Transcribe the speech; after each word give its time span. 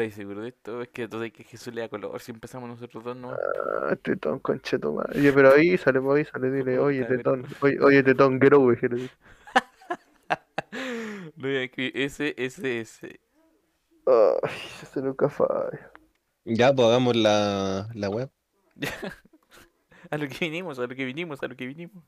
¿Estáis 0.00 0.14
seguro 0.14 0.40
de 0.40 0.48
esto? 0.48 0.80
Es 0.80 0.88
que 0.88 1.06
tú 1.08 1.18
sabes 1.18 1.30
que 1.34 1.44
Jesús 1.44 1.74
le 1.74 1.82
da 1.82 1.88
color 1.90 2.18
si 2.22 2.32
empezamos 2.32 2.70
nosotros 2.70 3.04
dos, 3.04 3.14
¿no? 3.14 3.32
Ah, 3.82 3.94
tetón, 3.96 4.38
concheto 4.38 4.94
madre. 4.94 5.20
Oye, 5.20 5.30
pero 5.30 5.52
ahí 5.52 5.76
sale, 5.76 6.00
pues, 6.00 6.26
ahí 6.26 6.32
sale, 6.32 6.50
dile, 6.50 6.78
oye, 6.78 7.04
tetón, 7.04 7.44
oye, 7.60 7.78
oye, 7.80 8.02
tetón, 8.02 8.40
get 8.40 8.54
over 8.54 8.78
here. 8.82 9.10
Lo 11.36 11.48
voy 11.48 11.56
a 11.56 11.62
escribir 11.64 11.92
S, 11.96 12.34
S, 12.34 12.80
S. 12.80 13.20
Ay, 14.06 14.50
eso 14.82 15.02
nunca 15.02 15.28
falla. 15.28 15.92
Ya, 16.46 16.72
pues 16.72 16.88
hagamos 16.88 17.14
la, 17.16 17.86
la 17.92 18.08
web. 18.08 18.30
A 20.10 20.16
lo 20.16 20.26
que 20.28 20.38
vinimos, 20.40 20.78
a 20.78 20.86
lo 20.86 20.96
que 20.96 21.04
vinimos, 21.04 21.42
a 21.42 21.46
lo 21.46 21.54
que 21.54 21.66
vinimos. 21.66 22.02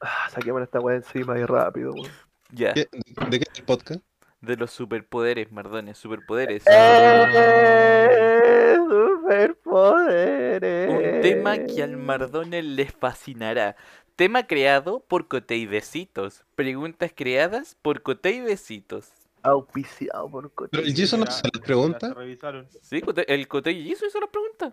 Ah, 0.00 0.28
saquemos 0.30 0.62
esta 0.62 0.80
weá 0.80 0.96
encima 0.96 1.38
y 1.38 1.44
rápido, 1.44 1.92
weón. 1.92 2.10
Ya, 2.50 2.72
¿Qué- 2.72 2.88
¿De 3.30 3.38
qué 3.38 3.44
es 3.52 3.58
el 3.58 3.64
podcast? 3.66 4.00
De 4.44 4.56
los 4.56 4.70
superpoderes, 4.70 5.50
Mardones, 5.52 5.98
superpoderes. 5.98 6.62
¡Eh! 6.66 8.76
Superpoderes. 8.88 10.90
Un 10.90 11.20
tema 11.22 11.58
que 11.58 11.82
al 11.82 11.96
Mardone 11.96 12.62
les 12.62 12.92
fascinará. 12.92 13.76
Tema 14.16 14.46
creado 14.46 15.00
por 15.00 15.28
Cote 15.28 15.56
y 15.56 15.66
Besitos. 15.66 16.44
Preguntas 16.54 17.12
creadas 17.14 17.76
por 17.82 18.02
Cote 18.02 18.30
y 18.32 18.40
Besitos. 18.40 19.08
Auspiciado 19.42 20.30
por 20.30 20.52
Cote. 20.52 20.70
Pero 20.72 20.84
el 20.86 20.94
Jason 20.96 21.20
no 21.20 21.26
hace 21.26 21.42
las 21.52 21.62
preguntas. 21.62 22.14
revisaron. 22.14 22.68
¿Sí? 22.82 23.02
El 23.26 23.48
Cote 23.48 23.72
y 23.72 23.90
hizo 23.92 24.06
hizo 24.06 24.20
las 24.20 24.30
preguntas. 24.30 24.72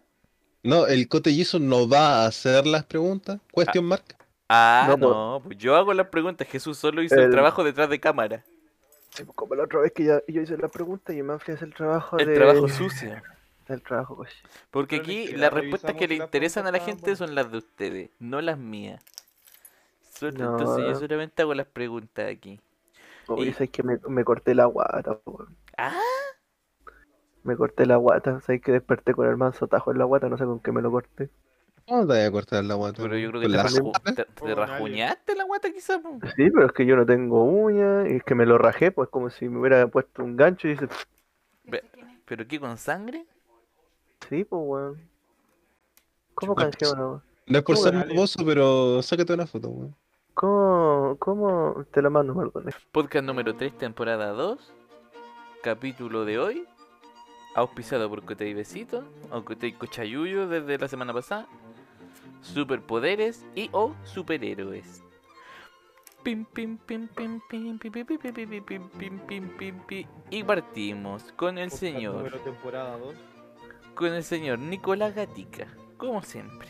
No, 0.63 0.85
el 0.85 1.08
Cote 1.08 1.35
Jason 1.35 1.68
no 1.68 1.90
va 1.90 2.24
a 2.24 2.27
hacer 2.27 2.68
las 2.68 2.85
preguntas. 2.85 3.40
Question 3.55 3.85
mark. 3.85 4.04
Ah, 4.48 4.96
No, 4.99 5.41
pues 5.44 5.58
yo 5.58 5.76
hago 5.76 5.94
las 5.94 6.08
preguntas. 6.08 6.48
Jesús 6.48 6.77
solo 6.77 7.02
hizo 7.02 7.16
el, 7.16 7.22
El- 7.26 7.32
trabajo 7.32 7.63
detrás 7.63 7.90
de 7.90 7.99
cámara. 7.99 8.44
Sí, 9.14 9.24
pues, 9.26 9.36
como 9.36 9.56
la 9.56 9.64
otra 9.64 9.80
vez 9.82 9.92
que 9.94 10.06
yo 10.06 10.22
hice 10.28 10.58
la 10.58 10.70
pregunta 10.70 11.14
y 11.14 11.22
Manfred 11.22 11.56
hace 11.56 11.66
el 11.66 11.74
trabajo 11.74 12.18
El 12.18 12.28
de... 12.28 12.34
trabajo 12.36 12.68
sucio. 12.68 13.22
El 13.68 13.82
trabajo, 13.84 14.18
pues. 14.18 14.32
Porque 14.70 14.98
Pero 14.98 15.04
aquí 15.04 15.27
las 15.34 15.54
respuestas 15.54 15.96
que 15.96 16.08
le 16.08 16.16
interesan 16.16 16.68
a 16.68 16.72
la 16.72 16.80
gente 16.80 17.16
son 17.16 17.35
las 17.35 17.52
de 17.52 17.58
ustedes, 17.60 18.10
no 18.20 18.41
las 18.41 18.58
mías. 18.58 19.02
No. 20.22 20.55
Entonces 20.55 20.85
yo 20.85 20.96
solamente 20.96 21.41
hago 21.41 21.54
las 21.54 21.68
preguntas 21.68 22.30
aquí. 22.30 22.60
Oye, 23.27 23.50
Y- 23.50 23.54
sabes 23.54 23.72
que 23.72 23.84
me, 23.84 24.00
me 24.10 24.24
corté 24.24 24.54
la 24.54 24.66
guata, 24.66 25.20
weón. 25.26 25.57
Ah, 25.78 25.91
Me 27.44 27.55
corté 27.55 27.85
la 27.85 27.98
guata, 27.98 28.41
sabes 28.41 28.63
que 28.63 28.72
desperté 28.72 29.13
con 29.13 29.28
el 29.28 29.38
manso 29.38 29.68
tajo 29.68 29.91
en 29.91 30.00
la 30.00 30.05
guata, 30.05 30.28
no 30.28 30.40
sé 30.40 30.46
con 30.46 30.60
qué 30.60 30.72
me 30.72 30.82
lo 30.82 30.90
corté. 30.90 31.30
¿Cómo 31.87 32.01
te 32.01 32.13
voy 32.13 32.20
a 32.21 32.32
cortar 32.32 32.63
la 32.63 32.76
guata? 32.76 33.01
pero 33.04 33.18
yo 33.18 33.29
creo 33.29 33.41
que 33.41 33.48
¿Con 33.48 33.55
te, 33.55 33.62
raju- 33.63 34.04
te- 34.04 34.13
te 34.26 34.26
alguien. 34.41 34.57
rajuñaste 34.57 35.35
la 35.35 35.43
guata 35.43 35.71
quizá. 35.71 35.99
po. 35.99 36.20
Sí, 36.35 36.49
pero 36.51 36.65
es 36.68 36.71
que 36.71 36.85
yo 36.85 36.96
no 36.96 37.05
tengo 37.05 37.43
uñas, 37.43 38.07
y 38.10 38.15
es 38.15 38.23
que 38.23 38.35
me 38.35 38.46
lo 38.46 38.57
rajé, 38.57 38.91
pues 38.91 39.10
como 39.10 39.29
si 39.29 39.49
me 39.49 39.60
hubiera 39.60 39.85
puesto 39.88 40.23
un 40.23 40.35
gancho 40.38 40.68
y 40.68 40.71
dice, 40.71 40.88
Ve- 41.65 41.84
¿Pero 42.26 42.48
qué 42.48 42.60
con 42.60 42.77
sangre? 42.77 43.26
sí, 44.29 44.43
pues 44.46 44.62
weón. 44.63 45.01
¿Cómo 46.35 46.55
canjeó 46.55 46.96
no? 46.96 47.21
No 47.48 47.57
es 47.57 47.63
por 47.63 47.76
¿Cómo 47.76 47.88
ser 47.88 47.93
morboso, 47.95 48.45
pero 48.45 49.01
sácate 49.01 49.34
una 49.34 49.45
foto, 49.48 49.70
weón. 49.70 49.95
¿Cómo, 50.34 51.18
cómo 51.20 51.85
te 51.91 52.01
la 52.01 52.10
mando, 52.10 52.34
Mardones? 52.34 52.73
Podcast 52.91 53.26
número 53.26 53.54
3, 53.55 53.77
temporada 53.77 54.29
2. 54.32 54.73
Capítulo 55.62 56.23
de 56.23 56.40
hoy. 56.40 56.66
Auspiciado 57.54 58.10
por 58.10 58.23
Cote 58.23 58.48
y 58.48 58.54
Besito. 58.54 59.04
O 59.29 59.43
Cote 59.43 59.68
y 59.68 59.73
Cochayuyo 59.73 60.48
desde 60.48 60.77
la 60.77 60.88
semana 60.88 61.13
pasada 61.13 61.48
superpoderes 62.42 63.46
y 63.56 63.70
o 63.72 63.94
superhéroes. 64.03 65.03
Y 70.30 70.44
partimos 70.44 71.31
con 71.36 71.58
el 71.58 71.72
señor. 71.72 72.31
Con 73.96 74.14
el 74.14 74.24
señor 74.24 74.59
Nicolás 74.59 75.16
Gatica, 75.16 75.68
como 75.97 76.22
siempre. 76.22 76.68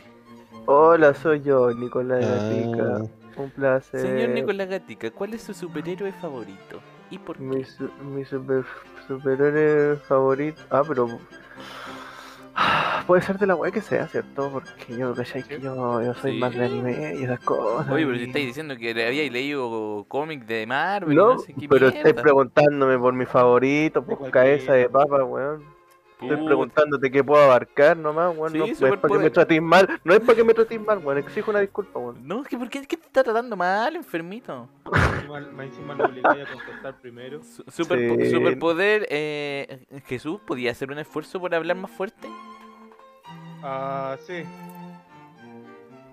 Hola, 0.66 1.14
soy 1.14 1.42
yo, 1.42 1.74
Nicolás 1.74 2.26
Gatica. 2.26 3.02
Un 3.38 3.50
placer. 3.50 4.02
Señor 4.02 4.30
Nicolás 4.30 4.70
Gatica, 4.70 5.12
¿cuál 5.12 5.34
es 5.34 5.44
su 5.44 5.54
superhéroe 5.54 6.12
favorito? 6.14 6.82
¿Y 7.10 7.18
por 7.18 7.38
qué? 7.38 7.44
Mi, 7.44 7.64
su 7.64 7.90
mi 8.04 8.24
super 8.24 8.64
superhéroe 9.08 9.98
favorito. 9.98 10.62
Ah, 10.70 10.84
pero 10.88 11.08
Puede 13.12 13.24
ser 13.24 13.38
de 13.38 13.46
la 13.46 13.56
weá 13.56 13.72
que 13.72 13.82
sea, 13.82 14.08
¿cierto? 14.08 14.50
Porque 14.54 14.96
yo, 14.98 15.14
¿cachai? 15.14 15.44
Que 15.44 15.60
yo, 15.60 16.02
yo 16.02 16.14
soy 16.14 16.40
más 16.40 16.54
de 16.56 16.64
anime 16.64 17.16
y 17.20 17.24
esas 17.24 17.42
cosas. 17.42 17.90
Oye, 17.92 18.06
pero 18.06 18.18
si 18.18 18.24
y- 18.24 18.28
estáis 18.28 18.46
diciendo 18.46 18.78
que 18.78 18.94
le 18.94 19.06
habíais 19.06 19.30
leído 19.30 20.06
cómic 20.08 20.46
de 20.46 20.66
Marvel, 20.66 21.14
No, 21.14 21.34
no 21.34 21.40
sé 21.40 21.54
qué 21.60 21.68
pero 21.68 21.88
estáis 21.88 22.06
mierda. 22.06 22.22
preguntándome 22.22 22.98
por 22.98 23.14
mi 23.14 23.26
favorito, 23.26 24.02
por 24.02 24.18
cualquiera. 24.18 24.46
cabeza 24.48 24.74
de 24.76 24.88
papa, 24.88 25.26
weón. 25.26 25.62
Estoy 26.22 26.38
Puta. 26.38 26.46
preguntándote 26.46 27.12
qué 27.12 27.22
puedo 27.22 27.44
abarcar 27.44 27.98
nomás, 27.98 28.34
weón. 28.38 28.54
Sí, 28.54 28.60
no, 28.60 28.66
es 28.66 28.80
para 28.80 29.14
que 29.18 29.20
me 29.24 29.30
tratéis 29.30 29.62
mal, 29.62 29.90
no 30.06 30.14
es 30.14 30.20
para 30.22 30.36
que 30.36 30.44
me 30.46 30.54
tratéis 30.54 30.80
mal, 30.80 31.00
weón. 31.00 31.18
Exijo 31.18 31.52
una 31.52 31.60
disculpa, 31.60 32.00
weón. 32.00 32.26
No, 32.26 32.44
es 32.44 32.48
que 32.48 32.58
¿por 32.58 32.70
qué, 32.70 32.80
qué 32.88 32.96
te 32.96 33.08
está 33.08 33.24
tratando 33.26 33.58
mal, 33.58 33.94
enfermito? 33.98 34.70
Encima, 34.86 35.40
más 35.52 35.66
encima 35.66 35.96
lo 35.96 36.06
obligáis 36.06 36.48
a 36.48 36.54
contestar 36.54 36.96
primero. 37.02 37.42
Su- 37.44 37.64
superpo- 37.66 38.24
Sí. 38.24 38.30
Superpoder, 38.32 39.06
eh, 39.10 39.84
Jesús, 40.06 40.40
¿podía 40.48 40.72
hacer 40.72 40.90
un 40.92 41.00
esfuerzo 41.00 41.42
por 41.42 41.54
hablar 41.54 41.76
más 41.76 41.92
fuerte? 41.92 42.30
Ah, 43.64 44.18
sí. 44.26 44.44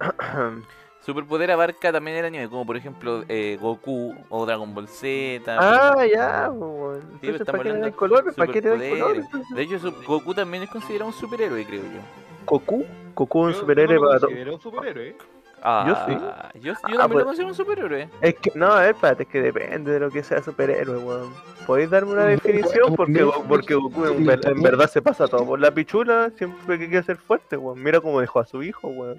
Superpoder 1.00 1.50
abarca 1.50 1.90
también 1.90 2.18
el 2.18 2.24
anime, 2.26 2.48
como 2.50 2.66
por 2.66 2.76
ejemplo 2.76 3.24
eh, 3.28 3.56
Goku 3.60 4.14
o 4.28 4.44
Dragon 4.44 4.74
Ball 4.74 4.88
Z. 4.88 5.42
ah, 5.58 6.04
ya, 6.04 6.50
weón. 6.50 7.00
pero 7.20 7.36
Entonces, 7.36 7.40
estamos 7.40 7.46
¿para 7.46 7.62
qué 7.62 7.64
le 7.64 7.70
hablando 7.70 7.82
dais 7.86 7.94
colores? 7.96 8.34
¿Para 8.34 8.52
qué 8.52 8.60
le 8.60 8.68
dais 8.68 8.82
superpoderes. 8.82 9.26
colores? 9.30 9.48
De 9.54 9.62
hecho, 9.62 9.78
su- 9.78 10.02
Goku 10.06 10.34
también 10.34 10.62
es 10.64 10.70
considerado 10.70 11.06
un 11.08 11.14
superhéroe, 11.14 11.64
creo 11.64 11.82
yo. 11.82 12.00
Goku, 12.44 12.84
Goku 13.14 13.48
es 13.48 13.54
un 13.54 13.60
superhéroe 13.60 13.94
yo 13.94 14.00
no 14.00 14.12
lo 14.12 14.20
para 14.20 14.52
un 14.54 14.60
superhéroe, 14.60 15.08
¿eh? 15.08 15.16
Ah, 15.62 16.04
sí. 16.06 16.60
Yo, 16.60 16.72
yo 16.72 16.72
Ah, 16.72 16.80
también 16.82 17.08
pues- 17.08 17.18
lo 17.18 17.24
considero 17.24 17.48
un 17.48 17.54
superhéroe. 17.54 18.08
Es 18.20 18.34
que, 18.36 18.52
no, 18.54 18.66
a 18.72 18.80
ver, 18.82 18.90
espérate, 18.94 19.22
es 19.24 19.28
que 19.28 19.42
depende 19.42 19.92
de 19.92 20.00
lo 20.00 20.10
que 20.10 20.22
sea 20.22 20.42
superhéroe, 20.42 20.98
weón. 20.98 21.32
¿Podéis 21.66 21.90
darme 21.90 22.12
una 22.12 22.24
definición? 22.24 22.94
Porque, 22.96 23.74
Goku 23.74 24.04
en, 24.06 24.24
ver- 24.24 24.40
verdad 24.56 24.88
se 24.88 25.02
pasa 25.02 25.26
todo 25.28 25.44
por 25.44 25.58
la 25.60 25.70
pichula 25.72 26.30
siempre 26.36 26.78
que 26.78 26.88
quiere 26.88 27.02
ser 27.04 27.16
fuerte, 27.16 27.56
weón. 27.56 27.82
Mira 27.82 28.00
cómo 28.00 28.20
dejó 28.20 28.40
a 28.40 28.46
su 28.46 28.62
hijo, 28.62 28.88
weón. 28.88 29.18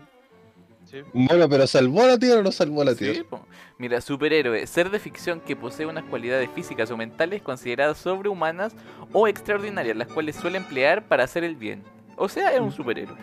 Sí. 0.86 1.04
Bueno, 1.14 1.48
pero 1.48 1.68
¿salvó 1.68 2.02
a 2.02 2.08
la 2.08 2.18
tierra 2.18 2.40
o 2.40 2.44
no 2.44 2.52
salvó 2.52 2.82
a 2.82 2.86
la 2.86 2.92
Sí, 2.94 2.98
tierra? 3.12 3.24
po. 3.30 3.42
Mira, 3.78 4.02
superhéroe, 4.02 4.66
ser 4.66 4.90
de 4.90 4.98
ficción 4.98 5.40
que 5.40 5.56
posee 5.56 5.86
unas 5.86 6.04
cualidades 6.06 6.50
físicas 6.56 6.90
o 6.90 6.98
mentales 6.98 7.44
consideradas 7.44 7.98
sobrehumanas 8.00 8.74
o 9.14 9.28
extraordinarias, 9.28 9.96
las 9.96 10.08
cuales 10.08 10.36
suele 10.36 10.58
emplear 10.58 11.04
para 11.04 11.26
hacer 11.26 11.44
el 11.44 11.56
bien. 11.56 11.84
O 12.16 12.28
sea, 12.28 12.52
es 12.56 12.60
un 12.60 12.72
superhéroe. 12.72 13.16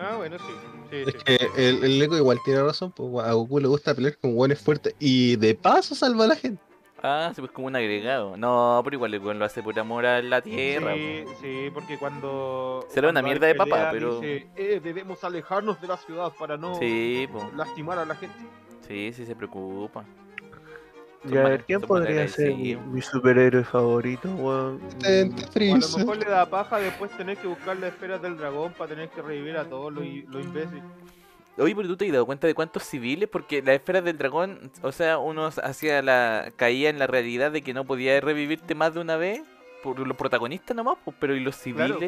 Ah, 0.00 0.16
bueno, 0.16 0.38
sí. 0.38 0.44
Sí, 0.90 0.96
Es 1.06 1.12
sí. 1.12 1.18
que 1.24 1.68
el, 1.68 1.84
el 1.84 2.02
Eco 2.02 2.16
igual 2.16 2.38
tiene 2.44 2.62
razón, 2.62 2.92
pues 2.92 3.24
a 3.26 3.32
Goku 3.32 3.60
le 3.60 3.68
gusta 3.68 3.94
pelear 3.94 4.16
con 4.18 4.36
hueones 4.36 4.60
fuertes 4.60 4.94
y 4.98 5.36
de 5.36 5.54
paso 5.54 5.94
salva 5.94 6.24
a 6.24 6.28
la 6.28 6.36
gente. 6.36 6.62
Ah, 7.02 7.30
sí, 7.34 7.40
pues 7.40 7.52
como 7.52 7.68
un 7.68 7.76
agregado. 7.76 8.36
No, 8.36 8.80
pero 8.82 8.96
igual 8.96 9.14
el 9.14 9.38
lo 9.38 9.44
hace 9.44 9.62
por 9.62 9.78
amor 9.78 10.04
a 10.04 10.20
la 10.20 10.42
tierra. 10.42 10.94
Sí, 10.94 11.24
sí, 11.40 11.70
porque 11.72 11.96
cuando. 11.96 12.84
Será 12.88 13.10
una 13.10 13.22
mierda 13.22 13.46
de 13.46 13.54
papá, 13.54 13.90
pero- 13.92 14.20
dice, 14.20 14.48
eh, 14.56 14.80
debemos 14.82 15.22
alejarnos 15.22 15.80
de 15.80 15.86
la 15.88 15.96
ciudad 15.96 16.32
para 16.38 16.56
no. 16.56 16.74
Sí, 16.76 17.28
lastimar 17.56 17.98
a 17.98 18.04
la 18.04 18.16
gente. 18.16 18.36
Sí, 18.86 19.12
sí 19.12 19.26
se 19.26 19.36
preocupa. 19.36 20.04
Ya, 21.24 21.40
a 21.44 21.48
ver, 21.48 21.64
¿quién 21.64 21.80
podría 21.80 22.28
ser 22.28 22.54
mi, 22.54 23.02
superhéroe 23.02 23.64
favorito, 23.64 24.28
weón? 24.36 24.80
Tente 25.00 25.70
O 25.72 25.74
a 25.74 25.78
lo 25.78 25.98
mejor 25.98 26.16
le 26.18 26.26
da 26.26 26.46
paja 26.46 26.78
después 26.78 27.10
tener 27.16 27.36
que 27.36 27.48
buscar 27.48 27.76
las 27.76 27.92
esferas 27.92 28.22
del 28.22 28.36
dragón 28.36 28.72
para 28.72 28.90
tener 28.90 29.08
que 29.08 29.20
revivir 29.20 29.56
a 29.56 29.64
todos 29.64 29.92
los 29.92 30.04
los 30.04 30.44
imbéciles. 30.44 30.84
Oye, 31.58 31.74
pero 31.74 31.88
tú 31.88 31.96
te 31.96 32.06
has 32.06 32.12
dado 32.12 32.26
cuenta 32.26 32.46
de 32.46 32.54
cuántos 32.54 32.84
civiles, 32.84 33.28
porque 33.28 33.62
las 33.62 33.74
esferas 33.74 34.04
del 34.04 34.16
dragón, 34.16 34.70
o 34.82 34.92
sea, 34.92 35.18
uno 35.18 35.46
hacía 35.46 36.02
la. 36.02 36.52
caía 36.54 36.88
en 36.88 37.00
la 37.00 37.08
realidad 37.08 37.50
de 37.50 37.62
que 37.62 37.74
no 37.74 37.84
podía 37.84 38.20
revivirte 38.20 38.76
más 38.76 38.94
de 38.94 39.00
una 39.00 39.16
vez 39.16 39.42
por 39.82 39.98
los 39.98 40.16
protagonistas 40.16 40.76
nomás, 40.76 40.98
pues, 41.04 41.16
pero 41.18 41.34
¿y 41.34 41.40
los 41.40 41.56
Claro. 41.56 41.98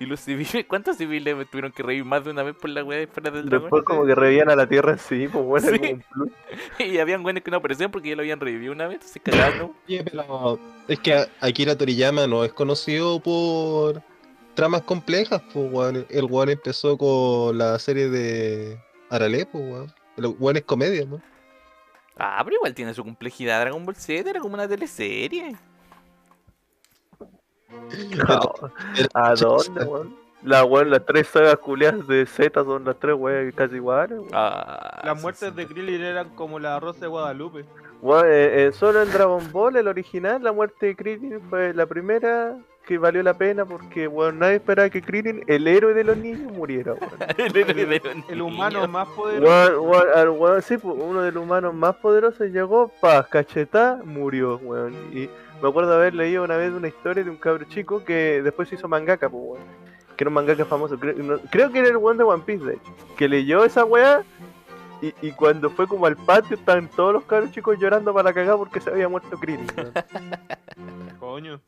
¿Y 0.00 0.06
los 0.06 0.20
civiles? 0.20 0.64
¿Cuántos 0.68 0.96
civiles 0.96 1.34
tuvieron 1.50 1.70
que 1.72 1.82
revivir 1.82 2.04
más 2.04 2.24
de 2.24 2.30
una 2.30 2.42
vez 2.42 2.56
por 2.56 2.68
la 2.70 2.82
weá 2.82 2.98
de 2.98 3.04
esferas 3.04 3.32
del 3.32 3.46
dragón? 3.46 3.66
Después 3.66 3.84
como 3.84 4.04
que 4.06 4.14
revían 4.14 4.50
a 4.50 4.56
la 4.56 4.68
tierra 4.68 4.92
en 4.92 4.98
sí, 4.98 5.28
pues 5.28 5.44
bueno, 5.44 5.68
Sí. 5.68 5.78
como 5.78 5.92
un 5.92 6.00
plus. 6.00 6.30
y 6.80 6.98
habían 6.98 7.22
güeyes 7.22 7.42
que 7.42 7.50
no 7.50 7.58
aparecían 7.58 7.90
porque 7.90 8.10
ya 8.10 8.16
lo 8.16 8.22
habían 8.22 8.40
revivido 8.40 8.72
una 8.72 8.86
vez, 8.88 8.96
entonces 8.96 9.22
pero 9.24 10.58
es 10.88 10.98
que 11.00 11.26
Akira 11.40 11.76
Toriyama 11.78 12.26
no 12.26 12.44
es 12.44 12.52
conocido 12.52 13.20
por 13.20 14.02
tramas 14.54 14.82
complejas, 14.82 15.42
pues 15.52 15.72
weón. 15.72 16.06
El 16.10 16.24
weón 16.24 16.50
empezó 16.50 16.98
con 16.98 17.56
la 17.56 17.78
serie 17.78 18.08
de 18.08 18.78
Arale, 19.10 19.46
pues 19.46 19.64
weón. 19.64 19.94
El 20.16 20.26
weón 20.38 20.56
es 20.56 20.64
comedia, 20.64 21.04
¿no? 21.06 21.20
Ah, 22.16 22.40
pero 22.44 22.56
igual 22.56 22.74
tiene 22.74 22.94
su 22.94 23.02
complejidad. 23.02 23.60
Dragon 23.60 23.84
Ball 23.84 23.96
Z 23.96 24.28
era 24.30 24.40
como 24.40 24.54
una 24.54 24.68
teleserie. 24.68 25.56
¿A 29.14 29.34
dónde, 29.40 29.84
weón? 29.84 30.16
La 30.42 30.64
weón, 30.64 30.90
las 30.90 31.06
tres 31.06 31.28
sagas 31.28 31.56
culiadas 31.56 32.06
de 32.06 32.26
Z 32.26 32.62
son 32.64 32.84
las 32.84 32.98
tres 32.98 33.14
weas 33.16 33.54
casi 33.54 33.76
iguales, 33.76 34.18
weón. 34.18 34.30
Ah, 34.32 35.00
Las 35.02 35.20
muertes 35.20 35.48
sí. 35.50 35.54
de 35.54 35.66
Krillin 35.66 36.02
eran 36.02 36.28
como 36.34 36.58
la 36.58 36.78
rosa 36.80 37.00
de 37.00 37.06
Guadalupe. 37.06 37.64
Weón, 38.02 38.26
eh, 38.26 38.66
eh, 38.66 38.72
solo 38.72 39.02
en 39.02 39.10
Dragon 39.10 39.50
Ball, 39.52 39.76
el 39.76 39.88
original, 39.88 40.42
la 40.42 40.52
muerte 40.52 40.86
de 40.86 40.96
Krillin 40.96 41.40
fue 41.48 41.72
la 41.72 41.86
primera 41.86 42.58
que 42.86 42.98
valió 42.98 43.22
la 43.22 43.32
pena 43.32 43.64
porque, 43.64 44.06
weón, 44.06 44.38
nadie 44.38 44.56
esperaba 44.56 44.90
que 44.90 45.00
Krillin, 45.00 45.42
el 45.46 45.66
héroe 45.66 45.94
de 45.94 46.04
los 46.04 46.18
niños, 46.18 46.52
muriera, 46.52 46.92
weón. 46.92 47.12
El 47.38 47.56
héroe 47.56 47.86
de 47.86 48.00
los 48.00 48.28
El 48.28 48.42
humano 48.42 48.80
niños. 48.80 48.90
más 48.90 49.08
poderoso. 49.08 49.50
Weón, 49.82 49.88
weón, 49.88 50.38
weón, 50.38 50.60
sí, 50.62 50.76
pues, 50.76 50.94
uno 51.00 51.22
de 51.22 51.32
los 51.32 51.42
humanos 51.42 51.72
más 51.72 51.94
poderosos 51.96 52.50
llegó, 52.50 52.88
pa, 53.00 53.22
cachetá, 53.24 53.98
murió, 54.04 54.58
weón. 54.58 54.92
Y 55.14 55.30
me 55.64 55.70
acuerdo 55.70 55.94
haber 55.94 56.14
leído 56.14 56.44
una 56.44 56.56
vez 56.56 56.72
una 56.72 56.88
historia 56.88 57.24
de 57.24 57.30
un 57.30 57.36
cabro 57.36 57.64
chico 57.64 58.04
que 58.04 58.42
después 58.42 58.68
se 58.68 58.74
hizo 58.74 58.86
mangaka, 58.88 59.28
pues, 59.30 59.42
weón. 59.44 59.62
Que 60.16 60.24
era 60.24 60.28
un 60.28 60.34
mangaka 60.34 60.64
famoso, 60.64 60.98
creo, 60.98 61.14
no- 61.16 61.38
creo 61.50 61.72
que 61.72 61.78
era 61.80 61.88
el 61.88 61.96
weón 61.96 62.18
de 62.18 62.24
One 62.24 62.42
Piece, 62.46 62.64
de 62.64 62.74
hecho. 62.74 62.94
Que 63.16 63.28
leyó 63.28 63.64
esa 63.64 63.84
weá 63.84 64.22
y, 65.02 65.12
y 65.22 65.32
cuando 65.32 65.70
fue 65.70 65.86
como 65.88 66.06
al 66.06 66.16
patio 66.16 66.56
estaban 66.56 66.88
todos 66.88 67.12
los 67.14 67.24
cabros 67.24 67.50
chicos 67.50 67.76
llorando 67.80 68.14
para 68.14 68.32
cagar 68.32 68.56
porque 68.56 68.80
se 68.80 68.90
había 68.90 69.08
muerto 69.08 69.36
Krillin. 69.38 69.66
Coño. 71.18 71.60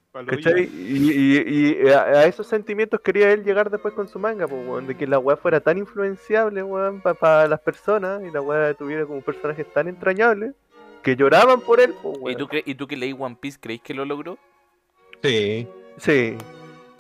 Y, 0.73 1.11
y- 1.13 1.79
y 1.85 1.89
a, 1.89 2.25
esos 2.27 2.47
sentimientos 2.47 3.01
quería 3.01 3.33
él 3.33 3.45
llegar 3.45 3.71
después 3.71 3.95
con 3.95 4.09
su 4.09 4.19
manga, 4.19 4.47
pues, 4.47 4.67
weón, 4.67 4.87
de 4.87 4.95
que 4.97 5.07
la 5.07 5.19
weá 5.19 5.37
fuera 5.37 5.61
tan 5.61 5.79
influenciable, 5.79 6.63
weón, 6.63 7.01
para 7.01 7.49
las 7.49 7.61
personas 7.61 8.23
y 8.23 8.31
la 8.31 8.41
weá 8.41 8.75
tuviera 8.75 9.05
como 9.07 9.21
personajes 9.23 9.67
tan 9.73 9.89
entrañables 9.89 10.55
que 11.07 11.15
lloraban 11.15 11.61
por 11.61 11.81
él, 11.81 11.95
pues, 12.03 12.35
¿Y 12.35 12.37
tú, 12.37 12.49
¿Y 12.65 12.75
tú 12.75 12.89
que 12.89 12.97
leí 12.97 13.15
One 13.17 13.37
Piece 13.41 13.61
creéis 13.61 13.81
que 13.81 13.95
lo 13.95 14.05
logró? 14.05 14.39
Sí, 15.23 15.69
Sí, 15.99 16.37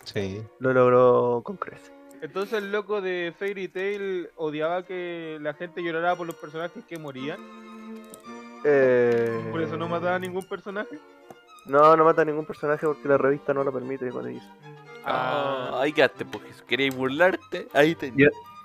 sí. 0.04 0.42
lo 0.60 0.72
logró 0.72 1.42
con 1.42 1.56
creces. 1.56 1.90
Entonces 2.22 2.62
el 2.62 2.70
loco 2.70 3.00
de 3.00 3.34
Fairy 3.36 3.66
Tail 3.66 4.30
odiaba 4.36 4.84
que 4.84 5.38
la 5.40 5.54
gente 5.54 5.82
llorara 5.82 6.14
por 6.14 6.24
los 6.24 6.36
personajes 6.36 6.84
que 6.84 7.00
morían. 7.00 7.40
Eh... 8.62 9.48
Por 9.50 9.60
eso 9.60 9.76
no 9.76 9.88
mataba 9.88 10.14
a 10.14 10.20
ningún 10.20 10.44
personaje. 10.44 11.00
No, 11.64 11.96
no 11.96 12.04
mata 12.04 12.22
a 12.22 12.26
ningún 12.26 12.46
personaje 12.46 12.86
porque 12.86 13.08
la 13.08 13.18
revista 13.18 13.52
no 13.52 13.64
lo 13.64 13.72
permite, 13.72 14.08
como 14.10 14.26
dice. 14.26 14.46
Ah, 15.04 15.80
ahí 15.80 15.92
quedaste, 15.92 16.24
porque 16.24 16.52
si 16.52 16.62
queréis 16.62 16.94
burlarte, 16.94 17.66
ahí 17.72 17.96
te... 17.96 18.12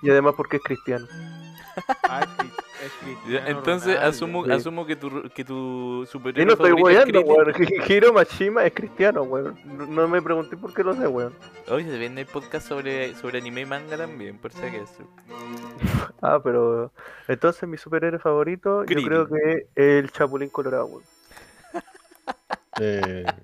Y 0.03 0.09
además 0.11 0.35
porque 0.37 0.57
es 0.57 0.63
cristiano. 0.63 1.07
Ah, 2.03 2.27
es 2.86 3.42
Entonces 3.48 3.88
Ronaldo. 3.95 4.10
asumo, 4.10 4.45
sí. 4.45 4.51
asumo 4.51 4.86
que 4.86 4.95
tu, 4.95 5.30
que 5.30 5.44
tu 5.45 6.01
Y 6.04 6.07
superhéroe 6.07 6.45
no 6.45 6.54
estoy 6.54 6.72
weando, 6.81 7.22
weón. 7.22 7.54
Hiro 7.88 8.13
Mashima 8.13 8.66
es 8.66 8.74
cristiano, 8.74 9.24
weón. 9.24 9.57
No 9.94 10.07
me 10.07 10.22
pregunté 10.22 10.57
por 10.57 10.74
qué 10.74 10.83
lo 10.83 10.94
sé, 10.95 11.07
weón. 11.07 11.33
Oye, 11.69 11.89
se 11.89 11.98
viene 11.98 12.22
el 12.22 12.28
podcast 12.28 12.68
sobre, 12.68 13.13
sobre 13.16 13.39
anime 13.39 13.62
y 13.62 13.66
manga 13.66 13.98
también, 13.98 14.38
por 14.38 14.51
si 14.51 14.63
acaso. 14.66 15.04
Ah, 16.24 16.39
pero 16.44 16.92
entonces 17.28 17.68
mi 17.68 17.78
superhéroe 17.78 18.19
favorito, 18.19 18.83
yo 18.86 19.01
creo 19.04 19.28
que 19.28 19.51
es 19.54 19.66
el 19.75 20.12
Chapulín 20.12 20.50
Colorado, 20.50 20.86
weón. 20.86 21.04
Eh, 22.80 23.25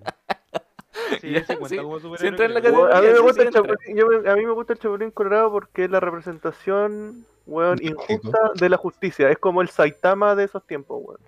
Sí, 1.22 1.31
Ya, 1.31 1.44
se 1.45 1.56
cuenta 1.57 1.69
sí, 1.69 1.78
como 1.78 1.98
sí 2.00 2.04
superhéroe, 2.04 2.30
entra 2.30 2.45
en 2.45 2.54
la 2.54 2.62
creo. 2.62 2.74
categoría. 2.74 2.95
Weón, 2.95 2.98
a, 2.98 3.01
mí 3.01 3.07
me 3.07 3.16
sí, 3.16 3.22
gusta 3.22 3.34
sí 3.34 3.42
el 3.42 3.48
entra. 3.48 3.62
Chapulín, 3.62 3.98
yo 3.98 4.07
me- 4.07 4.30
a 4.30 4.36
mí 4.36 4.45
me 4.45 4.51
gusta 4.51 4.74
el 4.74 4.80
Chapulín 4.80 5.12
Colorado 5.12 5.51
porque 5.51 5.84
es 5.86 5.89
la 5.92 6.00
representación, 6.00 7.25
weón, 7.47 7.77
injusta 7.81 8.38
de 8.59 8.69
la 8.69 8.77
justicia. 8.77 9.29
Es 9.29 9.38
como 9.38 9.61
el 9.61 9.69
Saitama 9.69 10.35
de 10.35 10.44
esos 10.44 10.65
tiempos, 10.65 11.01
weón. 11.03 11.19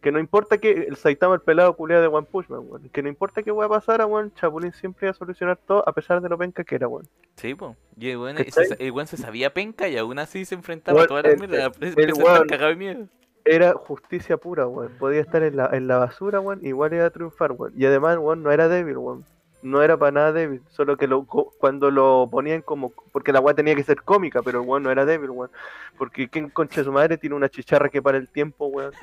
Que 0.00 0.12
no 0.12 0.20
importa 0.20 0.58
que 0.58 0.70
el 0.70 0.94
Saitama, 0.96 1.34
el 1.34 1.40
pelado 1.40 1.74
culiado 1.74 2.02
de 2.02 2.08
One 2.08 2.26
Punch 2.30 2.48
Man, 2.48 2.60
weón. 2.68 2.88
Que 2.90 3.02
no 3.02 3.08
importa 3.08 3.42
qué 3.42 3.50
weón 3.50 3.68
pasara, 3.70 4.06
weón, 4.06 4.32
Chapulín 4.34 4.72
siempre 4.72 5.06
iba 5.06 5.10
a 5.10 5.14
solucionar 5.14 5.56
todo 5.56 5.82
a 5.88 5.92
pesar 5.92 6.20
de 6.20 6.28
lo 6.28 6.38
penca 6.38 6.62
que 6.62 6.74
era, 6.76 6.86
weón. 6.86 7.08
Sí, 7.36 7.54
po. 7.54 7.74
Y 7.96 8.10
el 8.10 8.18
weón, 8.18 8.36
se, 8.36 8.76
el 8.78 8.92
weón 8.92 9.06
se 9.08 9.16
sabía 9.16 9.52
penca 9.52 9.88
y 9.88 9.96
aún 9.96 10.18
así 10.20 10.44
se 10.44 10.54
enfrentaba 10.54 10.98
a 11.00 11.02
Weón, 11.02 11.08
toda 11.08 11.22
la 11.22 11.28
el- 11.30 11.38
mierda. 11.38 11.66
el 11.80 11.88
Empezó 11.88 12.00
a 12.00 12.02
estar 12.04 12.36
weón- 12.42 12.48
cagado 12.48 12.68
de 12.70 12.76
miedo. 12.76 13.06
Era 13.44 13.72
justicia 13.72 14.36
pura, 14.36 14.66
weón. 14.68 14.92
Podía 14.98 15.20
estar 15.20 15.42
en 15.42 15.56
la, 15.56 15.70
en 15.72 15.88
la 15.88 15.98
basura, 15.98 16.38
weón. 16.38 16.64
Igual 16.64 16.92
iba 16.94 17.06
a 17.06 17.10
triunfar, 17.10 17.52
weón. 17.52 17.72
Y 17.76 17.84
además, 17.86 18.18
weón, 18.18 18.42
no 18.42 18.52
era 18.52 18.68
débil, 18.68 18.98
weón. 18.98 19.24
No 19.62 19.82
era 19.82 19.96
para 19.96 20.12
nada 20.12 20.32
débil. 20.32 20.62
Solo 20.70 20.96
que 20.96 21.06
lo, 21.08 21.24
co- 21.24 21.52
cuando 21.58 21.90
lo 21.90 22.28
ponían 22.30 22.62
como. 22.62 22.92
Porque 23.12 23.32
la 23.32 23.40
weón 23.40 23.56
tenía 23.56 23.74
que 23.74 23.82
ser 23.82 24.02
cómica, 24.02 24.40
pero 24.42 24.60
el 24.62 24.68
weón 24.68 24.82
no 24.84 24.90
era 24.90 25.04
débil, 25.04 25.30
weón. 25.30 25.50
Porque 25.96 26.28
¿quién 26.28 26.48
concha 26.50 26.80
de 26.80 26.84
su 26.84 26.92
madre 26.92 27.18
tiene 27.18 27.34
una 27.36 27.48
chicharra 27.48 27.88
que 27.88 28.00
para 28.00 28.18
el 28.18 28.28
tiempo, 28.28 28.66
weón? 28.66 28.92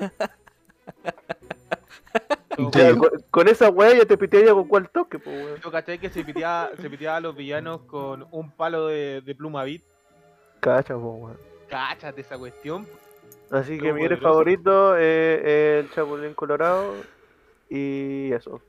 Con, 2.56 2.70
con 3.30 3.48
esa 3.48 3.68
weá 3.68 3.92
ya 3.94 4.06
te 4.06 4.16
pitearía 4.16 4.52
con 4.54 4.66
cuál 4.66 4.88
toque, 4.88 5.18
pues, 5.18 5.44
weón. 5.44 5.60
Yo 5.60 5.70
caché 5.70 5.98
que 5.98 6.08
se 6.08 6.24
piteaba, 6.24 6.70
se 6.80 6.88
piteaba 6.88 7.18
a 7.18 7.20
los 7.20 7.36
villanos 7.36 7.82
con 7.82 8.26
un 8.30 8.50
palo 8.50 8.86
de, 8.86 9.20
de 9.20 9.34
pluma 9.34 9.62
bit. 9.64 9.82
Cacha, 10.60 10.94
po, 10.94 11.10
weón. 11.16 11.36
Cáchate 11.68 12.22
esa 12.22 12.38
cuestión. 12.38 12.86
Así 13.50 13.78
que 13.78 13.92
mi 13.92 14.08
favorito 14.16 14.96
es 14.96 15.44
el 15.84 15.90
Chapulín 15.90 16.32
Colorado. 16.32 16.94
Y 17.68 18.32
eso. 18.32 18.62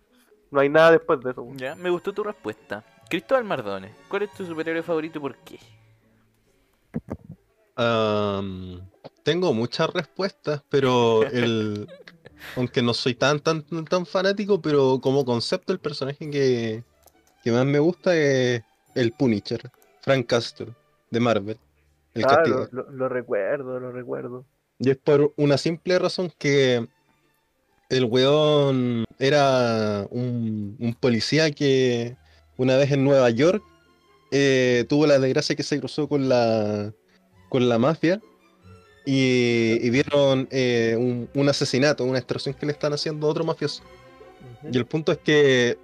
No 0.52 0.60
hay 0.62 0.70
nada 0.70 0.92
después 0.92 1.20
de 1.22 1.32
eso. 1.32 1.46
Ya, 1.56 1.76
me 1.76 1.90
gustó 1.90 2.14
tu 2.14 2.24
respuesta. 2.24 2.84
Cristóbal 3.10 3.44
Mardones, 3.44 3.92
¿cuál 4.10 4.24
es 4.24 4.34
tu 4.34 4.46
superhéroe 4.46 4.84
favorito 4.84 5.18
y 5.20 5.22
por 5.22 5.36
qué? 5.38 5.60
am, 7.76 8.82
tengo 9.24 9.54
muchas 9.54 9.90
respuestas, 9.92 10.64
pero 10.70 11.24
el. 11.24 11.88
Aunque 12.56 12.82
no 12.82 12.94
soy 12.94 13.14
tan 13.14 13.40
tan 13.40 13.62
tan, 13.64 13.86
tan 13.86 14.06
fanático, 14.06 14.62
pero 14.62 15.00
como 15.02 15.26
concepto 15.26 15.74
el 15.74 15.80
personaje 15.80 16.30
que, 16.30 16.84
que 17.44 17.52
más 17.52 17.66
me 17.66 17.80
gusta 17.80 18.16
es 18.16 18.64
el 18.96 19.12
Punisher, 19.12 19.70
Frank 20.02 20.26
Castle, 20.28 20.74
de 21.12 21.20
Marvel. 21.20 21.58
El 22.16 22.24
Ah, 22.26 22.30
castigador. 22.30 22.70
lo, 22.72 22.84
lo- 22.84 22.92
lo 22.92 23.10
recuerdo, 23.10 23.80
lo 23.80 23.92
recuerdo. 23.92 24.46
Y 24.80 24.90
es 24.92 24.98
por 24.98 25.34
una 25.38 25.58
simple 25.58 26.00
razón 26.00 26.32
que 26.38 26.88
el 27.90 28.06
weón 28.06 29.06
era 29.20 30.08
un, 30.10 30.76
un 30.80 30.94
policía 30.94 31.52
que 31.52 32.18
una 32.58 32.76
vez 32.76 32.92
en 32.92 33.04
Nueva 33.04 33.30
York 33.30 33.64
eh, 34.32 34.86
tuvo 34.90 35.08
la 35.08 35.20
desgracia 35.20 35.56
que 35.56 35.64
se 35.64 35.80
cruzó 35.80 36.08
con 36.08 36.28
la, 36.28 36.94
con 37.50 37.70
la 37.70 37.80
mafia 37.80 38.22
y, 39.06 39.80
y 39.82 39.90
vieron 39.90 40.50
eh, 40.52 40.96
un, 40.98 41.30
un 41.34 41.50
asesinato, 41.50 42.04
una 42.04 42.18
extorsión 42.18 42.56
que 42.56 42.66
le 42.66 42.74
están 42.74 42.94
haciendo 42.94 43.28
a 43.28 43.30
otro 43.30 43.46
mafioso. 43.46 43.84
Y 44.70 44.78
el 44.78 44.86
punto 44.86 45.14
es 45.14 45.20
que 45.20 45.78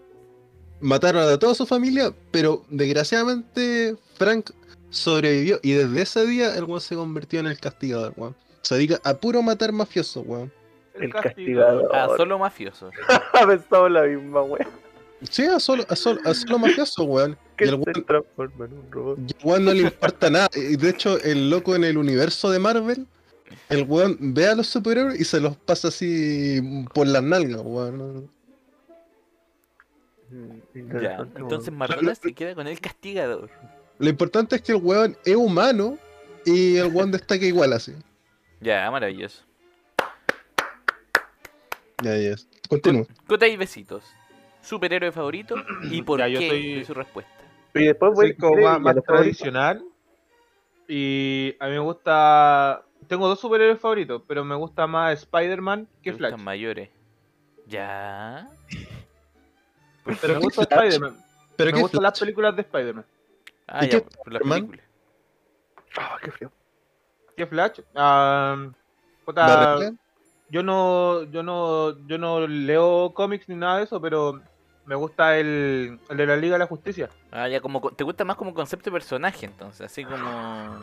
mataron 0.81 1.21
a 1.23 1.39
toda 1.39 1.55
su 1.55 1.65
familia, 1.65 2.13
pero 2.31 2.65
desgraciadamente 2.69 3.95
Frank 4.15 4.51
sobrevivió 4.89 5.59
y 5.63 5.71
desde 5.71 6.01
ese 6.01 6.25
día 6.25 6.55
el 6.55 6.65
weón 6.65 6.81
se 6.81 6.95
convirtió 6.95 7.39
en 7.39 7.47
el 7.47 7.57
castigador, 7.59 8.13
weón. 8.17 8.35
Se 8.61 8.75
dedica 8.75 8.99
a 9.03 9.13
puro 9.13 9.41
matar 9.41 9.71
mafiosos, 9.71 10.23
weón. 10.27 10.51
El 10.95 11.11
castigador. 11.11 11.89
Ah, 11.93 12.07
solo 12.15 12.37
mafiosos. 12.39 12.93
Pensaba 13.47 13.87
en 13.87 13.93
la 13.93 14.03
misma 14.03 14.41
wea. 14.43 14.67
Sí, 15.29 15.45
a 15.45 15.59
solo, 15.59 15.85
a 15.89 15.95
solo, 15.95 16.19
a 16.25 16.33
solo 16.33 16.59
mafiosos, 16.59 17.05
weón. 17.07 17.37
Que 17.57 17.67
se 17.67 17.73
weón, 17.75 18.05
transforma 18.05 18.65
en 18.65 18.73
un 18.73 18.91
robot. 18.91 19.19
y 19.19 19.31
el 19.31 19.37
weón 19.43 19.65
no 19.65 19.73
le 19.73 19.81
importa 19.81 20.29
nada. 20.29 20.49
Y 20.53 20.75
de 20.75 20.89
hecho, 20.89 21.19
el 21.21 21.49
loco 21.49 21.75
en 21.75 21.83
el 21.85 21.97
universo 21.97 22.51
de 22.51 22.59
Marvel, 22.59 23.07
el 23.69 23.83
weón 23.87 24.17
ve 24.19 24.47
a 24.47 24.55
los 24.55 24.67
superhéroes 24.67 25.19
y 25.19 25.23
se 25.23 25.39
los 25.39 25.55
pasa 25.57 25.87
así 25.87 26.61
por 26.93 27.07
las 27.07 27.23
nalgas, 27.23 27.61
weón. 27.63 28.29
Mm, 30.29 31.01
Ya, 31.01 31.17
entonces 31.37 31.69
weón. 31.69 31.77
Mardones 31.77 32.17
se 32.19 32.33
queda 32.33 32.53
con 32.55 32.67
el 32.67 32.79
castigador. 32.79 33.49
Lo 33.99 34.09
importante 34.09 34.55
es 34.57 34.61
que 34.61 34.73
el 34.73 34.81
weón 34.81 35.15
es 35.23 35.35
humano 35.35 35.97
y 36.45 36.77
el 36.77 36.87
weón 36.93 37.11
destaca 37.11 37.45
igual 37.45 37.73
así. 37.73 37.93
Ya, 38.59 38.89
maravilloso. 38.91 39.43
Ya, 42.03 42.17
ya. 42.17 42.35
Continúa. 42.69 43.05
Cota 43.27 43.47
y 43.47 43.57
besitos. 43.57 44.03
Superhéroe 44.61 45.11
favorito 45.11 45.55
y 45.91 46.01
por 46.01 46.19
Ya, 46.19 46.27
yo 46.27 46.39
qué 46.39 46.49
soy- 46.49 46.75
de 46.75 46.85
su 46.85 46.93
respuesta. 46.93 47.31
Y 47.73 47.85
después 47.85 48.13
voy 48.13 48.35
como 48.35 48.53
¿quiere 48.55 48.79
más, 48.79 48.95
tradicional. 49.03 49.83
Y 50.87 51.55
a 51.59 51.65
mí 51.67 51.71
me 51.71 51.79
gusta. 51.79 52.83
Tengo 53.07 53.27
dos 53.27 53.39
superhéroes 53.39 53.79
favoritos, 53.79 54.21
pero 54.27 54.43
me 54.45 54.55
gusta 54.55 54.87
más 54.87 55.19
Spider-Man 55.19 55.85
¿Te 55.85 56.01
que 56.01 56.13
Flash. 56.13 56.35
mayores. 56.37 56.89
Ya. 57.67 58.47
Pero 60.21 60.33
me 60.35 60.39
qué 60.39 60.45
gusta? 60.45 60.61
Spider-Man. 60.63 61.17
Pero 61.55 61.67
Me 61.71 61.73
qué 61.75 61.81
gustan 61.81 62.03
las 62.03 62.19
películas 62.19 62.55
de 62.55 62.61
Spider-Man. 62.63 63.05
Ah, 63.67 63.85
¿Y 63.85 63.89
ya, 63.89 63.99
qué 63.99 64.01
por 64.01 64.33
la 64.33 64.39
Superman? 64.39 64.67
película. 64.67 64.83
Ah, 65.97 66.17
qué 66.23 66.31
frío. 66.31 66.51
¿Qué 67.35 67.47
Flash? 67.47 67.79
Ah, 67.95 68.69
¿La 69.35 69.75
regla? 69.77 69.95
Yo 70.53 70.61
no, 70.61 71.23
yo 71.31 71.41
no, 71.41 71.97
yo 72.07 72.17
no 72.19 72.47
leo 72.47 73.11
cómics 73.15 73.49
ni 73.49 73.55
nada 73.55 73.77
de 73.79 73.85
eso, 73.85 73.99
pero 73.99 74.39
me 74.85 74.93
gusta 74.95 75.37
el, 75.39 75.99
el 76.09 76.17
de 76.17 76.27
la 76.27 76.35
Liga 76.37 76.53
de 76.53 76.59
la 76.59 76.67
Justicia. 76.67 77.09
Ah, 77.31 77.47
ya, 77.49 77.59
como, 77.59 77.81
co- 77.81 77.89
te 77.91 78.03
gusta 78.03 78.23
más 78.23 78.37
como 78.37 78.53
concepto 78.53 78.91
de 78.91 78.93
personaje, 78.93 79.47
entonces, 79.47 79.81
así 79.81 80.05
como. 80.05 80.79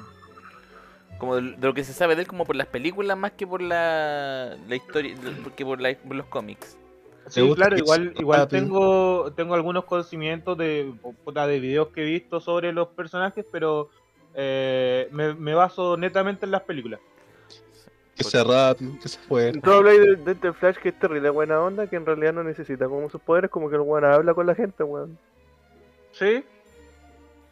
Como 1.19 1.37
de 1.37 1.43
de 1.53 1.67
lo 1.67 1.75
que 1.75 1.85
se 1.85 1.93
sabe 1.93 2.17
de 2.17 2.23
él, 2.23 2.27
como 2.29 2.45
por 2.45 2.57
las 2.57 2.67
películas 2.67 3.17
más 3.17 3.33
que 3.33 3.47
por 3.47 3.63
la, 3.63 4.57
la 4.69 4.75
historia, 4.75 5.15
que 5.55 5.65
por, 5.65 5.81
la- 5.81 5.95
por 5.97 6.17
los 6.17 6.27
cómics. 6.27 6.77
Sí, 7.29 7.41
claro, 7.55 7.77
igual, 7.77 8.11
sea 8.13 8.23
igual 8.23 8.49
tengo, 8.49 9.33
tengo 9.35 9.55
algunos 9.55 9.85
conocimientos 9.85 10.59
de, 10.59 10.93
puta, 11.23 11.47
de 11.47 11.61
videos 11.61 11.89
que 11.91 12.03
he 12.03 12.07
visto 12.07 12.41
sobre 12.41 12.73
los 12.73 12.89
personajes, 12.89 13.47
pero 13.53 13.89
eh, 14.35 15.09
me, 15.13 15.35
me 15.35 15.55
baso 15.55 15.97
netamente 15.97 16.45
en 16.47 16.51
las 16.53 16.63
películas. 16.63 16.99
Que 18.25 18.31
sea 18.31 18.45
rápido, 18.45 18.93
que 19.03 19.09
sea 19.09 19.23
fuerte. 19.23 19.61
Tú 19.61 19.71
habláis 19.73 20.01
de, 20.01 20.17
de 20.17 20.33
este 20.33 20.53
Flash 20.53 20.77
que 20.77 20.91
es 20.91 20.99
terrible 20.99 21.31
buena 21.31 21.61
onda, 21.61 21.87
que 21.87 21.97
en 21.97 22.05
realidad 22.07 22.33
no 22.35 22.45
necesita 22.45 22.87
como 22.89 23.09
sus 23.09 23.21
poderes, 23.21 23.51
como 23.51 23.69
que 23.71 23.77
el 23.77 23.83
weón 23.83 24.05
habla 24.05 24.35
con 24.35 24.47
la 24.47 24.55
gente, 24.55 24.83
weón. 24.85 25.19
Sí, 26.13 26.45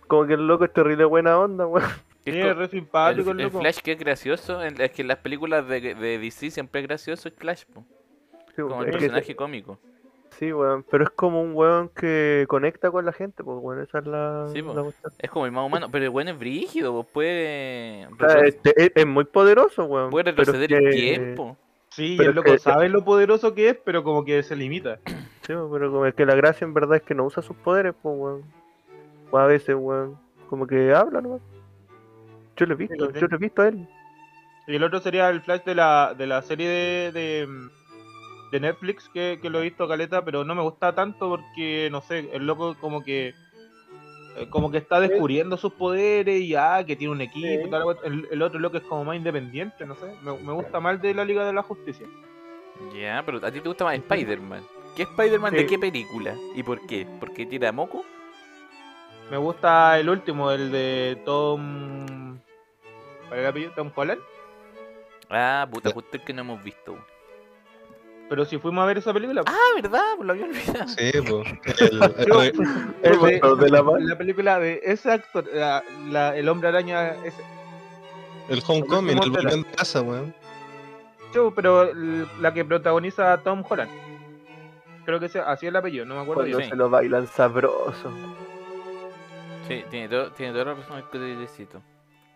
Como 0.07 0.27
que 0.27 0.35
el 0.35 0.47
loco 0.47 0.65
es 0.65 0.73
terrible 0.73 1.05
buena 1.05 1.39
onda, 1.39 1.67
weón. 1.67 1.87
Sí, 2.25 2.39
es 2.39 2.57
re 2.57 2.69
simpático 2.69 3.31
el, 3.31 3.37
el, 3.41 3.47
el 3.47 3.47
loco. 3.47 3.61
Flash 3.61 3.79
que 3.79 3.93
es 3.93 3.99
gracioso, 3.99 4.63
es 4.63 4.91
que 4.93 5.03
en 5.03 5.09
las 5.09 5.19
películas 5.19 5.67
de, 5.67 5.95
de 5.95 6.19
DC 6.19 6.51
siempre 6.51 6.83
es 6.83 6.87
gracioso 6.87 7.29
el 7.29 7.35
Flash, 7.35 7.65
po, 7.73 7.85
Sí, 8.55 8.63
como 8.63 8.83
el 8.83 8.91
que- 8.91 8.99
personaje 8.99 9.35
cómico. 9.35 9.79
Sí, 10.39 10.53
weón. 10.53 10.85
Pero 10.91 11.05
es 11.05 11.11
como 11.11 11.43
un 11.43 11.55
weón 11.55 11.89
que 11.91 12.45
conecta 12.49 12.91
con 12.91 13.05
la 13.05 13.13
gente, 13.13 13.43
pues, 13.45 13.59
weón. 13.61 13.83
Esa 13.83 13.99
es 13.99 14.07
la, 14.07 14.47
Sí, 14.53 14.63
la. 14.63 14.85
Es 15.19 15.31
como 15.31 15.47
el 15.47 15.53
más 15.53 15.67
humano, 15.67 15.89
pero 15.91 16.05
el 16.05 16.11
bueno 16.11 16.31
es 16.31 16.39
brígido, 16.39 16.93
po, 16.93 17.05
puede, 17.05 18.07
O 18.07 18.17
sea, 18.29 18.41
este, 18.43 18.73
es, 18.77 18.93
es 18.95 19.07
muy 19.07 19.25
poderoso, 19.25 19.85
weón. 19.85 20.11
puede 20.11 20.31
retroceder 20.31 20.73
el 20.73 20.91
que- 20.91 20.97
tiempo. 20.97 21.57
Sí, 21.91 22.15
pero 22.19 22.31
el 22.31 22.31
es 22.31 22.37
loco 22.37 22.53
que- 22.53 22.59
sabe 22.59 22.89
lo 22.89 23.05
poderoso 23.05 23.55
que 23.55 23.71
es, 23.71 23.77
pero 23.85 24.05
como 24.05 24.25
que 24.25 24.43
se 24.43 24.57
limita. 24.57 24.99
Sí, 25.49 25.55
pero 25.73 25.91
como 25.91 26.05
es 26.05 26.15
que 26.15 26.27
la 26.27 26.35
gracia 26.35 26.67
en 26.67 26.75
verdad 26.75 26.97
es 26.97 27.03
que 27.03 27.15
no 27.15 27.25
usa 27.25 27.43
sus 27.43 27.57
poderes, 27.57 27.95
pues, 28.03 28.15
weón. 28.19 28.43
O 29.31 29.39
a 29.39 29.47
veces, 29.47 29.75
weón. 29.79 30.19
Como 30.51 30.67
que 30.67 30.93
habla, 30.93 31.23
¿no? 31.23 31.41
Yo 32.57 32.67
lo 32.67 32.75
he 32.75 32.77
visto, 32.77 33.07
sí. 33.07 33.13
yo 33.19 33.27
lo 33.29 33.37
he 33.37 33.39
visto 33.39 33.63
a 33.63 33.69
él. 33.69 33.89
Y 34.67 34.77
el 34.77 34.85
otro 34.85 34.99
sería 35.01 35.31
el 35.31 35.41
Flash 35.41 35.63
de 35.65 35.75
la, 35.75 36.15
de 36.19 36.27
la 36.27 36.43
serie 36.43 36.69
de, 36.69 37.13
de, 37.13 37.49
de 38.51 38.61
Netflix, 38.61 39.09
que, 39.11 39.39
que 39.43 39.51
lo 39.51 39.61
he 39.61 39.65
visto 39.65 39.87
caleta, 39.89 40.25
pero 40.25 40.45
no 40.45 40.55
me 40.55 40.63
gusta 40.63 40.95
tanto 40.95 41.29
porque, 41.29 41.89
no 41.91 42.01
sé, 42.01 42.31
el 42.33 42.47
loco 42.47 42.75
como 42.81 43.03
que 43.05 43.35
eh, 44.37 44.47
como 44.51 44.71
que 44.71 44.79
está 44.79 45.01
descubriendo 45.01 45.57
sus 45.57 45.73
poderes 45.73 46.41
y 46.41 46.55
ah, 46.55 46.83
que 46.87 46.97
tiene 46.97 47.13
un 47.13 47.21
equipo 47.21 47.47
y 47.47 47.65
Sí. 47.65 47.71
tal, 47.71 47.83
el, 48.05 48.29
el 48.31 48.43
otro 48.43 48.59
loco 48.61 48.77
es 48.79 48.83
como 48.85 49.05
más 49.05 49.17
independiente, 49.17 49.85
no 49.87 49.95
sé, 49.97 50.07
me, 50.23 50.33
me 50.39 50.53
gusta 50.53 50.81
más 50.81 51.01
de 51.03 51.13
la 51.15 51.25
Liga 51.25 51.45
de 51.45 51.53
la 51.53 51.63
Justicia. 51.63 52.07
Ya, 52.95 53.23
pero 53.27 53.39
a 53.45 53.51
ti 53.51 53.61
te 53.61 53.69
gusta 53.69 53.85
más 53.85 53.95
Spider-Man. 53.95 54.63
¿Qué 54.97 55.03
Spider-Man 55.03 55.55
de 55.55 55.67
qué 55.67 55.79
película? 55.79 56.35
¿Y 56.55 56.63
por 56.63 56.87
qué? 56.87 57.07
¿Porque 57.21 57.45
tira 57.47 57.71
moco? 57.73 58.05
Me 59.31 59.37
gusta 59.37 59.99
el 59.99 60.09
último, 60.09 60.51
el 60.51 60.71
de 60.73 61.21
Tom... 61.25 62.39
¿Cuál 63.29 63.41
era 63.41 63.41
el 63.41 63.47
apellido? 63.49 63.73
¿Tom 63.77 63.93
Holland? 63.95 64.21
Ah, 65.29 65.69
puta, 65.71 65.91
justo 65.93 66.17
el 66.17 66.25
que 66.25 66.33
no 66.33 66.41
hemos 66.41 66.63
visto. 66.65 66.97
Pero 68.29 68.45
si 68.45 68.59
fuimos 68.59 68.83
a 68.83 68.87
ver 68.87 68.99
esa 68.99 69.13
película... 69.15 69.43
Ah, 69.47 69.57
¿verdad? 69.81 70.03
Pues 70.17 70.27
lo 70.27 70.33
había 70.35 70.45
olvidado. 70.47 70.89
Sí, 70.89 71.11
pues. 71.27 71.49
El, 71.81 72.03
el- 72.03 72.27
Yo- 72.27 72.43
el- 72.43 72.53
el 73.03 73.21
de- 73.21 73.39
Los 73.41 73.59
de 73.59 73.71
la 73.71 74.19
película 74.19 74.59
de 74.59 74.81
ese 74.85 75.11
actor, 75.13 75.45
la- 75.53 75.83
la- 76.11 76.37
el 76.37 76.49
hombre 76.49 76.69
araña, 76.69 77.11
ese, 77.25 77.43
el 78.51 78.63
Homecoming, 78.67 79.19
el 79.23 79.31
volviendo 79.31 79.57
de 79.69 79.75
casa, 79.75 80.03
weón. 80.03 80.35
Yo, 81.35 81.53
pero 81.55 81.93
la 82.41 82.55
que 82.55 82.65
protagoniza 82.65 83.33
a 83.33 83.39
Tom 83.43 83.63
Holland. 83.69 83.91
Creo 85.05 85.21
que 85.21 85.29
sea, 85.29 85.43
así 85.51 85.67
es 85.67 85.71
el 85.71 85.77
apellido, 85.77 86.05
no 86.05 86.15
me 86.17 86.21
acuerdo 86.23 86.43
Cuando 86.43 86.57
bien. 86.59 86.69
Sí. 86.69 86.71
se 86.71 86.77
lo 86.77 86.91
bailan 86.91 87.27
sabroso. 87.27 88.11
Sí, 89.67 89.85
tiene, 89.91 90.09
todo, 90.09 90.31
tiene 90.33 90.53
toda 90.53 90.65
la 90.67 90.75
razón 90.75 90.99
el. 90.99 91.83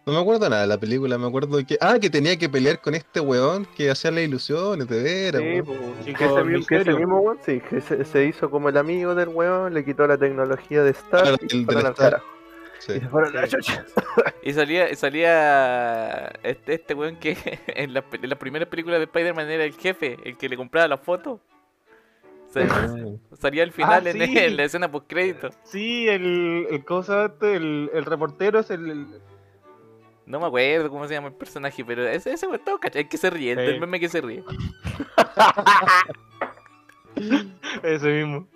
No 0.05 0.13
me 0.15 0.19
acuerdo 0.19 0.49
nada 0.49 0.63
de 0.63 0.67
la 0.69 0.79
película, 0.79 1.17
me 1.17 1.27
acuerdo 1.29 1.65
que. 1.65 1.79
Ah, 1.81 1.97
que 2.01 2.11
tenía 2.11 2.37
que 2.37 2.49
pelear 2.49 2.81
con 2.81 2.95
este 2.95 3.21
weón 3.21 3.67
que 3.77 3.89
hacía 3.91 4.11
las 4.11 4.25
ilusiones, 4.25 4.89
de 4.89 5.01
veras, 5.03 5.41
Sí, 5.43 5.63
pues, 5.63 5.79
Sí, 6.05 6.15
que, 6.15 6.25
ese, 6.25 6.35
con 6.35 6.49
mismo- 6.53 6.67
que 6.67 6.77
ese 6.77 6.93
mismo 6.95 7.21
weón, 7.21 7.39
sí, 7.47 7.61
que 7.61 7.81
se, 7.81 8.05
se 8.05 8.25
hizo 8.25 8.51
como 8.51 8.69
el 8.69 8.77
amigo 8.77 9.15
del 9.15 9.29
weón, 9.29 9.73
le 9.75 9.85
quitó 9.85 10.07
la 10.09 10.19
tecnología 10.19 10.83
de 10.83 10.91
Star 10.91 11.23
Claro, 11.23 11.37
y 11.41 11.45
el 11.45 11.67
se 11.67 11.73
Stark. 11.73 11.95
carajo. 11.97 12.25
Sí. 12.81 12.93
Y 12.97 13.01
se 13.01 13.09
fueron 13.09 13.33
la 13.33 13.47
Sí. 13.47 13.53
chucha. 13.57 13.85
Y 14.43 14.53
salía, 14.55 14.97
salía 14.97 16.33
este, 16.43 16.75
este 16.75 16.95
weón 16.95 17.15
que 17.17 17.37
en 17.69 17.95
las, 17.95 18.03
las 18.23 18.39
primeras 18.41 18.67
películas 18.69 18.99
de 18.99 19.05
Spider-Man 19.05 19.49
era 19.51 19.65
el 19.65 19.75
jefe, 19.75 20.17
el 20.25 20.37
que 20.37 20.49
le 20.49 20.57
compraba 20.57 20.89
la 20.89 20.99
foto. 20.99 21.41
Sea, 22.53 22.67
Ah, 22.69 22.97
salía 23.41 23.63
al 23.63 23.71
final 23.71 24.05
Ah, 24.07 24.11
en, 24.11 24.21
sí. 24.21 24.35
en 24.39 24.57
la 24.57 24.65
escena 24.65 24.91
post 24.91 25.07
crédito. 25.09 25.51
Sí, 25.63 26.09
el, 26.09 26.67
el, 26.71 26.85
¿cómo 26.85 27.05
se 27.05 27.13
llama 27.13 27.27
este? 27.27 27.55
el, 27.55 27.91
el 27.95 28.05
reportero 28.05 28.59
es 28.59 28.71
el, 28.73 28.91
el- 28.91 29.07
No 30.27 30.39
me 30.41 30.47
acuerdo 30.47 30.89
cómo 30.89 31.07
se 31.07 31.15
llama 31.15 31.29
el 31.29 31.35
personaje, 31.35 31.85
pero 31.85 32.07
ese, 32.07 32.33
ese 32.33 32.47
todo 32.59 32.79
cachai, 32.79 33.03
el 33.03 33.09
que 33.09 33.17
se 33.17 33.31
ríe, 33.31 33.53
el 33.53 33.75
Sí. 33.75 33.81
meme 33.81 33.99
que 34.01 34.09
se 34.09 34.21
ríe. 34.21 34.45
ese 37.83 38.09
mismo. 38.09 38.47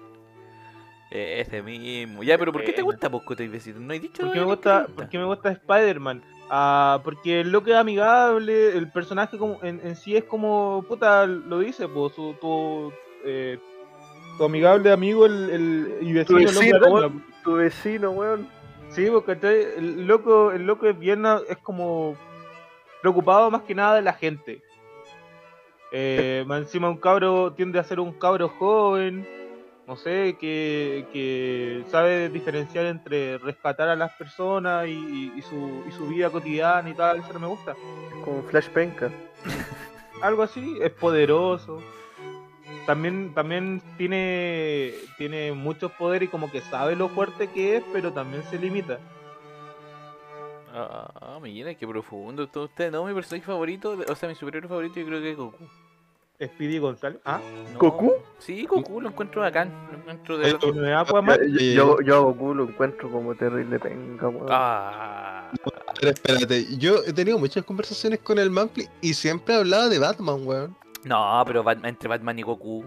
Eh, 1.11 1.41
Ese 1.41 1.63
mismo. 1.63 2.23
Ya, 2.25 2.37
pero 2.37 2.53
¿por 2.53 2.65
qué 2.65 2.73
te 2.73 2.83
gusta 2.83 3.09
Posco 3.09 3.35
Besito? 3.37 3.79
No 3.79 3.93
he 3.95 4.01
dicho 4.01 4.23
Porque 4.25 4.41
me 4.41 4.45
gusta, 4.45 4.87
porque 4.95 5.19
me 5.19 5.25
gusta 5.25 5.53
Spider-Man. 5.53 6.23
Ah, 6.51 7.01
porque 7.05 7.41
el 7.41 7.51
loco 7.53 7.71
es 7.71 7.77
amigable, 7.77 8.77
el 8.77 8.91
personaje 8.91 9.39
como 9.39 9.59
en, 9.63 9.81
en 9.85 9.97
sí 9.97 10.17
es 10.17 10.25
como, 10.25 10.85
puta, 10.89 11.27
lo 11.27 11.61
dice, 11.61 11.89
pues, 11.89 12.13
su, 12.15 12.35
tu, 12.41 12.93
eh, 13.25 13.59
tu 14.37 14.45
amigable 14.45 14.93
amigo 14.93 15.27
el, 15.27 15.51
el, 15.51 15.99
y 16.03 16.13
vecino. 16.13 16.39
Tu 17.45 17.55
vecino, 17.55 18.11
weón. 18.11 18.49
Sí, 18.97 19.07
porque 19.11 19.33
el 19.77 20.07
loco, 20.07 20.53
el 20.53 20.65
loco 20.67 20.87
es 20.87 20.99
bien, 20.99 21.27
a- 21.27 21.43
es 21.51 21.59
como 21.59 22.17
preocupado 23.03 23.51
más 23.51 23.61
que 23.63 23.75
nada 23.75 23.97
de 23.97 24.01
la 24.01 24.15
gente. 24.15 24.63
Eh, 25.93 26.45
más 26.47 26.63
encima 26.63 26.89
un 26.89 26.97
cabro 26.97 27.53
tiende 27.53 27.79
a 27.79 27.85
ser 27.85 28.01
un 28.01 28.13
cabro 28.15 28.49
joven, 28.49 29.29
no 29.87 29.97
sé, 29.97 30.37
que, 30.41 31.05
que 31.13 31.85
sabe 31.91 32.31
diferenciar 32.31 32.87
entre 32.87 33.37
rescatar 33.37 33.91
a 33.91 33.97
las 33.97 34.13
personas 34.15 34.87
y, 34.89 34.93
y- 34.93 35.33
y 35.37 35.43
su, 35.43 35.85
y 35.87 35.93
su 35.93 36.07
vida 36.09 36.31
cotidiana 36.31 36.89
y 36.89 36.95
tal, 36.95 37.19
eso 37.19 37.35
no 37.35 37.41
me 37.41 37.47
gusta. 37.49 37.75
Como 38.25 38.43
Flash 38.45 38.69
Penca. 38.71 39.11
Algo 40.23 40.43
así, 40.43 40.79
es 40.81 40.91
poderoso. 40.93 41.83
También, 42.87 43.35
también 43.35 43.83
tiene, 43.99 44.95
tiene 45.19 45.53
muchos 45.53 45.91
poderes 45.93 46.29
y 46.29 46.31
como 46.31 46.51
que 46.51 46.61
sabe 46.61 46.95
lo 46.95 47.09
fuerte 47.09 47.49
que 47.49 47.77
es, 47.79 47.85
pero 47.93 48.13
también 48.13 48.45
se 48.45 48.59
limita. 48.59 48.99
Ah, 50.73 51.39
mira, 51.43 51.75
qué 51.75 51.87
profundo 51.87 52.47
todo 52.49 52.65
usted. 52.65 52.93
No, 52.93 53.05
mi 53.05 53.15
personaje 53.15 53.47
favorito, 53.47 53.97
o 54.09 54.15
sea, 54.15 54.29
mi 54.29 54.35
superhéroe 54.35 54.69
favorito 54.69 55.01
yo 55.01 55.07
creo 55.07 55.21
que 55.21 55.31
es 55.31 55.37
Goku. 55.37 55.65
Speedy 56.45 56.79
González. 56.79 57.19
Ah, 57.25 57.41
No, 57.73 57.79
¿Goku? 57.79 58.13
Sí, 58.39 58.67
Goku 58.67 59.01
lo 59.01 59.09
encuentro 59.09 59.41
bacán. 59.41 59.73
Lo 59.91 59.99
encuentro 59.99 60.37
de... 60.39 60.53
¿no? 60.53 60.59
Yo, 60.59 61.33
Eh, 61.43 61.73
yo, 61.75 62.01
yo 62.03 62.17
a 62.17 62.19
Goku 62.21 62.55
lo 62.55 62.65
encuentro 62.65 63.11
como 63.11 63.35
terrible 63.35 63.79
weón. 63.79 64.47
Ah, 64.51 65.51
Pero 65.99 66.11
espérate, 66.13 66.77
yo 66.77 66.97
he 67.07 67.13
tenido 67.15 67.39
muchas 67.39 67.65
conversaciones 67.65 68.19
con 68.19 68.39
el 68.39 68.51
Mampli 68.51 68.87
y 69.01 69.15
siempre 69.15 69.55
hablaba 69.55 69.89
de 69.89 69.99
Batman, 69.99 70.47
weón. 70.47 70.77
No, 71.07 71.43
pero 71.47 71.63
Batman- 71.63 71.89
entre 71.89 72.09
Batman 72.09 72.39
y 72.39 72.43
Goku, 72.43 72.85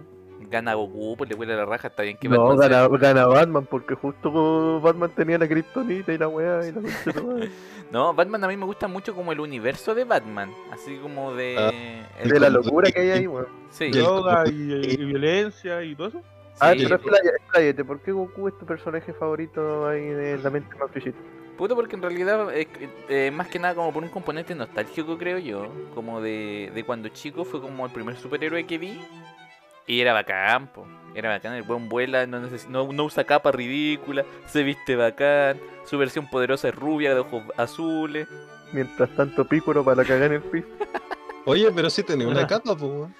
gana 0.49 0.73
Goku, 0.73 1.15
pues 1.17 1.29
le 1.29 1.35
huele 1.35 1.55
la 1.55 1.65
raja, 1.65 1.87
está 1.89 2.03
bien 2.03 2.17
que 2.17 2.27
no, 2.29 2.43
Batman 2.47 2.69
sea- 2.69 2.87
gana, 2.87 2.97
gana 2.97 3.25
Batman 3.27 3.65
porque 3.69 3.95
justo 3.95 4.79
Batman 4.81 5.11
tenía 5.15 5.37
la 5.37 5.47
kriptonita 5.47 6.11
y 6.13 6.17
la 6.17 6.27
weá 6.27 6.67
y 6.67 6.71
la. 6.71 6.81
No, 7.91 8.13
Batman 8.13 8.43
a 8.43 8.47
mí 8.47 8.55
me 8.55 8.65
gusta 8.65 8.87
mucho 8.87 9.15
como 9.15 9.31
el 9.31 9.39
universo 9.39 9.95
de 9.95 10.03
Batman, 10.03 10.51
así 10.71 10.97
como 10.97 11.33
de... 11.33 11.55
Ah. 11.57 12.21
el- 12.21 12.29
De 12.29 12.39
la 12.39 12.49
locura 12.51 12.91
que 12.91 12.99
hay 12.99 13.09
ahí, 13.11 13.27
weón. 13.27 13.47
Sí, 13.71 13.85
Y 13.93 13.97
el- 13.97 14.03
droga 14.03 14.43
y, 14.47 14.51
y 14.53 15.05
violencia 15.05 15.81
y 15.83 15.95
todo 15.95 16.09
eso. 16.09 16.21
Ah, 16.59 16.73
sí. 16.73 16.83
pero 16.83 16.95
expláyate, 16.95 17.29
expláyate, 17.37 17.85
¿por 17.85 17.99
qué 18.01 18.11
Goku 18.11 18.47
es 18.49 18.57
tu 18.59 18.65
personaje 18.65 19.11
favorito 19.13 19.87
ahí 19.87 20.01
de 20.05 20.37
la 20.37 20.49
mente 20.51 20.75
más 20.77 20.91
fichita? 20.91 21.17
Puto 21.59 21.75
porque 21.75 21.95
en 21.97 22.01
realidad 22.01 22.51
es 22.55 22.67
eh, 23.09 23.29
más 23.31 23.47
que 23.49 23.59
nada 23.59 23.75
como 23.75 23.91
por 23.93 24.01
un 24.01 24.09
componente 24.09 24.55
nostálgico 24.55 25.17
creo 25.17 25.37
yo, 25.37 25.71
como 25.93 26.21
de, 26.21 26.71
de 26.73 26.83
cuando 26.85 27.09
chico 27.09 27.43
fue 27.43 27.59
como 27.61 27.85
el 27.85 27.91
primer 27.91 28.15
superhéroe 28.17 28.65
que 28.65 28.77
vi 28.77 28.99
y 29.85 29.99
era 30.01 30.13
bacán, 30.13 30.67
po. 30.67 30.87
era 31.15 31.29
bacán, 31.29 31.53
el 31.55 31.63
buen 31.63 31.89
vuela, 31.89 32.25
no, 32.27 32.39
neces- 32.39 32.67
no, 32.69 32.91
no 32.93 33.03
usa 33.03 33.25
capa 33.25 33.51
ridícula, 33.51 34.23
se 34.47 34.63
viste 34.63 34.95
bacán, 34.95 35.59
su 35.85 35.97
versión 35.97 36.29
poderosa 36.29 36.69
es 36.69 36.75
rubia 36.75 37.13
de 37.13 37.19
ojos 37.19 37.43
azules. 37.57 38.27
Mientras 38.71 39.09
tanto, 39.15 39.43
Piccolo 39.45 39.83
para 39.83 40.05
cagar 40.05 40.27
en 40.31 40.33
el 40.33 40.41
piso. 40.51 40.67
Oye, 41.45 41.69
pero 41.75 41.89
sí 41.89 42.03
tenía 42.03 42.27
una 42.27 42.41
Ah. 42.43 42.47
capa, 42.47 42.75
pues, 42.77 42.83
weón. 42.83 43.15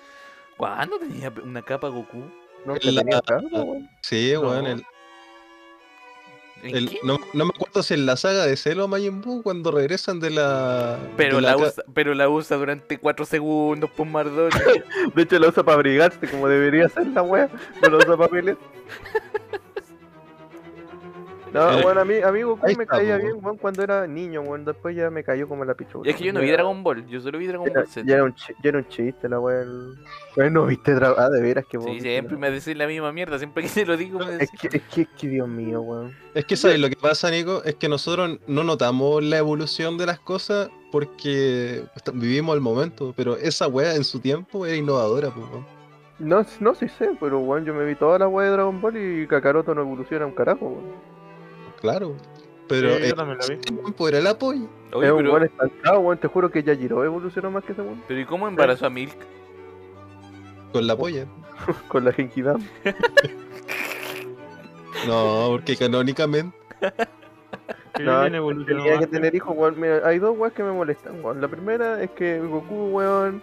¿Cuándo 0.58 0.98
tenía 1.00 1.34
una 1.43 1.62
capa 1.63 1.88
Goku? 1.89 2.24
No, 2.65 2.74
La- 2.75 2.79
tenía 2.79 3.19
weón. 3.51 3.89
Sí, 4.01 4.31
No. 4.34 4.41
weón. 4.41 4.65
el- 4.67 4.72
¿En 4.79 4.84
el- 6.63 6.97
no, 7.03 7.19
no 7.33 7.45
me 7.45 7.51
acuerdo 7.55 7.83
si 7.83 7.93
en 7.93 8.05
la 8.05 8.15
saga 8.17 8.45
de 8.45 8.55
Celo 8.57 8.85
o 8.85 8.87
Majin 8.87 9.21
Buu 9.21 9.41
cuando 9.43 9.71
regresan 9.71 10.19
de 10.19 10.29
la. 10.31 10.97
Pero 11.17 11.37
de 11.37 11.41
la, 11.43 11.57
usa, 11.57 11.83
pero 11.93 12.13
la 12.13 12.29
usa 12.29 12.57
durante 12.57 12.97
4 12.97 13.25
segundos, 13.25 13.89
pues 13.95 14.09
Mardón. 14.09 14.49
De 15.15 15.21
hecho, 15.21 15.39
la 15.39 15.47
usa 15.49 15.63
para 15.63 15.75
abrigarse 15.75 16.27
como 16.27 16.47
debería 16.47 16.89
ser 16.89 17.07
la 17.07 17.21
wea. 17.21 17.49
No 17.81 17.89
la 17.89 17.97
usa 17.97 18.17
para 18.17 18.29
pelear. 18.29 18.57
No, 21.51 21.79
Eh, 21.79 21.82
bueno, 21.84 22.01
a 22.01 22.06
mí, 22.06 22.15
a 22.24 22.32
mí 22.32 22.44
Goku 22.44 22.65
ahí 22.65 22.75
me 22.75 22.84
está, 22.84 22.98
caía 22.98 23.18
po, 23.18 23.24
bien, 23.24 23.36
weón, 23.44 23.58
cuando 23.58 23.82
era 23.84 24.06
niño, 24.06 24.41
weón. 24.41 24.65
Después 24.65 24.96
ya 24.96 25.10
me 25.10 25.24
cayó 25.24 25.48
como 25.48 25.65
la 25.65 25.74
pichula. 25.74 26.08
Y 26.08 26.12
es 26.12 26.18
que 26.18 26.25
yo 26.25 26.34
no 26.34 26.41
vi 26.41 26.51
Dragon 26.51 26.84
Ball, 26.84 27.08
yo 27.08 27.20
solo 27.22 27.38
vi 27.39 27.48
Dragon 27.48 27.68
Ball 27.74 27.88
Z. 27.88 28.06
ya 28.08 28.15
era 28.15 28.24
un 28.24 28.36
chi- 28.36 28.53
ya 28.62 28.70
era 28.70 28.77
un 28.77 28.88
chiste 28.88 29.27
la 29.27 29.39
wea. 29.39 29.62
el- 29.62 29.96
Weón, 30.38 30.53
no 30.53 30.65
viste 30.65 30.94
Dragon 30.94 31.15
Ah, 31.18 31.29
de 31.29 31.41
veras 31.41 31.65
que 31.70 31.77
vos. 31.77 31.86
Sí, 31.88 31.94
viste 31.94 32.10
siempre 32.10 32.38
me 32.38 32.51
decís 32.51 32.77
la 32.77 32.86
misma 32.88 33.12
mierda, 33.12 33.38
siempre 33.39 33.63
que 33.63 33.70
te 33.70 33.86
lo 33.86 33.98
digo 33.98 34.20
me 34.20 34.25
Es 34.34 34.39
decís. 34.39 34.60
que, 34.60 34.68
es 34.77 34.84
que, 34.84 35.01
es 35.01 35.08
que 35.20 35.27
Dios 35.27 35.48
mío, 35.48 35.82
weón. 35.82 36.15
Es 36.36 36.46
que, 36.46 36.56
¿sabes? 36.56 36.79
Lo 36.79 36.89
que 36.89 36.96
pasa, 36.96 37.32
Nico, 37.32 37.63
es 37.63 37.75
que 37.75 37.89
nosotros 37.89 38.38
no 38.48 38.63
notamos 38.63 39.24
la 39.24 39.38
evolución 39.38 39.98
de 39.98 40.06
las 40.06 40.20
cosas 40.20 40.70
porque 40.91 41.84
est- 41.96 42.12
vivimos 42.13 42.56
el 42.56 42.62
momento, 42.62 43.13
pero 43.18 43.36
esa 43.38 43.68
wea 43.68 43.96
en 43.96 44.03
su 44.03 44.20
tiempo 44.20 44.65
era 44.65 44.75
innovadora, 44.75 45.29
pues, 45.32 45.46
weón. 45.50 45.79
No, 46.20 46.46
no 46.60 46.75
sí 46.75 46.89
sé, 46.89 47.12
pero 47.20 47.39
weón, 47.39 47.63
yo 47.63 47.74
me 47.74 47.86
vi 47.86 47.96
toda 47.96 48.20
la 48.20 48.27
wea 48.27 48.48
de 48.48 48.51
Dragon 48.51 48.82
Ball 48.82 48.98
y 48.98 49.25
Kakaroto 49.25 49.74
no 49.74 49.82
evoluciona 49.82 50.25
un 50.25 50.34
carajo, 50.34 50.65
weón. 50.68 51.18
Claro. 51.81 52.15
Pero 52.67 52.95
Sí, 52.95 53.00
yo 53.01 53.05
eh, 53.07 53.13
también 53.13 53.38
la 53.39 53.48
vi. 53.48 53.57
tiempo 53.57 54.07
era 54.07 54.19
el 54.19 54.27
apoyo. 54.27 54.67
Oye, 54.93 55.07
es 55.07 55.12
un 55.13 55.17
pero, 55.24 55.43
estancado, 55.43 56.00
weón. 56.01 56.17
Te 56.19 56.27
juro 56.27 56.51
que 56.51 56.62
Yajiro 56.63 57.03
evolucionó 57.03 57.50
más 57.51 57.63
que 57.63 57.71
ese 57.74 57.81
weón. 57.81 58.01
pero 58.07 58.19
¿y 58.19 58.25
cómo 58.25 58.48
embarazó 58.48 58.86
a 58.86 58.89
Milk? 58.89 59.15
Con 60.71 60.86
la 60.86 60.95
polla. 60.95 61.25
Con 61.88 62.05
la 62.05 62.12
Genkidama. 62.13 62.63
No, 65.07 65.48
porque 65.51 65.77
canónicamente. 65.77 66.57
No, 68.01 68.24
Tenía 68.65 69.00
que 69.00 69.07
tener 69.07 69.33
hijos, 69.33 69.55
weón. 69.55 69.79
Mira, 69.79 70.01
hay 70.05 70.19
dos 70.19 70.38
weas 70.38 70.53
que 70.53 70.63
me 70.63 70.71
molestan, 70.71 71.24
weón. 71.24 71.41
La 71.41 71.48
primera 71.48 72.03
es 72.03 72.09
que 72.12 72.39
Goku, 72.39 72.89
weón, 72.91 73.41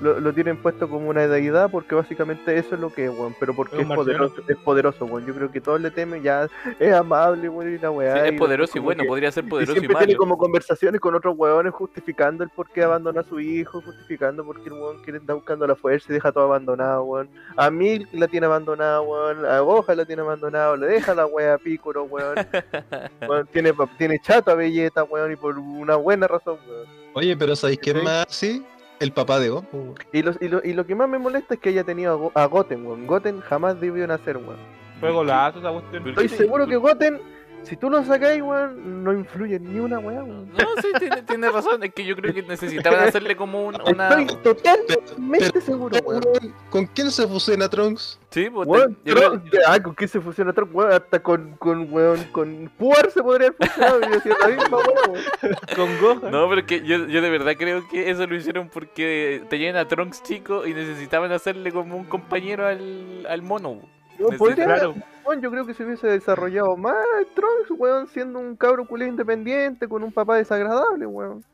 lo, 0.00 0.20
lo 0.20 0.32
tienen 0.32 0.56
puesto 0.56 0.88
como 0.88 1.08
una 1.08 1.26
deidad 1.26 1.70
porque 1.70 1.94
básicamente 1.94 2.56
eso 2.56 2.74
es 2.74 2.80
lo 2.80 2.92
que 2.92 3.06
es, 3.06 3.10
weón. 3.10 3.34
Pero 3.40 3.54
porque 3.54 3.76
Es 3.76 3.82
es, 3.82 3.88
poderoso, 3.88 4.34
es 4.46 4.56
poderoso, 4.58 5.04
weón. 5.06 5.26
Yo 5.26 5.34
creo 5.34 5.50
que 5.50 5.60
todos 5.60 5.80
le 5.80 5.90
temen, 5.90 6.22
ya 6.22 6.48
es 6.78 6.92
amable, 6.94 7.48
weón, 7.48 7.74
y 7.74 7.78
la 7.78 7.88
Sí, 7.90 7.94
weá. 7.96 8.26
es 8.26 8.32
y 8.34 8.36
poderoso 8.38 8.78
y 8.78 8.80
bueno, 8.80 9.02
que- 9.02 9.08
podría 9.08 9.32
ser 9.32 9.44
y 9.44 9.48
poderoso 9.48 9.72
y 9.76 9.80
siempre 9.80 9.96
tiene 9.98 10.12
malo. 10.14 10.18
como 10.18 10.38
conversaciones 10.38 11.00
con 11.00 11.14
otros 11.14 11.34
weones 11.36 11.72
justificando 11.72 12.44
el 12.44 12.50
por 12.50 12.70
qué 12.70 12.82
abandona 12.84 13.20
a 13.20 13.24
su 13.24 13.40
hijo, 13.40 13.80
justificando 13.82 14.44
por 14.44 14.60
qué 14.62 14.68
el 14.68 14.74
weón 14.74 15.02
quiere 15.02 15.18
estar 15.18 15.34
buscando 15.34 15.66
la 15.66 15.74
fuerza 15.76 16.06
y 16.10 16.14
deja 16.14 16.32
todo 16.32 16.44
abandonado, 16.44 17.04
weón. 17.04 17.28
A 17.56 17.70
Milk 17.70 18.08
la 18.12 18.28
tiene 18.28 18.46
abandonado, 18.46 19.02
weón. 19.02 19.44
A 19.46 19.60
Goja 19.60 19.94
la 19.94 20.04
tiene 20.04 20.22
abandonado, 20.22 20.76
le 20.76 20.86
deja 20.86 21.14
la 21.14 21.26
wea 21.26 21.54
a 21.54 21.58
Piccolo, 21.58 22.04
weón. 22.04 22.36
Weón, 23.28 23.46
tiene, 23.52 23.72
tiene 23.98 24.18
chato 24.20 24.50
a 24.50 24.54
Belleta, 24.54 25.04
weón, 25.04 25.32
y 25.32 25.36
por 25.36 25.58
una 25.58 25.96
buena 25.96 26.26
razón, 26.26 26.58
weón. 26.68 26.86
Oye, 27.14 27.36
pero 27.36 27.56
¿sabéis 27.56 27.78
quién 27.80 27.98
Sí. 27.98 28.02
más? 28.04 28.26
Sí, 28.28 28.64
el 29.00 29.12
papá 29.12 29.38
de 29.40 29.48
Goku. 29.50 29.76
weón. 29.76 29.94
Y, 30.12 30.22
los, 30.22 30.36
y, 30.40 30.48
lo, 30.48 30.60
y 30.64 30.72
lo 30.72 30.86
que 30.86 30.94
más 30.94 31.08
me 31.08 31.18
molesta 31.18 31.54
es 31.54 31.60
que 31.60 31.68
haya 31.70 31.84
tenido 31.84 32.12
a, 32.12 32.16
Go- 32.16 32.32
a 32.34 32.44
Goten, 32.46 32.86
weón. 32.86 33.06
Goten 33.06 33.40
jamás 33.40 33.80
debió 33.80 34.06
nacer, 34.06 34.36
weón. 34.36 34.56
Fue 35.00 35.10
golazo 35.12 35.60
esa 35.60 35.70
cuestión. 35.70 36.02
Pero- 36.04 36.20
Estoy 36.20 36.28
seguro 36.36 36.66
que 36.66 36.76
Goten, 36.76 37.20
si 37.62 37.76
tú 37.76 37.90
lo 37.90 38.02
sacáis, 38.04 38.42
weón, 38.42 39.04
no 39.04 39.12
influye 39.12 39.56
en 39.56 39.72
ni 39.72 39.78
una 39.80 39.98
weá, 39.98 40.22
weón. 40.22 40.48
No, 40.52 40.66
sí, 40.82 40.88
tiene, 40.98 41.22
tiene 41.22 41.50
razón. 41.50 41.82
Es 41.82 41.92
que 41.92 42.04
yo 42.04 42.16
creo 42.16 42.32
que 42.32 42.42
necesitaban 42.42 43.00
hacerle 43.00 43.36
como 43.36 43.66
un- 43.66 43.78
una. 43.86 44.08
Estoy 44.08 44.26
totalmente 44.42 45.60
seguro, 45.60 45.96
weón. 46.04 46.22
Weón, 46.24 46.54
¿Con 46.70 46.86
quién 46.86 47.10
se 47.10 47.26
fusiona 47.26 47.68
Trunks? 47.68 48.18
Sí, 48.30 48.48
pues, 48.50 48.66
Weón, 48.68 48.98
creo- 49.04 49.42
ah, 49.66 49.80
¿con 49.82 49.94
quién 49.94 50.08
se 50.08 50.20
fusiona 50.20 50.52
Trunks? 50.52 50.74
Weón, 50.74 50.92
hasta 50.92 51.22
con, 51.22 51.52
con, 51.58 51.92
weón, 51.92 52.24
con 52.32 52.70
Puar 52.78 53.10
se 53.10 53.22
podría 53.22 53.48
haber 53.48 53.68
fusionado 53.68 54.00
y 54.02 54.08
decir 54.12 54.32
la 54.40 54.48
misma 54.48 54.76
weón, 54.78 55.10
weón. 55.42 55.56
Con 55.76 56.00
Gohan. 56.00 56.30
No, 56.32 56.48
pero 56.48 56.60
es 56.60 56.66
que 56.66 56.80
yo, 56.86 57.06
yo 57.06 57.20
de 57.22 57.30
verdad 57.30 57.52
creo 57.58 57.86
que 57.88 58.10
eso 58.10 58.26
lo 58.26 58.34
hicieron 58.34 58.68
porque 58.68 59.42
tenían 59.50 59.76
a 59.76 59.86
Trunks 59.88 60.22
chico 60.22 60.66
y 60.66 60.74
necesitaban 60.74 61.32
hacerle 61.32 61.72
como 61.72 61.96
un 61.96 62.04
compañero 62.04 62.66
al, 62.66 63.26
al 63.28 63.42
mono. 63.42 63.80
No, 64.18 64.28
podría 64.36 64.64
Claro. 64.64 64.94
yo 65.40 65.50
creo 65.50 65.66
que 65.66 65.74
se 65.74 65.84
hubiese 65.84 66.06
desarrollado 66.08 66.76
más 66.76 66.96
Trunks, 67.34 67.70
weón, 67.78 68.06
siendo 68.08 68.38
un 68.38 68.56
cabro 68.56 68.86
culé 68.86 69.06
independiente 69.06 69.86
con 69.88 70.02
un 70.02 70.12
papá 70.12 70.36
desagradable, 70.36 71.06
weón. 71.06 71.44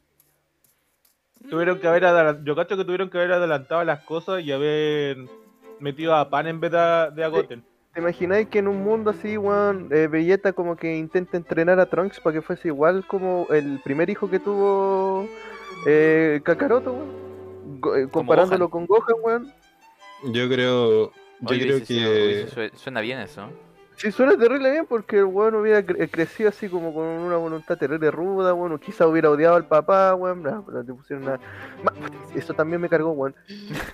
Tuvieron 1.50 1.78
que 1.78 1.86
haber 1.86 2.06
adelantado. 2.06 2.44
Yo 2.46 2.56
cacho 2.56 2.76
que 2.76 2.84
tuvieron 2.84 3.10
que 3.10 3.18
haber 3.18 3.32
adelantado 3.32 3.84
las 3.84 4.02
cosas 4.04 4.42
y 4.42 4.50
haber 4.52 5.18
metido 5.78 6.14
a 6.14 6.30
Pan 6.30 6.46
en 6.46 6.58
vez 6.60 6.70
de 6.72 6.78
a, 6.78 7.10
de 7.10 7.22
a 7.24 7.28
Goten. 7.28 7.62
¿Te 7.92 8.00
imagináis 8.00 8.48
que 8.48 8.58
en 8.60 8.66
un 8.68 8.82
mundo 8.82 9.10
así, 9.10 9.36
weón, 9.36 9.88
eh, 9.92 10.08
Vegeta 10.08 10.52
como 10.52 10.74
que 10.76 10.96
intenta 10.96 11.36
entrenar 11.36 11.78
a 11.78 11.86
Trunks 11.86 12.18
para 12.20 12.34
que 12.34 12.42
fuese 12.42 12.68
igual 12.68 13.06
como 13.06 13.46
el 13.50 13.78
primer 13.84 14.08
hijo 14.10 14.28
que 14.30 14.38
tuvo 14.40 15.28
eh, 15.86 16.40
Kakaroto, 16.42 16.92
weón? 16.92 17.80
Go- 17.80 17.96
eh, 17.96 18.08
comparándolo 18.10 18.68
con 18.70 18.86
Gohan, 18.86 19.16
weón. 19.22 19.52
Yo 20.32 20.48
creo. 20.48 21.12
Yo 21.40 21.48
creo 21.48 21.78
sido- 21.84 22.10
que. 22.12 22.70
suena 22.76 23.00
bien 23.00 23.18
eso. 23.18 23.48
Sí, 23.96 24.10
suena 24.10 24.36
terrible 24.36 24.72
bien 24.72 24.86
porque 24.86 25.18
el 25.18 25.24
weón 25.26 25.54
hubiera 25.54 25.80
cre- 25.80 26.10
crecido 26.10 26.48
así 26.48 26.68
como 26.68 26.92
con 26.92 27.04
una 27.04 27.36
voluntad 27.36 27.78
terrible 27.78 28.10
ruda, 28.10 28.52
weón, 28.52 28.72
o 28.72 28.80
quizá 28.80 29.06
hubiera 29.06 29.30
odiado 29.30 29.54
al 29.54 29.68
papá, 29.68 30.12
weón, 30.16 30.42
no, 30.42 30.64
pero 30.66 30.84
te 30.84 30.92
pusieron 30.92 31.22
una... 31.28 31.38
Ma- 31.84 31.92
Eso 32.34 32.54
también 32.54 32.80
me 32.80 32.88
cargó, 32.88 33.12
weón. 33.12 33.36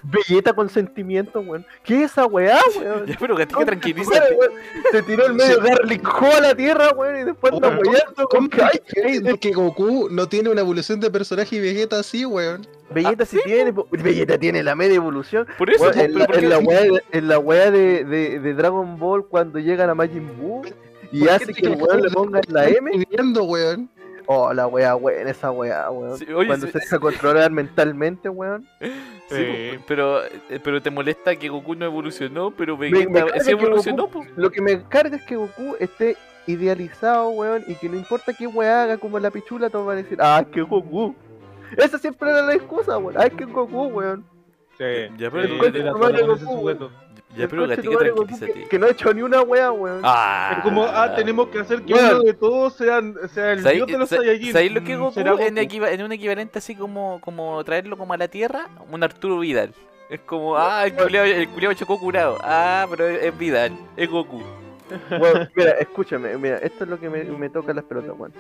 Vegeta 0.03 0.55
con 0.55 0.71
sentimientos, 0.71 1.45
weón. 1.47 1.67
¿Qué 1.85 2.05
es 2.05 2.13
esa 2.13 2.25
weá, 2.25 2.59
weón? 2.79 3.07
Ya, 3.09 3.17
pero 3.21 3.37
tranquilízate. 3.37 4.35
weón. 4.37 4.53
Se 4.91 5.03
tiró 5.03 5.27
el 5.27 5.35
medio 5.35 5.61
Garlic 5.63 6.03
a 6.09 6.41
la 6.41 6.55
tierra, 6.55 6.93
weón, 6.97 7.21
y 7.21 7.25
después 7.25 7.53
anda 7.53 7.69
¿Cómo- 7.69 7.81
weyando 7.83 8.27
con 8.27 8.49
que 8.49 8.63
ay, 8.63 8.81
ay, 9.05 9.21
Es 9.23 9.39
que 9.39 9.53
Goku 9.53 10.09
no 10.11 10.27
tiene 10.31 10.49
una 10.49 10.63
evolución 10.63 10.99
de 11.01 11.11
personaje 11.11 11.57
y 11.57 11.61
Vegeta 11.61 11.99
así, 12.01 12.25
weón. 12.25 12.67
Vegeta 12.91 13.25
sí 13.25 13.39
tiene, 13.45 13.73
po- 13.73 13.87
Vegeta 13.91 14.39
tiene 14.39 14.63
la 14.63 14.75
media 14.75 14.97
evolución. 14.97 15.47
Por 15.59 15.71
eso, 15.71 15.85
pues, 15.85 15.97
en, 15.97 16.19
la, 16.19 16.27
¿por 16.27 16.35
qué- 16.39 16.45
en 16.45 16.49
la 16.51 16.59
weá, 16.59 16.81
de, 16.83 17.03
en 17.13 17.29
la 17.29 17.39
weá 17.39 17.71
de, 17.71 18.05
de, 18.05 18.41
de 18.41 18.55
Dragon 18.55 18.99
Ball 18.99 19.27
cuando 19.27 19.59
llegan 19.59 19.91
a 19.91 19.95
Majin 19.95 20.29
Buu 20.39 20.63
y 21.13 21.21
¿Por 21.21 21.29
qué 21.29 21.35
hace 21.35 21.47
te 21.47 21.53
que 21.55 21.67
el 21.67 21.75
weón 21.83 22.03
le 22.03 22.11
ponga 22.11 22.41
la 22.49 22.69
M. 22.69 22.91
Viviendo, 22.91 23.45
weón. 23.45 23.89
Oh, 24.27 24.53
la 24.53 24.67
weá, 24.69 24.95
weón, 24.95 25.27
esa 25.27 25.51
weá, 25.51 25.91
weón. 25.91 26.17
Sí, 26.19 26.25
oye, 26.33 26.47
Cuando 26.47 26.67
sí- 26.67 26.73
se 26.73 26.79
deja 26.79 26.99
controlar 27.01 27.51
mentalmente, 27.51 28.29
weón. 28.29 28.67
Pues, 29.29 29.79
pero, 29.87 30.25
eh, 30.25 30.61
pero 30.63 30.83
te 30.83 30.91
molesta 30.91 31.35
que 31.37 31.49
Goku 31.49 31.75
no 31.77 31.85
evolucionó, 31.85 32.51
pero 32.51 32.77
me 32.77 32.91
Vegeta 32.91 33.41
sí 33.41 33.51
evolucionó, 33.53 34.09
Goku- 34.09 34.13
pues. 34.25 34.29
Lo 34.37 34.51
que 34.51 34.61
me 34.61 34.83
carga 34.85 35.17
es 35.17 35.25
que 35.25 35.37
Goku 35.37 35.77
esté 35.81 36.17
idealizado, 36.47 37.31
weón, 37.31 37.65
y 37.67 37.75
que 37.77 37.89
no 37.89 37.97
importa 37.97 38.33
qué 38.33 38.47
weá 38.47 38.83
haga 38.85 38.97
como 38.99 39.19
la 39.19 39.31
pichula, 39.31 39.71
todos 39.71 39.87
van 39.87 39.99
a 39.99 40.03
decir, 40.03 40.19
ah, 40.21 40.43
es 40.45 40.53
que 40.53 40.63
Goku. 40.63 41.15
Esa 41.77 41.99
siempre 41.99 42.31
era 42.31 42.43
la 42.43 42.55
excusa, 42.55 42.99
weón. 42.99 43.15
Ah, 43.21 43.27
es 43.27 43.35
que 43.35 43.45
Goku, 43.45 43.85
weón. 43.87 44.25
Sí. 44.79 44.85
Ya, 45.19 45.31
pero- 45.31 45.47
Sí, 45.49 45.59
El 45.67 45.73
de 45.73 45.83
Goku. 45.91 46.91
Ya, 47.37 47.47
pero 47.49 47.63
Goku 47.67 48.25
tranquilízate. 48.27 48.53
que, 48.55 48.69
que 48.69 48.79
no 48.79 48.87
ha 48.87 48.91
hecho 48.91 49.13
ni 49.15 49.23
una 49.23 49.43
weá, 49.43 49.71
weón. 49.71 50.01
Ah. 50.03 50.55
Es 50.57 50.63
como, 50.65 50.85
ah, 50.85 51.15
tenemos 51.15 51.49
que 51.49 51.61
hacer 51.61 51.83
que 51.83 51.95
uno 51.95 52.21
de 52.21 52.35
todos 52.35 52.75
sea, 52.75 53.01
sea 53.33 53.53
el 53.53 53.63
¿Sabéis 53.63 53.79
dios 53.87 53.87
de 53.93 53.99
los 53.99 54.09
sa- 54.09 54.17
Saiyajin. 54.17 54.53
sabéis 54.53 54.73
lo 54.73 54.83
que 54.83 54.97
Mm, 54.97 55.01
Goku, 55.01 55.15
será 55.15 55.31
En, 55.33 55.37
Goku. 55.55 55.59
equiva- 55.61 55.91
en 55.93 56.03
un 56.03 56.13
equivalente 56.13 56.59
así 56.59 56.75
como, 56.75 57.21
como 57.21 57.63
traerlo 57.63 57.97
como 57.97 58.15
a 58.15 58.17
la 58.17 58.27
Tierra? 58.29 58.69
Un 58.91 59.03
Arturo 59.05 59.39
Vidal. 59.39 59.73
Es 60.09 60.21
como, 60.21 60.57
ah, 60.57 60.85
el 60.87 60.95
culiao, 60.95 61.25
el 61.25 61.49
culiao 61.51 61.73
chocó 61.75 61.97
curado. 62.01 62.37
Ah, 62.43 62.85
pero 62.91 63.07
es, 63.07 63.23
es 63.27 63.39
Vidal, 63.39 63.73
es 63.97 64.11
Goku. 64.11 64.43
Weón, 65.11 65.49
mira, 65.55 65.71
escúchame, 65.73 66.37
mira, 66.39 66.57
esto 66.59 66.85
es 66.85 66.91
lo 66.91 66.99
que 66.99 67.09
me, 67.11 67.25
me 67.25 67.49
toca 67.51 67.73
las 67.73 67.85
pelotas, 67.85 68.13
weón. 68.19 68.33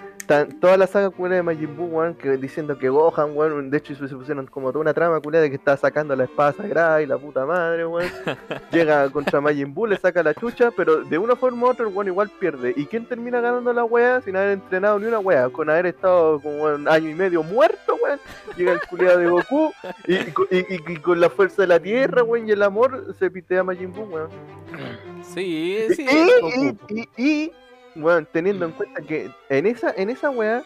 Toda 0.61 0.77
la 0.77 0.87
saga 0.87 1.11
culera 1.11 1.37
de 1.37 1.43
Majin 1.43 1.77
Buu, 1.77 1.87
weón, 1.87 2.15
que 2.15 2.37
diciendo 2.37 2.79
que 2.79 2.89
Gohan, 2.89 3.37
weón, 3.37 3.71
de 3.71 3.79
hecho 3.79 3.95
se 3.95 4.15
pusieron 4.15 4.47
como 4.47 4.69
toda 4.73 4.81
una 4.83 4.95
trama 4.95 5.21
culera 5.21 5.43
de 5.43 5.51
que 5.51 5.57
está 5.57 5.77
sacando 5.77 6.15
la 6.17 6.25
espada 6.25 6.53
sagrada 6.53 7.03
y 7.03 7.07
la 7.07 7.19
puta 7.19 7.45
madre, 7.47 7.87
weón. 7.87 8.09
Llega 8.73 9.09
contra 9.11 9.41
Majin 9.41 9.73
Buu, 9.75 9.87
le 9.87 9.97
saca 9.97 10.23
la 10.23 10.35
chucha, 10.35 10.71
pero 10.71 11.03
de 11.05 11.19
una 11.19 11.37
forma 11.37 11.67
u 11.67 11.71
otra 11.71 11.87
weón 11.87 12.07
igual 12.09 12.31
pierde. 12.39 12.73
¿Y 12.77 12.87
quién 12.87 13.07
termina 13.07 13.41
ganando 13.41 13.73
la 13.73 13.85
wea 13.85 14.21
sin 14.21 14.37
haber 14.37 14.51
entrenado 14.53 14.99
ni 14.99 15.07
una 15.07 15.19
wea? 15.19 15.49
Con 15.51 15.69
haber 15.71 15.87
estado 15.87 16.41
como 16.41 16.65
un 16.65 16.89
año 16.89 17.11
y 17.11 17.15
medio 17.15 17.43
muerto, 17.43 17.97
weón. 18.03 18.19
Llega 18.57 18.73
el 18.73 18.81
culiado 18.89 19.19
de 19.19 19.27
Goku 19.29 19.73
y, 20.07 20.15
y- 20.15 20.33
y- 20.51 20.93
y 20.93 20.97
con 20.97 21.21
la 21.21 21.31
fuerza 21.31 21.63
de 21.63 21.69
la 21.69 21.81
tierra, 21.81 22.23
weón, 22.23 22.49
y 22.49 22.53
el 22.53 22.63
amor 22.63 23.15
se 23.19 23.31
pitea 23.31 23.61
a 23.61 23.65
Majin 23.65 23.93
Buu, 23.93 24.05
weón. 24.05 24.29
Sí, 25.23 25.79
sí. 25.97 26.07
Y, 26.09 26.97
y, 26.97 27.09
y, 27.17 27.23
y, 27.45 27.53
weón, 27.97 28.27
teniendo 28.33 28.65
en 28.67 28.73
cuenta 28.73 29.01
que 29.03 29.31
en 29.49 29.67
esa, 29.67 29.93
en 29.97 30.11
esa 30.11 30.31
weá, 30.31 30.63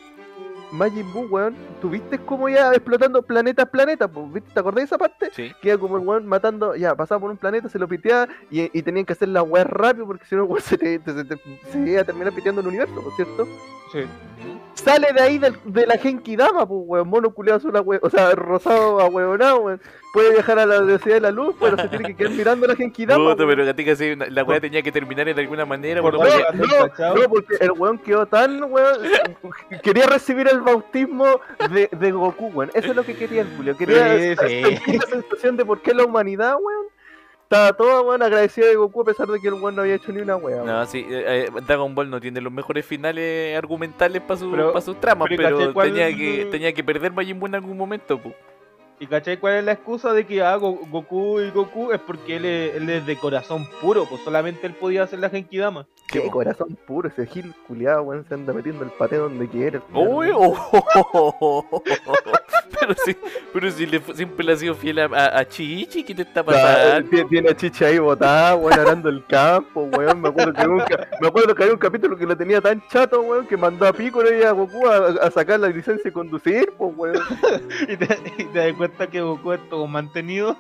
Majin 0.73 1.11
Buu, 1.13 1.27
weón, 1.29 1.55
tuviste 1.81 2.19
como 2.19 2.49
ya 2.49 2.71
explotando 2.73 3.23
planetas, 3.23 3.69
planetas, 3.69 4.11
pues, 4.13 4.33
¿viste? 4.33 4.51
¿Te 4.53 4.61
acordás 4.61 4.77
de 4.83 4.85
esa 4.87 4.99
parte? 4.99 5.31
Sí. 5.35 5.53
Que 5.63 5.71
era 5.71 5.79
como 5.79 5.97
el 5.97 6.07
weón 6.07 6.27
matando, 6.27 6.75
ya, 6.75 6.95
pasaba 6.97 7.21
por 7.21 7.31
un 7.31 7.37
planeta, 7.37 7.69
se 7.69 7.79
lo 7.79 7.87
piteaba 7.87 8.29
y, 8.51 8.77
y 8.77 8.83
tenían 8.83 9.05
que 9.07 9.13
hacer 9.13 9.29
la 9.29 9.43
weá 9.43 9.65
rápido 9.65 10.07
porque 10.07 10.27
si 10.27 10.35
no, 10.35 10.45
weón 10.45 10.63
se, 10.63 10.77
te, 10.79 10.99
te- 10.99 11.13
se 11.15 11.25
te- 11.25 11.39
se 11.71 11.79
iba 11.79 12.01
a 12.01 12.05
terminar 12.05 12.33
piteando 12.33 12.61
el 12.61 12.67
universo, 12.69 12.95
¿por 13.03 13.15
cierto? 13.15 13.47
Sí. 13.95 14.05
Sale 14.75 15.13
de 15.15 15.21
ahí 15.21 15.39
del- 15.39 15.57
de 15.65 15.87
la 15.87 15.97
Genki 15.97 16.35
Dama, 16.37 16.67
pues, 16.67 16.81
weón, 16.85 17.09
mono 17.09 17.31
culeado 17.33 17.59
azul, 17.59 17.75
a 17.77 17.81
hue- 17.81 18.01
o 18.03 18.11
sea, 18.11 18.33
rosado 18.33 19.01
a 19.01 19.07
huevonado, 19.07 19.61
weón. 19.61 19.81
Puede 20.13 20.33
viajar 20.33 20.59
a 20.59 20.67
la 20.67 20.81
velocidad 20.81 21.15
de 21.15 21.21
la 21.21 21.31
luz, 21.31 21.55
pero 21.61 21.77
se 21.77 21.89
tiene 21.89 22.09
que 22.09 22.17
quedar 22.17 22.33
mirando 22.33 22.67
la 22.67 22.77
Genki 22.77 23.07
Dama. 23.07 23.35
Pero 23.37 23.65
gatica, 23.65 23.97
sí, 23.97 24.11
una- 24.11 24.27
la 24.27 24.43
weá 24.45 24.61
tenía 24.61 24.83
que 24.83 24.93
terminar 24.93 25.33
de 25.33 25.41
alguna 25.41 25.65
manera. 25.65 26.03
Por 26.03 26.15
No, 26.15 26.23
¿Andai 26.23 26.45
no, 26.99 27.15
no, 27.15 27.29
porque 27.29 27.55
el 27.61 27.71
weón 27.73 27.99
quedó 27.99 28.27
tan, 28.27 28.63
weón, 28.65 28.99
quería 29.83 30.07
recibir 30.07 30.49
el 30.49 30.61
bautismo 30.61 31.41
de, 31.71 31.89
de 31.91 32.13
Goku, 32.13 32.49
weón. 32.49 32.71
Eso 32.75 32.89
es 32.91 32.97
lo 32.97 33.05
que 33.05 33.15
quería 33.17 33.43
el 33.43 33.57
Julio. 33.57 33.77
Quería 33.77 34.37
Sí, 34.37 34.67
la 34.99 35.07
sensación 35.07 35.57
de 35.57 35.65
por 35.65 35.81
qué 35.83 35.95
la 35.95 36.05
humanidad, 36.05 36.57
weón, 36.61 36.87
estaba 37.55 37.73
toda, 37.73 38.01
weón, 38.03 38.23
agradecida 38.23 38.67
de 38.67 38.75
Goku 38.77 39.03
a 39.03 39.05
pesar 39.05 39.29
de 39.29 39.41
que 39.41 39.49
el 39.49 39.55
weón 39.55 39.77
no 39.77 39.83
había 39.83 39.95
hecho 39.95 40.13
ni 40.13 40.21
una 40.21 40.37
weá. 40.37 40.63
No, 40.63 40.85
sí, 40.87 41.07
eh, 41.09 41.47
eh, 41.49 41.61
Dragon 41.67 41.95
Ball 41.95 42.11
no 42.11 42.21
tiene 42.21 42.41
los 42.41 42.53
mejores 42.53 42.85
finales 42.85 43.57
argumentales 43.57 44.21
para 44.23 44.39
su, 44.41 44.51
Pero- 44.51 44.73
pa' 44.73 44.81
sus 44.81 45.01
tramas, 45.01 45.29
pero 45.29 45.43
pero, 45.43 45.59
¿cachai 45.59 45.73
cuál- 45.73 45.89
tenía, 45.93 46.17
que, 46.17 46.45
tenía 46.51 46.73
que 46.73 46.83
perder 46.85 47.13
Majin 47.13 47.39
Buu 47.39 47.47
en 47.47 47.55
algún 47.55 47.77
momento, 47.77 48.19
pu. 48.19 48.33
¿Y 49.01 49.07
cachai 49.09 49.39
cuál 49.39 49.55
es 49.55 49.65
la 49.65 49.73
excusa 49.73 50.13
de 50.13 50.25
que 50.25 50.41
ah, 50.43 50.57
Go- 50.57 50.79
Goku 50.91 51.41
y 51.41 51.51
Goku 51.51 51.91
es 51.93 52.01
porque 52.01 52.37
él 52.37 52.45
es, 52.45 52.77
él 52.77 52.89
es 52.89 53.05
de 53.05 53.17
corazón 53.17 53.67
puro, 53.81 54.07
pues 54.07 54.23
solamente 54.23 54.67
él 54.67 54.75
podía 54.75 55.03
hacer 55.03 55.19
la 55.19 55.29
Genkidama. 55.31 55.87
Qué 56.07 56.31
corazón 56.31 56.79
puro 56.87 57.09
ese 57.09 57.27
Gil 57.27 57.53
culiado, 57.67 58.03
weón. 58.03 58.25
Se 58.29 58.35
anda 58.35 58.53
metiendo 58.53 58.85
el 58.85 58.91
paté 58.91 59.17
donde 59.17 59.49
quiere. 59.49 59.79
el 59.79 59.83
culiao. 59.83 60.09
Uy, 60.11 60.29
oh, 60.33 61.83
pero 62.81 62.95
si, 63.05 63.17
pero 63.53 63.71
si 63.71 63.87
le, 63.87 64.01
siempre 64.15 64.45
le 64.45 64.53
ha 64.53 64.57
sido 64.57 64.75
fiel 64.75 64.99
a, 65.01 65.05
a, 65.07 65.39
a 65.41 65.49
Chichi, 65.49 66.05
¿qué 66.05 66.15
te 66.15 66.23
está 66.23 66.45
pasando? 66.45 67.09
tiene, 67.09 67.29
tiene 67.29 67.51
a 67.51 67.57
Chicha 67.57 67.87
ahí 67.87 67.99
botada, 67.99 68.55
weón, 68.57 68.79
arando 68.79 69.09
el 69.09 69.25
campo, 69.27 69.83
weón. 69.97 70.21
Me 70.21 70.29
acuerdo, 70.29 70.53
que 70.53 70.65
nunca, 70.67 71.09
me 71.21 71.29
acuerdo 71.29 71.55
que 71.55 71.63
había 71.63 71.75
un 71.75 71.81
capítulo 71.81 72.17
que 72.17 72.27
lo 72.27 72.37
tenía 72.37 72.61
tan 72.61 72.81
chato, 72.89 73.21
weón, 73.23 73.47
que 73.47 73.57
mandó 73.57 73.87
a 73.87 73.93
Piccolo 73.93 74.33
y 74.37 74.43
a 74.43 74.53
Goku 74.53 74.87
a, 74.87 75.09
a 75.27 75.31
sacar 75.31 75.59
la 75.61 75.69
licencia 75.69 76.05
de 76.05 76.13
conducir, 76.13 76.73
pues, 76.79 76.93
weón. 76.97 77.19
Y 77.89 77.97
te, 77.97 78.19
y 78.39 78.45
te 78.45 78.61
cuenta 78.89 79.07
que 79.11 79.21
Goku 79.21 79.53
es 79.53 79.69
todo 79.69 79.87
mantenido. 79.87 80.57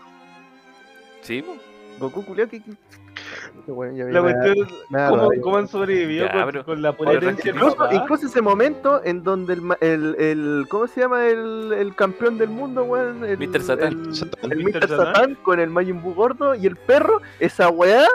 Sí, 1.23 1.43
po. 1.43 1.57
Goku 1.99 2.25
culiao, 2.25 2.49
que. 2.49 2.61
ya 2.61 4.05
La 4.07 4.21
cuestión 4.21 4.67
es 4.67 4.75
me 4.91 4.99
da 4.99 5.09
cómo, 5.43 5.57
han 5.57 5.69
sobrevivido 5.69 6.27
Ya, 6.27 6.45
con, 6.45 6.63
con 6.65 6.83
la 6.83 6.93
potencia 6.93 7.31
de 7.31 7.51
Incluso, 7.51 7.89
incluso 7.93 8.27
ese 8.27 8.43
momento 8.43 9.01
en 9.05 9.23
donde 9.23 9.55
el, 9.55 9.63
ma- 9.63 9.79
el, 9.81 10.17
el 10.19 10.67
¿cómo 10.69 10.87
se 10.89 11.01
llama 11.01 11.27
el, 11.27 11.73
el 11.73 11.95
campeón 11.95 12.37
del 12.37 12.49
mundo, 12.51 12.83
weón? 12.85 13.25
El, 13.25 13.39
Mr. 13.39 13.63
Satan. 13.63 14.13
El, 14.43 14.53
el 14.53 14.65
Mr. 14.65 14.89
Satan. 14.89 14.89
Satan 15.15 15.35
con 15.37 15.61
el 15.61 15.71
Majin 15.71 16.03
Buu 16.03 16.15
gordo 16.15 16.55
y 16.55 16.67
el 16.67 16.77
perro, 16.77 17.21
esa 17.39 17.69
weá 17.71 18.07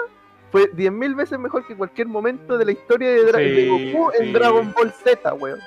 fue 0.52 0.70
10.000 0.74 1.16
veces 1.16 1.40
mejor 1.40 1.66
que 1.66 1.76
cualquier 1.76 2.08
momento 2.08 2.58
de 2.58 2.66
la 2.66 2.72
historia 2.74 3.10
de, 3.10 3.32
Dra- 3.32 3.38
Sí, 3.38 3.50
de 3.50 3.94
Goku 3.94 4.12
en. 4.20 4.34
Dragon 4.34 4.74
Ball 4.74 4.92
Z, 4.92 5.34
weón. 5.36 5.60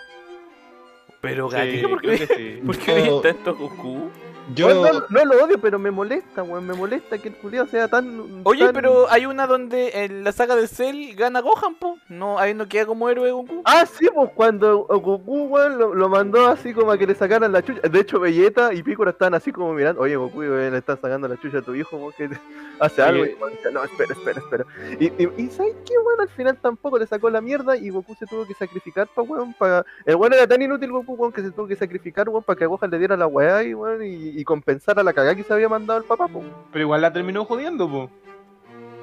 Pero 1.22 1.48
Sí, 1.48 1.56
gatito, 1.56 1.88
¿por 1.90 2.00
qué, 2.02 2.26
sí. 2.26 2.61
¿por 2.66 2.76
qué 2.78 3.04
No. 3.06 3.20
tanto 3.20 3.54
Goku? 3.54 4.11
Yo, 4.55 4.68
no, 4.74 5.05
no 5.09 5.24
lo 5.24 5.44
odio, 5.44 5.59
pero 5.61 5.78
me 5.78 5.90
molesta, 5.90 6.42
weón. 6.42 6.66
Me 6.66 6.74
molesta 6.74 7.16
que 7.18 7.28
el 7.28 7.35
culiao 7.37 7.66
sea 7.66 7.88
tan. 7.88 8.40
Oye, 8.44 8.64
tan- 8.66 8.74
pero 8.74 9.11
hay 9.11 9.24
una 9.26 9.46
donde 9.46 10.05
en 10.05 10.24
la 10.24 10.33
saga 10.33 10.57
de 10.57 10.66
Cell 10.66 11.14
gana 11.14 11.40
Gohan, 11.40 11.74
po. 11.76 11.96
No, 12.09 12.38
ahí 12.38 12.52
no 12.52 12.68
queda 12.68 12.87
como 12.87 13.09
héroe 13.09 13.31
Goku. 13.31 13.62
Ah, 13.64 13.87
sí, 13.87 14.09
pues 14.12 14.31
cuando 14.35 14.85
Goku, 14.85 15.44
weón, 15.44 15.78
lo, 15.78 15.94
lo 15.94 16.09
mandó 16.09 16.46
así 16.48 16.74
como 16.74 16.90
a 16.90 16.98
que 16.98 17.07
le 17.07 17.14
sacaran 17.14 17.52
la 17.52 17.62
chucha. 17.62 17.88
De 17.88 18.00
hecho, 18.00 18.18
Vegeta 18.20 18.74
y 18.74 18.83
Piccolo 18.83 19.11
estaban 19.11 19.35
así 19.35 19.52
como 19.52 19.72
mirando. 19.72 20.00
Oye, 20.02 20.16
Goku, 20.16 20.40
weón, 20.40 20.72
le 20.72 20.78
estás 20.78 20.98
sacando 21.00 21.28
la 21.28 21.38
chucha 21.40 21.59
a 21.59 21.62
tu 21.62 21.74
hijo, 21.74 21.96
weón, 21.96 22.12
que 22.16 22.28
te- 22.28 22.40
hace 22.81 23.00
algo. 23.02 23.24
Y, 23.24 23.35
weón, 23.40 23.52
no, 23.72 23.85
espera, 23.85 24.12
espera, 24.12 24.40
espera. 24.40 24.66
Y, 24.98 25.07
y, 25.22 25.28
y 25.44 25.48
¿sabes 25.50 25.74
qué, 25.87 25.94
weón? 26.05 26.20
Al 26.20 26.28
final 26.28 26.57
tampoco 26.61 26.98
le 26.98 27.07
sacó 27.07 27.31
la 27.31 27.40
mierda 27.40 27.76
y 27.76 27.90
Goku 27.90 28.14
se 28.16 28.26
tuvo 28.26 28.46
que 28.46 28.55
sacrificar, 28.55 29.07
pa, 29.14 29.22
weón, 29.22 29.55
para... 29.55 29.85
El 30.05 30.16
weón 30.16 30.33
era 30.35 30.46
tan 30.46 30.61
inútil, 30.61 30.90
Goku, 30.90 31.14
weón, 31.14 31.33
que 31.33 31.42
se 31.42 31.50
tuvo 31.52 31.66
que 31.68 31.76
sacrificar, 31.76 32.28
weón, 32.28 32.42
para 32.42 32.59
que 32.59 32.64
a 32.64 32.66
Gohan 32.66 32.90
le 32.90 32.98
diera 32.98 33.16
la 33.16 33.26
weá 33.26 33.62
y, 33.62 33.72
weón, 33.74 34.02
y, 34.02 34.32
y 34.40 34.45
compensar 34.45 34.99
a 34.99 35.03
la 35.03 35.12
cagada 35.12 35.35
que 35.35 35.42
se 35.42 35.53
había 35.53 35.68
mandado 35.68 35.99
el 36.01 36.05
papá, 36.07 36.29
po. 36.29 36.42
Pero 36.73 36.83
igual 36.85 37.01
la 37.03 37.12
terminó 37.12 37.45
jodiendo, 37.45 37.88
po. 37.88 38.11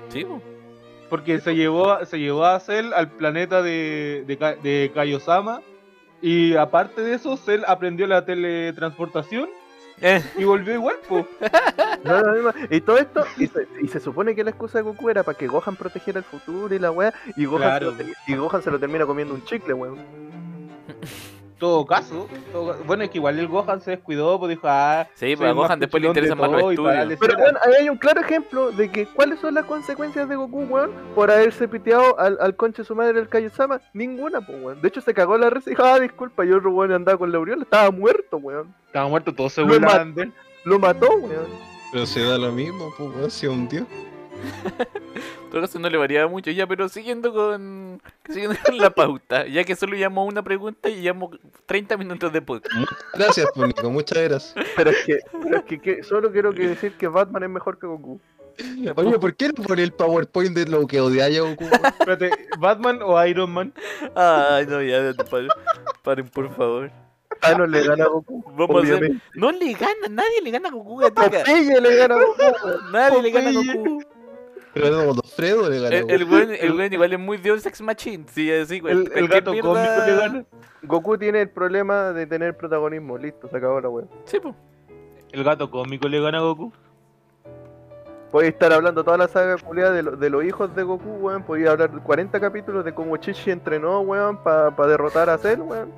Sí, 0.09 0.25
po. 0.25 0.41
Porque 1.09 1.39
se 1.39 1.55
llevó, 1.55 1.91
a- 1.91 2.05
se 2.05 2.19
llevó 2.19 2.45
a 2.45 2.59
Cell 2.59 2.93
al 2.93 3.09
planeta 3.09 3.61
de, 3.61 4.23
de, 4.27 4.35
de 4.61 4.91
Kaiosama. 4.93 5.61
Y 6.21 6.55
aparte 6.55 7.01
de 7.01 7.13
eso, 7.15 7.37
Cell 7.37 7.63
aprendió 7.67 8.05
la 8.05 8.25
teletransportación 8.25 9.49
Eh, 10.01 10.21
y 10.37 10.43
volvió 10.45 10.73
igual, 10.75 10.95
po. 11.07 11.25
No, 12.03 12.21
la 12.21 12.31
misma. 12.31 12.53
Y 12.69 12.79
todo 12.81 12.97
esto, 12.97 13.25
y 13.37 13.47
se, 13.47 13.67
y 13.81 13.87
se 13.89 13.99
supone 13.99 14.33
que 14.33 14.43
la 14.45 14.51
excusa 14.51 14.77
de 14.77 14.83
Goku 14.83 15.09
era 15.09 15.23
para 15.23 15.37
que 15.37 15.47
Gohan 15.47 15.75
protegiera 15.75 16.19
el 16.19 16.23
futuro 16.25 16.73
y 16.73 16.79
la 16.79 16.91
weá, 16.91 17.13
y 17.35 17.43
Gohan, 17.45 17.63
Claro. 17.63 17.95
se, 17.97 18.03
lo, 18.05 18.09
y 18.27 18.35
Gohan 18.35 18.61
se 18.61 18.71
lo 18.71 18.79
termina 18.79 19.05
comiendo 19.05 19.33
un 19.33 19.43
chicle, 19.43 19.73
weón. 19.73 19.97
Todo 21.59 21.85
caso, 21.85 22.27
todo- 22.51 22.75
bueno, 22.87 23.03
es 23.03 23.09
que 23.11 23.17
igual 23.19 23.37
el 23.37 23.47
Gohan 23.47 23.81
se 23.81 23.91
descuidó, 23.91 24.39
pues 24.39 24.49
dijo, 24.49 24.61
ah, 24.67 25.05
sí, 25.13 25.27
soy 25.27 25.35
pues 25.35 25.49
a 25.49 25.53
Gohan 25.53 25.79
después 25.79 26.01
le 26.01 26.07
de 26.07 26.09
interesan 26.11 26.37
más 26.39 26.49
los 26.51 26.61
todo 26.61 26.71
estudios. 26.71 27.19
Pero 27.19 27.37
bueno, 27.37 27.59
ahí 27.63 27.73
hay 27.81 27.89
un 27.89 27.97
claro 27.97 28.21
ejemplo 28.21 28.71
de 28.71 28.89
que 28.89 29.05
cuáles 29.05 29.39
son 29.39 29.53
las 29.53 29.65
consecuencias 29.65 30.27
de 30.27 30.35
Goku, 30.35 30.63
weón, 30.63 30.91
por 31.13 31.29
haberse 31.29 31.67
piteado 31.67 32.17
al, 32.19 32.37
al 32.41 32.55
conche 32.55 32.81
de 32.81 32.87
su 32.87 32.95
madre 32.95 33.19
el 33.19 33.27
Kaiosama. 33.29 33.81
Ninguna, 33.93 34.41
pues, 34.41 34.57
weón. 34.63 34.81
De 34.81 34.87
hecho, 34.87 35.01
se 35.01 35.13
cagó 35.13 35.37
la 35.37 35.49
risa 35.49 35.69
y 35.69 35.73
dijo, 35.73 35.83
ah, 35.83 35.99
disculpa, 35.99 36.45
y 36.45 36.51
otro 36.51 36.71
weón 36.71 36.91
andaba 36.93 37.17
con 37.17 37.31
la 37.31 37.37
aureola, 37.37 37.63
estaba 37.63 37.91
muerto, 37.91 38.37
weón. 38.37 38.73
Estaba 38.87 39.07
muerto, 39.07 39.33
todos 39.33 39.53
se 39.53 39.61
Lo 39.61 39.73
él. 39.75 40.33
Lo 40.63 40.79
mató, 40.79 41.09
weón. 41.09 41.45
pero 41.91 42.05
se 42.05 42.21
da 42.23 42.37
lo 42.37 42.51
mismo, 42.51 42.91
pues, 42.97 43.15
weón, 43.15 43.31
si 43.31 43.45
es 43.45 43.51
un 43.51 43.67
dios. 43.67 43.85
En 44.41 45.38
todo 45.49 45.61
caso 45.61 45.79
no 45.79 45.89
le 45.89 45.97
variaba 45.97 46.27
mucho 46.29 46.51
ya, 46.51 46.67
pero 46.67 46.87
siguiendo 46.89 47.33
con, 47.33 48.01
siguiendo 48.29 48.55
con 48.65 48.77
la 48.77 48.89
pauta, 48.91 49.47
ya 49.47 49.63
que 49.63 49.75
solo 49.75 49.95
llamó 49.95 50.25
una 50.25 50.43
pregunta 50.43 50.89
y 50.89 51.01
llamó 51.01 51.31
30 51.65 51.97
minutos 51.97 52.31
de 52.33 52.41
podcast. 52.41 52.75
Gracias, 53.13 53.47
Nico, 53.55 53.89
muchas 53.89 54.17
gracias. 54.17 54.55
Pero 54.75 54.89
es 54.91 54.97
que, 55.05 55.19
pero 55.43 55.57
es 55.57 55.63
que, 55.63 55.79
que- 55.79 56.03
solo 56.03 56.31
quiero 56.31 56.53
que 56.53 56.67
decir 56.67 56.93
que 56.93 57.07
Batman 57.07 57.43
es 57.43 57.49
mejor 57.49 57.79
que 57.79 57.87
Goku. 57.87 58.19
Oye, 58.97 59.17
¿por 59.19 59.33
qué 59.35 59.47
no 59.49 59.63
pone 59.63 59.83
el 59.83 59.93
PowerPoint 59.93 60.53
de 60.53 60.65
lo 60.65 60.85
que 60.85 60.99
odiáis 60.99 61.39
a 61.39 61.41
Goku? 61.43 61.63
Espérate, 61.63 62.31
¿Batman 62.59 62.99
o 63.03 63.25
Iron 63.25 63.51
Man? 63.51 63.73
Ay, 64.15 64.65
no, 64.67 64.81
ya, 64.81 65.13
paren, 65.29 65.47
paren 66.03 66.27
por 66.29 66.53
favor. 66.55 66.91
Thanos 67.39 67.69
le 67.69 67.83
gana 67.83 68.03
a 68.03 68.07
Goku. 68.07 68.43
Vamos 68.57 68.75
a 68.75 68.79
hacer- 68.83 68.95
obviamente. 68.95 69.23
No 69.35 69.51
le 69.53 69.71
gana, 69.73 70.07
nadie 70.09 70.41
le 70.43 70.51
gana 70.51 70.67
a 70.67 70.71
Goku, 70.73 70.97
gatica. 70.97 71.29
Popeye 71.29 71.79
le 71.79 71.95
gana 71.95 72.15
a 72.15 72.17
Goku. 72.19 72.91
Nadie 72.91 73.21
le 73.21 73.31
gana 73.31 73.49
a. 73.49 73.53
Goku. 73.53 74.03
Pero 74.81 75.05
no, 75.05 75.69
le 75.69 75.79
gana 75.79 75.95
a 75.95 75.99
El, 75.99 76.09
el 76.11 76.23
weón, 76.25 76.51
el 76.51 76.93
igual 76.93 77.13
es 77.13 77.19
muy 77.19 77.37
Deus 77.37 77.65
Ex 77.65 77.81
Machine, 77.81 78.25
sí, 78.31 78.51
así, 78.51 78.79
güey. 78.79 78.93
El, 79.13 79.27
gato 79.27 79.51
mierda- 79.51 79.67
cómico 79.67 80.05
le 80.07 80.15
gana. 80.15 80.45
Goku 80.83 81.17
tiene 81.17 81.41
el 81.41 81.49
problema 81.49 82.11
de 82.13 82.25
tener 82.25 82.55
protagonismo. 82.55 83.17
Listo, 83.17 83.47
se 83.49 83.57
acabó 83.57 83.79
la 83.81 83.89
weón. 83.89 84.09
Sí, 84.25 84.39
pues. 84.39 84.55
El 85.31 85.43
gato 85.43 85.69
cómico 85.69 86.07
le 86.07 86.19
gana 86.21 86.39
a 86.39 86.41
Goku. 86.41 86.71
Podéis 88.31 88.53
estar 88.53 88.71
hablando 88.71 89.03
toda 89.03 89.17
la 89.17 89.27
saga 89.27 89.55
de, 89.91 90.03
lo- 90.03 90.15
de 90.15 90.29
los 90.29 90.43
hijos 90.43 90.75
de 90.75 90.83
Goku, 90.83 91.09
weón. 91.19 91.43
Podéis 91.43 91.67
hablar 91.67 91.89
40 92.03 92.39
capítulos 92.39 92.85
de 92.85 92.93
cómo 92.93 93.17
Chichi 93.17 93.49
entrenó, 93.51 94.01
weón, 94.01 94.37
para 94.43 94.71
derrotar 94.87 95.29
a 95.29 95.37
Cell, 95.37 95.61
weón. 95.61 95.91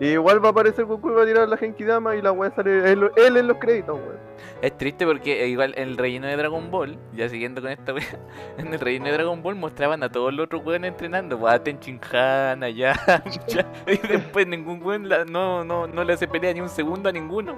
Y 0.00 0.06
igual 0.12 0.42
va 0.42 0.48
a 0.48 0.50
aparecer 0.52 0.86
Goku 0.86 1.10
y 1.10 1.12
va 1.12 1.22
a 1.22 1.26
tirar 1.26 1.46
la 1.48 1.58
Genkidama 1.58 2.16
y 2.16 2.22
la 2.22 2.32
weón 2.32 2.52
sale 2.56 2.90
él, 2.90 3.10
él 3.16 3.36
en 3.36 3.46
los 3.46 3.58
créditos, 3.58 3.96
weón. 3.98 4.18
Es 4.62 4.76
triste 4.78 5.04
porque 5.06 5.46
igual 5.46 5.74
en 5.76 5.90
el 5.90 5.96
relleno 5.98 6.26
de 6.26 6.36
Dragon 6.36 6.70
Ball, 6.70 6.98
ya 7.12 7.28
siguiendo 7.28 7.60
con 7.60 7.70
esta 7.70 7.92
wea, 7.92 8.04
en 8.58 8.72
el 8.72 8.80
relleno 8.80 9.06
de 9.06 9.12
Dragon 9.12 9.42
Ball 9.42 9.56
mostraban 9.56 10.02
a 10.02 10.10
todos 10.10 10.32
los 10.32 10.46
otros 10.46 10.64
weones 10.64 10.92
entrenando, 10.92 11.38
pues, 11.38 11.52
a 11.52 12.52
allá, 12.52 12.94
ya, 13.46 13.72
y 13.86 13.96
después 14.08 14.46
ningún 14.46 14.82
weón 14.82 15.06
no, 15.30 15.64
no, 15.64 15.86
no 15.86 16.04
le 16.04 16.14
hace 16.14 16.26
pelea 16.26 16.54
ni 16.54 16.60
un 16.62 16.68
segundo 16.70 17.10
a 17.10 17.12
ninguno. 17.12 17.54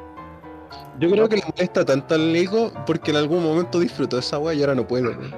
Yo 0.99 1.11
creo 1.11 1.29
que 1.29 1.37
le 1.37 1.43
molesta 1.45 1.85
tanto 1.85 2.15
al 2.17 2.33
Nico 2.33 2.73
porque 2.87 3.11
en 3.13 3.19
algún 3.19 3.43
momento 3.45 3.79
disfrutó 3.79 4.19
esa 4.19 4.39
weá 4.39 4.55
y 4.55 4.61
ahora 4.63 4.75
no 4.75 4.87
puede. 4.87 5.09
weón. 5.09 5.33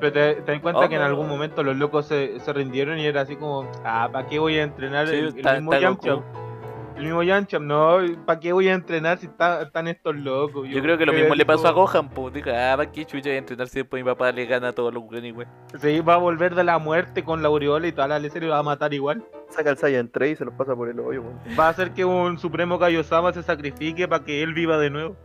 Pero 0.00 0.12
te, 0.12 0.34
te 0.42 0.52
das 0.52 0.60
cuenta 0.60 0.80
Oh, 0.84 0.88
que 0.88 0.94
en 0.94 1.02
algún 1.02 1.28
momento 1.28 1.62
los 1.62 1.76
locos 1.76 2.06
se, 2.06 2.38
se 2.40 2.52
rindieron 2.52 2.98
y 2.98 3.06
era 3.06 3.20
así 3.22 3.36
como, 3.36 3.68
ah, 3.84 4.08
¿para 4.12 4.26
qué 4.28 4.38
voy 4.38 4.56
a 4.58 4.62
entrenar 4.62 5.08
Sí, 5.08 5.14
el, 5.14 5.26
el 5.28 5.36
está- 5.36 5.54
mismo 5.54 5.72
está? 5.72 6.22
El 6.98 7.04
mismo 7.04 7.22
Yamcha, 7.22 7.60
no, 7.60 7.98
¿para 8.26 8.40
qué 8.40 8.52
voy 8.52 8.66
a 8.68 8.74
entrenar 8.74 9.18
si 9.18 9.26
está- 9.26 9.62
están 9.62 9.86
estos 9.86 10.16
locos? 10.16 10.68
Yo 10.68 10.82
creo 10.82 10.98
que 10.98 11.06
lo 11.06 11.12
mismo 11.12 11.34
le 11.36 11.46
pasó 11.46 11.68
a 11.68 11.70
Gohan, 11.70 12.08
pues, 12.10 12.34
dijo, 12.34 12.50
ah, 12.50 12.74
¿para 12.76 12.90
qué 12.90 13.04
chucha 13.04 13.28
voy 13.28 13.36
a 13.36 13.38
entrenar 13.38 13.68
si 13.68 13.78
después 13.78 14.02
mi 14.02 14.10
papá 14.10 14.32
le 14.32 14.46
gana 14.46 14.68
a 14.68 14.72
todos 14.72 14.92
los 14.92 15.04
weones, 15.04 15.32
weón? 15.32 15.48
Se 15.78 16.00
va 16.02 16.14
a 16.14 16.16
volver 16.16 16.56
de 16.56 16.64
la 16.64 16.78
muerte 16.78 17.22
con 17.22 17.40
la 17.40 17.48
aureola 17.48 17.86
y 17.86 17.92
toda 17.92 18.08
la 18.08 18.18
leche 18.18 18.40
le 18.40 18.48
va 18.48 18.58
a 18.58 18.62
matar 18.64 18.92
igual. 18.94 19.24
Saca 19.48 19.70
el 19.70 19.76
Saiyan 19.78 20.10
3 20.10 20.32
y 20.32 20.36
se 20.36 20.44
los 20.44 20.54
pasa 20.54 20.74
por 20.74 20.88
el 20.88 20.98
hoyo. 20.98 21.22
Va 21.58 21.66
a 21.66 21.68
hacer 21.70 21.92
que 21.92 22.04
un 22.04 22.36
Supremo 22.38 22.80
Kaiosama 22.80 23.32
se 23.32 23.44
sacrifique 23.44 24.08
para 24.08 24.24
que 24.24 24.42
él 24.42 24.52
viva 24.52 24.76
de 24.76 24.90
nuevo. 24.90 25.16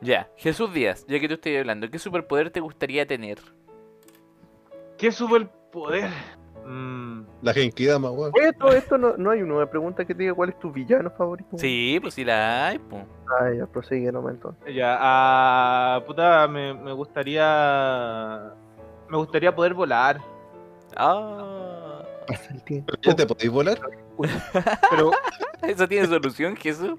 Ya, 0.00 0.28
Jesús 0.36 0.72
Díaz, 0.72 1.04
ya 1.08 1.18
que 1.18 1.26
tú 1.26 1.34
estás 1.34 1.52
hablando, 1.58 1.90
¿qué 1.90 1.98
superpoder 1.98 2.50
te 2.50 2.60
gustaría 2.60 3.06
tener? 3.06 3.38
¿Qué 4.98 5.10
sube 5.10 5.38
el 5.38 5.48
poder? 5.72 6.10
Mm, 6.66 7.26
La 7.42 7.52
Genkidama, 7.52 8.10
weón. 8.10 8.32
Oye, 8.34 8.52
todo 8.52 8.72
esto 8.72 8.98
no, 8.98 9.16
no 9.16 9.30
hay 9.30 9.40
una 9.42 9.64
pregunta 9.70 10.04
que 10.04 10.14
te 10.14 10.22
diga 10.24 10.34
cuál 10.34 10.48
es 10.50 10.58
tu 10.58 10.72
villano 10.72 11.10
favorito. 11.10 11.48
weón? 11.52 11.60
Sí, 11.60 11.98
pues 12.02 12.14
sí 12.14 12.24
la 12.24 12.66
hay, 12.68 12.78
pues. 12.78 13.04
Ah, 13.40 13.50
ya, 13.56 13.66
prosigue 13.66 14.10
nomás 14.12 14.34
entonces. 14.34 14.74
ya, 14.74 14.96
ah, 15.00 16.02
puta, 16.06 16.46
me, 16.48 16.74
me 16.74 16.92
gustaría. 16.92 18.52
Me 19.08 19.16
gustaría 19.16 19.54
poder 19.54 19.74
volar. 19.74 20.20
Ah, 20.96 22.02
Pasa 22.26 22.52
el 22.54 22.62
tiempo. 22.64 22.92
¿Ya 23.02 23.14
te 23.14 23.26
podéis 23.26 23.50
volar? 23.52 23.78
Pero, 24.90 25.10
¿eso 25.62 25.86
tiene 25.86 26.06
solución, 26.06 26.56
Jesús? 26.56 26.94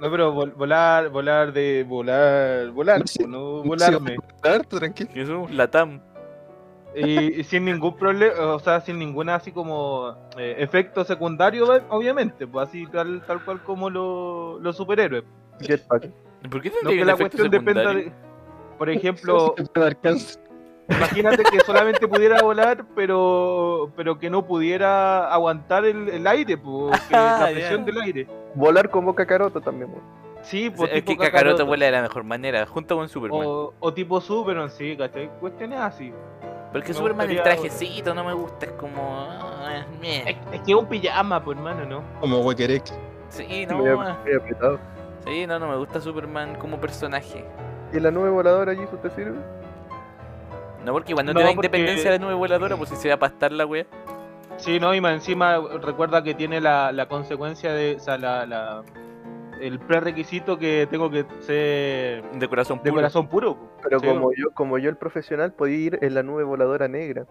no, 0.00 0.10
pero 0.10 0.34
vol- 0.34 0.52
volar, 0.54 1.08
volar 1.10 1.52
de 1.52 1.84
volar, 1.88 2.70
volar, 2.72 3.00
No 3.00 3.06
sé, 3.06 3.22
po, 3.22 3.28
no 3.30 3.62
volarme. 3.62 4.16
Harto, 4.42 4.78
tranquilo. 4.78 5.10
Jesús, 5.14 5.50
Latam. 5.52 6.00
Y, 6.98 7.40
y 7.40 7.44
sin 7.44 7.64
ningún 7.66 7.94
problema, 7.96 8.34
o 8.54 8.58
sea, 8.58 8.80
sin 8.80 8.98
ninguna 8.98 9.34
así 9.34 9.52
como 9.52 10.14
eh, 10.38 10.56
efecto 10.58 11.04
secundario, 11.04 11.66
ob- 11.66 11.82
obviamente, 11.90 12.46
pues 12.46 12.68
así 12.68 12.86
tal, 12.86 13.22
tal 13.26 13.44
cual 13.44 13.62
como 13.62 13.90
lo- 13.90 14.58
los 14.60 14.76
superhéroes. 14.76 15.24
Jetpack. 15.60 16.08
¿Por 16.50 16.62
qué 16.62 16.72
No 16.82 16.90
que 16.90 17.04
la 17.04 17.16
cuestión 17.16 17.50
dependa 17.50 17.80
secundario? 17.82 18.04
de. 18.10 18.26
Por 18.78 18.90
ejemplo, 18.90 19.54
imagínate 20.88 21.42
que 21.44 21.60
solamente 21.60 22.06
pudiera 22.06 22.40
volar, 22.42 22.84
pero 22.94 23.90
pero 23.96 24.18
que 24.18 24.30
no 24.30 24.46
pudiera 24.46 25.32
aguantar 25.32 25.84
el, 25.84 26.08
el 26.08 26.26
aire, 26.26 26.56
pues, 26.56 27.00
que 27.02 27.16
Ah, 27.16 27.38
la 27.40 27.48
ya. 27.50 27.54
presión 27.56 27.84
del 27.84 28.00
aire. 28.00 28.26
Volar 28.54 28.90
como 28.90 29.14
Kakaroto 29.14 29.60
también, 29.60 29.90
weón. 29.90 30.02
Sí, 30.42 30.70
pues 30.70 30.90
es 30.92 30.96
que 31.02 31.02
tipo 31.02 31.22
Kakaroto 31.22 31.32
Kakaroto. 31.56 31.66
vuela 31.66 31.86
de 31.86 31.92
la 31.92 32.02
mejor 32.02 32.22
manera, 32.24 32.66
junto 32.66 32.96
con 32.96 33.08
Superman. 33.08 33.40
O, 33.44 33.74
o 33.80 33.92
tipo 33.94 34.20
Superman, 34.20 34.70
sí, 34.70 34.96
¿cachai? 34.96 35.28
Cuestiones 35.40 35.80
así. 35.80 36.12
Pero 36.72 36.78
es 36.80 36.84
que 36.84 36.92
me 36.92 36.98
Superman 36.98 37.30
el 37.30 37.42
trajecito 37.42 38.14
no 38.14 38.24
me 38.24 38.32
gusta, 38.34 38.66
es 38.66 38.72
como. 38.72 39.26
ah. 39.30 39.84
Es, 40.02 40.36
es 40.52 40.60
que 40.60 40.72
es 40.72 40.76
un 40.78 40.86
pijama, 40.86 41.42
pues 41.42 41.56
hermano, 41.58 41.84
¿no? 41.86 42.02
Como 42.20 42.38
Wekerek. 42.40 42.84
Sí, 43.28 43.66
no. 43.66 43.82
Sí, 45.24 45.46
no, 45.46 45.58
no 45.58 45.68
me 45.68 45.76
gusta 45.76 46.00
Superman 46.00 46.54
como 46.56 46.78
personaje. 46.80 47.44
¿Y 47.92 47.98
la 48.00 48.10
nube 48.10 48.30
voladora 48.30 48.72
allí 48.72 48.82
te 49.02 49.10
sirve? 49.10 49.38
No, 50.84 50.92
porque 50.92 51.12
igual 51.12 51.26
no, 51.26 51.32
No, 51.32 51.40
te 51.40 51.44
da 51.46 51.52
porque- 51.54 51.66
independencia 51.66 52.10
la 52.12 52.18
nube 52.18 52.34
voladora, 52.34 52.76
pues 52.76 52.90
si 52.90 52.96
se 52.96 53.08
va 53.08 53.14
a 53.14 53.18
pastar 53.18 53.50
la 53.52 53.66
wea. 53.66 53.86
Sí, 54.56 54.78
no, 54.78 54.94
y 54.94 55.00
más 55.00 55.14
encima 55.14 55.58
recuerda 55.82 56.22
que 56.22 56.34
tiene 56.34 56.60
la, 56.60 56.92
la 56.92 57.06
consecuencia 57.08 57.72
de, 57.72 57.96
o 57.96 58.00
sea, 58.00 58.16
la, 58.18 58.46
la- 58.46 58.82
el 59.60 59.78
prerequisito 59.80 60.58
que 60.58 60.86
tengo 60.90 61.10
que 61.10 61.24
ser 61.40 62.22
De 62.32 62.48
corazón 62.48 62.78
de 62.78 62.90
puro. 62.90 62.94
corazón 62.94 63.28
puro. 63.28 63.54
po. 63.56 63.68
Pero 63.82 64.00
Sí, 64.00 64.06
como 64.06 64.30
yo, 64.32 64.50
como 64.54 64.78
yo 64.78 64.90
el 64.90 64.96
profesional, 64.96 65.52
podía 65.52 65.76
ir 65.78 65.98
en 66.02 66.14
la 66.14 66.22
nube 66.22 66.44
voladora 66.44 66.88
negra. 66.88 67.26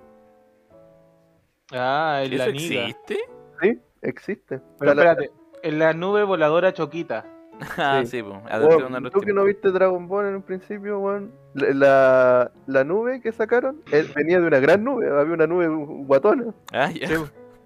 Ah, 1.72 2.22
en 2.24 2.38
la 2.38 2.46
¿Eso 2.46 2.54
niga. 2.54 2.82
existe? 2.88 3.18
¿Sí? 3.62 3.80
Existe. 4.02 4.62
Pero 4.80 4.92
Está 4.92 5.04
la- 5.04 5.12
espérate, 5.12 5.32
en 5.64 5.80
la 5.80 5.94
nube 5.94 6.24
voladora 6.24 6.74
choquita. 6.74 7.26
Ah, 7.78 8.02
Sí. 8.04 8.18
sí, 8.18 8.24
pues. 8.24 9.12
Tú 9.14 9.22
que 9.22 9.32
no 9.34 9.46
viste 9.46 9.72
Dragon 9.72 10.08
Ball 10.08 10.26
en 10.28 10.36
un 10.36 10.42
principio, 10.42 11.00
weón. 11.00 11.32
La, 11.54 11.70
la, 11.74 12.52
la 12.68 12.84
nube 12.84 13.22
que 13.22 13.32
sacaron 13.32 13.82
él 13.94 14.12
venía 14.14 14.42
de 14.42 14.48
una 14.48 14.60
gran 14.60 14.84
nube, 14.84 15.08
había 15.10 15.34
una 15.34 15.48
nube 15.48 15.68
guatona. 16.06 16.54
Ah, 16.74 16.92
ya. 16.92 17.08
Sí, 17.08 17.14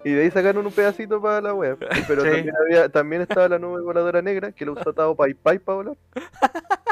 Y 0.04 0.12
de 0.12 0.22
ahí 0.22 0.30
sacaron 0.30 0.64
un 0.64 0.72
pedacito 0.72 1.20
para 1.20 1.40
la 1.40 1.54
web. 1.54 1.78
Pero 2.08 2.22
Sí. 2.22 2.28
también, 2.30 2.54
había, 2.56 2.88
también 2.88 3.22
estaba 3.22 3.48
la 3.48 3.58
nube 3.58 3.82
voladora 3.82 4.22
negra 4.22 4.52
que 4.52 4.64
lo 4.64 4.72
usó 4.72 4.92
Tao 4.92 5.14
Pai 5.14 5.34
Pai 5.34 5.58
para 5.58 5.76
volar. 5.76 5.96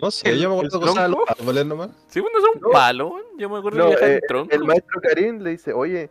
No 0.00 0.10
sé, 0.10 0.28
¿El- 0.30 0.40
yo 0.40 0.48
me 0.50 0.54
el 0.60 0.66
acuerdo 0.66 0.80
que 0.80 0.86
los 1.08 1.28
árboles 1.38 1.66
nomás. 1.66 1.90
Sí, 2.08 2.20
no 2.20 2.40
son 2.40 2.60
No. 2.60 2.68
weón. 3.08 3.22
Yo 3.38 3.48
me 3.48 3.58
acuerdo 3.58 3.78
No, 3.78 3.88
viajar 3.88 4.08
eh, 4.10 4.20
tronco. 4.26 4.54
el 4.54 4.64
maestro 4.64 5.00
Karim 5.00 5.38
le 5.40 5.50
dice, 5.50 5.72
oye, 5.72 6.10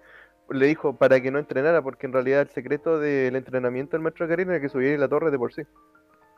le 0.49 0.65
dijo 0.65 0.95
para 0.95 1.21
que 1.21 1.31
no 1.31 1.39
entrenara, 1.39 1.81
porque 1.81 2.07
en 2.07 2.13
realidad 2.13 2.41
el 2.41 2.49
secreto 2.49 2.99
del 2.99 3.35
entrenamiento 3.35 3.91
del 3.91 4.01
maestro 4.01 4.27
Karim 4.27 4.49
era 4.49 4.59
que 4.59 4.69
subiera 4.69 4.95
en 4.95 4.99
la 5.01 5.07
torre 5.07 5.31
de 5.31 5.37
por 5.37 5.53
sí. 5.53 5.61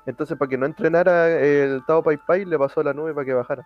Entonces, 0.06 0.38
para 0.38 0.50
que 0.50 0.58
no 0.58 0.66
entrenara 0.66 1.30
el 1.40 1.84
Tao 1.88 2.04
Pai 2.04 2.18
Pai, 2.28 2.46
le 2.46 2.58
pasó 2.60 2.84
la 2.84 2.94
nube 2.94 3.14
para 3.14 3.26
que 3.26 3.34
bajara. 3.34 3.66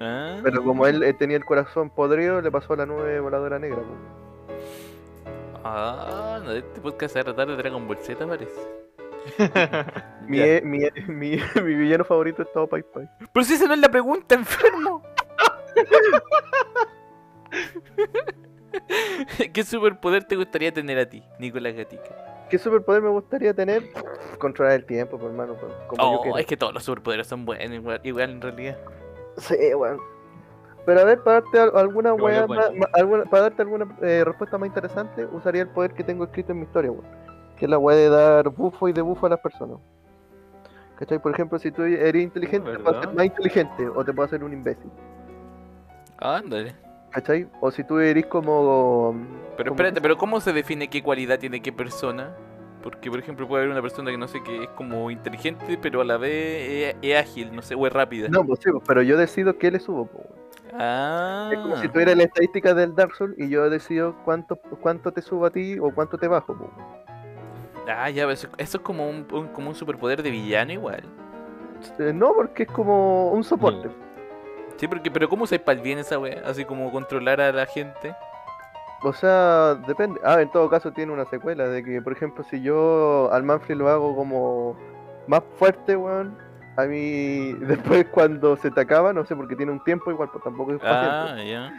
Ah. 0.00 0.38
Pero 0.42 0.64
como 0.64 0.86
él 0.86 1.02
eh, 1.02 1.12
tenía 1.14 1.36
el 1.36 1.44
corazón 1.44 1.90
podrido, 1.90 2.40
le 2.40 2.50
pasó 2.50 2.74
la 2.76 2.86
nube 2.86 3.20
voladora 3.20 3.58
negra. 3.58 3.78
Ah, 5.64 6.40
no, 6.44 6.52
este 6.52 6.80
podcast 6.80 7.14
se 7.14 7.18
va 7.18 7.22
a 7.22 7.24
tratar 7.34 7.48
de 7.48 7.56
Dragon 7.56 7.86
Ball 7.86 7.98
Z, 7.98 8.26
parece. 8.26 8.60
Mi, 10.28 10.40
eh, 10.40 10.60
mi, 10.64 10.80
mi, 11.06 11.36
mi 11.62 11.74
villano 11.74 12.04
favorito 12.04 12.42
es 12.42 12.52
Tao 12.52 12.66
Pai 12.66 12.82
Pai. 12.82 13.08
Pero 13.32 13.44
si 13.44 13.54
esa 13.54 13.66
no 13.66 13.74
es 13.74 13.80
la 13.80 13.88
pregunta, 13.88 14.34
enfermo. 14.34 15.02
¿Qué 19.52 19.64
superpoder 19.64 20.24
te 20.24 20.36
gustaría 20.36 20.72
tener 20.72 20.98
a 20.98 21.08
ti, 21.08 21.22
Nicolás 21.38 21.74
Gatica? 21.74 22.46
¿Qué 22.50 22.58
superpoder 22.58 23.02
me 23.02 23.08
gustaría 23.08 23.54
tener? 23.54 23.84
Controlar 24.38 24.74
el 24.74 24.84
tiempo, 24.84 25.18
por 25.18 25.30
hermano. 25.30 25.56
Como 25.86 26.02
Oh, 26.02 26.38
es 26.38 26.46
que 26.46 26.56
todos 26.56 26.74
los 26.74 26.84
superpoderes 26.84 27.26
son 27.26 27.44
buenos, 27.44 27.70
igual, 27.70 28.00
igual 28.02 28.30
en 28.30 28.40
realidad. 28.40 28.78
Sí, 29.38 29.56
weón. 29.74 29.98
Pero 30.86 31.00
a 31.00 31.04
ver, 31.04 31.22
para 31.22 31.40
darte 31.40 31.58
al- 31.60 31.76
alguna 31.76 32.12
bueno. 32.12 32.46
más- 32.46 32.70
alguna- 32.92 33.24
para 33.24 33.42
darte 33.44 33.62
alguna 33.62 33.86
eh, 34.02 34.22
respuesta 34.24 34.58
más 34.58 34.66
interesante, 34.68 35.24
usaría 35.26 35.62
el 35.62 35.68
poder 35.68 35.92
que 35.94 36.04
tengo 36.04 36.24
escrito 36.24 36.52
en 36.52 36.58
mi 36.58 36.64
historia, 36.64 36.90
weón. 36.90 37.06
Que 37.56 37.64
es 37.64 37.70
la 37.70 37.78
weá 37.78 37.96
de 37.96 38.08
dar 38.10 38.48
bufo 38.50 38.88
y 38.88 38.92
debuffo 38.92 39.26
a 39.26 39.30
las 39.30 39.40
personas. 39.40 39.78
¿Cachai? 40.96 41.18
Por 41.20 41.32
ejemplo, 41.32 41.58
si 41.58 41.70
tú 41.72 41.82
eres 41.82 42.22
inteligente, 42.22 42.70
te 42.70 42.78
puedo 42.78 42.90
hacer 42.98 43.08
¿Verdad? 43.08 43.14
más 43.16 43.26
inteligente 43.26 43.88
o 43.88 44.04
te 44.04 44.12
puedo 44.12 44.26
hacer 44.26 44.44
un 44.44 44.52
imbécil. 44.52 44.90
Ándale. 46.18 46.74
¿Cachai? 47.10 47.48
O 47.60 47.70
si 47.70 47.84
tú 47.84 47.98
eres 47.98 48.26
como. 48.26 49.14
Pero 49.56 49.70
como- 49.70 49.80
espérate, 49.80 50.00
pero 50.00 50.16
¿cómo 50.16 50.40
se 50.40 50.52
define 50.52 50.88
qué 50.88 51.02
cualidad 51.02 51.38
tiene 51.38 51.60
qué 51.62 51.72
persona? 51.72 52.30
Porque, 52.84 53.10
por 53.10 53.18
ejemplo, 53.18 53.48
puede 53.48 53.62
haber 53.62 53.72
una 53.72 53.80
persona 53.80 54.10
que 54.10 54.18
no 54.18 54.28
sé 54.28 54.42
que 54.42 54.64
es 54.64 54.68
como 54.76 55.10
inteligente, 55.10 55.78
pero 55.80 56.02
a 56.02 56.04
la 56.04 56.18
vez 56.18 56.94
es, 56.94 56.96
es 57.00 57.16
ágil, 57.16 57.56
no 57.56 57.62
sé, 57.62 57.74
o 57.74 57.86
es 57.86 57.92
rápida. 57.92 58.28
No, 58.28 58.44
pues 58.44 58.60
sí, 58.62 58.70
pues, 58.70 58.84
pero 58.86 59.00
yo 59.00 59.16
decido 59.16 59.56
qué 59.56 59.70
le 59.70 59.80
subo, 59.80 60.02
weón. 60.12 60.44
Ah. 60.74 61.48
Es 61.50 61.58
como 61.58 61.76
si 61.78 61.88
tuviera 61.88 62.14
la 62.14 62.24
estadística 62.24 62.74
del 62.74 62.94
Dark 62.94 63.14
Souls 63.14 63.34
y 63.38 63.48
yo 63.48 63.70
decido 63.70 64.14
cuánto, 64.24 64.56
cuánto 64.56 65.12
te 65.12 65.22
subo 65.22 65.46
a 65.46 65.50
ti 65.50 65.78
o 65.80 65.94
cuánto 65.94 66.18
te 66.18 66.28
bajo, 66.28 66.52
weón. 66.52 66.72
Ah, 67.88 68.10
ya, 68.10 68.30
eso, 68.30 68.48
eso 68.58 68.76
es 68.78 68.82
como 68.84 69.08
un, 69.08 69.26
un- 69.32 69.48
como 69.48 69.70
un 69.70 69.74
superpoder 69.74 70.22
de 70.22 70.30
villano 70.30 70.72
igual. 70.72 71.04
Eh, 71.98 72.12
No, 72.14 72.34
porque 72.34 72.64
es 72.64 72.68
como 72.70 73.30
un 73.32 73.44
soporte. 73.44 73.88
Sí, 74.76 74.88
porque, 74.88 75.10
pero 75.10 75.28
¿cómo 75.28 75.44
usáis 75.44 75.60
para 75.62 75.78
el 75.78 75.82
bien 75.84 75.98
esa 75.98 76.18
wea? 76.18 76.42
Así 76.46 76.64
como 76.66 76.90
controlar 76.92 77.40
a 77.40 77.50
la 77.52 77.64
gente. 77.64 78.14
O 79.04 79.12
sea, 79.12 79.74
depende. 79.86 80.18
Ah, 80.24 80.40
en 80.40 80.50
todo 80.50 80.68
caso 80.70 80.92
tiene 80.92 81.12
una 81.12 81.26
secuela 81.26 81.68
de 81.68 81.84
que, 81.84 82.00
por 82.00 82.12
ejemplo, 82.12 82.42
si 82.44 82.62
yo 82.62 83.28
al 83.32 83.42
Manfred 83.42 83.76
lo 83.76 83.88
hago 83.90 84.16
como 84.16 84.76
más 85.26 85.42
fuerte, 85.58 85.94
weón, 85.94 86.36
a 86.76 86.84
mí 86.84 87.52
después 87.60 88.06
cuando 88.10 88.56
se 88.56 88.70
te 88.70 88.80
acaba, 88.80 89.12
no 89.12 89.24
sé, 89.26 89.36
porque 89.36 89.56
tiene 89.56 89.72
un 89.72 89.84
tiempo 89.84 90.10
igual, 90.10 90.30
pues 90.32 90.42
tampoco 90.42 90.72
es 90.72 90.80
fácil. 90.80 91.38
Ah, 91.38 91.44
ya. 91.44 91.72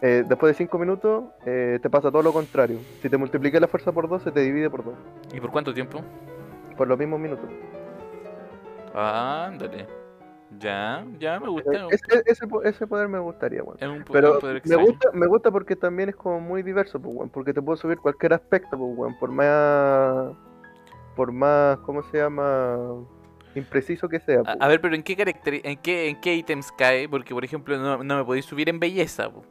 Eh, 0.00 0.24
después 0.28 0.52
de 0.52 0.58
5 0.58 0.78
minutos, 0.78 1.24
eh, 1.44 1.78
te 1.82 1.90
pasa 1.90 2.10
todo 2.10 2.22
lo 2.22 2.32
contrario. 2.32 2.78
Si 3.02 3.08
te 3.08 3.16
multiplicas 3.16 3.60
la 3.60 3.66
fuerza 3.66 3.90
por 3.90 4.08
2, 4.08 4.22
se 4.22 4.30
te 4.30 4.40
divide 4.40 4.70
por 4.70 4.84
2. 4.84 4.94
¿Y 5.32 5.40
por 5.40 5.50
cuánto 5.50 5.74
tiempo? 5.74 6.02
Por 6.76 6.86
los 6.86 6.98
mismos 6.98 7.18
minutos. 7.18 7.50
Ah, 8.94 9.46
ándale. 9.48 9.86
Ya, 10.58 11.04
ya 11.18 11.38
me 11.38 11.48
gusta. 11.48 11.70
Ese, 11.90 12.22
ese, 12.26 12.46
po- 12.46 12.62
ese 12.62 12.86
poder 12.86 13.08
me 13.08 13.18
gustaría, 13.18 13.62
weón. 13.62 13.76
Es 13.80 13.88
un, 13.88 14.02
po- 14.02 14.12
Pero 14.14 14.38
poder 14.40 14.62
me 14.64 14.76
gusta, 14.76 15.10
me 15.12 15.26
gusta 15.26 15.50
porque 15.50 15.76
también 15.76 16.08
es 16.08 16.16
como 16.16 16.40
muy 16.40 16.62
diverso, 16.62 17.00
pues, 17.00 17.14
weón, 17.14 17.28
porque 17.28 17.52
te 17.52 17.60
puedo 17.60 17.76
subir 17.76 17.98
cualquier 17.98 18.32
aspecto, 18.32 18.78
pues, 18.78 18.96
weón, 18.96 19.18
por 19.18 19.30
más, 19.30 20.34
por 21.16 21.32
más, 21.32 21.78
¿cómo 21.80 22.02
se 22.04 22.16
llama? 22.18 22.78
Impreciso 23.54 24.08
que 24.08 24.20
sea. 24.20 24.40
A, 24.40 24.44
pues. 24.44 24.56
a 24.60 24.68
ver, 24.68 24.80
pero 24.80 24.94
¿en 24.94 25.02
qué 25.02 25.16
caracteri- 25.16 25.60
en 25.64 25.76
qué, 25.78 26.08
en 26.08 26.20
qué 26.20 26.34
ítems 26.34 26.72
cae? 26.72 27.08
Porque, 27.08 27.34
por 27.34 27.44
ejemplo, 27.44 27.76
no, 27.76 28.02
no 28.02 28.16
me 28.16 28.24
podéis 28.24 28.44
subir 28.46 28.68
en 28.68 28.78
belleza. 28.80 29.30
po. 29.30 29.44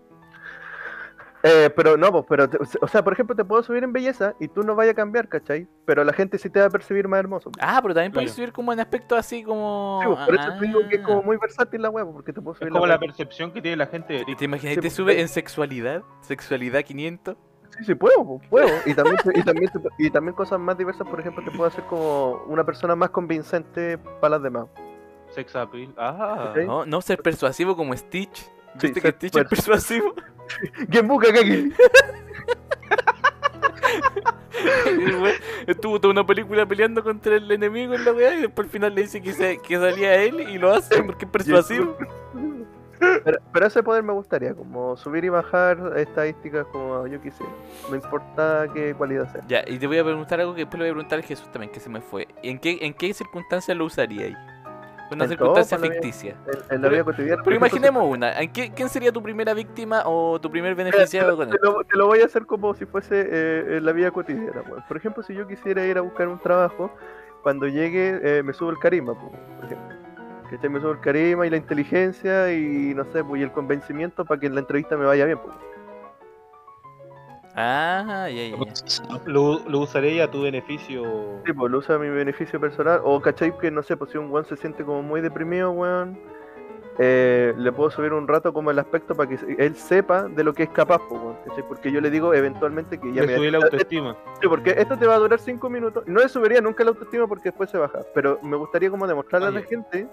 Eh, 1.50 1.70
pero 1.70 1.98
no, 1.98 2.12
pues, 2.12 2.26
pero, 2.28 2.50
te- 2.50 2.58
o 2.82 2.88
sea, 2.88 3.04
por 3.04 3.14
ejemplo, 3.14 3.36
te 3.36 3.46
puedo 3.46 3.64
subir 3.64 3.84
en 3.84 3.94
belleza 3.94 4.34
y 4.40 4.48
tú 4.48 4.64
no 4.64 4.76
vayas 4.76 4.94
a 4.94 4.96
cambiar, 4.96 5.28
¿cachai? 5.30 5.68
Pero 5.86 6.04
la 6.04 6.14
gente 6.14 6.38
sí 6.38 6.50
te 6.50 6.60
va 6.60 6.66
a 6.66 6.70
percibir 6.70 7.08
más 7.08 7.20
hermoso. 7.20 7.52
pues. 7.52 7.66
Ah, 7.66 7.80
pero 7.82 7.94
también 7.94 8.12
Claro. 8.12 8.28
subir 8.30 8.52
como 8.52 8.74
en 8.74 8.80
aspecto 8.80 9.16
así 9.16 9.44
como... 9.44 10.00
Sí, 10.02 10.08
pues, 10.08 10.26
por 10.26 10.36
eso 10.36 10.50
te 10.60 10.66
digo 10.68 10.80
que 10.90 10.96
es 10.98 11.02
como 11.02 11.20
Ah. 11.20 11.24
muy 11.26 11.38
versátil 11.38 11.82
la 11.82 11.90
web, 11.90 12.08
porque 12.12 12.34
te 12.34 12.42
puedo 12.42 12.56
subir 12.56 12.68
Es 12.68 12.74
como 12.74 12.86
la 12.88 13.00
percepción 13.00 13.52
que 13.52 13.62
tiene 13.62 13.78
la 13.78 13.88
gente 13.88 14.14
de 14.14 14.20
¿Y 14.22 14.26
ti. 14.26 14.36
¿Te 14.36 14.46
imaginas? 14.46 14.72
Sí, 14.76 14.82
¿Te 14.82 14.82
pues, 14.82 14.94
sube 14.94 15.14
sí. 15.16 15.22
en 15.22 15.28
sexualidad? 15.28 16.04
¿Sexualidad 16.22 16.84
500? 16.84 17.38
Sí, 17.78 17.84
sí, 17.84 17.96
puedo, 17.96 18.26
pues, 18.26 18.48
puedo. 18.50 18.68
Y 18.86 18.94
también, 18.94 19.18
y, 19.36 19.44
también, 19.44 19.72
y 20.00 20.10
también 20.10 20.36
cosas 20.36 20.60
más 20.60 20.78
diversas, 20.78 21.08
por 21.08 21.20
ejemplo, 21.20 21.44
te 21.44 21.52
puedo 21.52 21.66
hacer 21.68 21.84
como 21.86 22.44
una 22.48 22.64
persona 22.66 22.96
más 22.96 23.10
convincente 23.12 23.98
para 23.98 24.32
las 24.32 24.44
demás. 24.44 24.68
Sex 25.30 25.56
appeal. 25.56 25.94
Ah. 25.98 26.54
No 26.88 27.02
ser 27.02 27.22
persuasivo 27.22 27.76
como 27.76 27.96
Stitch. 27.96 28.50
¿Viste 28.82 29.02
que 29.02 29.12
Stitch 29.12 29.36
es 29.38 29.44
persu- 29.44 29.50
persuasivo? 29.50 30.13
¿Quién 30.90 31.08
busca 31.08 31.34
Kaki? 31.34 31.74
El 34.88 35.34
Estuvo 35.68 36.00
toda 36.00 36.12
una 36.13 36.26
película 36.26 36.66
peleando 36.66 37.04
contra 37.04 37.36
el 37.36 37.52
enemigo 37.52 37.94
en 37.94 38.06
la 38.06 38.13
weá 38.13 38.36
y 38.36 38.42
después 38.42 38.68
al 38.68 38.72
final 38.72 38.96
le 38.96 39.02
dice 39.02 39.22
que, 39.22 39.34
se- 39.34 39.58
que 39.60 39.78
salía 39.78 40.16
él 40.16 40.40
y 40.42 40.58
lo 40.58 40.72
hace 40.74 41.02
porque 41.04 41.26
es 41.26 41.32
persuasivo. 41.32 41.96
Pero, 43.00 43.38
pero 43.54 43.68
ese 43.68 43.84
poder 43.84 44.02
me 44.02 44.13
gustaría, 44.13 44.56
como 44.56 44.98
subir 44.98 45.24
y 45.26 45.30
bajar 45.30 45.94
estadísticas 45.98 46.66
como 46.72 47.06
yo 47.06 47.22
quisiera. 47.22 47.52
No 47.90 47.96
importa 47.96 48.68
qué 48.74 48.96
cualidad 48.96 49.32
sea. 49.32 49.42
Ya, 49.48 49.63
y 49.68 49.78
te 49.78 49.86
voy 49.86 50.00
a 50.00 50.04
preguntar 50.04 50.40
algo 50.40 50.56
que 50.56 50.62
después 50.62 50.80
le 50.80 50.86
voy 50.86 50.92
a 50.92 50.94
preguntar 50.96 51.20
a 51.20 51.22
Jesús 51.22 51.52
también, 51.52 51.72
que 51.72 51.80
se 51.80 51.90
me 51.90 52.02
fue. 52.02 52.28
¿En 52.42 52.58
qué, 52.58 52.80
en 52.82 52.94
qué 52.96 53.13
circunstancia 53.13 53.76
lo 53.76 53.86
usaría 53.86 54.26
ahí? 54.26 54.36
Una 55.12 55.24
En 55.24 55.30
circunstancia 55.30 55.78
ficticia. 55.80 56.32
En, 56.32 56.76
en 56.76 56.82
la 56.82 56.89
Pero- 56.89 56.89
vida 56.89 57.04
cotidiana. 57.04 57.36
Pero 57.36 57.43
por 57.43 57.54
ejemplo, 57.54 57.56
imaginemos 57.56 58.04
una. 58.17 58.39
¿En 58.41 58.52
qué, 58.52 58.72
¿Quién 58.74 58.89
sería 58.89 59.12
tu 59.12 59.22
primera 59.24 59.54
víctima 59.54 60.04
o 60.06 60.39
tu 60.41 60.50
primer 60.52 60.76
beneficiado 60.76 61.38
con 61.38 61.50
Te 61.50 61.58
lo, 61.62 61.84
te 61.84 61.98
lo 61.98 62.08
voy 62.08 62.22
a 62.22 62.26
hacer 62.26 62.46
como 62.46 62.74
si 62.74 62.86
fuese 62.86 63.28
eh, 63.30 63.78
en 63.78 63.86
la 63.86 63.91
vida 63.93 64.12
cotidiana. 64.12 64.62
weón. 64.70 64.84
Por 64.88 64.98
ejemplo, 64.98 65.24
si 65.24 65.34
yo 65.34 65.48
quisiera 65.48 65.86
ir 65.86 65.98
a 65.98 66.02
buscar 66.02 66.28
un 66.28 66.39
trabajo, 66.39 66.91
cuando 67.43 67.67
llegue 67.67 68.20
eh, 68.22 68.43
me 68.43 68.52
subo 68.54 68.72
el 68.72 68.80
carisma, 68.80 69.13
po, 69.13 69.32
por 69.32 69.65
ejemplo. 69.65 69.96
¿Cachai? 70.52 70.70
Me 70.70 70.80
subo 70.80 70.91
el 70.91 71.00
carisma 71.00 71.46
y 71.48 71.50
la 71.50 71.58
inteligencia 71.58 72.52
y 72.54 72.93
no 72.96 73.04
sé, 73.12 73.24
pues, 73.24 73.39
y 73.39 73.43
el 73.43 73.52
convencimiento 73.52 74.26
para 74.26 74.39
que 74.39 74.48
en 74.48 74.56
la 74.56 74.62
entrevista 74.62 74.98
me 74.98 75.06
vaya 75.06 75.26
bien. 75.26 75.38
po. 75.38 75.50
Ah, 77.60 78.28
ya, 78.30 78.50
ya. 78.50 78.58
Lo, 79.26 79.60
lo 79.67 79.80
usaré 79.80 80.22
a 80.22 80.30
tu 80.30 80.43
beneficio. 80.43 81.41
Sí, 81.43 81.54
pues 81.54 81.72
lo 81.72 81.80
uso 81.80 81.93
a 81.96 81.98
mi 81.98 82.08
beneficio 82.08 82.60
personal. 82.60 83.02
O, 83.04 83.20
¿cachai? 83.20 83.58
Que 83.58 83.72
no 83.72 83.82
sé, 83.82 83.98
pues 83.98 84.12
si 84.12 84.17
un 84.20 84.30
weón 84.30 84.46
se 84.46 84.56
siente 84.58 84.84
como 84.86 85.02
muy 85.02 85.22
deprimido, 85.22 85.72
weón. 85.72 86.20
eh, 87.00 87.54
le 87.58 87.72
puedo 87.72 87.89
subir 87.89 88.13
un 88.13 88.28
rato 88.28 88.54
como 88.54 88.70
el 88.70 88.78
aspecto 88.80 89.15
para 89.15 89.30
que 89.30 89.39
él 89.58 89.76
sepa 89.76 90.28
de 90.28 90.43
lo 90.43 90.54
que 90.54 90.63
es 90.63 90.70
capaz, 90.70 91.00
po, 91.08 91.36
¿cachai? 91.46 91.63
porque 91.67 91.91
yo 91.91 92.00
le 92.02 92.10
digo 92.12 92.34
eventualmente 92.34 93.00
que 93.00 93.12
ya 93.13 93.22
Le 93.22 93.28
mira, 93.28 93.38
subí 93.39 93.52
la 93.52 93.58
autoestima. 93.58 94.15
Sí, 94.41 94.48
porque 94.48 94.76
esto 94.78 94.96
te 94.98 95.08
va 95.08 95.15
a 95.15 95.20
durar 95.20 95.39
5 95.39 95.67
minutos. 95.70 96.04
No 96.08 96.20
le 96.22 96.30
subiría 96.30 96.62
nunca 96.62 96.84
la 96.84 96.91
autoestima 96.91 97.28
porque 97.28 97.50
después 97.50 97.70
se 97.72 97.78
baja. 97.80 98.00
Pero 98.13 98.39
me 98.43 98.56
gustaría 98.58 98.89
como 98.91 99.08
demostrarle 99.08 99.48
a 99.48 99.52
la 99.52 99.62
gente 99.62 100.08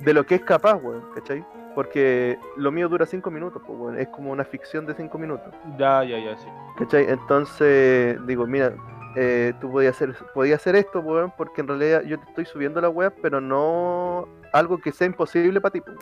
de 0.00 0.14
lo 0.14 0.24
que 0.24 0.36
es 0.36 0.42
capaz, 0.42 0.76
weón, 0.76 1.02
¿cachai? 1.16 1.44
Porque 1.74 2.38
lo 2.56 2.72
mío 2.72 2.88
dura 2.88 3.06
5 3.06 3.30
minutos, 3.30 3.62
pues, 3.66 3.78
weón. 3.78 3.98
Es 3.98 4.08
como 4.08 4.30
una 4.32 4.44
ficción 4.44 4.86
de 4.86 4.94
5 4.94 5.18
minutos. 5.18 5.52
Ya, 5.78 6.02
ya, 6.04 6.18
ya, 6.18 6.36
sí. 6.36 6.48
¿Cachai? 6.78 7.06
Entonces, 7.08 8.18
digo, 8.26 8.46
mira, 8.46 8.72
eh, 9.16 9.52
tú 9.60 9.70
podías 9.70 9.94
hacer, 9.96 10.14
podías 10.34 10.60
hacer 10.60 10.76
esto, 10.76 11.00
weón, 11.00 11.32
porque 11.36 11.60
en 11.60 11.68
realidad 11.68 12.02
yo 12.02 12.18
te 12.18 12.28
estoy 12.28 12.44
subiendo 12.46 12.80
la 12.80 12.88
web, 12.88 13.12
pero 13.22 13.40
no 13.40 14.28
algo 14.52 14.78
que 14.78 14.92
sea 14.92 15.06
imposible 15.06 15.60
para 15.60 15.72
ti, 15.72 15.80
pues. 15.80 15.96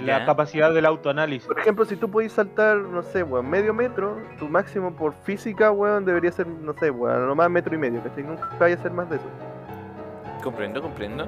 La 0.00 0.24
capacidad 0.24 0.72
del 0.72 0.86
autoanálisis. 0.86 1.48
Por 1.48 1.58
ejemplo, 1.58 1.84
si 1.84 1.96
tú 1.96 2.08
podías 2.08 2.32
saltar, 2.32 2.76
no 2.76 3.02
sé, 3.02 3.24
weón, 3.24 3.50
medio 3.50 3.74
metro, 3.74 4.16
tu 4.38 4.48
máximo 4.48 4.94
por 4.94 5.12
física, 5.12 5.72
weón, 5.72 6.04
debería 6.04 6.30
ser, 6.30 6.46
no 6.46 6.72
sé, 6.74 6.90
weón, 6.90 7.26
nomás 7.26 7.50
metro 7.50 7.74
y 7.74 7.78
medio, 7.78 8.00
¿cachai? 8.02 8.22
Nunca 8.22 8.48
vaya 8.60 8.76
a 8.76 8.78
ser 8.78 8.92
más 8.92 9.10
de 9.10 9.16
eso. 9.16 9.26
Comprendo, 10.42 10.80
comprendo. 10.80 11.26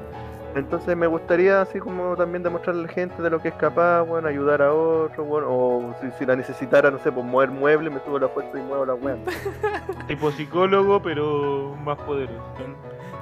Entonces 0.55 0.97
me 0.97 1.07
gustaría 1.07 1.61
así 1.61 1.79
como 1.79 2.17
también 2.17 2.43
demostrarle 2.43 2.83
a 2.85 2.87
la 2.87 2.93
gente 2.93 3.23
de 3.23 3.31
lo 3.31 3.41
que 3.41 3.49
es 3.49 3.55
capaz, 3.55 4.03
bueno, 4.03 4.27
ayudar 4.29 4.61
a 4.63 4.73
otro, 4.73 5.25
bueno, 5.25 5.47
o 5.49 5.95
si, 6.01 6.11
si 6.19 6.27
la 6.27 6.35
necesitara, 6.35 6.91
no 6.91 6.99
sé, 6.99 7.13
pues 7.13 7.25
mover 7.25 7.51
muebles, 7.51 7.93
me 7.93 8.01
subo 8.01 8.19
la 8.19 8.29
fuerza 8.29 8.59
y 8.59 8.63
muevo 8.63 8.85
la 8.85 8.95
wea. 8.95 9.17
Tipo 10.09 10.31
psicólogo, 10.33 11.01
pero 11.03 11.77
más 11.85 11.99
poderoso. 11.99 12.43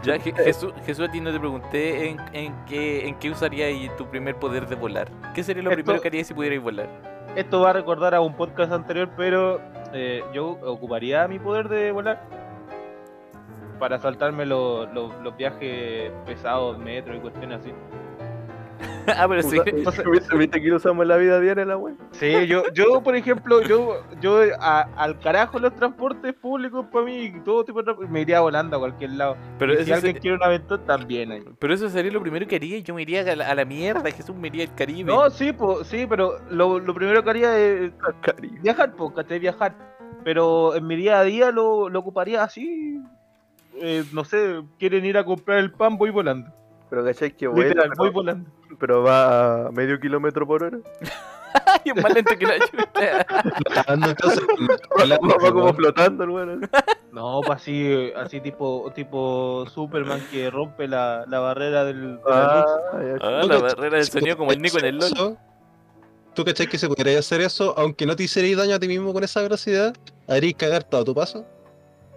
Ya, 0.03 0.17
Je- 0.17 0.33
Jesús, 0.35 0.73
Jesús, 0.87 1.09
a 1.09 1.11
ti 1.11 1.21
no 1.21 1.33
te 1.33 1.39
pregunté 1.41 2.09
en, 2.11 2.19
en 2.33 2.55
qué, 2.67 3.07
en 3.09 3.17
qué 3.17 3.31
usarías 3.31 3.95
tu 3.97 4.07
primer 4.07 4.37
poder 4.37 4.67
de 4.67 4.77
volar. 4.77 5.09
¿Qué 5.35 5.43
sería 5.43 5.63
lo 5.63 5.71
Esto- 5.71 5.83
primero 5.83 6.01
que 6.01 6.09
harías 6.09 6.29
si 6.29 6.35
pudierais 6.35 6.63
volar? 6.63 6.89
Esto 7.37 7.61
va 7.61 7.71
a 7.71 7.73
recordar 7.75 8.15
a 8.15 8.21
un 8.21 8.35
podcast 8.35 8.73
anterior, 8.73 9.11
pero 9.17 9.61
eh, 9.93 10.23
yo 10.33 10.51
ocuparía 10.65 11.29
mi 11.29 11.39
poder 11.39 11.69
de 11.69 11.93
volar 11.93 12.23
para 13.79 13.99
saltarme 13.99 14.45
los, 14.47 14.93
los, 14.93 15.13
los 15.23 15.37
viajes 15.37 16.11
pesados, 16.27 16.79
metro 16.79 17.15
y 17.17 17.21
cuestiones 17.21 17.61
así. 17.61 17.73
ah, 19.17 19.27
pero 19.29 19.43
sí. 19.43 19.59
¿Viste, 20.39 20.61
que 20.63 20.69
lo 20.69 20.77
usamos 20.77 21.03
en 21.03 21.09
la 21.09 21.17
vida 21.17 21.41
diaria 21.41 21.65
la 21.65 21.77
wea? 21.77 21.95
Sí, 22.13 22.47
yo, 22.47 22.63
yo 22.75 23.03
por 23.03 23.17
ejemplo, 23.17 23.63
yo, 23.63 24.03
yo 24.21 24.41
a- 24.61 24.83
al 24.97 25.19
carajo 25.19 25.59
los 25.59 25.75
transportes 25.75 26.35
públicos 26.35 26.87
para 26.93 27.05
mí, 27.07 27.33
todo 27.45 27.65
tipo 27.65 27.83
de 27.83 27.95
me 28.09 28.21
iría 28.21 28.41
volando 28.41 28.77
a 28.77 28.81
cualquier 28.81 29.13
lado. 29.13 29.37
Pero 29.59 29.73
Y 29.73 29.77
si 29.79 29.83
eso, 29.83 29.95
alguien 29.95 30.19
quiere 30.19 30.37
un 30.37 30.43
aventón, 30.43 30.85
también 30.85 31.33
hay. 31.33 31.43
pero 31.59 31.75
eso 31.75 31.89
sería 31.89 32.13
lo 32.13 32.21
primero 32.21 32.47
que 32.47 32.57
haría 32.57 32.77
y 32.77 32.83
yo 32.83 32.95
me 32.95 33.03
iría 33.03 33.23
a 33.23 33.35
la, 33.37 33.49
a 33.49 33.55
la 33.55 33.65
mierda. 33.65 34.11
Jesús 34.11 34.37
me 34.37 34.49
iría 34.49 34.65
al 34.65 34.75
Caribe. 34.75 35.11
No, 35.13 35.29
sí, 35.31 35.53
po, 35.53 35.83
sí, 35.85 36.07
pero 36.09 36.39
lo, 36.51 36.79
lo 36.79 36.95
primero 36.95 37.25
que 37.25 37.31
haría 37.31 37.59
es 37.59 37.93
viajar, 38.63 38.93
pues, 38.93 39.13
¿cachai? 39.15 39.39
Viajar. 39.39 39.75
Pero 40.23 40.75
en 40.75 40.87
mi 40.87 40.97
día 40.97 41.21
a 41.21 41.25
día 41.25 41.51
lo, 41.51 41.89
lo 41.89 41.99
ocuparía 42.01 42.43
así. 42.43 43.01
Eh, 43.81 44.05
no 44.13 44.25
sé, 44.25 44.63
quieren 44.79 45.05
ir 45.05 45.17
a 45.19 45.25
comprar 45.25 45.59
el 45.59 45.73
pan, 45.73 45.97
voy 45.99 46.11
volando. 46.11 46.51
Pero 46.91 47.05
cachai 47.05 47.37
que 47.37 47.47
vuela, 47.47 47.69
Literal, 47.69 47.89
voy 47.97 48.09
pero, 48.09 48.13
volando. 48.13 48.51
pero 48.79 49.03
va 49.03 49.67
a 49.67 49.71
medio 49.73 50.01
kilómetro 50.01 50.47
por 50.47 50.63
hora. 50.63 50.79
Ay, 51.67 51.93
es 51.95 52.03
más 52.03 52.13
lento 52.13 52.37
que 52.39 52.47
la 52.47 52.57
entonces, 52.57 54.41
Va, 55.01 55.19
va 55.45 55.53
como 55.53 55.73
flotando 55.73 56.25
el 56.25 56.31
weón. 56.31 56.71
No, 57.13 57.41
pues 57.45 57.57
así, 57.63 58.13
así 58.17 58.41
tipo, 58.41 58.93
tipo 58.95 59.65
Superman 59.67 60.21
que 60.31 60.51
rompe 60.51 60.87
la, 60.87 61.25
la 61.27 61.41
barrera 61.41 61.85
del, 61.85 62.17
de 62.19 62.23
la 62.31 62.55
Ah, 62.55 62.65
luz. 63.01 63.21
Ah, 63.23 63.39
¿Tú 63.43 63.49
la 63.49 63.59
barrera 63.59 63.97
del 63.97 64.07
sonido 64.07 64.37
como 64.37 64.53
el 64.53 64.61
Nico 64.61 64.79
en 64.79 64.85
el 64.85 64.99
LOL. 64.99 65.39
¿Tú 66.35 66.45
cachai 66.45 66.69
que 66.69 66.79
se 66.79 66.87
podría 66.87 67.19
hacer 67.19 67.41
eso 67.41 67.75
aunque 67.77 68.07
no 68.07 68.15
te 68.15 68.25
hicierais 68.25 68.57
daño 68.57 68.75
a 68.75 68.79
ti 68.79 68.87
mismo 68.87 69.13
con 69.13 69.25
esa 69.25 69.41
velocidad? 69.43 69.95
¿Harías 70.29 70.55
cagar 70.55 70.85
todo 70.85 71.05
tu 71.05 71.15
paso? 71.15 71.45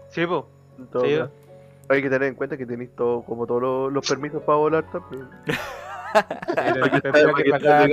Sí, 0.09 0.25
po. 0.25 0.47
todo 0.91 1.05
Sí. 1.05 1.17
Hay 1.91 2.01
que 2.01 2.09
tener 2.09 2.29
en 2.29 2.35
cuenta 2.35 2.57
que 2.57 2.65
tenéis 2.65 2.95
todo, 2.95 3.23
como 3.23 3.45
todos 3.45 3.61
los, 3.61 3.93
los 3.93 4.07
permisos 4.07 4.41
para 4.43 4.57
volar 4.57 4.85
también. 4.91 5.27
Tendría 7.01 7.33
que 7.33 7.49
sacar, 7.49 7.89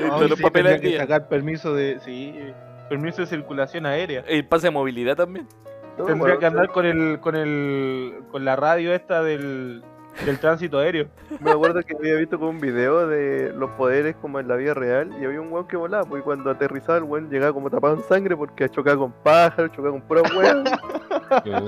no, 0.00 0.22
los 0.22 0.40
papeles 0.40 0.80
que 0.80 1.20
permiso 1.28 1.74
de, 1.74 1.98
sí, 2.00 2.34
permiso 2.88 3.22
de 3.22 3.26
circulación 3.26 3.86
aérea. 3.86 4.24
El 4.26 4.46
pase 4.46 4.68
de 4.68 4.70
movilidad 4.72 5.16
también. 5.16 5.46
Tendría 6.06 6.38
que 6.38 6.46
andar 6.46 6.68
con 6.68 6.86
el, 6.86 7.20
con 7.20 7.34
el, 7.34 8.14
con 8.30 8.44
la 8.44 8.56
radio 8.56 8.94
esta 8.94 9.22
del, 9.22 9.82
del 10.24 10.38
tránsito 10.38 10.78
aéreo. 10.78 11.06
Me 11.40 11.50
acuerdo 11.50 11.80
que 11.82 11.94
había 11.96 12.14
visto 12.16 12.38
como 12.38 12.50
un 12.50 12.60
video 12.60 13.06
de 13.06 13.52
los 13.56 13.70
poderes 13.72 14.16
como 14.16 14.40
en 14.40 14.48
la 14.48 14.56
vida 14.56 14.74
real 14.74 15.10
y 15.20 15.24
había 15.24 15.40
un 15.40 15.52
weón 15.52 15.66
que 15.68 15.76
volaba, 15.76 16.04
pues 16.04 16.20
y 16.20 16.24
cuando 16.24 16.50
aterrizaba 16.50 16.98
el 16.98 17.04
weón 17.04 17.30
llegaba 17.30 17.52
como 17.52 17.70
tapado 17.70 17.94
en 17.94 18.02
sangre 18.04 18.36
porque 18.36 18.68
chocaba 18.68 18.96
con 18.98 19.12
pájaros, 19.22 19.70
chocaba 19.72 19.90
con 19.92 20.02
pura 20.02 20.22
weón, 20.36 20.64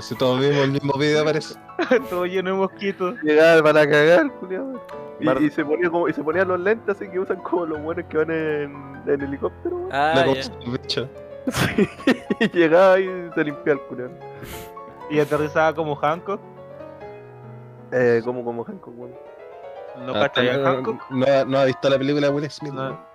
Si 0.02 0.14
todos 0.16 0.40
vimos 0.40 0.56
el 0.64 0.72
mismo 0.72 0.92
video 0.98 1.24
parece. 1.24 1.54
Todo 2.10 2.26
lleno 2.26 2.50
de 2.50 2.56
mosquitos. 2.56 3.14
llegaba 3.22 3.62
para 3.62 3.88
cagar, 3.88 4.30
culiao. 4.40 4.80
Mar- 5.20 5.40
Y, 5.40 5.46
y 5.46 5.50
se 5.50 5.64
ponía 5.64 5.90
como, 5.90 6.08
y 6.08 6.12
se 6.12 6.22
ponían 6.24 6.48
los 6.48 6.58
lentes 6.60 6.96
así 6.96 7.08
que 7.10 7.18
usan 7.20 7.36
como 7.42 7.66
los 7.66 7.80
buenos 7.82 8.04
que 8.06 8.16
van 8.16 8.30
en, 8.30 9.02
en 9.06 9.20
helicóptero. 9.20 9.88
Ah, 9.92 10.24
bicho. 10.66 11.08
Sí, 11.50 11.88
y 12.38 12.48
llegaba 12.50 13.00
y 13.00 13.06
se 13.34 13.44
limpiaba 13.44 13.80
el 13.80 13.86
culiao. 13.86 14.10
Y 15.10 15.18
aterrizaba 15.20 15.74
como 15.74 15.96
Hancock. 15.96 16.38
Eh, 17.92 18.20
como 18.24 18.44
como 18.44 18.64
Hancock, 18.64 18.94
weón. 18.96 19.12
¿No 20.06 20.12
Ah, 20.14 20.30
no, 20.36 20.98
no, 21.10 21.26
ha- 21.26 21.44
no 21.44 21.58
ha 21.58 21.64
visto 21.64 21.88
la 21.90 21.98
película 21.98 22.28
de 22.28 22.32
Will 22.32 22.50
Smith. 22.50 22.72
No. 22.72 22.90
¿no? 22.90 23.10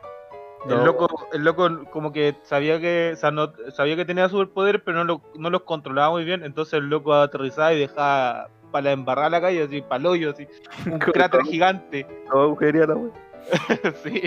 No. 0.65 0.75
El 0.79 0.83
loco, 0.85 1.27
el 1.31 1.43
loco 1.43 1.69
como 1.91 2.11
que 2.11 2.35
sabía 2.43 2.79
que, 2.79 3.11
o 3.13 3.15
sea, 3.17 3.31
no- 3.31 3.53
sabía 3.71 3.95
que 3.95 4.03
tenía 4.05 4.27
superpoderes, 4.29 4.81
pero 4.83 4.97
no, 4.97 5.03
lo, 5.03 5.21
no 5.35 5.49
los 5.49 5.61
controlaba 5.61 6.09
muy 6.11 6.25
bien. 6.25 6.43
Entonces 6.43 6.73
el 6.73 6.89
loco 6.89 7.13
aterrizaba 7.13 7.73
y 7.73 7.79
dejaba 7.79 8.49
para 8.71 8.91
embarrar 8.91 9.31
la 9.31 9.39
calle, 9.41 9.63
así, 9.63 9.81
para 9.81 9.99
el 10.01 10.05
hoyo, 10.07 10.31
así. 10.31 10.47
Un 10.91 10.99
cráter 10.99 11.41
gigante. 11.43 12.05
No 12.33 12.41
agujería 12.41 12.85
la 12.88 12.95
weón. 12.95 13.11
sí. 14.03 14.21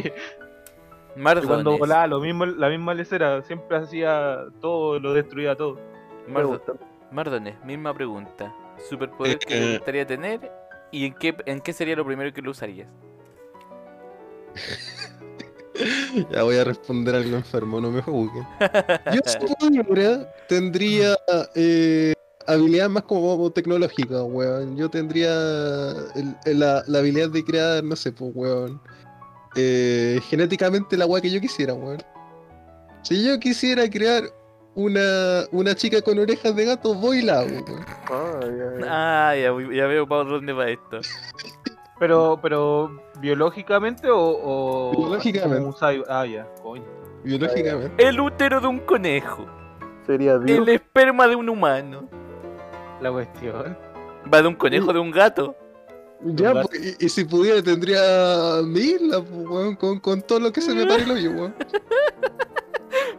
Y 1.42 1.46
cuando 1.48 1.72
volaba, 1.78 2.06
lo 2.06 2.20
mismo, 2.20 2.46
la 2.46 2.68
misma 2.68 2.94
lecera, 2.94 3.42
siempre 3.42 3.76
hacía 3.76 4.44
todo, 4.61 5.00
lo 5.00 5.12
destruía 5.14 5.56
todo. 5.56 5.76
Mardones, 7.11 7.62
misma 7.64 7.92
pregunta. 7.92 8.54
Superpoder 8.88 9.34
Eh, 9.34 9.38
que 9.38 9.46
te 9.46 9.64
eh. 9.74 9.76
gustaría 9.78 10.06
tener 10.06 10.52
y 10.92 11.06
en 11.06 11.14
qué, 11.14 11.36
en 11.46 11.60
qué 11.60 11.72
sería 11.72 11.96
lo 11.96 12.04
primero 12.04 12.32
que 12.32 12.42
lo 12.42 12.50
usarías. 12.50 12.88
Ya 16.32 16.42
voy 16.42 16.56
a 16.56 16.64
responder 16.64 17.14
algo 17.14 17.36
enfermo, 17.36 17.80
no 17.80 17.90
me 17.92 18.02
juzguen. 18.02 18.44
Yo 19.14 19.20
pudiera, 19.86 20.32
tendría 20.48 21.16
eh, 21.54 22.14
habilidades 22.48 22.90
más 22.90 23.04
como 23.04 23.48
tecnológicas, 23.52 24.22
weón. 24.24 24.76
Yo 24.76 24.90
tendría 24.90 25.32
el- 26.16 26.34
el- 26.46 26.58
la, 26.58 26.82
la 26.88 26.98
habilidad 26.98 27.28
de 27.30 27.44
crear, 27.44 27.84
no 27.84 27.94
sé, 27.94 28.10
pues, 28.10 28.32
weón. 28.34 28.80
eh, 29.54 30.18
genéticamente 30.28 30.96
la 30.96 31.06
weá 31.06 31.22
que 31.22 31.30
yo 31.30 31.40
quisiera, 31.40 31.74
weón. 31.74 32.02
Si 33.02 33.24
yo 33.24 33.38
quisiera 33.38 33.88
crear 33.88 34.24
una, 34.78 35.42
una 35.50 35.74
chica 35.74 36.00
con 36.02 36.18
orejas 36.20 36.54
de 36.54 36.64
gato, 36.64 36.94
voy 36.94 37.18
y 37.18 37.22
la 37.22 37.40
hago, 37.40 37.50
weón. 37.50 37.84
Ah, 38.10 38.40
ya, 38.42 38.80
ya. 38.80 38.86
Ah, 39.30 39.36
ya, 39.36 39.50
voy- 39.50 39.76
ya 39.76 39.86
veo 39.86 40.06
para 40.06 40.22
dónde 40.22 40.52
va 40.52 40.68
esto. 40.68 41.00
Pero, 41.98 42.38
pero, 42.40 43.02
¿biológicamente 43.20 44.08
o...? 44.08 44.18
o 44.20 44.90
Biológicamente. 44.96 45.56
como 45.56 45.68
un 45.68 45.74
cyber- 45.74 46.04
Ah, 46.08 46.24
ya, 46.26 46.46
coño. 46.62 46.84
Biológicamente. 47.24 48.06
El 48.06 48.20
útero 48.20 48.60
de 48.60 48.68
un 48.68 48.78
conejo. 48.78 49.46
Sería 50.06 50.38
Dios. 50.38 50.58
El 50.60 50.68
esperma 50.68 51.26
de 51.26 51.34
un 51.34 51.48
humano. 51.48 52.08
La 53.00 53.10
cuestión. 53.10 53.76
Va 54.32 54.42
de 54.42 54.46
un 54.48 54.54
conejo 54.54 54.92
de 54.92 55.00
un 55.00 55.10
gato. 55.10 55.56
Ya, 56.22 56.52
gato. 56.52 56.68
pues, 56.68 56.96
y, 57.00 57.06
y 57.06 57.08
si 57.08 57.24
pudiera 57.24 57.60
tendría 57.62 58.60
mi 58.64 58.78
isla, 58.80 59.20
pues, 59.22 59.48
weón, 59.48 59.74
con, 59.74 59.98
con 59.98 60.22
todo 60.22 60.38
lo 60.38 60.52
que 60.52 60.60
se 60.60 60.72
me 60.72 60.86
pare 60.86 61.02
el 61.02 61.10
hoyo, 61.10 61.30
weón. 61.32 61.54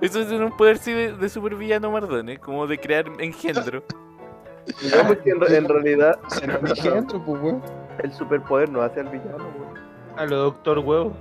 Eso 0.02 0.22
es 0.22 0.32
un 0.32 0.56
poder 0.56 0.78
sí 0.78 0.94
de, 0.94 1.14
de 1.14 1.30
supervillano 1.30 1.92
Mardones, 1.92 2.40
como 2.40 2.68
de 2.68 2.78
crear 2.80 3.06
engendro. 3.20 3.84
Digamos 4.82 5.18
que 5.18 5.32
en, 5.32 5.44
en 5.54 5.68
realidad 5.68 6.20
engendro, 6.42 7.24
pues, 7.26 7.42
weón. 7.42 7.62
el 8.04 8.14
superpoder 8.14 8.70
no 8.70 8.82
hace 8.82 9.00
al 9.02 9.10
villano, 9.10 9.38
weón. 9.58 9.80
A 10.18 10.26
lo 10.26 10.38
doctor 10.38 10.80
huevo. 10.80 11.14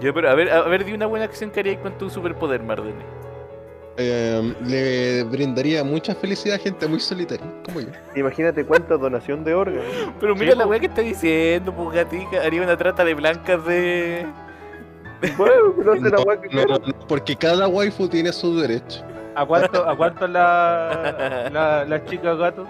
Ya, 0.00 0.12
pero 0.12 0.30
a 0.30 0.34
ver, 0.34 0.50
a 0.50 0.62
ver, 0.62 0.84
di 0.84 0.92
una 0.92 1.06
buena 1.06 1.24
acción 1.24 1.50
que 1.50 1.60
harías 1.60 1.78
con 1.80 1.96
tu 1.96 2.10
superpoder, 2.10 2.62
Mardones. 2.62 3.04
Eh, 3.98 4.54
le 4.66 5.24
brindaría 5.24 5.82
mucha 5.82 6.14
felicidad 6.14 6.56
a 6.56 6.58
gente 6.58 6.86
muy 6.86 7.00
solitaria, 7.00 7.46
como 7.64 7.80
yo. 7.80 7.88
Imagínate 8.14 8.64
cuánta 8.64 8.96
donación 8.98 9.42
de 9.42 9.54
órganos. 9.54 9.84
Pero 10.20 10.34
Sí, 10.34 10.40
mira 10.40 10.54
la 10.54 10.66
weá 10.66 10.78
que 10.78 10.86
está 10.86 11.00
diciendo, 11.00 11.72
pues 11.72 11.96
gatica. 11.96 12.42
Haría 12.42 12.62
una 12.62 12.76
trata 12.76 13.04
de 13.04 13.14
blancas 13.14 13.64
de. 13.64 14.26
Bueno, 15.36 15.74
pero 15.76 15.92
hace 15.94 16.02
la 16.02 16.10
No, 16.10 16.22
weá 16.22 16.40
que 16.40 16.46
no, 16.48 16.52
quiera. 16.52 16.78
no, 16.78 16.86
no, 16.86 17.06
porque 17.08 17.36
cada 17.36 17.68
waifu 17.68 18.08
tiene 18.08 18.32
su 18.32 18.58
derecho. 18.60 19.02
¿A 19.34 19.44
cuánto, 19.44 19.88
a 19.88 19.96
cuánto 19.96 20.26
la, 20.26 21.48
la, 21.52 21.84
las 21.84 22.04
chicas 22.06 22.36
gato? 22.38 22.66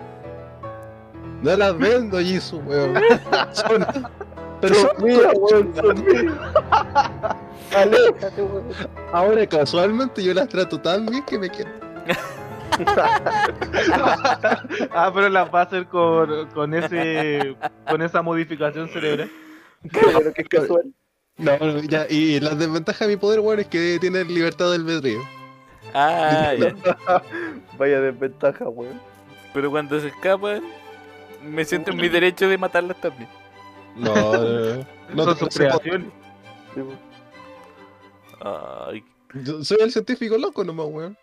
No 1.42 1.56
las 1.56 1.76
vendo, 1.78 2.18
Jisoo, 2.18 2.58
weón. 2.60 2.94
Son, 3.52 3.86
Pero 4.60 4.74
Son 4.74 4.90
mías, 5.04 5.32
weón, 5.36 5.74
son 5.74 6.04
mías. 6.04 6.34
Aléjate, 7.76 8.42
weón. 8.42 8.64
ahora 9.12 9.46
casualmente 9.46 10.22
yo 10.24 10.32
las 10.34 10.48
trato 10.48 10.80
tan 10.80 11.06
bien 11.06 11.22
que 11.24 11.38
me 11.38 11.48
quiero. 11.50 11.70
Ah, 14.92 15.10
pero 15.14 15.28
la 15.28 15.44
va 15.44 15.60
a 15.60 15.62
hacer 15.64 15.86
con, 15.86 16.46
con 16.50 16.74
ese 16.74 17.56
con 17.88 18.02
esa 18.02 18.22
modificación 18.22 18.88
cerebral. 18.88 19.30
Claro 19.90 20.32
que 20.34 20.42
es 20.42 20.48
casual. 20.48 20.92
No, 21.38 21.58
no, 21.58 21.82
ya, 21.82 22.06
y 22.08 22.40
la 22.40 22.54
desventaja 22.54 23.06
de 23.06 23.14
mi 23.14 23.16
poder, 23.18 23.40
weón, 23.40 23.60
es 23.60 23.66
que 23.66 23.98
tiene 24.00 24.24
libertad 24.24 24.72
del 24.72 24.82
albedrío. 24.82 25.20
Ah, 25.92 26.54
ya. 26.58 26.74
Vaya 27.78 28.00
desventaja, 28.00 28.68
weón. 28.68 29.00
Pero 29.52 29.70
cuando 29.70 30.00
se 30.00 30.08
escapan, 30.08 30.62
me 31.42 31.64
siento 31.64 31.90
en 31.90 31.98
mi 31.98 32.08
derecho 32.08 32.48
de 32.48 32.58
matarlas 32.58 33.00
también. 33.00 33.28
No, 33.96 34.14
no, 34.14 34.40
no, 34.40 34.86
no 35.14 35.24
Son 35.24 35.36
sus 35.38 35.48
creaciones. 35.48 36.08
Ay, 38.40 39.04
Yo 39.42 39.64
soy 39.64 39.78
el 39.80 39.90
científico 39.90 40.36
loco 40.36 40.64
nomás, 40.64 40.86
weón. 40.86 41.18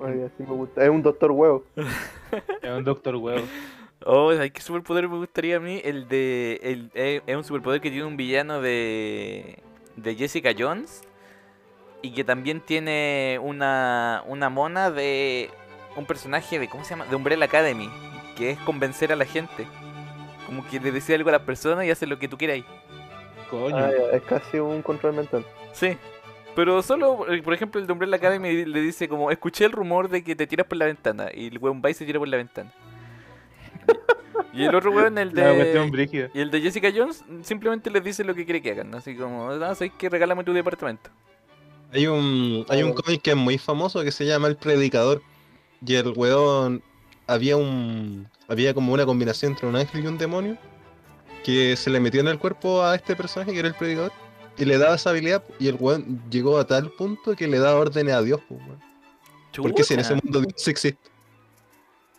Ay, 0.00 0.22
así 0.22 0.42
me 0.42 0.54
gusta. 0.54 0.84
Es 0.84 0.90
un 0.90 1.02
doctor 1.02 1.30
huevo. 1.30 1.64
Es 1.76 2.70
un 2.70 2.84
doctor 2.84 3.16
huevo. 3.16 3.42
Oh, 4.04 4.32
¿sabes 4.32 4.52
qué 4.52 4.60
superpoder 4.60 5.08
me 5.08 5.16
gustaría 5.16 5.56
a 5.56 5.60
mí? 5.60 5.80
El 5.84 6.08
de. 6.08 6.60
El, 6.62 6.90
eh, 6.94 7.22
es 7.26 7.36
un 7.36 7.44
superpoder 7.44 7.80
que 7.80 7.90
tiene 7.90 8.04
un 8.04 8.16
villano 8.16 8.60
de. 8.60 9.62
de 9.96 10.14
Jessica 10.14 10.50
Jones. 10.56 11.02
Y 12.02 12.12
que 12.12 12.24
también 12.24 12.60
tiene 12.60 13.38
una. 13.42 14.22
una 14.26 14.50
mona 14.50 14.90
de. 14.90 15.50
un 15.96 16.04
personaje 16.04 16.58
de. 16.58 16.68
¿cómo 16.68 16.84
se 16.84 16.90
llama? 16.90 17.06
De 17.06 17.16
Umbrella 17.16 17.44
Academy. 17.46 17.88
Que 18.36 18.50
es 18.50 18.58
convencer 18.60 19.12
a 19.12 19.16
la 19.16 19.24
gente. 19.24 19.66
Como 20.46 20.66
que 20.68 20.78
le 20.78 20.92
decir 20.92 21.16
algo 21.16 21.30
a 21.30 21.32
las 21.32 21.42
personas 21.42 21.84
y 21.86 21.90
hace 21.90 22.06
lo 22.06 22.18
que 22.18 22.28
tú 22.28 22.36
quieras. 22.36 22.60
Coño. 23.50 23.76
Ah, 23.76 23.90
es 24.12 24.22
casi 24.22 24.58
un 24.58 24.82
control 24.82 25.14
mental. 25.14 25.44
Sí. 25.72 25.96
Pero 26.54 26.82
solo, 26.82 27.30
eh, 27.30 27.42
por 27.42 27.52
ejemplo, 27.54 27.80
el 27.80 27.86
de 27.86 27.92
Umbrella 27.92 28.16
Academy 28.16 28.64
le 28.64 28.80
dice 28.80 29.08
como, 29.08 29.30
escuché 29.30 29.66
el 29.66 29.72
rumor 29.72 30.08
de 30.08 30.24
que 30.24 30.34
te 30.34 30.46
tiras 30.46 30.66
por 30.66 30.78
la 30.78 30.86
ventana. 30.86 31.28
Y 31.34 31.48
el 31.48 31.58
weón 31.58 31.82
va 31.84 31.90
y 31.90 31.94
se 31.94 32.06
tira 32.06 32.18
por 32.18 32.28
la 32.28 32.36
ventana. 32.36 32.72
Y 34.52 34.64
el 34.64 34.74
otro 34.74 34.90
weón, 34.90 35.18
el 35.18 35.32
de... 35.34 36.30
Y 36.34 36.40
el 36.40 36.50
de 36.50 36.60
Jessica 36.60 36.90
Jones 36.94 37.22
simplemente 37.42 37.90
les 37.90 38.02
dice 38.02 38.24
lo 38.24 38.34
que 38.34 38.44
quiere 38.44 38.62
que 38.62 38.70
hagan. 38.72 38.94
Así 38.94 39.14
como, 39.14 39.50
ah, 39.50 39.74
sabes 39.74 39.92
que 39.98 40.08
regálame 40.08 40.44
tu 40.44 40.52
departamento. 40.52 41.10
Hay 41.92 42.06
un, 42.06 42.64
hay 42.68 42.82
un 42.82 42.90
Oh. 42.90 42.94
cómic 42.94 43.22
que 43.22 43.30
es 43.30 43.36
muy 43.36 43.58
famoso 43.58 44.02
que 44.02 44.10
se 44.12 44.24
llama 44.24 44.48
El 44.48 44.56
Predicador. 44.56 45.22
Y 45.84 45.94
el 45.94 46.08
weón 46.16 46.82
había 47.26 47.56
un. 47.56 48.28
había 48.48 48.72
como 48.72 48.92
una 48.92 49.04
combinación 49.04 49.52
entre 49.52 49.68
un 49.68 49.76
ángel 49.76 50.04
y 50.04 50.06
un 50.06 50.18
demonio. 50.18 50.56
Que 51.44 51.76
se 51.76 51.90
le 51.90 52.00
metió 52.00 52.20
en 52.22 52.28
el 52.28 52.38
cuerpo 52.38 52.82
a 52.82 52.94
este 52.94 53.14
personaje 53.14 53.52
que 53.52 53.58
era 53.58 53.68
el 53.68 53.74
predicador. 53.74 54.12
Y 54.58 54.64
le 54.64 54.78
daba 54.78 54.94
esa 54.96 55.10
habilidad. 55.10 55.44
Y 55.58 55.68
el 55.68 55.76
weón 55.78 56.22
llegó 56.30 56.58
a 56.58 56.66
tal 56.66 56.90
punto 56.92 57.36
que 57.36 57.46
le 57.46 57.58
da 57.58 57.76
órdenes 57.76 58.14
a 58.14 58.22
Dios, 58.22 58.40
pues, 58.48 58.60
weón. 58.66 58.80
Porque 59.54 59.84
si 59.84 59.94
en 59.94 60.00
ese 60.00 60.14
mundo 60.14 60.40
Dios 60.40 60.66
existe. 60.68 60.98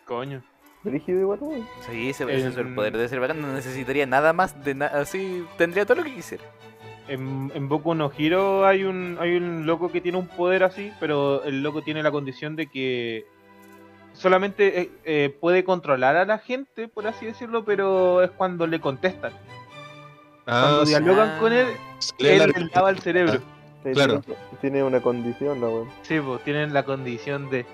Coño. 0.05 0.43
Rígido 0.83 1.19
igual, 1.21 1.39
weón. 1.41 1.67
Sí, 1.89 2.09
ese, 2.09 2.23
ese 2.25 2.45
En- 2.45 2.51
superpoder 2.51 2.93
debe 2.93 3.09
ser 3.09 3.19
bacán. 3.19 3.41
No 3.41 3.51
necesitaría 3.53 4.05
nada 4.05 4.31
más 4.33 4.63
de 4.63 4.75
nada. 4.75 5.01
Así, 5.01 5.45
tendría 5.57 5.85
todo 5.85 5.97
lo 5.97 6.03
que 6.03 6.15
quisiera. 6.15 6.43
En, 7.07 7.51
en 7.55 7.69
Boku 7.69 7.93
no 7.95 8.11
Hero 8.17 8.65
hay 8.65 8.83
un, 8.83 9.17
hay 9.19 9.35
un 9.37 9.65
loco 9.65 9.91
que 9.91 10.01
tiene 10.01 10.17
un 10.17 10.27
poder 10.27 10.63
así, 10.63 10.91
pero 10.99 11.43
el 11.43 11.63
loco 11.63 11.81
tiene 11.81 12.03
la 12.03 12.11
condición 12.11 12.55
de 12.57 12.67
que 12.67 13.25
solamente 14.13 14.81
eh, 14.81 14.89
eh, 15.05 15.37
puede 15.39 15.63
controlar 15.63 16.15
a 16.17 16.25
la 16.25 16.37
gente, 16.37 16.87
por 16.87 17.07
así 17.07 17.25
decirlo, 17.25 17.63
pero 17.63 18.21
es 18.23 18.31
cuando 18.31 18.67
le 18.67 18.79
contestan. 18.81 19.31
Cuando 20.45 20.81
Ah, 20.81 20.85
sí, 20.85 20.89
dialogan 20.89 21.29
Ah. 21.35 21.37
con 21.39 21.53
él, 21.53 21.67
él 22.19 22.51
le 22.55 22.69
lava 22.73 22.89
el 22.89 22.99
cerebro. 22.99 23.39
Claro. 23.93 24.19
Tiene, 24.21 24.39
tiene 24.61 24.83
una 24.83 24.99
condición, 25.01 25.61
la 25.61 25.67
weón. 25.67 25.89
Sí, 26.01 26.19
pues 26.19 26.43
tienen 26.43 26.73
la 26.73 26.83
condición 26.83 27.49
de... 27.49 27.65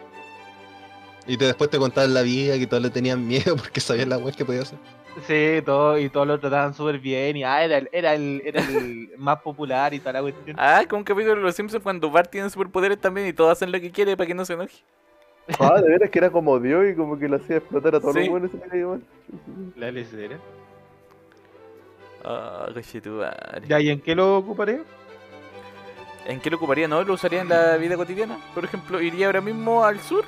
Y 1.27 1.37
te, 1.37 1.45
después 1.45 1.69
te 1.69 1.77
contaban 1.77 2.13
la 2.13 2.21
vida 2.21 2.57
que 2.57 2.67
todos 2.67 2.83
le 2.83 2.89
tenían 2.89 3.25
miedo 3.25 3.55
porque 3.57 3.79
sabían 3.79 4.09
la 4.09 4.17
weá 4.17 4.33
que 4.35 4.45
podía 4.45 4.61
hacer. 4.61 4.77
Sí, 5.27 5.61
todo, 5.63 5.97
y 5.99 6.09
todos 6.09 6.25
lo 6.25 6.39
trataban 6.39 6.73
súper 6.73 6.97
bien, 6.97 7.37
y 7.37 7.43
ah, 7.43 7.63
era 7.63 7.77
el, 7.77 7.89
era 7.91 8.15
el, 8.15 8.41
era 8.43 8.61
el 8.61 9.11
más 9.17 9.39
popular 9.41 9.93
y 9.93 9.99
toda 9.99 10.13
la 10.13 10.21
cuestión. 10.21 10.55
Ah, 10.59 10.83
como 10.89 10.99
un 10.99 11.03
capítulo 11.03 11.35
de 11.35 11.41
Los 11.41 11.55
Simpsons 11.55 11.83
cuando 11.83 12.09
Bart 12.09 12.31
tiene 12.31 12.49
superpoderes 12.49 12.99
también 12.99 13.27
y 13.27 13.33
todos 13.33 13.51
hacen 13.51 13.71
lo 13.71 13.79
que 13.79 13.91
quiere 13.91 14.17
para 14.17 14.25
que 14.27 14.33
no 14.33 14.43
se 14.43 14.53
enoje. 14.53 14.77
Ah, 15.59 15.79
de 15.79 15.87
veras 15.89 16.09
que 16.09 16.19
era 16.19 16.31
como 16.31 16.59
Dios 16.59 16.85
y 16.91 16.95
como 16.95 17.19
que 17.19 17.27
le 17.29 17.35
hacía 17.35 17.57
explotar 17.57 17.93
a 17.95 17.99
todos 17.99 18.13
Sí. 18.15 18.21
los 18.21 18.29
buenos. 18.29 18.51
La 19.75 19.87
LCD. 19.89 20.37
Ah, 22.23 22.67
cochetumare. 22.73 23.67
Ya, 23.67 23.79
¿y 23.79 23.89
en 23.89 23.99
qué 24.01 24.15
lo 24.15 24.37
ocuparé? 24.37 24.81
¿En 26.25 26.39
qué 26.39 26.49
lo 26.49 26.55
ocuparía? 26.57 26.87
No, 26.87 27.03
lo 27.03 27.13
usaría 27.13 27.41
en 27.41 27.49
la 27.49 27.75
vida 27.77 27.97
cotidiana. 27.97 28.39
Por 28.55 28.63
ejemplo, 28.63 29.01
iría 29.01 29.25
ahora 29.27 29.41
mismo 29.41 29.83
al 29.83 29.99
sur. 29.99 30.23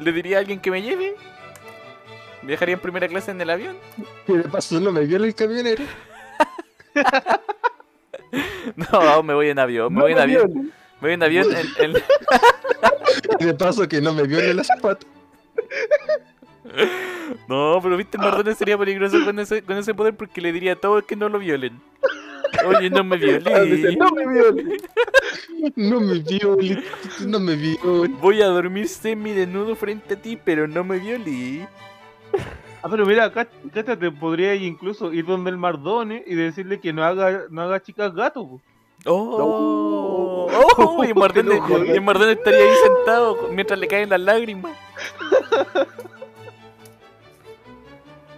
Le 0.00 0.12
diría 0.12 0.36
a 0.38 0.40
alguien 0.40 0.60
que 0.60 0.70
me 0.70 0.82
lleve. 0.82 1.14
Viajaría 2.42 2.74
en 2.74 2.80
primera 2.80 3.06
clase 3.08 3.30
en 3.30 3.40
el 3.40 3.50
avión. 3.50 3.76
Y 4.26 4.32
de 4.32 4.44
paso 4.44 4.80
no 4.80 4.92
me 4.92 5.04
viola 5.04 5.26
el 5.26 5.34
camionero. 5.34 5.84
No, 8.76 9.22
me 9.22 9.34
voy 9.34 9.48
en 9.48 9.58
avión. 9.58 9.92
Me 9.92 9.98
No 9.98 10.02
voy 10.04 10.12
en 10.12 10.16
me 10.18 10.22
avión. 10.22 10.52
Me 11.00 11.08
voy 11.08 11.12
en 11.14 11.22
avión 11.22 11.46
en, 11.56 11.66
en- 11.96 12.02
Y 13.40 13.44
de 13.44 13.54
paso 13.54 13.88
que 13.88 14.00
no 14.00 14.12
me 14.12 14.22
viole 14.24 14.54
la 14.54 14.64
zapata. 14.64 15.06
No, 17.48 17.78
pero 17.82 17.96
viste, 17.96 18.18
Mardones 18.18 18.58
sería 18.58 18.76
peligroso 18.78 19.24
con 19.24 19.38
ese, 19.38 19.62
con 19.62 19.76
ese 19.76 19.94
poder 19.94 20.16
porque 20.16 20.40
le 20.40 20.52
diría 20.52 20.72
a 20.72 20.76
todos 20.76 21.04
que 21.04 21.16
no 21.16 21.28
lo 21.28 21.38
violen. 21.38 21.80
Oye, 22.66 22.90
no 22.90 23.04
me 23.04 23.16
Ah, 23.16 23.18
violé. 23.64 23.96
no 23.96 24.10
me 24.10 24.26
violen. 24.26 24.80
No 25.76 26.00
me 26.00 26.18
viole, 26.20 26.82
no 27.26 27.40
me 27.40 27.54
viole. 27.56 28.08
Voy 28.20 28.42
a 28.42 28.46
dormir 28.46 28.88
semi 28.88 29.32
desnudo 29.32 29.74
frente 29.76 30.14
a 30.14 30.20
ti, 30.20 30.38
pero 30.42 30.66
no 30.66 30.82
me 30.84 30.98
violé. 30.98 31.68
Ah, 32.82 32.88
pero 32.90 33.04
mira, 33.04 33.30
cá- 33.32 33.48
cáchate, 33.74 34.10
podría 34.10 34.54
incluso 34.54 35.12
ir 35.12 35.26
donde 35.26 35.50
el 35.50 35.58
Mardone 35.58 36.24
y 36.26 36.34
decirle 36.34 36.80
que 36.80 36.92
no 36.92 37.04
haga, 37.04 37.42
no 37.50 37.62
haga 37.62 37.82
chicas 37.82 38.14
gato. 38.14 38.46
po. 38.48 38.60
Oh, 39.06 39.38
No. 39.38 39.44
oh, 40.76 41.04
y 41.04 41.10
y 41.10 42.00
Mardones 42.00 42.36
estaría 42.38 42.58
ahí 42.60 42.74
sentado 42.82 43.48
mientras 43.52 43.78
le 43.78 43.86
caen 43.88 44.08
las 44.10 44.20
lágrimas. 44.20 44.72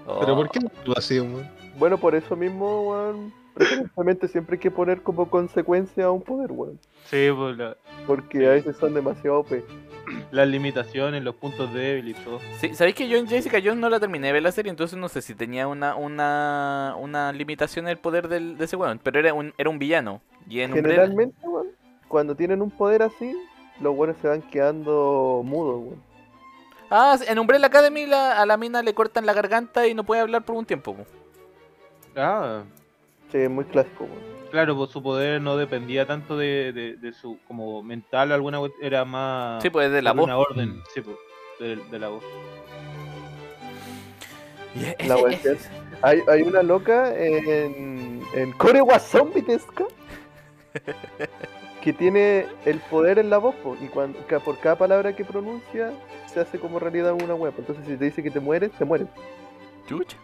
Pero 0.04 0.32
Oh. 0.32 0.36
¿por 0.36 0.50
qué 0.50 0.60
no 0.60 0.70
lo 0.84 0.98
hacía, 0.98 1.22
weón? 1.22 1.48
Bueno, 1.78 1.96
por 1.98 2.14
eso 2.14 2.36
mismo, 2.36 2.90
weón. 2.90 3.32
Precisamente 3.55 4.28
siempre 4.28 4.55
hay 4.55 4.61
que 4.61 4.70
poner 4.70 5.03
como 5.03 5.28
consecuencia 5.28 6.07
a 6.07 6.11
un 6.11 6.22
poder, 6.22 6.50
weón. 6.53 6.78
Sí, 7.05 7.28
pues 7.36 7.57
la- 7.59 7.76
Porque 8.07 8.46
a 8.46 8.50
veces 8.50 8.76
son 8.76 8.94
demasiado 8.94 9.40
OP. 9.40 9.62
las 10.32 10.48
limitaciones, 10.48 11.22
los 11.22 11.34
puntos 11.34 11.72
débiles 11.74 12.18
y 12.18 12.24
todo. 12.24 12.40
Sí, 12.59 12.74
¿sabéis 12.74 12.96
que 12.96 13.09
yo 13.09 13.18
en 13.18 13.26
Jessica 13.28 13.59
Jones 13.62 13.76
no 13.78 13.90
la 13.90 14.00
terminé 14.00 14.28
de 14.28 14.32
ver 14.32 14.42
la 14.42 14.53
serie? 14.53 14.70
Entonces 14.70 14.98
no 14.98 15.09
sé 15.09 15.20
si 15.22 15.34
tenía 15.34 15.68
una 15.68 15.94
una, 15.96 16.94
una 16.98 17.32
limitación 17.32 17.86
en 17.86 17.90
el 17.90 17.98
poder 17.98 18.28
del, 18.28 18.57
de 18.57 18.64
ese 18.64 18.76
weón. 18.76 18.98
Pero 19.03 19.18
era 19.18 19.34
un, 19.34 19.53
era 19.59 19.68
un 19.70 19.78
villano. 19.78 20.20
Y 20.48 20.61
en 20.61 20.72
Umbrella- 20.72 21.03
Generalmente, 21.03 21.46
weón, 21.46 21.66
cuando 22.09 22.34
tienen 22.34 22.62
un 22.62 22.70
poder 22.70 23.03
así, 23.03 23.36
los 23.80 23.94
buenos 23.94 24.16
se 24.22 24.28
van 24.28 24.42
quedando 24.42 25.42
mudos, 25.44 25.80
weón. 25.84 26.03
Ah, 26.90 27.16
en 27.26 27.38
Umbrella 27.38 27.66
Academy 27.66 28.07
la- 28.07 28.40
a 28.40 28.46
la 28.46 28.57
mina 28.57 28.82
le 28.82 28.94
cortan 28.94 29.24
la 29.26 29.32
garganta 29.34 29.86
y 29.86 29.94
no 29.94 30.05
puede 30.05 30.20
hablar 30.22 30.42
por 30.44 30.57
un 30.57 30.64
tiempo. 30.66 30.94
po. 30.96 31.05
Ah, 32.16 32.62
Sí, 32.64 32.82
es 33.35 33.51
muy 33.51 33.64
clásico, 33.64 34.07
claro, 34.51 34.76
pues 34.76 34.91
su 34.91 35.03
poder 35.03 35.41
no 35.41 35.57
dependía 35.57 36.07
tanto 36.07 36.37
de, 36.37 36.72
de, 36.72 36.97
de 36.97 37.12
su 37.12 37.39
como 37.49 37.83
mental 37.83 38.33
alguna 38.33 38.59
era 38.80 39.05
más 39.05 39.62
Sí, 39.62 39.70
pues 39.70 39.91
de 39.91 40.03
la 40.03 40.12
voz. 40.12 40.24
una 40.24 40.37
orden, 40.39 40.83
sí, 40.95 41.01
pues, 41.01 41.16
de, 41.61 41.76
de 41.76 41.99
la 41.99 42.09
voz. 42.09 42.22
La 45.07 45.16
wea 45.16 45.35
ese- 45.37 45.53
es- 45.53 45.70
Hay, 46.03 46.20
hay 46.28 46.43
una 46.43 46.62
loca 46.62 47.14
en, 47.16 48.22
en 48.35 48.53
Korewa 48.53 48.99
Zombie 48.99 49.43
Tesca 49.43 49.85
que 51.83 51.93
tiene 51.93 52.47
el 52.64 52.78
poder 52.91 53.18
en 53.18 53.28
la 53.30 53.39
voz, 53.39 53.55
po, 53.57 53.76
y 53.80 53.87
cuando, 53.89 54.18
por 54.45 54.59
cada 54.59 54.76
palabra 54.76 55.14
que 55.14 55.24
pronuncia 55.24 55.93
se 56.26 56.41
hace 56.41 56.59
como 56.59 56.78
realidad 56.78 57.12
una 57.12 57.35
web. 57.35 57.53
Entonces, 57.59 57.85
si 57.87 57.97
te 57.97 58.05
dice 58.07 58.22
que 58.22 58.30
te 58.30 58.41
mueres, 58.41 58.70
te 58.72 58.85
mueres. 58.85 59.09
Chucha. 59.87 60.16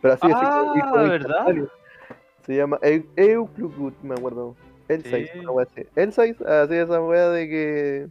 Pero 0.00 0.14
así 0.14 0.26
Ah, 0.32 0.72
es. 0.74 0.92
¿verdad? 0.92 1.14
instantáneo. 1.48 1.68
Se 2.46 2.56
llama 2.56 2.78
Eu- 2.82 3.06
Euclugut, 3.16 3.94
me 4.02 4.14
acuerdo. 4.14 4.56
El 4.88 5.02
6, 5.04 5.30
Sí. 5.32 5.38
una 5.38 5.50
wea 5.52 5.66
así. 5.70 5.86
El 5.96 6.12
6 6.12 6.40
así 6.42 6.74
esa 6.74 7.00
wea 7.00 7.28
de 7.30 7.48
que 7.48 8.08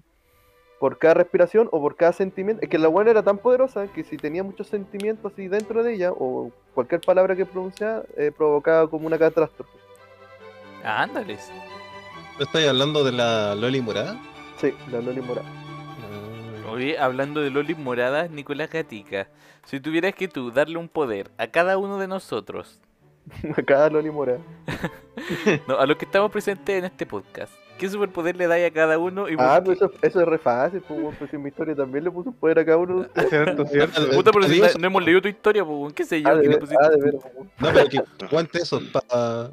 por 0.80 0.98
cada 0.98 1.14
respiración 1.16 1.68
o 1.72 1.80
por 1.80 1.96
cada 1.96 2.12
sentimiento. 2.14 2.64
Es 2.64 2.70
que 2.70 2.80
la 2.80 2.88
buena 2.88 3.12
era 3.12 3.22
tan 3.22 3.38
poderosa 3.38 3.86
que 3.88 4.04
si 4.04 4.18
tenía 4.18 4.44
muchos 4.44 4.68
sentimientos 4.68 5.32
así 5.34 5.48
dentro 5.48 5.84
de 5.84 5.94
ella, 5.94 6.12
o 6.12 6.52
cualquier 6.74 7.02
palabra 7.02 7.36
que 7.36 7.46
pronunciaba, 7.46 8.04
eh, 8.18 8.32
provocaba 8.36 8.90
como 8.90 9.06
una 9.06 9.20
catástrofe. 9.20 9.70
Ándales. 10.84 11.52
¿No 12.40 12.46
estáis 12.46 12.68
hablando 12.68 13.04
de 13.04 13.12
la 13.12 13.54
Loli 13.56 13.82
Morada? 13.82 14.18
Sí, 14.58 14.74
la 14.92 15.02
Loli 15.02 15.22
Mora. 15.22 15.44
Ah, 15.44 16.72
Oye, 16.72 16.98
hablando 16.98 17.42
de 17.42 17.50
lolis 17.52 17.78
moradas, 17.78 18.32
Nicolás 18.32 18.72
Gatica. 18.72 19.28
Si 19.66 19.80
tuvieras 19.80 20.16
que 20.16 20.28
tú 20.28 20.52
darle 20.52 20.78
un 20.78 20.88
poder 20.90 21.30
a 21.38 21.48
cada 21.48 21.78
uno 21.78 22.00
de 22.00 22.08
nosotros 22.08 22.80
Acá 23.58 23.90
Loli 23.90 24.10
Mora. 24.12 24.38
No, 25.68 25.78
a 25.78 25.86
los 25.86 25.98
que 25.98 26.06
estamos 26.06 26.32
presentes 26.32 26.80
en 26.80 26.86
este 26.86 27.06
podcast. 27.06 27.54
¿Qué 27.78 27.90
superpoder 27.90 28.36
le 28.36 28.48
dais 28.48 28.70
a 28.70 28.74
cada 28.74 28.98
uno? 28.98 29.28
Y 29.30 29.36
Ah, 29.38 29.60
pero 29.62 29.74
eso, 29.74 29.92
eso 30.02 30.22
es 30.22 30.28
re 30.28 30.38
fácil, 30.38 30.82
pues, 30.88 31.16
pues 31.18 31.34
en 31.34 31.42
mi 31.44 31.50
historia 31.50 31.76
también 31.76 32.04
le 32.04 32.12
puso 32.12 32.30
un 32.30 32.36
poder 32.36 32.60
a 32.60 32.66
cada 32.66 32.78
uno. 32.78 33.06
Cierto, 33.30 33.66
cierto. 33.66 34.10
Puta, 34.12 34.32
pero 34.32 34.46
si 34.46 34.62
no, 34.62 34.68
no 34.80 34.88
hemos 34.88 35.04
leído 35.04 35.22
tu 35.22 35.28
historia, 35.28 35.66
pues, 35.66 35.94
¿qué 35.94 36.04
sé 36.06 36.22
yo? 36.22 36.30
Ah, 36.30 36.36
de 36.36 36.42
¿Qué 36.44 36.48
le 36.48 36.54
ver- 36.56 36.60
pusiste? 36.60 36.84
ah, 36.86 36.90
de 36.90 37.02
veras, 37.02 37.24
weón. 37.36 37.50
No, 37.60 37.70
pero 37.74 37.90
que 37.90 38.26
aguante 38.26 38.58
eso 38.60 38.80
para 38.92 39.50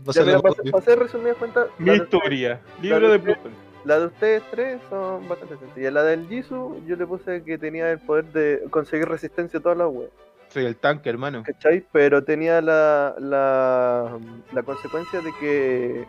hacer 0.78 0.98
resumidas 0.98 1.36
cuentas, 1.36 1.68
Mi 1.78 1.92
historia. 1.94 2.60
Libro 2.82 3.10
de 3.10 3.18
Plutón. 3.18 3.52
la 3.84 3.98
de 4.00 4.06
ustedes 4.06 4.42
tres 4.50 4.78
son 4.90 5.26
bastante 5.28 5.56
sencillas. 5.58 5.92
La 5.92 6.02
del 6.04 6.28
Jisoo, 6.28 6.80
yo 6.86 6.96
le 6.96 7.06
puse 7.06 7.42
que 7.42 7.58
tenía 7.58 7.90
el 7.90 7.98
poder 7.98 8.26
de 8.32 8.62
conseguir 8.70 9.08
resistencia 9.08 9.58
a 9.58 9.62
todas 9.62 9.78
las 9.78 9.88
weas. 9.88 10.10
Soy 10.48 10.64
el 10.64 10.76
tanque, 10.76 11.10
hermano. 11.10 11.42
¿cachai? 11.44 11.84
Pero 11.92 12.24
tenía 12.24 12.60
la, 12.60 13.14
la, 13.18 14.18
la 14.52 14.62
consecuencia 14.62 15.20
de 15.20 15.32
que, 15.38 16.06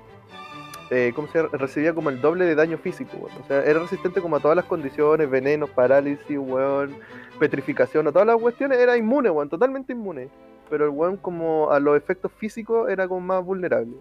eh, 0.92 1.12
¿cómo 1.16 1.28
se 1.28 1.40
llama? 1.40 1.50
Recibía 1.54 1.94
como 1.94 2.10
el 2.10 2.22
doble 2.22 2.46
de 2.46 2.56
daño 2.56 2.78
físico, 2.78 3.18
weón. 3.18 3.42
O 3.42 3.48
sea, 3.48 3.64
era 3.64 3.80
resistente 3.80 4.22
como 4.22 4.38
a 4.38 4.40
todas 4.40 4.56
las 4.56 4.66
condiciones, 4.66 5.30
venenos, 5.30 5.70
parálisis, 5.72 6.38
weón, 6.38 6.96
petrificación, 7.40 8.08
a 8.08 8.12
todas 8.12 8.28
las 8.28 8.38
cuestiones, 8.38 8.80
era 8.80 8.98
inmune, 8.98 9.30
weón, 9.30 9.50
totalmente 9.50 9.94
inmune. 9.94 10.30
Pero 10.70 10.86
el 10.86 10.92
weón 10.92 11.18
como 11.18 11.72
a 11.72 11.80
los 11.80 11.98
efectos 11.98 12.32
físicos 12.38 12.90
era 12.90 13.08
como 13.08 13.22
más 13.22 13.44
vulnerable. 13.44 13.94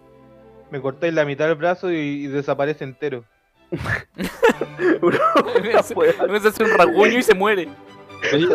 Me 0.71 0.79
cortáis 0.79 1.13
la 1.13 1.25
mitad 1.25 1.47
del 1.47 1.55
brazo 1.55 1.91
y, 1.91 1.97
y 1.97 2.27
desaparece 2.27 2.83
entero. 2.83 3.25
Se 6.41 6.47
hace 6.47 6.63
un 6.63 6.77
rasguño 6.77 7.17
y 7.17 7.23
se 7.23 7.33
muere. 7.33 7.67
Oye, 8.33 8.47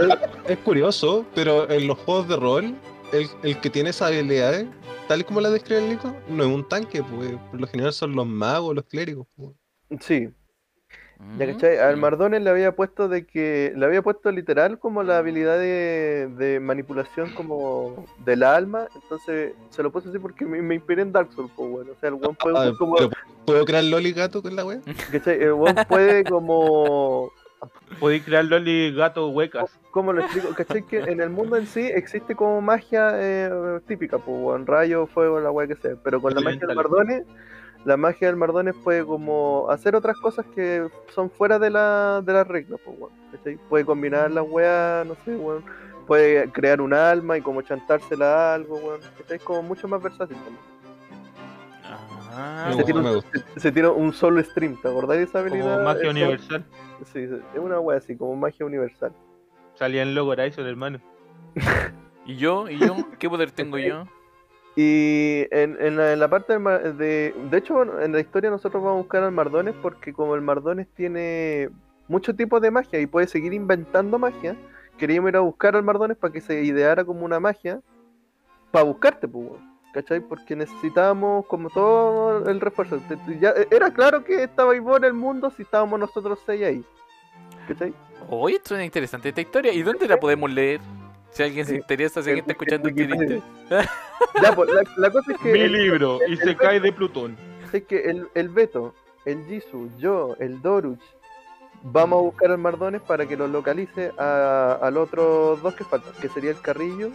es 0.49 0.59
curioso, 0.59 1.25
pero 1.35 1.71
en 1.71 1.87
los 1.87 1.99
juegos 1.99 2.29
de 2.29 2.37
rol, 2.37 2.75
el, 3.13 3.29
el 3.43 3.61
que 3.61 3.71
tiene 3.71 3.91
esas 3.91 4.09
habilidades, 4.09 4.67
tal 5.09 5.21
y 5.21 5.25
como 5.25 5.41
la 5.41 5.51
describe 5.51 5.83
el 5.83 5.91
Nico, 5.91 6.15
no 6.29 6.45
es 6.45 6.51
un 6.51 6.69
tanque, 6.69 7.03
pues 7.03 7.33
por 7.51 7.61
lo 7.61 7.67
general 7.67 7.93
son 7.93 8.15
los 8.15 8.27
magos, 8.27 8.75
los 8.75 8.85
clérigos. 8.85 9.27
pues. 9.37 9.51
Sí, 10.01 10.29
ya 11.39 11.47
cachai, 11.47 11.79
al 11.79 11.97
Mardones 11.97 12.43
le 12.43 12.51
había 12.51 12.77
puesto 12.77 13.09
de 13.09 13.27
que, 13.27 13.73
le 13.75 13.87
había 13.87 14.03
puesto 14.03 14.31
literal 14.31 14.79
como 14.79 15.03
la 15.03 15.19
habilidad 15.19 15.59
de, 15.59 16.29
de 16.37 16.61
manipulación 16.61 17.31
como 17.35 18.05
del 18.25 18.43
alma, 18.43 18.89
entonces 18.95 19.53
se 19.71 19.83
lo 19.83 19.91
puse 19.91 20.11
así 20.11 20.19
porque 20.19 20.45
me, 20.45 20.61
me 20.61 20.75
inspiré 20.75 21.03
en 21.03 21.13
Dark 21.13 21.33
Souls, 21.33 21.51
pues 21.57 21.71
bueno, 21.71 21.93
o 21.93 22.01
sea, 22.01 22.11
el 22.11 22.17
weón 22.17 22.37
puede 22.37 22.57
Ah, 22.59 22.73
como, 22.79 22.97
pero 22.97 23.11
¿Puedo 23.47 23.65
crear 23.65 23.85
Loli 23.85 24.13
gato 24.13 24.43
con 24.43 24.55
la 24.55 24.65
wea? 24.65 24.81
¿cachai? 25.11 25.43
El 25.43 25.55
weón 25.55 25.77
puede 25.89 26.25
como, 26.25 27.33
Podéis 27.99 28.25
crear 28.25 28.45
Loli 28.45 28.93
gato 28.95 29.29
huecas. 29.29 29.71
¿cómo 29.95 30.13
lo 30.13 30.23
explico? 30.23 30.53
¿Cachai? 30.55 30.83
Que 30.83 30.99
en 30.99 31.21
el 31.21 31.31
mundo 31.31 31.57
en 31.57 31.69
sí 31.69 31.81
existe 31.81 32.35
como 32.35 32.61
magia 32.61 33.13
eh, 33.15 33.81
típica, 33.87 34.19
pues 34.19 34.37
weón, 34.41 34.67
rayo, 34.67 35.07
fuego, 35.07 35.39
la 35.39 35.53
weá 35.53 35.69
que 35.69 35.77
sea, 35.77 35.93
pero 36.03 36.21
con 36.21 36.35
la 36.35 36.41
magia 36.41 36.67
del. 36.67 36.75
Mardones, 36.75 37.23
la 37.85 37.97
magia 37.97 38.27
del 38.27 38.37
Mardones 38.37 38.75
puede 38.83 39.05
como 39.05 39.71
hacer 39.71 39.95
otras 39.95 40.17
cosas 40.17 40.45
que 40.53 40.85
son 41.15 41.31
fuera 41.31 41.61
de 41.61 41.71
la, 41.71 42.23
de 42.25 42.33
las 42.33 42.47
reglas, 42.49 42.81
pues 42.85 42.99
weón, 42.99 43.13
¿cachai? 43.31 43.57
Puede 43.69 43.85
combinar 43.85 44.33
las 44.33 44.45
weas, 44.45 45.07
no 45.07 45.15
sé, 45.25 45.37
weón, 45.37 45.65
puede 46.09 46.51
crear 46.51 46.81
un 46.81 46.93
alma 46.93 47.39
y 47.39 47.41
como 47.41 47.63
chantársela 47.63 48.51
a 48.51 48.55
algo, 48.55 48.75
weón, 48.77 49.01
¿cachai? 49.17 49.37
Es 49.37 49.45
como 49.45 49.63
mucho 49.63 49.87
más 49.87 50.03
versátil 50.03 50.37
también. 50.39 50.59
Ah, 52.37 52.73
se, 52.77 52.85
tiene 52.85 53.01
me 53.01 53.09
un, 53.11 53.15
gusta. 53.17 53.39
se- 53.55 53.61
se 53.61 53.73
tiene 53.73 53.89
un 53.89 54.13
solo 54.13 54.43
stream, 54.43 54.81
¿te 54.81 54.89
acordás 54.89 55.19
de 55.19 55.25
esa 55.25 55.39
habilidad? 55.41 55.75
Como 55.75 55.85
magia 55.85 56.11
universal. 56.11 56.65
Sí, 57.05 57.27
sí, 57.29 57.35
es 57.53 57.59
una 57.61 57.79
wea 57.81 57.99
así, 57.99 58.17
como 58.17 58.35
magia 58.37 58.67
universal. 58.67 59.13
Salía 59.75 60.03
en 60.03 60.15
Logo 60.15 60.31
Horizon, 60.33 60.67
hermano. 60.67 61.01
¿Y 62.27 62.37
yo? 62.37 62.69
¿Y 62.69 62.79
yo? 62.79 62.97
¿Qué 63.19 63.29
poder 63.29 63.51
tengo 63.51 63.79
yo? 63.79 64.07
Y 64.77 65.47
en, 65.53 65.77
en, 65.81 65.97
la, 65.97 66.13
en 66.15 66.19
la 66.21 66.29
parte 66.29 66.53
del 66.55 66.61
ma- 66.63 66.79
de... 66.79 67.33
De 67.51 67.59
hecho, 67.59 67.75
bueno, 67.75 68.01
en 68.01 68.13
la 68.13 68.21
historia 68.21 68.51
nosotros 68.51 68.83
vamos 68.83 68.97
a 68.99 69.03
buscar 69.03 69.23
al 69.23 69.31
Mardones 69.33 69.75
porque 69.81 70.13
como 70.13 70.35
el 70.35 70.41
Mardones 70.41 70.89
tiene 70.95 71.69
muchos 72.09 72.37
tipos 72.37 72.61
de 72.61 72.71
magia 72.73 72.99
y 73.01 73.07
puede 73.07 73.29
seguir 73.29 73.53
inventando 73.53 74.19
magia, 74.19 74.57
queríamos 74.99 75.29
ir 75.31 75.37
a 75.37 75.41
buscar 75.41 75.77
al 75.77 75.85
Mardones 75.85 76.17
para 76.17 76.33
que 76.33 76.41
se 76.41 76.63
ideara 76.65 77.05
como 77.05 77.25
una 77.25 77.39
magia 77.39 77.81
para 78.73 78.85
buscarte, 78.85 79.29
pues, 79.29 79.49
¿cachai? 79.95 80.21
Porque 80.21 80.57
necesitábamos 80.57 81.47
como 81.47 81.71
todo 81.71 82.51
el 82.51 82.61
refuerzo. 82.61 83.01
Ya, 83.41 83.55
era 83.71 83.91
claro 83.93 84.25
que 84.25 84.43
estabais 84.43 84.83
vos 84.83 84.99
en 84.99 85.05
el 85.05 85.15
mundo 85.15 85.51
si 85.57 85.63
estábamos 85.63 85.99
nosotros 86.01 86.39
seis 86.45 86.63
ahí. 86.65 86.85
¿Cachai? 87.69 87.95
Oye, 88.29 88.57
esto 88.57 88.77
es 88.77 88.85
interesante 88.85 89.29
esta 89.31 89.41
historia. 89.41 89.73
¿Y 89.73 89.83
dónde 89.83 90.07
la 90.09 90.19
podemos 90.19 90.51
leer? 90.51 90.81
Si 91.31 91.43
alguien 91.43 91.65
se 91.67 91.75
Eh, 91.75 91.79
interesa, 91.79 92.23
si 92.23 92.31
alguien 92.31 92.43
está 92.49 92.53
escuchando 92.53 92.89
historia. 92.91 93.43
Ya, 94.43 94.55
pues, 94.55 94.71
la, 94.73 94.83
la 94.97 95.11
cosa 95.11 95.33
es 95.33 95.39
que... 95.39 95.53
Mi 95.53 95.61
el- 95.61 95.73
libro, 95.73 96.19
y 96.29 96.37
se 96.37 96.57
cae 96.57 96.81
de 96.81 96.93
Plutón. 96.93 97.37
es 97.73 97.83
que 97.85 97.99
el, 98.03 98.29
el 98.35 98.49
Beto, 98.49 98.95
el 99.25 99.45
Jisoo, 99.47 99.89
yo, 99.99 100.37
el 100.39 100.63
Doruch, 100.63 101.01
vamos 101.83 102.19
a 102.19 102.23
buscar 102.23 102.51
al 102.53 102.59
Mardones 102.59 103.03
para 103.03 103.27
que 103.27 103.37
lo 103.37 103.49
localice 103.49 104.13
a, 104.17 104.79
a 104.81 104.91
los 104.93 105.09
otros 105.09 105.61
dos 105.63 105.75
que 105.75 105.85
faltan, 105.85 106.13
que 106.21 106.29
sería 106.29 106.51
el 106.53 106.61
Carrillo 106.61 107.11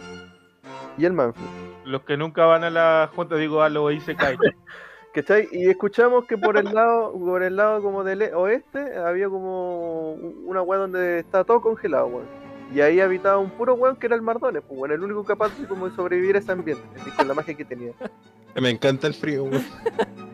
y 1.00 1.06
el 1.06 1.12
Manfred. 1.14 1.44
Los 1.84 2.02
que 2.02 2.16
nunca 2.16 2.44
van 2.44 2.62
a 2.62 2.70
la 2.70 3.10
junta, 3.14 3.36
digo, 3.36 3.62
a 3.62 3.70
lo 3.70 3.90
y 3.90 4.00
se 4.00 4.14
cae. 4.14 4.36
¿Cachai? 5.14 5.48
Y 5.50 5.68
escuchamos 5.68 6.26
que 6.26 6.38
por 6.38 6.56
el 6.56 6.66
lado, 6.66 7.12
por 7.18 7.42
el 7.42 7.56
lado 7.56 7.82
como 7.82 8.04
del 8.04 8.22
oeste, 8.34 8.96
había 8.96 9.28
como 9.28 10.12
una 10.12 10.62
weá 10.62 10.78
donde 10.78 11.18
estaba 11.20 11.42
todo 11.42 11.60
congelado, 11.60 12.06
weón. 12.06 12.26
Y 12.72 12.80
ahí 12.80 13.00
habitaba 13.00 13.38
un 13.38 13.50
puro 13.50 13.74
weón 13.74 13.96
que 13.96 14.06
era 14.06 14.14
el 14.14 14.22
Mardones, 14.22 14.62
pues 14.68 14.78
bueno, 14.78 14.94
el 14.94 15.02
único 15.02 15.24
capaz 15.24 15.58
de 15.58 15.66
como 15.66 15.88
de 15.88 15.96
sobrevivir 15.96 16.36
a 16.36 16.38
ese 16.38 16.52
ambiente, 16.52 16.84
con 17.16 17.26
la 17.26 17.34
magia 17.34 17.54
que 17.54 17.64
tenía. 17.64 17.92
Me 18.54 18.70
encanta 18.70 19.08
el 19.08 19.14
frío, 19.14 19.44
weón. 19.44 19.64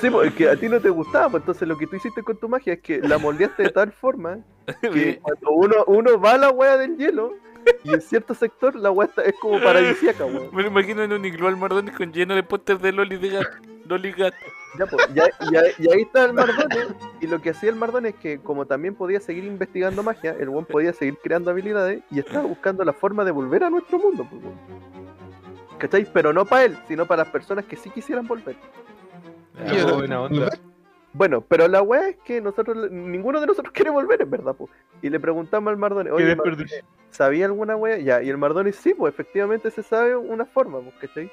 Sí, 0.00 0.08
porque 0.08 0.32
que 0.32 0.48
a 0.48 0.56
ti 0.56 0.68
no 0.68 0.80
te 0.80 0.88
gustaba, 0.88 1.28
pues 1.28 1.42
entonces 1.42 1.68
lo 1.68 1.76
que 1.76 1.86
tú 1.86 1.96
hiciste 1.96 2.22
con 2.22 2.38
tu 2.38 2.48
magia 2.48 2.74
es 2.74 2.80
que 2.80 3.00
la 3.00 3.18
moldeaste 3.18 3.64
de 3.64 3.68
tal 3.68 3.92
forma 3.92 4.38
que 4.80 5.18
cuando 5.18 5.50
uno, 5.50 5.84
uno 5.86 6.18
va 6.18 6.32
a 6.32 6.38
la 6.38 6.50
wea 6.50 6.78
del 6.78 6.96
hielo 6.96 7.34
y 7.84 7.94
en 7.94 8.00
cierto 8.00 8.34
sector 8.34 8.74
la 8.76 8.90
wea 8.90 9.08
está- 9.08 9.22
es 9.22 9.34
como 9.40 9.60
paradisíaca, 9.62 10.24
weón. 10.24 10.48
Me 10.54 10.62
lo 10.62 10.68
imagino 10.68 11.02
en 11.02 11.12
un 11.12 11.24
iglú 11.24 11.46
al 11.48 11.56
Mardones 11.56 11.96
con 11.96 12.12
lleno 12.12 12.34
de 12.34 12.42
pósters 12.42 12.80
de 12.82 12.92
Loli 12.92 13.16
de 13.16 13.28
gato. 13.30 13.56
Loli 13.86 14.12
gato. 14.12 14.36
Ya, 14.78 14.86
pues, 14.86 15.08
ya- 15.14 15.28
ya- 15.50 15.62
y 15.78 15.90
ahí 15.92 16.02
está 16.02 16.24
el 16.26 16.34
Mardone. 16.34 16.76
Y 17.20 17.26
lo 17.26 17.40
que 17.40 17.50
hacía 17.50 17.70
el 17.70 17.76
Mardone 17.76 18.10
es 18.10 18.14
que, 18.16 18.38
como 18.38 18.66
también 18.66 18.94
podía 18.94 19.18
seguir 19.20 19.44
investigando 19.44 20.02
magia, 20.02 20.36
el 20.38 20.48
weón 20.50 20.66
podía 20.66 20.92
seguir 20.92 21.16
creando 21.22 21.50
habilidades 21.50 22.02
y 22.10 22.18
estaba 22.18 22.44
buscando 22.46 22.84
la 22.84 22.92
forma 22.92 23.24
de 23.24 23.30
volver 23.30 23.64
a 23.64 23.70
nuestro 23.70 23.98
mundo, 23.98 24.26
pues, 24.30 24.42
weón. 24.42 24.58
¿Cachai? 25.78 26.06
Pero 26.12 26.32
no 26.32 26.44
para 26.44 26.64
él, 26.64 26.78
sino 26.88 27.06
para 27.06 27.22
las 27.24 27.32
personas 27.32 27.64
que 27.64 27.76
sí 27.76 27.88
quisieran 27.90 28.26
volver. 28.26 28.56
Ah, 29.56 29.92
buena 29.94 30.20
onda. 30.22 30.50
Bueno, 31.18 31.40
pero 31.40 31.66
la 31.66 31.82
wea 31.82 32.10
es 32.10 32.16
que 32.24 32.40
nosotros, 32.40 32.92
ninguno 32.92 33.40
de 33.40 33.48
nosotros 33.48 33.72
quiere 33.74 33.90
volver, 33.90 34.22
en 34.22 34.30
verdad, 34.30 34.54
pues. 34.54 34.70
Y 35.02 35.10
le 35.10 35.18
preguntamos 35.18 35.68
al 35.68 35.76
Mardone, 35.76 36.12
oye, 36.12 36.36
Mardone. 36.36 36.64
¿sabía 37.10 37.46
alguna 37.46 37.74
wea? 37.74 37.98
Ya, 37.98 38.22
y 38.22 38.28
el 38.28 38.38
Mardone 38.38 38.72
sí, 38.72 38.94
pues 38.94 39.12
efectivamente 39.12 39.72
se 39.72 39.82
sabe 39.82 40.14
una 40.16 40.46
forma, 40.46 40.78
pues, 40.80 40.94
¿cachai? 41.00 41.28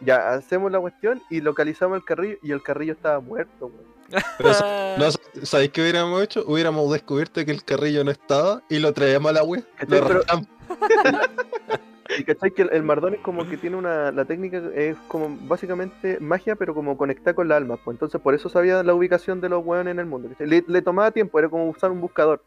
Ya, 0.00 0.30
hacemos 0.30 0.72
la 0.72 0.80
cuestión 0.80 1.22
y 1.30 1.40
localizamos 1.40 1.96
el 1.98 2.04
carrillo 2.04 2.36
y 2.42 2.50
el 2.50 2.64
carrillo 2.64 2.94
estaba 2.94 3.20
muerto, 3.20 3.66
weón. 3.66 3.92
Pero 4.36 4.50
no, 4.98 5.44
¿Sabéis 5.46 5.70
qué 5.70 5.82
hubiéramos 5.82 6.20
hecho? 6.20 6.44
Hubiéramos 6.44 6.92
descubierto 6.92 7.44
que 7.44 7.52
el 7.52 7.64
carrillo 7.64 8.02
no 8.02 8.10
estaba 8.10 8.60
y 8.68 8.80
lo 8.80 8.92
traíamos 8.92 9.30
a 9.30 9.34
la 9.34 9.44
wea. 9.44 9.62
¿Cachai? 9.76 10.00
Lo 10.00 10.06
Pero-. 10.08 10.22
Y 12.18 12.24
cachai 12.24 12.50
que 12.50 12.62
el, 12.62 12.70
el 12.72 12.82
Mardón 12.82 13.14
es 13.14 13.20
como 13.20 13.48
que 13.48 13.56
tiene 13.56 13.76
una. 13.76 14.12
La 14.12 14.24
técnica 14.24 14.62
es 14.74 14.96
como 15.08 15.36
básicamente 15.48 16.18
magia, 16.20 16.56
pero 16.56 16.74
como 16.74 16.96
conectar 16.96 17.34
con 17.34 17.48
la 17.48 17.56
alma. 17.56 17.76
Pues 17.82 17.94
entonces 17.94 18.20
por 18.20 18.34
eso 18.34 18.48
sabía 18.48 18.82
la 18.82 18.94
ubicación 18.94 19.40
de 19.40 19.48
los 19.48 19.64
weones 19.64 19.92
en 19.92 19.98
el 19.98 20.06
mundo. 20.06 20.28
Le, 20.38 20.64
le 20.66 20.82
tomaba 20.82 21.10
tiempo, 21.10 21.38
era 21.38 21.48
como 21.48 21.68
usar 21.68 21.90
un 21.90 22.00
buscador. 22.00 22.42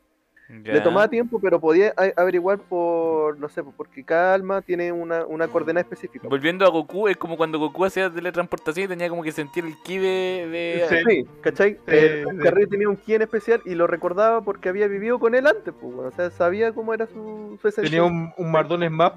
Le 0.48 0.80
tomaba 0.80 1.08
tiempo, 1.08 1.40
pero 1.42 1.60
podía 1.60 1.92
averiguar 2.16 2.60
por. 2.60 3.40
No 3.40 3.50
sé, 3.50 3.64
porque 3.64 4.04
cada 4.04 4.36
alma 4.36 4.62
tiene 4.62 4.92
una, 4.92 5.26
una 5.26 5.48
coordenada 5.48 5.82
específica. 5.82 6.28
Volviendo 6.28 6.64
a 6.68 6.70
Goku, 6.70 7.08
es 7.08 7.18
como 7.18 7.36
cuando 7.36 7.58
Goku 7.58 7.84
hacía 7.84 8.12
teletransportación 8.14 8.86
y 8.86 8.88
tenía 8.90 9.10
como 9.10 9.24
que 9.24 9.32
sentir 9.32 9.66
el 9.66 9.74
ki 9.84 9.98
de. 9.98 10.48
de- 10.52 11.04
Sí, 11.04 11.28
¿cachai? 11.42 11.74
Sí, 11.74 11.80
el 11.88 12.28
sí. 12.30 12.38
Carrillo 12.44 12.68
tenía 12.70 12.88
un 12.90 12.96
ki 12.96 13.16
en 13.16 13.24
especial 13.24 13.60
y 13.66 13.74
lo 13.74 13.88
recordaba 13.88 14.42
porque 14.42 14.70
había 14.70 14.86
vivido 14.88 15.18
con 15.18 15.34
él 15.34 15.48
antes, 15.48 15.74
pues. 15.82 15.96
O 15.96 16.12
sea, 16.12 16.30
sabía 16.30 16.74
cómo 16.74 16.94
era 16.94 17.08
su, 17.08 17.58
su 17.60 17.68
esencia. 17.68 17.90
Tenía 17.90 18.04
un, 18.04 18.32
un 18.38 18.52
Mardones 18.52 18.92
Map. 18.92 19.16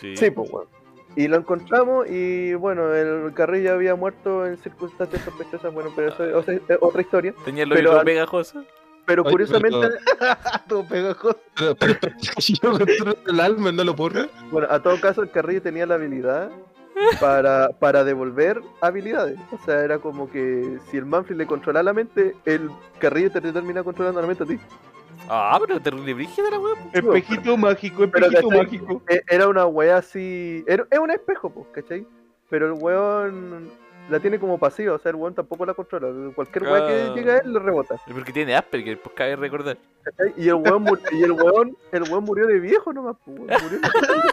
Sí, 0.00 0.30
pues, 0.30 0.50
weón. 0.50 0.68
Y 1.16 1.26
lo 1.26 1.36
encontramos 1.36 2.08
y 2.08 2.54
bueno, 2.54 2.94
el 2.94 3.32
Carrillo 3.34 3.72
había 3.72 3.96
muerto 3.96 4.46
en 4.46 4.56
circunstancias 4.58 5.22
sospechosas, 5.22 5.74
bueno, 5.74 5.90
pero 5.96 6.08
eso 6.08 6.38
o 6.38 6.42
sea, 6.42 6.54
es 6.54 6.62
otra 6.80 7.02
historia. 7.02 7.34
Tenía 7.44 7.64
el 7.64 7.72
oído 7.72 8.02
pegajoso. 8.04 8.64
Pero 9.06 9.24
Ay, 9.26 9.32
curiosamente, 9.32 9.88
Todo 10.68 10.86
pegajoso. 10.86 11.40
Pero, 11.56 11.74
pero, 11.74 11.94
pero, 12.00 12.14
yo 12.38 12.70
controlo 12.70 13.16
el 13.26 13.40
alma, 13.40 13.72
no 13.72 13.82
lo 13.82 13.96
puedo 13.96 14.28
bueno, 14.52 14.68
a 14.70 14.80
todo 14.80 15.00
caso 15.00 15.22
el 15.22 15.30
Carrillo 15.30 15.62
tenía 15.62 15.84
la 15.84 15.96
habilidad 15.96 16.50
para, 17.20 17.70
para 17.70 18.04
devolver 18.04 18.60
habilidades. 18.80 19.38
O 19.50 19.58
sea, 19.64 19.82
era 19.82 19.98
como 19.98 20.30
que 20.30 20.78
si 20.90 20.96
el 20.96 21.06
Manfred 21.06 21.36
le 21.36 21.46
controlaba 21.46 21.82
la 21.82 21.92
mente, 21.92 22.36
el 22.44 22.70
Carrillo 23.00 23.32
te 23.32 23.40
termina 23.40 23.82
controlando 23.82 24.20
la 24.20 24.28
mente 24.28 24.44
a 24.44 24.46
ti. 24.46 24.60
Ah, 25.32 25.58
pero 25.60 25.80
terrible 25.80 26.12
brígida 26.14 26.50
la 26.50 26.58
wea. 26.58 26.74
Espejito 26.92 27.56
mágico, 27.56 28.04
espejito 28.04 28.50
mágico. 28.50 29.02
E- 29.08 29.22
Era 29.28 29.46
una 29.48 29.66
wea 29.66 29.98
así. 29.98 30.64
Era, 30.66 30.86
es 30.90 30.98
un 30.98 31.10
espejo, 31.10 31.50
pues, 31.50 31.66
¿cachai? 31.72 32.06
pero 32.48 32.66
el 32.66 32.72
weón 32.82 33.70
la 34.08 34.18
tiene 34.18 34.40
como 34.40 34.58
pasiva, 34.58 34.94
o 34.94 34.98
sea, 34.98 35.10
el 35.10 35.14
weón 35.16 35.34
tampoco 35.34 35.64
la 35.64 35.72
controla. 35.72 36.08
Cualquier 36.34 36.64
weón 36.64 36.82
Ah. 36.82 36.86
que 36.88 37.12
llega 37.20 37.34
a 37.34 37.38
él 37.38 37.52
le 37.52 37.60
rebota. 37.60 37.94
Porque 38.12 38.32
tiene 38.32 38.56
Asperger, 38.56 39.00
pues 39.00 39.14
cabe 39.14 39.36
recordar. 39.36 39.78
¿cachai? 40.02 40.34
Y 40.36 40.48
el 40.48 40.54
weón, 40.56 40.84
y 41.12 41.22
el 41.22 41.30
weón, 41.32 41.76
el 41.92 42.02
weón 42.02 42.24
murió 42.24 42.48
de 42.48 42.58
viejo 42.58 42.92
nomás, 42.92 43.16
pues, 43.24 43.38
weón, 43.38 43.62
murió 43.62 43.78
de 43.78 43.88
viejo. 43.88 44.28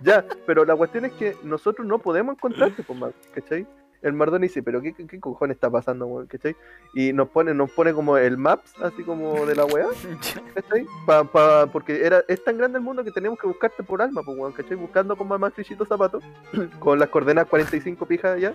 Ya, 0.00 0.24
pero 0.44 0.64
la 0.64 0.74
cuestión 0.74 1.04
es 1.04 1.12
que 1.12 1.36
nosotros 1.44 1.86
no 1.86 2.00
podemos 2.00 2.34
encontrarte, 2.34 2.82
pues, 2.82 2.98
más, 2.98 3.12
¿cachai? 3.32 3.64
El 4.02 4.12
Mardoni 4.14 4.48
dice, 4.48 4.62
pero 4.62 4.80
¿qué, 4.82 4.92
qué, 4.94 5.06
qué 5.06 5.20
cojones 5.20 5.54
está 5.56 5.70
pasando, 5.70 6.06
weón? 6.06 6.26
¿cachai? 6.26 6.56
Y 6.94 7.12
nos 7.12 7.28
pone, 7.28 7.54
nos 7.54 7.70
pone 7.70 7.92
como 7.94 8.16
el 8.16 8.36
maps, 8.36 8.74
así 8.82 9.02
como 9.04 9.46
de 9.46 9.54
la 9.54 9.64
weá, 9.64 9.86
¿cachai? 10.54 10.84
Pa, 11.06 11.24
pa, 11.24 11.66
porque 11.66 12.04
era, 12.04 12.22
es 12.28 12.42
tan 12.44 12.58
grande 12.58 12.78
el 12.78 12.84
mundo 12.84 13.04
que 13.04 13.12
tenemos 13.12 13.38
que 13.38 13.46
buscarte 13.46 13.82
por 13.82 14.02
alma, 14.02 14.22
pues, 14.24 14.36
weón, 14.36 14.52
¿cachai? 14.52 14.76
Buscando 14.76 15.16
como 15.16 15.38
más 15.38 15.54
Frichito 15.54 15.84
Zapato, 15.86 16.20
con 16.80 16.98
las 16.98 17.08
coordenadas 17.10 17.48
45 17.48 18.04
pijas 18.06 18.40
ya. 18.40 18.52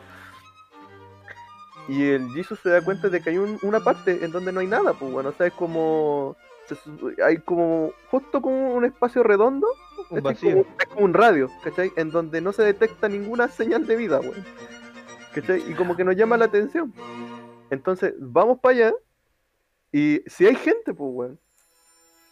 Y 1.88 2.04
el 2.10 2.30
Jesus 2.34 2.60
se 2.60 2.70
da 2.70 2.82
cuenta 2.84 3.08
de 3.08 3.22
que 3.22 3.30
hay 3.30 3.38
un- 3.38 3.60
una 3.62 3.80
parte 3.80 4.26
en 4.26 4.32
donde 4.32 4.52
no 4.52 4.60
hay 4.60 4.68
nada, 4.68 4.93
pues, 4.93 5.10
bueno, 5.12 5.30
o 5.30 5.34
sea, 5.34 5.48
es 5.48 5.54
como... 5.54 6.36
hay 7.24 7.38
como 7.38 7.93
justo 8.12 8.41
como 8.41 8.74
un 8.74 8.84
espacio 8.84 9.24
redondo 9.24 9.66
Un 10.10 10.18
es 10.18 10.24
vacío. 10.24 10.50
como, 10.50 10.66
es 10.78 10.86
como 10.88 11.06
un 11.06 11.14
radio, 11.14 11.50
¿cachai? 11.64 11.93
En 11.95 12.12
donde 12.12 12.41
no 12.41 12.52
se 12.52 12.64
detecta 12.64 13.08
ninguna 13.08 13.48
señal 13.48 13.88
de 13.88 13.95
vida, 13.95 14.20
weón. 14.20 14.43
¿Cachai? 15.38 15.63
Y 15.69 15.75
como 15.75 15.95
que 15.95 16.03
nos 16.03 16.15
llama 16.15 16.35
la 16.35 16.45
atención. 16.45 16.91
Entonces, 17.69 18.15
vamos 18.17 18.57
para 18.59 18.75
allá. 18.75 18.93
Y 19.91 20.23
si 20.25 20.47
hay 20.47 20.55
gente, 20.55 20.95
pues, 20.95 21.11
weón. 21.13 21.39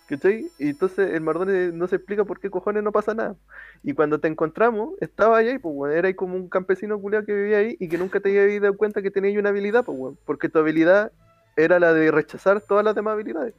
¿Cachai? 0.10 0.50
Y 0.58 0.70
entonces 0.70 1.14
el 1.14 1.22
Mardone 1.22 1.72
no 1.72 1.88
se 1.88 1.98
explica 1.98 2.26
por 2.26 2.40
qué 2.40 2.50
cojones 2.50 2.82
no 2.82 2.92
pasa 2.92 3.14
nada. 3.14 3.36
Y 3.84 3.94
cuando 3.94 4.20
te 4.20 4.28
encontramos, 4.28 4.96
estaba 5.02 5.38
ahí, 5.38 5.60
pues, 5.60 5.76
weón. 5.76 5.96
Era 5.96 6.08
ahí 6.08 6.16
como 6.16 6.36
un 6.36 6.50
campesino 6.50 7.00
culiao 7.00 7.24
que 7.26 7.36
vivía 7.36 7.60
ahí 7.60 7.78
y 7.80 7.88
que 7.90 8.00
nunca 8.00 8.20
te 8.20 8.30
había 8.30 8.60
dado 8.60 8.76
cuenta 8.76 9.04
que 9.04 9.12
tenía 9.12 9.30
ahí 9.30 9.38
una 9.38 9.50
habilidad, 9.50 9.86
pues, 9.86 9.96
weón. 10.00 10.18
Porque 10.26 10.50
tu 10.50 10.58
habilidad 10.58 11.12
era 11.56 11.80
la 11.80 11.94
de 11.94 12.10
rechazar 12.10 12.60
todas 12.62 12.84
las 12.84 12.96
demás 12.96 13.14
habilidades. 13.14 13.54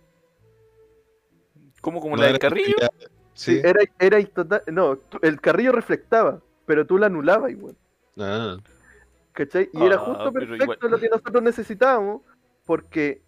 ¿Cómo 1.81 2.01
como 2.01 2.17
No 2.17 2.23
la 2.23 2.29
del 2.29 2.41
carrillo? 2.41 2.75
Sí. 3.35 3.61
Era, 3.63 3.81
era 4.01 4.17
ahí 4.17 4.27
total. 4.27 4.65
No, 4.67 4.99
el 5.23 5.41
carrillo 5.41 5.71
reflectaba, 5.71 6.43
pero 6.65 6.85
tú 6.85 6.99
la 6.99 7.07
anulabas, 7.07 7.55
weón. 7.55 7.77
Ah, 8.19 8.57
¿Cachai? 9.37 9.69
Y 9.71 9.85
era 9.85 9.97
Ah, 9.97 9.99
justo 9.99 10.33
perfecto 10.33 10.65
igual- 10.65 10.79
lo 10.91 10.99
que 10.99 11.09
nosotros 11.11 11.43
necesitábamos, 11.43 12.23
porque 12.65 13.21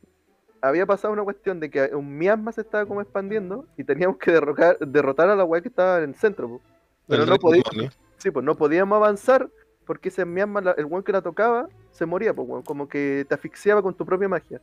había 0.62 0.86
pasado 0.86 1.12
una 1.12 1.22
cuestión 1.22 1.60
de 1.60 1.68
que 1.70 1.94
un 1.94 2.16
miasma 2.16 2.50
se 2.50 2.62
estaba 2.62 2.86
como 2.86 3.02
expandiendo 3.02 3.66
y 3.76 3.84
teníamos 3.84 4.16
que 4.16 4.32
derrocar, 4.32 4.78
derrotar 4.78 5.28
a 5.28 5.36
la 5.36 5.44
weá 5.44 5.60
que 5.60 5.68
estaba 5.68 5.98
en 5.98 6.10
el 6.10 6.14
centro. 6.16 6.48
po. 6.48 6.60
Pero 7.06 7.22
el 7.24 7.28
no 7.28 7.32
rey 7.34 7.38
podía- 7.40 7.62
demonio. 7.70 7.90
Sí, 8.16 8.30
pues 8.30 8.44
no 8.44 8.56
podíamos 8.56 8.96
avanzar 8.96 9.50
porque 9.84 10.08
ese 10.08 10.24
miasma, 10.24 10.60
la- 10.62 10.72
el 10.72 10.86
weón 10.86 11.04
que 11.04 11.12
la 11.12 11.20
tocaba, 11.22 11.68
se 11.92 12.06
moría, 12.06 12.32
pues, 12.34 12.48
weón, 12.48 12.62
como 12.62 12.88
que 12.88 13.26
te 13.28 13.34
asfixiaba 13.34 13.82
con 13.82 13.94
tu 13.94 14.04
propia 14.06 14.28
magia. 14.28 14.60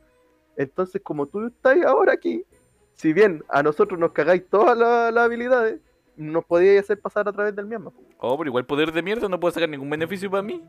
Entonces, 0.56 1.00
como 1.02 1.26
tú 1.26 1.46
estás 1.46 1.76
ahora 1.84 2.12
aquí, 2.12 2.44
si 2.94 3.12
bien 3.12 3.44
a 3.48 3.62
nosotros 3.62 3.98
nos 4.00 4.10
cagáis 4.12 4.44
todas 4.48 4.76
la- 4.76 5.10
las 5.12 5.24
habilidades, 5.24 5.80
nos 6.16 6.44
podíais 6.44 6.80
hacer 6.80 7.00
pasar 7.00 7.28
a 7.28 7.32
través 7.32 7.54
del 7.54 7.66
miasma. 7.66 7.90
po. 7.90 8.02
Oh, 8.18 8.36
pero 8.36 8.48
igual 8.48 8.66
poder 8.66 8.90
de 8.92 9.02
mierda 9.02 9.28
no 9.28 9.38
puedo 9.38 9.52
sacar 9.52 9.68
ningún 9.68 9.90
beneficio 9.90 10.28
para 10.30 10.42
mí. 10.42 10.64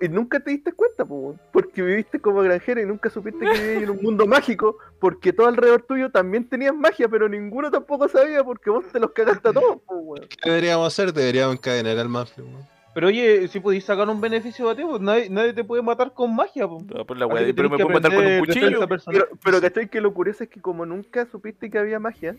Y 0.00 0.08
nunca 0.08 0.40
te 0.40 0.50
diste 0.50 0.72
cuenta, 0.72 1.04
po, 1.04 1.36
porque 1.52 1.82
viviste 1.82 2.20
como 2.20 2.42
granjero 2.42 2.80
y 2.82 2.86
nunca 2.86 3.08
supiste 3.10 3.44
que 3.46 3.52
vivías 3.58 3.82
en 3.84 3.90
un 3.90 4.02
mundo 4.02 4.26
mágico, 4.26 4.76
porque 4.98 5.32
todo 5.32 5.46
alrededor 5.48 5.82
tuyo 5.82 6.10
también 6.10 6.48
tenías 6.48 6.74
magia, 6.74 7.08
pero 7.08 7.28
ninguno 7.28 7.70
tampoco 7.70 8.08
sabía 8.08 8.44
porque 8.44 8.70
vos 8.70 8.84
te 8.92 9.00
los 9.00 9.12
cagaste 9.12 9.48
a 9.48 9.52
todos, 9.52 9.80
po. 9.86 10.14
¿Qué 10.42 10.50
deberíamos 10.50 10.86
hacer? 10.86 11.12
Deberíamos 11.12 11.56
encadenar 11.56 11.98
al 11.98 12.08
mafia, 12.08 12.44
weón. 12.44 12.64
Pero 12.92 13.06
oye, 13.06 13.46
si 13.48 13.60
podéis 13.60 13.84
sacar 13.84 14.08
un 14.08 14.20
beneficio 14.20 14.68
a 14.68 14.74
ti, 14.74 14.82
pues 14.84 15.00
nadie, 15.00 15.30
nadie 15.30 15.52
te 15.52 15.62
puede 15.62 15.80
matar 15.82 16.12
con 16.12 16.34
magia, 16.34 16.66
pues. 16.66 16.84
No, 16.86 17.06
por 17.06 17.16
la 17.16 17.28
pero 17.28 17.70
me 17.70 17.76
puedo 17.78 17.88
matar 17.90 18.14
con 18.14 18.26
un 18.26 18.38
cuchillo. 18.40 18.88
Pero, 19.06 19.28
pero 19.44 19.60
¿cachai? 19.60 19.88
Que 19.88 20.00
lo 20.00 20.12
curioso 20.12 20.42
es 20.42 20.50
que 20.50 20.60
como 20.60 20.84
nunca 20.84 21.24
supiste 21.26 21.70
que 21.70 21.78
había 21.78 22.00
magia, 22.00 22.34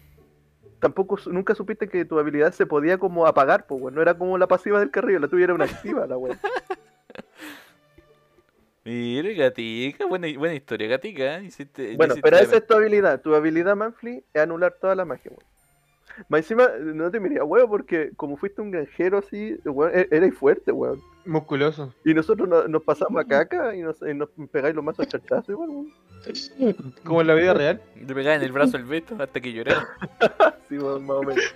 tampoco 0.81 1.17
su- 1.17 1.31
nunca 1.31 1.55
supiste 1.55 1.87
que 1.87 2.03
tu 2.03 2.19
habilidad 2.19 2.51
se 2.53 2.65
podía 2.65 2.97
como 2.97 3.25
apagar, 3.27 3.65
pues. 3.65 3.93
No 3.93 4.01
era 4.01 4.13
como 4.17 4.37
la 4.37 4.47
pasiva 4.47 4.79
del 4.79 4.91
carrillo, 4.91 5.19
la 5.19 5.29
tuya 5.29 5.45
era 5.45 5.53
una 5.53 5.65
activa, 5.65 6.05
la 6.05 6.17
weón. 6.17 6.37
Mira, 8.83 9.29
gatica, 9.33 10.05
buena, 10.07 10.27
buena 10.37 10.55
historia, 10.55 10.87
gatica. 10.87 11.37
¿eh? 11.37 11.43
Hiciste- 11.45 11.95
Bueno, 11.95 12.13
hiciste 12.13 12.21
pero 12.29 12.37
esa 12.43 12.57
es 12.57 12.65
tu 12.67 12.73
habilidad. 12.75 13.21
Tu 13.21 13.35
habilidad, 13.35 13.75
Manfly, 13.75 14.23
es 14.33 14.41
anular 14.41 14.75
toda 14.81 14.95
la 14.95 15.05
magia, 15.05 15.31
weón. 15.31 15.43
Más 16.27 16.39
encima, 16.41 16.67
no 16.79 17.09
te 17.09 17.19
miré, 17.19 17.41
weón, 17.41 17.69
porque 17.69 18.11
como 18.17 18.35
fuiste 18.37 18.61
un 18.61 18.71
granjero 18.71 19.19
así, 19.19 19.55
weón, 19.65 19.91
e- 19.93 20.07
erais 20.11 20.33
fuerte, 20.33 20.71
weón. 20.71 20.99
Musculoso. 21.25 21.93
Y 22.03 22.13
nosotros 22.15 22.49
no- 22.49 22.67
nos 22.67 22.81
pasamos 22.83 23.21
a 23.23 23.27
caca 23.27 23.75
y 23.75 23.81
nos, 23.81 24.01
y 24.01 24.13
nos 24.15 24.29
pegáis 24.51 24.73
los 24.75 24.83
mazos 24.83 25.07
chachazos 25.07 25.49
igual, 25.49 25.69
weón. 25.69 25.93
Como 27.03 27.21
en 27.21 27.27
la 27.27 27.35
vida 27.35 27.53
real. 27.53 27.81
Le 27.95 28.13
pegaba 28.15 28.35
en 28.35 28.41
el 28.41 28.51
brazo 28.51 28.77
al 28.77 28.85
Beto 28.85 29.15
hasta 29.19 29.39
que 29.39 29.53
llorara. 29.53 29.87
Sí, 30.69 30.77
weón, 30.77 31.05
más 31.05 31.17
o 31.17 31.23
menos. 31.23 31.53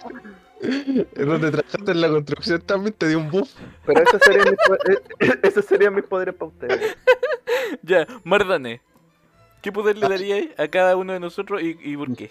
Es 1.16 1.26
donde 1.26 1.52
trabajaste 1.52 1.92
en 1.92 2.02
la 2.02 2.10
construcción 2.10 2.62
también 2.62 2.94
te 2.98 3.08
dio 3.08 3.20
un 3.20 3.30
buff. 3.30 3.50
Pero 3.86 4.02
esos 4.04 4.22
serían 4.24 4.46
mis, 4.50 4.58
po- 4.68 5.38
esos 5.48 5.66
serían 5.66 5.96
mis 5.96 6.04
poderes 6.06 6.36
para 6.36 6.50
ustedes. 6.52 6.96
ya, 7.84 8.08
Mardane. 8.24 8.82
¿Qué 9.62 9.72
poder 9.72 9.98
le 9.98 10.08
daríais 10.08 10.50
a 10.60 10.68
cada 10.68 10.96
uno 10.96 11.14
de 11.14 11.20
nosotros 11.20 11.62
y, 11.62 11.78
y 11.82 11.98
por 11.98 12.16
qué? 12.16 12.30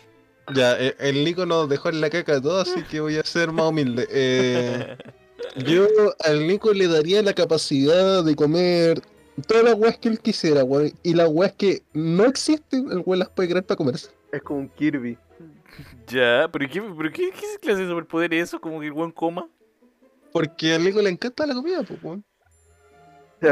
Ya, 0.55 0.79
eh, 0.79 0.95
el 0.99 1.25
Nico 1.25 1.47
nos 1.47 1.69
dejó 1.69 1.89
en 1.89 2.01
la 2.01 2.11
caca 2.11 2.41
todo, 2.41 2.61
así 2.61 2.83
que 2.85 3.01
voy 3.01 3.17
a 3.17 3.25
ser 3.25 3.51
más 3.51 3.67
humilde. 3.71 4.07
Eh, 4.11 4.97
yo 5.57 5.87
al 6.25 6.47
Nico 6.47 6.73
le 6.73 6.87
daría 6.87 7.23
la 7.23 7.33
capacidad 7.33 8.23
de 8.23 8.37
comer 8.37 9.01
todas 9.49 9.65
las 9.65 9.75
weas 9.75 9.99
que 9.99 10.11
él 10.11 10.21
quisiera, 10.21 10.63
weón. 10.63 10.93
Y 11.03 11.15
las 11.15 11.29
weas 11.29 11.53
que 11.55 11.83
no 11.93 12.25
existen, 12.25 12.91
el 12.93 13.03
weón 13.05 13.19
las 13.21 13.31
puede 13.31 13.49
crear 13.49 13.65
para 13.65 13.77
comerse. 13.79 14.11
Es 14.31 14.43
como 14.43 14.61
un 14.61 14.69
Kirby. 14.69 15.19
Ya, 16.07 16.49
pero 16.53 16.69
¿qué, 16.71 16.83
pero 16.83 17.11
qué, 17.13 17.31
qué 17.31 17.47
clase 17.61 17.83
de 17.83 17.89
superpoder 17.89 18.35
es 18.35 18.49
eso? 18.51 18.61
Como 18.61 18.81
que 18.81 18.87
el 18.87 18.93
weón 18.93 19.13
coma. 19.13 19.49
Porque 20.33 20.75
al 20.75 20.85
Nico 20.85 21.01
le 21.01 21.11
encanta 21.11 21.47
la 21.47 21.55
comida, 21.55 21.83
pues, 21.83 22.03
weón. 22.03 22.25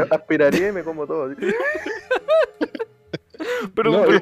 Aspiraría 0.09 0.69
y 0.69 0.71
me 0.71 0.83
como 0.83 1.05
todo. 1.05 1.33
Pero, 3.75 3.91
No, 3.91 4.03
pero- 4.05 4.21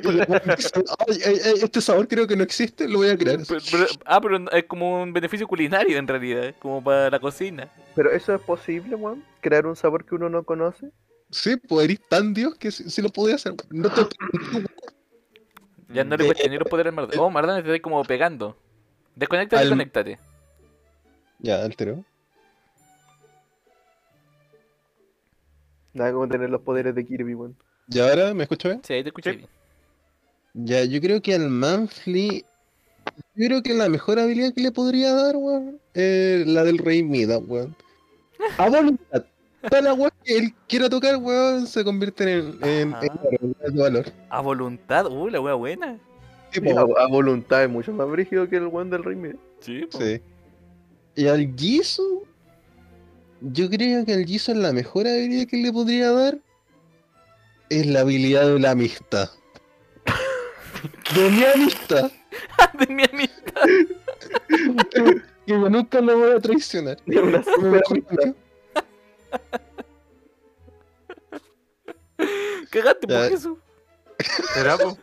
"Ay, 1.08 1.18
ay, 1.26 1.39
ay, 1.45 1.54
este 1.62 1.82
sabor 1.82 2.08
creo 2.08 2.26
que 2.28 2.36
no 2.36 2.43
existe, 2.43 2.88
lo 2.88 2.99
voy 2.99 3.10
a 3.10 3.18
crear. 3.18 3.39
pero- 3.47 3.60
pero- 3.70 3.86
ah, 4.06 4.20
pero 4.22 4.49
es 4.52 4.64
como 4.66 5.04
un 5.04 5.14
beneficio 5.14 5.47
culinario 5.47 5.97
en 5.97 6.08
realidad, 6.08 6.56
como 6.60 6.84
para 6.84 7.10
la 7.10 7.20
cocina. 7.20 7.70
Pero 7.95 8.12
eso 8.12 8.34
es 8.34 8.41
posible, 8.41 8.95
weón. 8.95 9.24
Crear 9.41 9.66
un 9.68 9.76
sabor 9.76 10.06
que 10.06 10.16
uno 10.16 10.30
no 10.30 10.43
conoce. 10.43 10.91
Sí, 11.30 11.56
pues 11.58 11.86
eres 11.86 11.99
tan 12.10 12.34
dios 12.34 12.56
que 12.56 12.72
sí, 12.72 12.89
sí 12.89 13.02
lo 13.02 13.10
podía 13.10 13.36
hacer. 13.36 13.54
No 13.70 13.89
te 13.89 14.02
Ya 15.94 16.04
no 16.04 16.16
le 16.16 16.24
Eh, 16.24 16.28
cuestioné 16.28 16.58
los 16.58 16.68
poderes 16.70 16.92
al 16.92 16.96
Mardane. 16.96 17.20
Oh, 17.22 17.30
Mardane 17.30 17.64
te 17.64 17.70
está 17.74 17.82
como 17.82 18.04
pegando. 18.04 18.58
Desconéctate, 19.16 19.58
Al- 19.58 19.64
desconéctate. 19.70 20.20
Ya, 21.39 21.64
altero. 21.64 22.04
Nada 25.94 26.14
como 26.14 26.28
tener 26.28 26.50
los 26.50 26.62
poderes 26.62 26.96
de 26.96 27.06
Kirby, 27.06 27.36
weón. 27.36 27.56
¿Y 27.89 28.00
ahora 28.00 28.34
me 28.34 28.44
escucho 28.44 28.70
bien? 28.70 28.82
Sí, 28.84 28.94
ahí 28.94 29.04
te 29.04 29.10
escuché 29.10 29.32
Sí. 29.32 29.38
bien. 29.38 29.50
Ya, 30.54 30.84
yo 30.86 31.02
creo 31.02 31.22
que 31.22 31.34
al 31.36 31.50
Manfly. 31.50 32.46
Yo 33.36 33.48
creo 33.48 33.64
que 33.64 33.74
la 33.74 33.89
mejor 33.89 34.20
habilidad 34.20 34.54
que 34.54 34.62
le 34.62 34.72
podría 34.72 35.14
dar, 35.14 35.36
weón, 35.36 35.80
es 35.94 36.46
la 36.48 36.64
del 36.64 36.78
Rey 36.78 37.04
Mida, 37.04 37.39
weón. 37.39 37.76
A 38.58 38.70
voluntad. 38.70 39.26
Todas 39.70 39.84
las 39.84 39.97
weas 39.97 40.14
que 40.24 40.38
él 40.38 40.53
quiera 40.68 40.89
tocar, 40.89 41.18
weón, 41.18 41.68
se 41.68 41.84
convierten 41.84 42.28
en, 42.28 42.57
en, 42.64 42.91
de 42.91 43.82
valor. 43.82 44.05
A 44.30 44.41
voluntad, 44.41 45.05
uh, 45.05 45.30
la 45.30 45.39
wea 45.39 45.53
buena. 45.53 45.99
A, 46.76 47.03
a 47.03 47.07
voluntad 47.07 47.64
es 47.64 47.70
mucho 47.70 47.93
más 47.93 48.09
brígido 48.09 48.49
que 48.49 48.57
el 48.57 48.68
weón 48.68 48.89
del 48.89 49.03
Rey 49.03 49.16
Mide. 49.16 49.38
Sí, 49.59 49.86
po. 49.86 49.99
sí. 49.99 50.22
Y 51.16 51.28
al 51.28 51.53
Jisoo, 51.55 52.24
yo 53.41 53.70
creo 53.70 54.05
que 54.05 54.14
al 54.14 54.26
Jisoo 54.26 54.55
la 54.55 54.74
mejor 54.74 55.07
habilidad 55.07 55.47
que 55.47 55.57
le 55.57 55.72
podría 55.72 56.12
dar 56.12 56.38
es 57.70 57.86
la 57.86 58.01
habilidad 58.01 58.47
de 58.47 58.59
la 58.59 58.72
amistad. 58.72 59.30
De 61.16 61.30
mi 61.30 61.43
amistad. 61.43 62.12
de 62.80 62.93
mi 62.93 63.03
amistad. 63.03 63.62
Que 65.45 65.53
yo 65.53 65.70
nunca 65.70 65.99
lo 66.01 66.18
voy 66.18 66.32
a 66.32 66.39
traicionar. 66.39 66.97
Una 67.05 67.39
Mi 67.39 67.43
super 67.43 67.84
amistad. 67.89 68.36
Cagaste 72.69 73.07
por 73.07 73.15
eso. 73.34 73.57
¿Será, 74.53 74.77
po? 74.77 74.97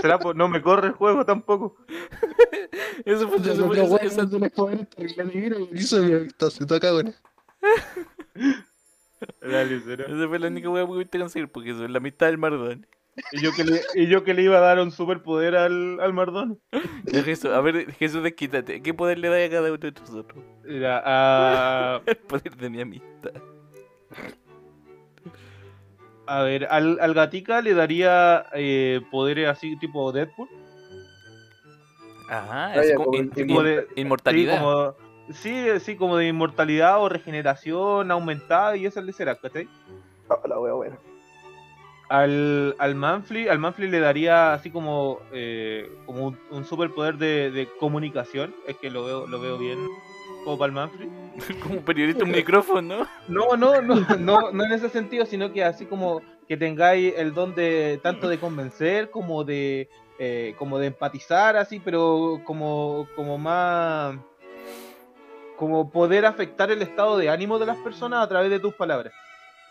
¿Será, 0.00 0.18
po? 0.18 0.34
No 0.34 0.48
me 0.48 0.60
corre 0.60 0.88
el 0.88 0.92
juego 0.94 1.24
tampoco. 1.24 1.76
Eso 3.04 3.28
fue, 3.28 3.38
eso 3.38 3.52
eso- 3.52 3.68
esa- 4.00 4.04
y 5.72 5.78
eso 5.78 5.98
me 6.02 6.16
está. 6.26 6.50
Dale, 9.40 9.80
será. 9.80 10.06
fue 10.28 10.38
la 10.38 10.48
única 10.48 10.68
wea 10.68 10.82
que 10.82 10.86
pudiste 10.88 11.18
conseguir, 11.18 11.48
porque 11.50 11.70
eso 11.70 11.84
es 11.84 11.90
la 11.90 12.00
mitad 12.00 12.26
del 12.26 12.38
Mardane. 12.38 12.86
Y 13.32 13.40
yo 13.40 13.52
que 13.52 13.64
le, 13.64 13.80
y 13.94 14.06
yo 14.08 14.24
que 14.24 14.34
le 14.34 14.42
iba 14.42 14.58
a 14.58 14.60
dar 14.60 14.78
un 14.78 14.90
superpoder 14.90 15.56
al, 15.56 15.98
al 16.00 16.12
Mardón. 16.12 16.60
Jesús, 17.24 17.50
a 17.50 17.60
ver, 17.60 17.90
Jesús, 17.94 18.22
desquítate. 18.22 18.82
¿Qué 18.82 18.92
poder 18.94 19.18
le 19.18 19.28
da 19.28 19.44
a 19.44 19.48
cada 19.50 19.68
uno 19.68 19.78
de 19.78 19.92
nosotros? 19.92 20.44
Era 20.68 21.02
a. 21.04 22.00
El 22.06 22.16
poder 22.16 22.56
de 22.56 22.70
mi 22.70 22.80
amistad. 22.80 23.32
A 26.26 26.42
ver, 26.42 26.66
al, 26.70 26.98
al 27.00 27.14
gatica 27.14 27.62
le 27.62 27.72
daría 27.74 28.46
eh, 28.52 29.00
poderes 29.10 29.48
así 29.48 29.76
tipo 29.78 30.10
Deadpool. 30.12 30.48
Ajá, 32.28 32.66
Ah, 32.72 32.76
es 32.82 32.96
como 32.96 33.16
in- 33.16 33.30
in- 33.36 33.62
de- 33.62 33.86
inmortalidad. 33.94 34.54
Sí, 34.54 34.58
como, 34.58 34.94
sí, 35.32 35.66
sí, 35.80 35.96
como 35.96 36.16
de 36.16 36.26
inmortalidad 36.26 37.00
o 37.00 37.08
regeneración 37.08 38.10
aumentada 38.10 38.76
y 38.76 38.86
eso 38.86 39.00
le 39.00 39.12
será, 39.12 39.36
¿cachai? 39.36 39.68
Ah, 40.28 40.36
la 40.48 40.58
wea 40.58 40.72
buena. 40.72 40.98
Al, 42.08 42.76
al 42.78 42.94
Manfly, 42.94 43.48
al 43.48 43.58
Manfly 43.58 43.88
le 43.88 43.98
daría 43.98 44.52
así 44.52 44.70
como, 44.70 45.20
eh, 45.32 45.90
como 46.06 46.28
un, 46.28 46.38
un 46.50 46.64
superpoder 46.64 47.18
de, 47.18 47.50
de 47.50 47.68
comunicación. 47.80 48.54
Es 48.66 48.76
que 48.76 48.90
lo 48.90 49.04
veo, 49.04 49.26
lo 49.26 49.40
veo 49.40 49.58
bien 49.58 49.78
como 50.44 50.58
para 50.58 50.68
el 50.68 50.72
Manfly. 50.72 51.10
como 51.62 51.76
un 51.76 51.84
periodista 51.84 52.24
un 52.24 52.30
micrófono. 52.30 53.08
No, 53.28 53.56
no, 53.56 53.82
no, 53.82 53.94
no, 54.18 54.52
no 54.52 54.64
en 54.64 54.72
ese 54.72 54.88
sentido, 54.88 55.26
sino 55.26 55.52
que 55.52 55.64
así 55.64 55.86
como 55.86 56.22
que 56.46 56.56
tengáis 56.56 57.14
el 57.16 57.34
don 57.34 57.54
de 57.54 57.98
tanto 58.02 58.28
de 58.28 58.38
convencer 58.38 59.10
como 59.10 59.42
de 59.42 59.88
eh, 60.18 60.54
como 60.58 60.78
de 60.78 60.86
empatizar, 60.86 61.56
así, 61.56 61.78
pero 61.78 62.40
como, 62.44 63.06
como 63.14 63.36
más 63.36 64.16
como 65.56 65.90
poder 65.90 66.24
afectar 66.24 66.70
el 66.70 66.80
estado 66.82 67.18
de 67.18 67.28
ánimo 67.28 67.58
de 67.58 67.66
las 67.66 67.76
personas 67.78 68.22
a 68.22 68.28
través 68.28 68.50
de 68.50 68.60
tus 68.60 68.74
palabras. 68.74 69.12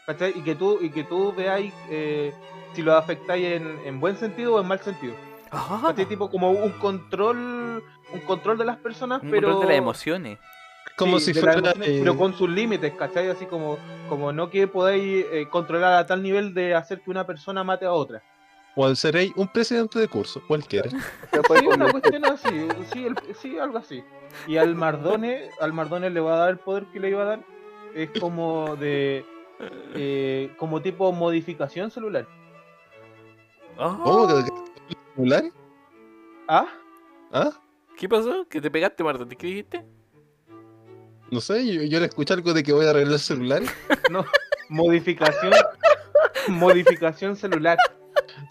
¿Cachai? 0.05 0.33
Y 0.35 0.41
que 0.43 0.55
tú, 0.55 0.79
y 0.81 0.89
que 0.91 1.03
tú 1.03 1.33
veáis 1.33 1.73
eh, 1.89 2.33
si 2.73 2.81
lo 2.83 2.95
afectáis 2.95 3.45
en, 3.45 3.79
en 3.85 3.99
buen 3.99 4.17
sentido 4.17 4.55
o 4.55 4.61
en 4.61 4.67
mal 4.67 4.79
sentido. 4.79 5.15
Ah, 5.51 5.79
¿Cachai? 5.87 6.05
Tipo 6.05 6.29
como 6.29 6.51
un 6.51 6.71
control, 6.73 7.83
un 8.13 8.19
control 8.21 8.57
de 8.57 8.65
las 8.65 8.77
personas, 8.77 9.21
un 9.23 9.29
pero 9.31 9.47
control 9.47 9.61
de 9.61 9.73
las 9.73 9.77
emociones. 9.77 10.39
Como 10.95 11.19
Sí, 11.19 11.33
si 11.33 11.39
fuera. 11.39 11.53
emociones, 11.53 11.87
eh, 11.89 11.99
Pero 12.01 12.15
con 12.17 12.33
sus 12.33 12.49
límites, 12.49 12.93
¿cachai? 12.93 13.29
Así 13.29 13.45
como, 13.47 13.77
como 14.07 14.31
no 14.31 14.49
que 14.49 14.67
podáis 14.67 15.25
eh, 15.31 15.47
controlar 15.49 15.93
a 15.93 16.05
tal 16.05 16.21
nivel 16.21 16.53
de 16.53 16.75
hacer 16.75 17.01
que 17.01 17.09
una 17.09 17.25
persona 17.25 17.63
mate 17.63 17.85
a 17.85 17.91
otra. 17.91 18.21
O 18.77 18.93
seréis 18.93 19.31
un 19.37 19.47
presidente 19.47 19.97
de 19.99 20.07
curso, 20.07 20.41
cualquiera. 20.47 20.89
Sí, 20.89 21.67
una 21.67 21.91
cuestión 21.91 22.25
así, 22.25 22.67
sí, 22.91 23.05
el- 23.05 23.35
sí, 23.35 23.57
algo 23.57 23.77
así. 23.77 24.03
Y 24.47 24.57
al 24.57 24.75
Mardone, 24.75 25.49
al 25.61 25.71
Mardone 25.73 26.09
le 26.09 26.19
va 26.19 26.35
a 26.35 26.37
dar 26.39 26.49
el 26.49 26.57
poder 26.59 26.85
que 26.93 26.99
le 26.99 27.09
iba 27.09 27.21
a 27.23 27.25
dar. 27.25 27.39
Es 27.93 28.09
como 28.19 28.75
de. 28.75 29.25
Eh, 29.95 30.53
como 30.57 30.81
tipo 30.81 31.11
modificación 31.11 31.91
celular. 31.91 32.27
Ah, 33.77 33.99
¿Cómo 34.03 34.27
celulares? 35.15 35.53
¿Ah? 36.47 36.67
¿Ah? 37.31 37.51
¿Qué 37.97 38.07
pasó? 38.09 38.45
¿Que 38.49 38.61
te 38.61 38.69
pegaste, 38.69 39.03
Marta? 39.03 39.25
¿Qué 39.27 39.47
dijiste? 39.47 39.85
No 41.31 41.41
sé, 41.41 41.65
yo, 41.65 41.83
yo 41.83 41.99
le 41.99 42.05
escuché 42.05 42.33
algo 42.33 42.53
de 42.53 42.63
que 42.63 42.73
voy 42.73 42.85
a 42.85 42.91
arreglar 42.91 43.19
celulares. 43.19 43.69
No. 44.11 44.23
Modificación. 44.69 45.53
modificación 46.47 47.35
celular. 47.35 47.77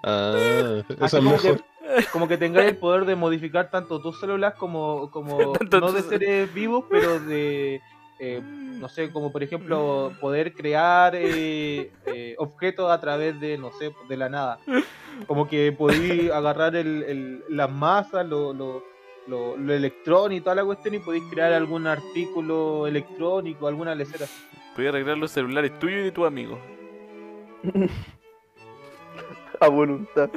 Ah, 0.02 0.82
eso 0.88 1.04
es 1.04 1.12
como 1.12 1.30
mejor. 1.30 1.56
que, 1.58 2.04
como 2.12 2.28
que 2.28 2.36
tengáis 2.36 2.70
el 2.70 2.76
poder 2.78 3.04
de 3.04 3.16
modificar 3.16 3.70
tanto 3.70 4.00
tus 4.00 4.18
células 4.18 4.54
como, 4.54 5.10
como 5.10 5.54
no 5.80 5.92
de 5.92 6.02
seres 6.02 6.52
vivos, 6.52 6.84
pero 6.90 7.20
de, 7.20 7.80
eh, 8.18 8.40
no 8.42 8.88
sé, 8.88 9.10
como 9.10 9.30
por 9.32 9.42
ejemplo 9.42 10.12
poder 10.20 10.52
crear 10.52 11.14
eh, 11.16 11.90
eh, 12.06 12.34
objetos 12.38 12.90
a 12.90 13.00
través 13.00 13.38
de, 13.40 13.58
no 13.58 13.72
sé, 13.72 13.92
de 14.08 14.16
la 14.16 14.28
nada. 14.28 14.58
Como 15.28 15.46
que 15.48 15.70
podéis 15.70 16.28
agarrar 16.32 16.74
el, 16.74 17.04
el- 17.04 17.44
las 17.48 17.70
masas, 17.70 18.26
lo, 18.26 18.52
lo, 18.52 18.82
lo, 19.28 19.56
lo 19.56 19.72
electrónico 19.72 20.32
y 20.36 20.40
toda 20.40 20.56
la 20.56 20.64
cuestión 20.64 20.94
y 20.96 20.98
podéis 20.98 21.22
crear 21.30 21.52
algún 21.52 21.86
artículo 21.86 22.88
electrónico, 22.88 23.68
alguna 23.68 23.94
lecera. 23.94 24.26
A 24.26 24.80
arreglar 24.88 25.16
los 25.18 25.30
celulares 25.30 25.78
tuyos 25.78 26.00
y 26.00 26.04
de 26.04 26.10
tu 26.10 26.24
amigo. 26.24 26.58
A 29.60 29.68
voluntad. 29.68 30.30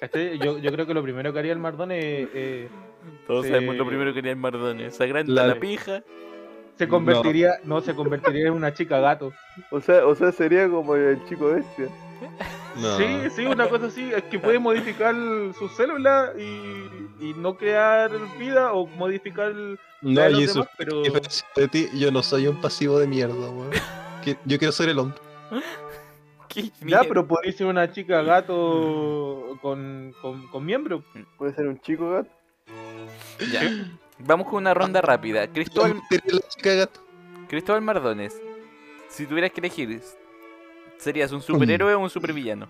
¿Cachai? 0.00 0.38
Yo, 0.38 0.58
yo 0.58 0.72
creo 0.72 0.86
que 0.86 0.94
lo 0.94 1.02
primero 1.02 1.32
que 1.32 1.38
haría 1.38 1.52
el 1.52 1.58
Mardone 1.58 2.22
es... 2.22 2.28
eh, 2.34 2.68
Todos 3.26 3.46
sabemos 3.46 3.76
lo 3.76 3.86
primero 3.86 4.12
que 4.12 4.20
haría 4.20 4.32
el 4.32 4.38
Mardone. 4.38 4.90
Se 4.90 5.04
agranda 5.04 5.32
La- 5.42 5.46
la 5.54 5.60
pija. 5.60 6.02
Se 6.76 6.88
convertiría, 6.88 7.54
no, 7.64 7.80
se 7.80 7.94
convertiría 7.94 8.48
en 8.48 8.52
una 8.54 8.72
chica 8.74 8.98
gato. 9.00 9.32
O 9.70 9.80
sea, 9.80 10.06
o 10.06 10.14
sea, 10.14 10.32
sería 10.32 10.68
como 10.68 10.94
el 10.94 11.24
chico 11.26 11.48
bestia. 11.54 11.88
No. 12.76 12.96
Sí, 12.98 13.30
sí, 13.34 13.46
una 13.46 13.68
cosa 13.68 13.86
así, 13.86 14.12
es 14.12 14.22
que 14.24 14.38
puede 14.38 14.58
modificar 14.58 15.14
sus 15.58 15.72
células 15.76 16.30
y, 16.38 17.24
y 17.24 17.34
no 17.36 17.56
crear 17.56 18.10
vida 18.38 18.72
o 18.72 18.86
modificar 18.86 19.52
No, 19.54 20.20
de 20.20 20.30
los 20.30 20.40
y 20.40 20.44
eso, 20.44 20.54
demás, 20.60 20.70
pero 20.76 21.02
de 21.56 21.68
ti, 21.68 21.88
yo 21.94 22.10
no 22.10 22.22
soy 22.22 22.46
un 22.48 22.60
pasivo 22.60 22.98
de 22.98 23.06
mierda, 23.06 23.34
weón. 23.34 23.70
Que- 24.22 24.36
Yo 24.44 24.58
quiero 24.58 24.72
ser 24.72 24.88
el 24.90 24.98
hombre. 24.98 25.18
¿Qué 26.48 26.70
ya, 26.86 27.02
pero 27.04 27.26
podría 27.26 27.52
ser 27.52 27.66
una 27.66 27.90
chica 27.92 28.22
gato 28.22 29.58
con, 29.60 30.14
con, 30.22 30.46
con 30.48 30.64
miembro. 30.64 31.02
Puede 31.36 31.54
ser 31.54 31.66
un 31.68 31.78
chico 31.80 32.10
gato. 32.10 32.30
Ya. 33.52 33.62
Vamos 34.18 34.46
con 34.48 34.56
una 34.56 34.74
ronda 34.74 35.00
rápida. 35.02 35.46
Cristóbal. 35.52 36.00
Cristóbal 37.48 37.82
Mardones. 37.82 38.40
Si 39.08 39.26
tuvieras 39.26 39.52
que 39.52 39.60
elegir, 39.60 40.00
¿serías 40.98 41.32
un 41.32 41.40
superhéroe 41.42 41.94
o 41.94 42.00
un 42.00 42.10
supervillano? 42.10 42.66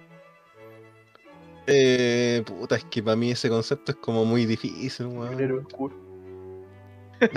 Eh, 1.66 2.42
puta, 2.47 2.76
es 2.76 2.84
que 2.84 3.03
para 3.03 3.16
mí 3.16 3.30
ese 3.30 3.49
concepto 3.49 3.92
es 3.92 3.99
como 3.99 4.24
muy 4.24 4.47
difícil, 4.47 5.07
Un 5.07 5.18
weón. 5.18 5.40
héroe 5.40 5.61
oscuro. 5.61 5.94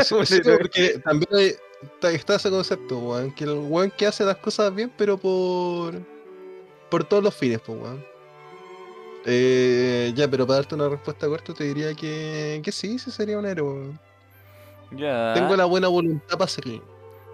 Sí, 0.03 0.15
sí, 0.25 0.41
porque 0.43 0.99
también 0.99 1.29
hay- 1.33 1.55
está, 1.81 2.11
está 2.11 2.35
ese 2.35 2.49
concepto, 2.49 2.99
weón. 2.99 3.31
Que 3.33 3.45
el 3.45 3.51
weón 3.57 3.91
que 3.91 4.05
hace 4.05 4.23
las 4.25 4.37
cosas 4.37 4.73
bien, 4.75 4.91
pero 4.97 5.17
por. 5.17 5.95
por 6.89 7.03
todos 7.05 7.23
los 7.23 7.33
fines, 7.35 7.59
pues, 7.61 7.79
weón. 7.81 8.05
Eh, 9.25 10.11
ya, 10.15 10.27
pero 10.29 10.47
para 10.47 10.57
darte 10.59 10.75
una 10.75 10.89
respuesta 10.89 11.27
corta, 11.27 11.53
te 11.53 11.65
diría 11.65 11.93
que, 11.95 12.61
que 12.63 12.71
sí, 12.71 12.97
sí 12.99 13.11
sería 13.11 13.37
un 13.37 13.45
héroe. 13.45 13.99
Ya. 14.91 15.33
Tengo 15.33 15.55
la 15.55 15.65
buena 15.65 15.87
voluntad 15.87 16.37
para 16.37 16.47
serlo. 16.49 16.83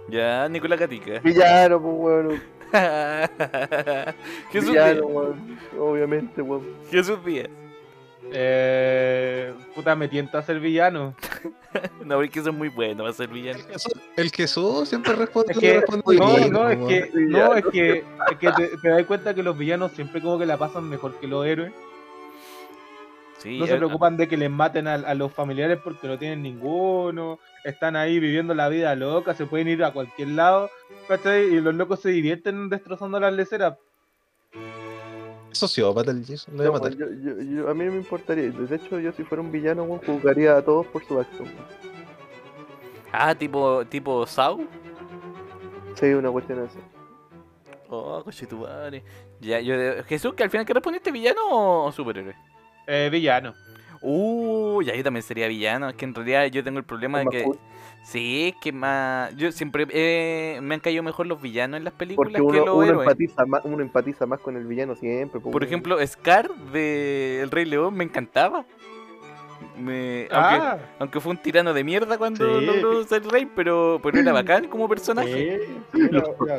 Ya, 0.07 0.47
Nicolás 0.49 0.79
Gatica. 0.79 1.19
Villano, 1.23 1.81
pues, 1.81 1.95
weón. 1.97 2.43
Jesús 4.51 4.71
Villano, 4.71 5.01
Díaz. 5.01 5.05
weón. 5.07 5.59
Obviamente, 5.79 6.41
weón. 6.41 6.65
Jesús 6.91 7.23
Díaz. 7.25 7.49
Eh, 8.32 9.53
puta, 9.73 9.95
me 9.95 10.07
tienta 10.07 10.39
a 10.39 10.43
ser 10.43 10.59
villano. 10.59 11.15
No, 12.05 12.15
porque 12.15 12.41
son 12.41 12.57
muy 12.57 12.69
buenos 12.69 13.03
para 13.03 13.13
ser 13.13 13.28
villano. 13.28 13.59
El 13.59 13.65
Jesús, 13.65 13.93
el 14.15 14.32
Jesús 14.32 14.88
siempre 14.88 15.13
responde, 15.13 15.51
Es 15.51 15.59
que, 15.59 15.73
responde 15.82 16.15
no, 16.15 16.36
bien, 16.36 16.53
no, 16.53 16.69
es 16.69 16.78
que, 16.78 17.11
no, 17.13 17.53
es 17.53 17.65
que, 17.65 17.97
es 18.32 18.38
que 18.39 18.51
te, 18.53 18.78
te 18.78 18.88
das 18.88 19.03
cuenta 19.05 19.34
que 19.34 19.43
los 19.43 19.57
villanos 19.57 19.91
siempre 19.91 20.21
como 20.21 20.39
que 20.39 20.45
la 20.45 20.55
pasan 20.55 20.88
mejor 20.88 21.19
que 21.19 21.28
los 21.28 21.45
héroes. 21.45 21.73
Sí, 23.39 23.59
No 23.59 23.67
se 23.67 23.73
eh, 23.73 23.78
preocupan 23.78 24.15
de 24.15 24.30
que 24.30 24.38
les 24.38 24.49
maten 24.49 24.88
a, 24.88 24.93
a 24.93 25.13
los 25.15 25.34
familiares 25.34 25.78
porque 25.84 26.07
no 26.07 26.17
tienen 26.17 26.43
ninguno. 26.43 27.39
Están 27.65 27.97
ahí 27.97 28.19
viviendo 28.19 28.53
la 28.53 28.69
vida 28.69 28.95
loca, 28.95 29.34
se 29.36 29.45
pueden 29.45 29.67
ir 29.67 29.84
a 29.84 29.91
cualquier 29.91 30.30
lado. 30.30 30.69
¿cachai? 31.07 31.45
Y 31.45 31.61
los 31.61 31.76
locos 31.76 31.99
se 31.99 32.09
divierten 32.09 32.69
destrozando 32.69 33.19
las 33.19 33.34
leceras. 33.34 33.78
Sociópata 35.56 36.12
el 36.12 36.26
Jesús, 36.26 36.47
lo 36.49 36.58
voy 36.58 36.66
a 36.66 36.68
No, 36.68 36.74
matar. 36.74 36.91
yo, 36.95 37.06
yo, 37.10 37.41
yo- 37.41 37.70
a 37.70 37.74
mí 37.74 37.86
no 37.86 37.91
me 37.91 37.97
importaría. 37.97 38.49
De 38.51 38.76
hecho, 38.76 38.99
yo 38.99 39.12
si 39.12 39.24
fuera 39.24 39.41
un 39.41 39.51
villano, 39.51 39.86
juzgaría 40.06 40.58
a 40.58 40.62
todos 40.64 40.86
por 40.88 41.03
su 41.06 41.20
acto. 41.20 41.43
Ah, 43.12 43.34
tipo, 43.36 43.86
tipo 43.86 44.26
Sau. 44.28 44.68
Sí, 45.95 46.08
una 46.14 46.30
cuestión 46.32 46.60
así. 46.60 46.80
Oh, 47.89 48.22
coche 48.24 48.45
tu 48.45 48.58
madre. 48.58 49.03
Ya, 49.39 49.60
yo 49.60 49.78
de- 49.78 50.03
Jesús, 50.03 50.34
que 50.34 50.43
al 50.43 50.49
final 50.49 50.66
que 50.66 50.74
respondiste 50.74 51.12
villano 51.12 51.41
o 51.86 51.91
superhéroe. 51.91 52.36
Eh, 52.88 53.10
villano. 53.12 53.53
Uh, 54.01 54.82
ya 54.82 54.93
yo 54.95 55.03
también 55.03 55.24
sería 55.24 55.47
villano. 55.47 55.89
Es 55.89 55.95
que 55.95 56.06
en 56.06 56.14
realidad 56.14 56.45
yo 56.47 56.64
tengo 56.64 56.80
el 56.80 56.86
problema 56.86 57.20
de 57.20 57.26
que. 57.28 57.43
cool. 57.43 57.58
Sí, 58.06 58.49
es 58.53 58.56
que 58.62 58.72
más. 58.72 59.36
Yo 59.36 59.51
siempre 59.51 59.88
eh, 59.89 60.60
me 60.62 60.76
han 60.76 60.80
caído 60.80 61.01
mejor 61.01 61.26
los 61.26 61.41
villanos 61.41 61.80
en 61.80 61.84
las 61.86 61.93
películas 61.93 62.32
Porque 62.39 62.56
que 62.56 62.62
uno, 62.62 62.66
los 62.66 62.76
uno 62.76 62.84
héroes. 62.84 63.01
empatiza 63.08 63.45
más, 63.47 63.62
uno 63.66 63.82
empatiza 63.82 64.26
más 64.28 64.39
con 64.39 64.56
el 64.56 64.66
villano 64.68 64.95
siempre. 64.95 65.39
Por 65.39 65.51
weón. 65.51 65.64
ejemplo, 65.64 65.97
Scar 66.06 66.53
de 66.72 67.41
El 67.41 67.49
Rey 67.49 67.66
León 67.66 67.95
me 67.95 68.03
encantaba. 68.03 68.64
Me, 69.78 70.28
aunque, 70.32 70.32
Ah, 70.32 70.78
aunque 70.99 71.20
fue 71.20 71.32
un 71.32 71.38
tirano 71.38 71.74
de 71.74 71.84
mierda 71.84 72.18
cuando 72.18 72.60
Sí. 72.60 72.66
logró 72.66 73.03
ser 73.06 73.24
rey, 73.26 73.47
pero, 73.56 73.99
pero 74.03 74.20
era 74.20 74.32
bacán 74.32 74.68
como 74.68 74.88
personaje. 74.88 75.60
sí, 75.93 75.99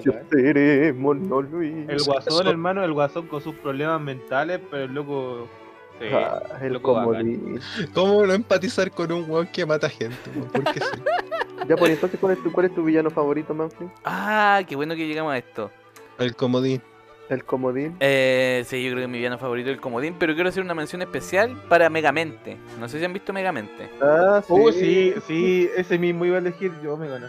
sí, 0.02 0.10
seremos, 0.30 1.16
no 1.16 1.42
Luis. 1.42 1.88
El 1.88 2.02
guasón, 2.02 2.46
hermano, 2.48 2.82
el 2.82 2.92
guasón 2.92 3.26
con 3.28 3.40
sus 3.40 3.54
problemas 3.54 4.00
mentales, 4.00 4.60
pero 4.70 4.84
el 4.84 4.92
loco. 4.94 5.48
Sí. 6.00 6.06
Ah, 6.12 6.42
el 6.62 6.80
comodín. 6.80 7.60
¿Cómo 7.94 8.26
no 8.26 8.32
empatizar 8.32 8.90
con 8.90 9.12
un 9.12 9.30
weón 9.30 9.46
que 9.46 9.64
mata 9.66 9.88
gente? 9.88 10.16
Porque 10.52 10.80
sí. 10.80 11.02
Ya, 11.68 11.76
pues 11.76 11.92
entonces, 11.92 12.20
¿cuál 12.20 12.34
es 12.34 12.42
tu, 12.42 12.52
cuál 12.52 12.66
es 12.66 12.74
tu 12.74 12.84
villano 12.84 13.10
favorito, 13.10 13.54
Manfred? 13.54 13.88
Ah, 14.04 14.62
qué 14.68 14.76
bueno 14.76 14.94
que 14.94 15.06
llegamos 15.06 15.32
a 15.32 15.38
esto. 15.38 15.70
El 16.18 16.36
comodín. 16.36 16.80
El 17.28 17.44
comodín. 17.44 17.96
Eh, 17.98 18.62
sí, 18.66 18.84
yo 18.84 18.92
creo 18.92 19.02
que 19.02 19.08
mi 19.08 19.18
villano 19.18 19.36
favorito 19.36 19.70
es 19.70 19.74
el 19.74 19.80
comodín, 19.80 20.14
pero 20.18 20.34
quiero 20.34 20.48
hacer 20.48 20.62
una 20.62 20.74
mención 20.74 21.02
especial 21.02 21.60
para 21.68 21.90
Megamente. 21.90 22.56
No 22.78 22.88
sé 22.88 22.98
si 22.98 23.04
han 23.04 23.12
visto 23.12 23.32
Megamente. 23.32 23.90
Ah, 24.00 24.40
sí. 24.46 24.52
Uh, 24.52 24.72
sí, 24.72 25.14
sí, 25.26 25.70
ese 25.76 25.98
mismo 25.98 26.24
iba 26.24 26.36
a 26.36 26.40
elegir 26.40 26.72
yo, 26.84 26.96
me 26.96 27.08
ganó. 27.08 27.26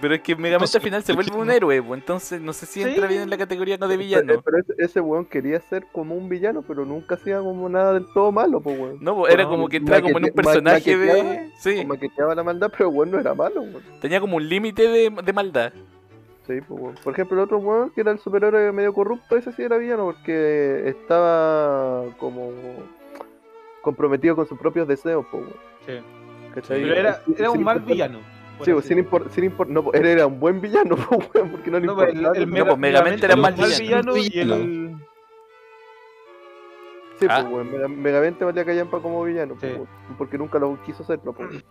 Pero 0.00 0.14
es 0.14 0.20
que 0.22 0.34
Megamente 0.36 0.54
Entonces, 0.56 0.74
al 0.76 0.82
final 0.82 1.02
se 1.02 1.12
vuelve 1.14 1.36
un 1.36 1.50
héroe, 1.50 1.82
pues, 1.82 2.00
entonces 2.00 2.40
no 2.40 2.52
sé 2.52 2.66
si 2.66 2.82
Sí. 2.82 2.88
entra 2.88 3.06
bien 3.06 3.22
en 3.22 3.30
la 3.30 3.38
categoría 3.38 3.76
no 3.78 3.88
de 3.88 3.96
villano. 3.96 4.42
pero 4.44 4.58
ese, 4.58 4.74
ese 4.78 5.00
weón 5.00 5.24
quería 5.24 5.60
ser 5.60 5.86
como 5.92 6.14
un 6.14 6.28
villano, 6.28 6.62
pero 6.62 6.84
nunca 6.84 7.14
hacía 7.14 7.38
como 7.38 7.68
nada 7.68 7.94
del 7.94 8.06
todo 8.12 8.30
malo, 8.32 8.60
pues 8.60 8.78
weón. 8.78 8.98
No, 9.00 9.16
pues, 9.16 9.32
era 9.32 9.44
No, 9.44 9.50
como 9.50 9.68
que 9.68 9.78
entraba 9.78 10.02
como 10.02 10.18
en 10.18 10.24
un 10.24 10.30
personaje 10.32 10.96
de... 10.96 11.50
Sí, 11.58 11.84
Maqueteaba 11.86 12.34
la 12.34 12.42
maldad, 12.42 12.70
pero 12.76 12.90
weón 12.90 13.10
no 13.12 13.18
era 13.18 13.34
malo, 13.34 13.62
weón. 13.62 13.82
tenía 14.00 14.20
como 14.20 14.36
un 14.36 14.48
límite 14.48 14.88
de, 14.88 15.10
de 15.10 15.32
maldad. 15.32 15.72
Sí, 16.46 16.60
pues, 16.68 16.80
weón. 16.80 16.94
Por 17.02 17.12
ejemplo, 17.14 17.36
el 17.38 17.44
otro 17.44 17.58
weón, 17.58 17.90
que 17.90 18.02
era 18.02 18.10
el 18.10 18.18
superhéroe 18.18 18.72
medio 18.72 18.92
corrupto, 18.92 19.36
ese 19.36 19.52
sí 19.52 19.62
era 19.62 19.78
villano 19.78 20.04
porque 20.04 20.82
estaba 20.88 22.04
como 22.18 22.50
comprometido 23.80 24.34
con 24.36 24.46
sus 24.46 24.58
propios 24.58 24.88
deseos, 24.88 25.24
pues, 25.30 25.44
weón. 25.44 25.56
Sí. 25.86 25.92
¿Cachai? 26.54 26.82
Pero 26.82 26.94
era, 26.94 27.20
era 27.38 27.50
un 27.50 27.62
mal 27.64 27.80
villano. 27.80 28.20
Sí, 28.62 28.72
pues, 28.72 28.84
sin 28.86 28.96
decirlo. 28.96 29.18
impor- 29.26 29.30
sin 29.30 29.44
impor- 29.50 29.66
no, 29.68 29.82
pues, 29.84 30.00
él 30.00 30.06
era 30.06 30.26
un 30.26 30.38
buen 30.38 30.60
villano, 30.60 30.96
pues, 31.32 31.50
porque 31.50 31.70
no 31.70 31.80
le 31.80 31.86
No, 31.86 31.94
pues, 31.94 32.08
el, 32.10 32.16
importaba. 32.18 32.36
el 32.38 32.48
pues, 32.66 32.78
Megamente 32.78 33.26
era 33.26 33.36
mal 33.36 33.54
villano. 33.54 33.78
villano 33.78 34.16
y 34.16 34.38
el... 34.38 34.96
Sí, 37.18 37.26
Ah. 37.28 37.40
pues, 37.42 37.52
weón, 37.52 37.70
Mega- 37.72 37.88
Megamente 37.88 38.44
valía 38.44 38.64
callampa 38.64 39.00
como 39.00 39.22
villano, 39.24 39.54
pues, 39.58 39.72
Sí. 39.74 39.80
porque 40.18 40.36
nunca 40.38 40.58
lo 40.58 40.80
quiso 40.82 41.02
hacerlo, 41.02 41.32
pues. 41.32 41.48
weón. 41.50 41.64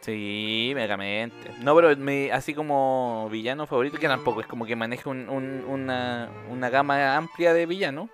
Sí, 0.00 0.72
megamente. 0.74 1.50
No, 1.60 1.74
pero 1.74 1.90
así 2.32 2.54
como 2.54 3.28
villano 3.30 3.66
favorito, 3.66 3.98
que 3.98 4.06
tampoco 4.08 4.40
es 4.40 4.46
como 4.46 4.64
que 4.64 4.76
maneja 4.76 5.10
un- 5.10 5.28
un- 5.28 5.64
una, 5.68 6.30
una 6.50 6.70
gama 6.70 7.16
amplia 7.16 7.52
de 7.52 7.66
villanos. 7.66 8.08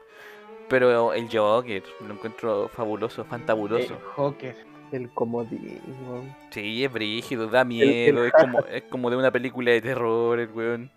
Pero 0.68 1.12
el 1.12 1.28
Joker, 1.30 1.82
lo 2.06 2.14
encuentro 2.14 2.68
fabuloso, 2.68 3.24
fantabuloso. 3.26 3.92
el 3.94 4.00
Joker. 4.16 4.56
El 4.92 5.10
comodín, 5.10 5.80
weón. 6.08 6.34
Sí, 6.50 6.84
es 6.84 6.92
brígido, 6.92 7.48
da 7.48 7.64
miedo, 7.64 8.24
es 8.24 8.32
como, 8.32 8.58
es 8.60 8.82
como 8.84 9.10
de 9.10 9.16
una 9.16 9.30
película 9.30 9.70
de 9.72 9.80
terror, 9.80 10.38
el 10.38 10.50
weón. 10.50 10.90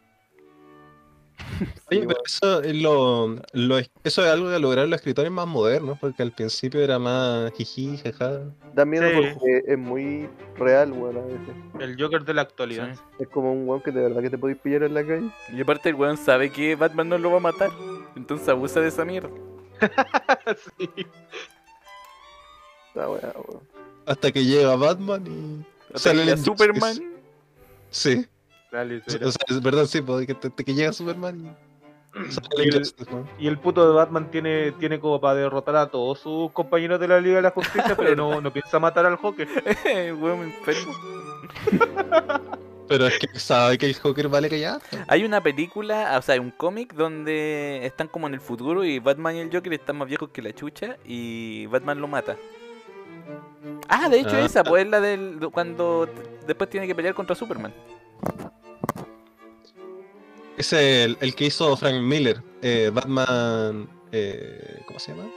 Oye, 1.89 2.01
pero 2.01 2.07
weón. 2.09 2.17
eso 2.25 2.61
es, 2.61 2.75
lo, 2.75 3.27
lo- 3.53 3.77
eso 3.79 3.89
es 4.03 4.17
algo 4.31 4.49
que 4.49 4.59
lograron 4.59 4.89
los 4.89 4.97
escritores 4.99 5.31
más 5.31 5.47
modernos, 5.47 5.97
porque 5.99 6.21
al 6.21 6.31
principio 6.31 6.79
era 6.81 6.99
más 6.99 7.51
jiji, 7.53 7.97
jaja. 7.97 8.41
Da 8.73 8.85
miedo 8.85 9.07
Sí. 9.09 9.15
porque 9.33 9.63
es 9.65 9.77
muy 9.77 10.29
real, 10.57 10.91
weón, 10.91 11.17
a 11.17 11.21
veces. 11.21 11.55
El 11.79 11.99
Joker 12.01 12.23
de 12.23 12.33
la 12.33 12.41
actualidad. 12.43 12.93
Sí. 12.93 13.01
Es 13.19 13.27
como 13.29 13.51
un 13.53 13.67
weón 13.67 13.81
que 13.81 13.91
de 13.91 14.01
verdad 14.01 14.21
que 14.21 14.29
te 14.29 14.37
podéis 14.37 14.59
pillar 14.59 14.83
en 14.83 14.93
la 14.93 15.03
calle. 15.05 15.29
Y 15.51 15.61
aparte 15.61 15.89
el 15.89 15.95
weón 15.95 16.17
sabe 16.17 16.51
que 16.51 16.75
Batman 16.75 17.09
no 17.09 17.17
lo 17.17 17.31
va 17.31 17.37
a 17.37 17.41
matar. 17.41 17.71
Entonces 18.15 18.47
abusa 18.49 18.79
de 18.81 18.89
esa 18.89 19.05
mierda. 19.05 19.29
Sí. 20.77 20.89
Esa 22.95 23.09
weá, 23.09 23.33
weón. 23.47 23.76
Hasta 24.07 24.31
que 24.31 24.43
llega 24.43 24.75
Batman 24.75 25.27
y 25.27 25.65
Hasta 25.93 26.09
sale 26.09 26.25
que 26.25 26.31
el 26.31 26.39
Superman. 26.39 26.97
Sí, 27.89 28.25
Dale, 28.71 29.01
o 29.05 29.09
sea, 29.09 29.45
es 29.47 29.61
verdad, 29.61 29.85
sí, 29.85 30.01
porque 30.01 30.27
que, 30.27 30.33
hasta 30.33 30.63
que 30.63 30.73
llega 30.73 30.91
Superman 30.91 31.55
y 32.15 32.31
sale 32.31 32.47
el 32.63 32.73
Y 32.73 32.77
el, 32.77 32.93
¿no? 33.11 33.27
y 33.39 33.47
el 33.47 33.59
puto 33.59 33.87
de 33.87 33.93
Batman 33.93 34.29
tiene, 34.31 34.71
tiene 34.73 34.99
como 34.99 35.21
para 35.21 35.35
derrotar 35.35 35.75
a 35.75 35.87
todos 35.87 36.19
sus 36.19 36.51
compañeros 36.51 36.99
de 36.99 37.07
la 37.07 37.21
Liga 37.21 37.37
de 37.37 37.41
la 37.43 37.51
Justicia, 37.51 37.95
pero 37.95 38.15
no, 38.15 38.41
no 38.41 38.51
piensa 38.51 38.79
matar 38.79 39.05
al 39.05 39.17
Joker. 39.17 39.47
weón 40.19 40.43
enfermo. 40.43 40.93
Pero 42.87 43.07
es 43.07 43.19
que 43.19 43.27
sabe 43.37 43.77
que 43.77 43.85
el 43.85 43.95
Joker 43.95 44.29
vale 44.29 44.49
callar. 44.49 44.81
Hay 45.09 45.25
una 45.25 45.43
película, 45.43 46.17
o 46.17 46.21
sea, 46.21 46.35
hay 46.35 46.39
un 46.39 46.51
cómic 46.51 46.93
donde 46.93 47.85
están 47.85 48.07
como 48.07 48.27
en 48.27 48.33
el 48.33 48.39
futuro 48.39 48.85
y 48.85 48.99
Batman 48.99 49.35
y 49.35 49.39
el 49.39 49.51
Joker 49.51 49.73
están 49.73 49.97
más 49.97 50.07
viejos 50.07 50.29
que 50.29 50.41
la 50.41 50.53
chucha 50.53 50.95
y 51.03 51.65
Batman 51.65 51.99
lo 51.99 52.07
mata. 52.07 52.37
Ah, 53.89 54.09
de 54.09 54.19
hecho 54.19 54.35
Ah. 54.35 54.45
esa, 54.45 54.63
pues 54.63 54.85
es 54.85 54.89
la 54.91 54.99
del 54.99 55.39
cuando 55.51 56.07
después 56.45 56.69
tiene 56.69 56.87
que 56.87 56.95
pelear 56.95 57.13
contra 57.15 57.35
Superman. 57.35 57.73
Es 60.57 60.73
el, 60.73 61.17
el 61.21 61.35
que 61.35 61.45
hizo 61.45 61.75
Frank 61.77 62.01
Miller, 62.01 62.41
eh, 62.61 62.89
Batman. 62.93 63.87
Eh, 64.11 64.81
¿Cómo 64.87 64.99
se 64.99 65.11
llama? 65.13 65.29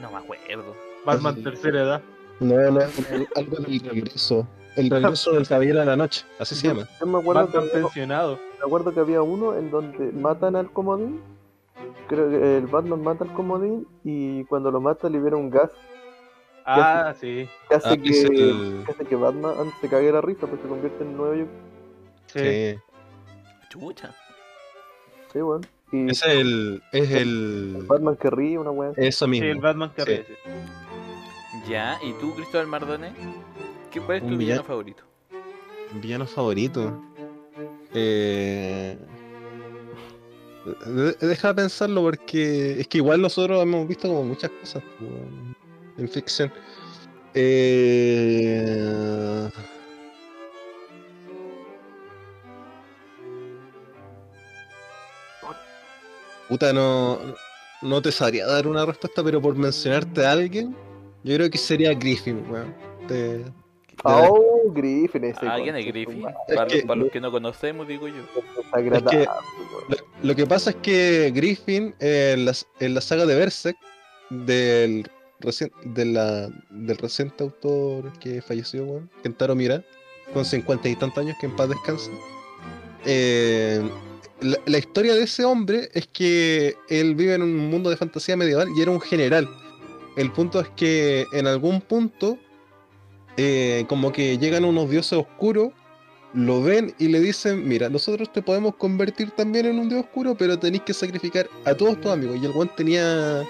No 0.00 0.10
me 0.10 0.18
acuerdo. 0.18 0.74
Batman 1.04 1.42
tercera 1.42 1.82
edad. 1.82 2.02
No, 2.40 2.56
no, 2.70 2.80
el- 2.80 3.28
algo 3.36 3.56
del 3.58 3.80
regreso. 3.80 4.46
El 4.76 4.90
regreso 4.90 5.32
del 5.32 5.46
Caballero 5.46 5.78
de 5.80 5.86
la 5.86 5.94
Noche, 5.96 6.24
así 6.40 6.56
se 6.56 6.66
llama. 6.66 6.88
Yo 6.98 7.06
me 7.06 7.18
acuerdo, 7.20 7.46
que 7.48 7.58
Batman 7.58 7.70
pensionado. 7.72 8.38
me 8.58 8.66
acuerdo 8.66 8.92
que 8.92 8.98
había 8.98 9.22
uno 9.22 9.54
en 9.56 9.70
donde 9.70 10.10
matan 10.10 10.56
al 10.56 10.72
comodín. 10.72 11.20
Creo 12.08 12.28
que 12.28 12.56
el 12.58 12.66
Batman 12.66 13.00
mata 13.02 13.22
al 13.22 13.32
comodín 13.34 13.86
y 14.02 14.42
cuando 14.46 14.72
lo 14.72 14.80
mata 14.80 15.08
libera 15.08 15.36
un 15.36 15.48
gas 15.48 15.70
Ah, 16.66 17.14
sí. 17.20 17.48
que 17.68 17.74
hace, 17.74 17.88
Ah, 17.88 17.96
que, 17.96 18.08
es 18.08 18.24
el- 18.24 18.82
que 18.86 18.92
hace 18.92 19.04
que 19.04 19.16
Batman 19.16 19.54
se 19.80 19.88
cague 19.88 20.10
la 20.12 20.20
risa 20.20 20.46
pues 20.46 20.60
se 20.62 20.68
convierte 20.68 21.04
en 21.04 21.16
nuevo 21.16 21.32
Joker. 21.32 21.48
Sí. 22.26 22.40
Sí. 22.74 22.80
Chucha. 23.68 24.14
Sí, 25.32 25.40
weón. 25.42 25.66
Y 25.92 26.10
Ese 26.10 26.26
es 26.32 26.40
el. 26.40 26.82
Es 26.92 27.10
el 27.10 27.76
el. 27.76 27.84
Batman 27.86 28.16
que 28.16 28.30
ríe, 28.30 28.58
una 28.58 28.70
weá. 28.70 28.92
Eso 28.96 29.26
Sí, 29.26 29.30
mismo. 29.30 29.46
el 29.48 29.60
Batman 29.60 29.90
que 29.94 30.02
Sí. 30.04 30.12
aparece. 30.12 30.36
Ya, 31.68 31.98
¿y 32.02 32.12
tú, 32.14 32.34
Cristóbal 32.34 32.66
Mardone? 32.66 33.12
¿Qué, 33.90 34.00
¿Cuál 34.00 34.16
es 34.18 34.22
tu 34.22 34.28
villano 34.30 34.38
villano- 34.38 34.64
favorito? 34.64 35.02
Villano 36.00 36.26
favorito. 36.26 37.00
Eh... 37.94 38.98
de- 40.86 41.26
Deja 41.28 41.48
de 41.48 41.54
pensarlo 41.54 42.02
porque 42.02 42.80
es 42.80 42.88
que 42.88 42.98
igual 42.98 43.20
nosotros 43.20 43.62
hemos 43.62 43.86
visto 43.86 44.08
como 44.08 44.24
muchas 44.24 44.50
cosas 44.50 44.82
pues, 44.98 45.10
en- 45.98 46.08
ficción. 46.08 46.52
Eh... 47.34 48.60
Puta, 56.48 56.72
no, 56.72 57.18
no 57.82 58.02
te 58.02 58.12
sabría 58.12 58.46
dar 58.46 58.66
una 58.66 58.84
respuesta, 58.84 59.22
pero 59.24 59.40
por 59.40 59.56
mencionarte 59.56 60.26
a 60.26 60.32
alguien, 60.32 60.76
yo 61.22 61.34
creo 61.36 61.50
que 61.50 61.58
sería 61.58 61.94
Griffin, 61.94 62.44
weón. 62.50 62.74
De- 63.08 63.44
Oh, 64.06 64.70
Griffin 64.74 65.24
ese. 65.24 65.38
Ah, 65.46 65.56
¿quién 65.62 65.74
es 65.76 65.86
Griffin? 65.86 66.26
Es 66.46 66.54
Para, 66.56 66.66
que- 66.66 66.76
los, 66.78 66.84
para 66.84 67.00
los 67.00 67.10
que 67.10 67.20
no 67.22 67.30
conocemos, 67.30 67.88
digo 67.88 68.06
yo. 68.08 68.16
lo 70.22 70.36
que 70.36 70.46
pasa 70.46 70.70
es 70.70 70.76
que 70.76 71.32
Griffin 71.34 71.94
eh, 72.00 72.32
en, 72.34 72.44
la, 72.44 72.52
en 72.80 72.94
la 72.94 73.00
saga 73.00 73.24
de 73.24 73.34
Berserk 73.34 73.78
del, 74.28 75.08
del 75.84 76.98
reciente 76.98 77.44
autor 77.44 78.12
que 78.18 78.42
falleció, 78.42 78.84
weón, 78.84 79.10
Kentaro 79.22 79.54
Mira, 79.54 79.84
con 80.32 80.44
cincuenta 80.44 80.88
y 80.88 80.96
tantos 80.96 81.18
años 81.18 81.36
que 81.40 81.46
en 81.46 81.56
paz 81.56 81.68
descanse. 81.68 82.10
eh, 83.04 83.82
la, 84.40 84.78
historia 84.78 85.14
de 85.14 85.22
ese 85.22 85.44
hombre 85.44 85.88
es 85.94 86.06
que 86.06 86.76
él 86.88 87.14
vive 87.14 87.34
en 87.34 87.42
un 87.42 87.70
mundo 87.70 87.90
de 87.90 87.96
fantasía 87.96 88.36
medieval 88.36 88.68
y 88.76 88.82
era 88.82 88.90
un 88.90 89.00
general. 89.00 89.48
El 90.16 90.30
punto 90.32 90.60
es 90.60 90.68
que 90.76 91.26
en 91.32 91.46
algún 91.46 91.80
punto, 91.80 92.38
eh, 93.36 93.84
como 93.88 94.12
que 94.12 94.38
llegan 94.38 94.64
unos 94.64 94.90
dioses 94.90 95.18
oscuros 95.18 95.72
lo 96.34 96.62
ven 96.62 96.94
y 96.98 97.08
le 97.08 97.20
dicen, 97.20 97.66
mira, 97.66 97.88
nosotros 97.88 98.32
te 98.32 98.42
podemos 98.42 98.74
convertir 98.74 99.30
también 99.30 99.66
en 99.66 99.78
un 99.78 99.88
dios 99.88 100.02
oscuro, 100.02 100.34
pero 100.36 100.58
tenéis 100.58 100.82
que 100.82 100.92
sacrificar 100.92 101.48
a 101.64 101.74
todos 101.74 102.00
tus 102.00 102.10
amigos. 102.10 102.38
Y 102.42 102.44
el 102.44 102.50
weón 102.50 102.70
tenía 102.76 103.44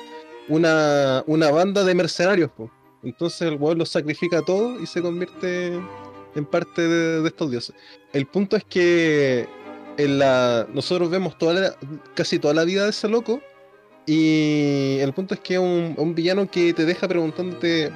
una, 0.48 1.22
una 1.26 1.50
banda 1.50 1.84
de 1.84 1.94
mercenarios. 1.94 2.50
Entonces 3.02 3.42
el 3.42 3.56
weón 3.56 3.78
los 3.78 3.90
sacrifica 3.90 4.38
a 4.38 4.44
todos 4.44 4.80
y 4.80 4.86
se 4.86 5.02
convierte 5.02 5.80
en 6.34 6.44
parte 6.46 6.82
de, 6.82 7.26
estos 7.26 7.50
dioses. 7.50 7.74
El 8.12 8.26
punto 8.26 8.56
es 8.56 8.64
que 8.64 9.46
en 9.96 10.18
la, 10.18 10.66
nosotros 10.72 11.10
vemos 11.10 11.36
toda 11.38 11.54
la- 11.54 11.76
casi 12.14 12.38
toda 12.38 12.54
la 12.54 12.64
vida 12.64 12.84
de 12.84 12.90
ese 12.90 13.08
loco. 13.08 13.40
Y 14.06 14.98
el 15.00 15.12
punto 15.14 15.34
es 15.34 15.40
que 15.40 15.54
es 15.54 15.60
un, 15.60 15.94
un 15.96 16.14
villano 16.14 16.50
que 16.50 16.74
te 16.74 16.84
deja 16.84 17.08
preguntándote 17.08 17.90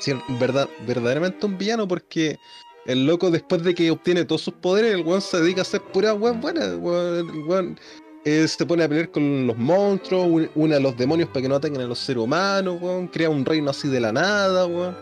si 0.00 0.12
es 0.12 0.16
verdad, 0.38 0.68
verdaderamente 0.86 1.44
un 1.44 1.58
villano, 1.58 1.86
porque 1.88 2.38
el 2.86 3.06
loco, 3.06 3.30
después 3.30 3.62
de 3.62 3.74
que 3.74 3.90
obtiene 3.90 4.24
todos 4.24 4.42
sus 4.42 4.54
poderes, 4.54 4.94
el 4.94 5.04
weón 5.04 5.20
se 5.20 5.40
dedica 5.40 5.60
a 5.60 5.62
hacer 5.62 5.82
pura 5.82 6.14
weón 6.14 6.40
buena. 6.40 6.64
El 6.64 6.76
weón, 6.76 7.18
el 7.18 7.44
weón, 7.44 7.80
eh, 8.28 8.48
se 8.48 8.64
pone 8.66 8.84
a 8.84 8.88
pelear 8.88 9.10
con 9.10 9.46
los 9.46 9.56
monstruos, 9.56 10.26
un- 10.26 10.50
une 10.54 10.74
a 10.74 10.80
los 10.80 10.96
demonios 10.96 11.28
para 11.30 11.42
que 11.42 11.48
no 11.48 11.56
ataquen 11.56 11.80
a 11.80 11.84
los 11.86 11.98
seres 11.98 12.22
humanos, 12.22 12.78
weón. 12.80 13.08
Crea 13.08 13.30
un 13.30 13.44
reino 13.44 13.70
así 13.70 13.88
de 13.88 14.00
la 14.00 14.12
nada, 14.12 14.66
weón. 14.66 14.96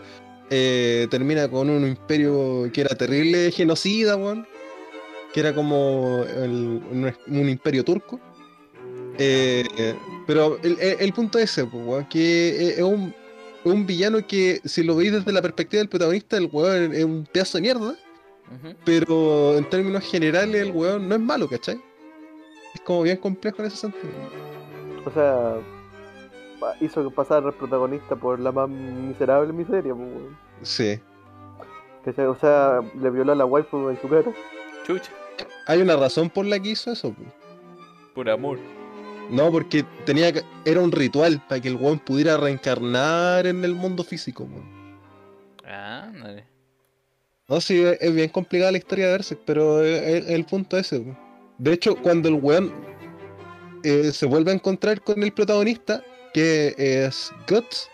Eh, 0.49 1.07
termina 1.11 1.49
con 1.49 1.69
un 1.69 1.85
imperio 1.87 2.69
que 2.73 2.81
era 2.81 2.95
terrible 2.95 3.51
genocida, 3.51 4.15
weón. 4.15 4.47
Que 5.33 5.41
era 5.41 5.53
como 5.53 6.23
el- 6.25 6.81
un, 6.91 7.13
un 7.27 7.49
imperio 7.49 7.83
turco. 7.83 8.19
Eh, 9.19 9.65
eh, 9.77 9.95
pero 10.27 10.57
el, 10.63 10.77
el- 10.79 10.97
el 10.99 11.13
punto 11.13 11.39
es 11.39 11.51
ese, 11.51 11.63
weón, 11.63 12.05
que 12.07 12.75
es 12.75 12.81
un, 12.81 13.13
un 13.63 13.85
villano 13.85 14.25
que, 14.25 14.61
si 14.63 14.83
lo 14.83 14.95
veis 14.95 15.11
desde 15.11 15.31
la 15.31 15.41
perspectiva 15.41 15.79
del 15.79 15.89
protagonista, 15.89 16.37
el 16.37 16.49
weón 16.51 16.93
es 16.93 17.03
un 17.03 17.25
pedazo 17.31 17.57
de 17.57 17.61
mierda. 17.63 17.95
Pero 18.85 19.57
en 19.57 19.69
términos 19.69 20.03
generales, 20.05 20.61
el 20.61 20.71
weón 20.71 21.09
no 21.09 21.15
es 21.15 21.21
malo, 21.21 21.49
¿cachai? 21.49 21.77
Es 22.77 22.81
como 22.83 23.01
bien 23.01 23.17
complejo 23.17 23.57
en 23.61 23.65
ese 23.69 23.77
sentido. 23.77 24.13
O 25.03 25.09
sea, 25.09 25.55
hizo 26.79 27.09
pasar 27.09 27.43
al 27.43 27.53
protagonista 27.55 28.15
por 28.15 28.39
la 28.39 28.51
más 28.51 28.69
miserable 28.69 29.51
miseria, 29.51 29.95
pues, 29.95 30.07
weón. 30.07 30.37
Sí. 30.61 30.99
O 32.05 32.35
sea, 32.35 32.81
le 33.01 33.09
violó 33.09 33.31
a 33.31 33.35
la 33.35 33.45
waifu 33.45 33.89
en 33.89 33.99
su 33.99 34.07
cara. 34.07 34.31
Chucha. 34.85 35.11
Hay 35.65 35.81
una 35.81 35.95
razón 35.95 36.29
por 36.29 36.45
la 36.45 36.59
que 36.59 36.69
hizo 36.69 36.91
eso, 36.91 37.11
po. 37.11 37.23
Por 38.13 38.29
amor. 38.29 38.59
No, 39.31 39.51
porque 39.51 39.83
tenía 40.05 40.31
que- 40.31 40.43
era 40.63 40.79
un 40.79 40.91
ritual 40.91 41.43
para 41.49 41.59
que 41.59 41.67
el 41.69 41.75
weón 41.77 41.97
pudiera 41.99 42.37
reencarnar 42.37 43.47
en 43.47 43.65
el 43.65 43.73
mundo 43.73 44.03
físico, 44.03 44.45
po. 44.45 44.61
Ah, 45.65 46.11
dale. 46.13 46.45
No, 47.49 47.59
sí, 47.59 47.81
es 47.83 47.97
es 48.01 48.13
bien 48.13 48.29
complicada 48.29 48.71
la 48.71 48.77
historia 48.77 49.07
de 49.07 49.11
Berserk, 49.13 49.41
pero 49.45 49.81
es, 49.81 50.01
es 50.03 50.29
el 50.29 50.45
punto 50.45 50.77
ese. 50.77 50.99
po. 50.99 51.17
De 51.57 51.73
hecho, 51.73 51.95
cuando 51.95 52.29
el 52.29 52.35
weón 52.35 52.71
eh, 53.83 54.11
se 54.11 54.25
vuelve 54.25 54.51
a 54.51 54.55
encontrar 54.55 55.01
con 55.01 55.23
el 55.23 55.31
protagonista, 55.31 56.03
que 56.33 56.75
es 56.77 57.31
Guts, 57.49 57.89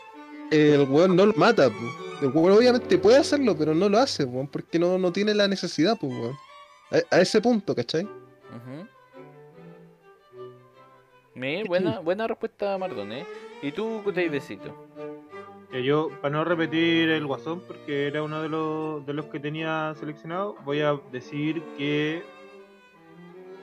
el 0.52 0.82
weón 0.90 1.16
no 1.16 1.28
lo 1.28 1.34
mata. 1.34 1.70
po. 1.70 2.26
El 2.26 2.30
weón 2.30 2.58
obviamente 2.58 2.98
puede 2.98 3.18
hacerlo, 3.18 3.56
pero 3.58 3.74
no 3.74 3.90
lo 3.90 3.98
hace, 3.98 4.24
weón, 4.24 4.48
porque 4.48 4.80
no, 4.80 4.98
no 4.98 5.12
tiene 5.12 5.34
la 5.34 5.48
necesidad, 5.48 5.98
pues, 6.00 6.12
weón. 6.12 6.36
A, 6.92 7.16
a 7.16 7.22
ese 7.22 7.42
punto, 7.42 7.74
¿cachai? 7.74 8.04
Ujú. 8.04 8.88
Mi, 11.36 11.64
buena, 11.64 12.00
buena 12.00 12.28
respuesta, 12.28 12.78
Mardón, 12.78 13.12
¿eh? 13.12 13.26
¿Y 13.62 13.72
tú, 13.72 14.04
besito? 14.04 14.76
Que 15.72 15.84
yo, 15.84 16.10
para 16.22 16.34
no 16.34 16.44
repetir 16.44 17.10
el 17.10 17.26
guasón, 17.26 17.62
porque 17.62 18.08
era 18.08 18.22
uno 18.22 18.42
de 18.42 18.50
los, 18.50 19.06
de 19.06 19.14
los 19.14 19.26
que 19.26 19.40
tenía 19.40 19.96
seleccionado, 20.00 20.56
voy 20.66 20.82
a 20.82 21.00
decir 21.12 21.64
que. 21.78 22.22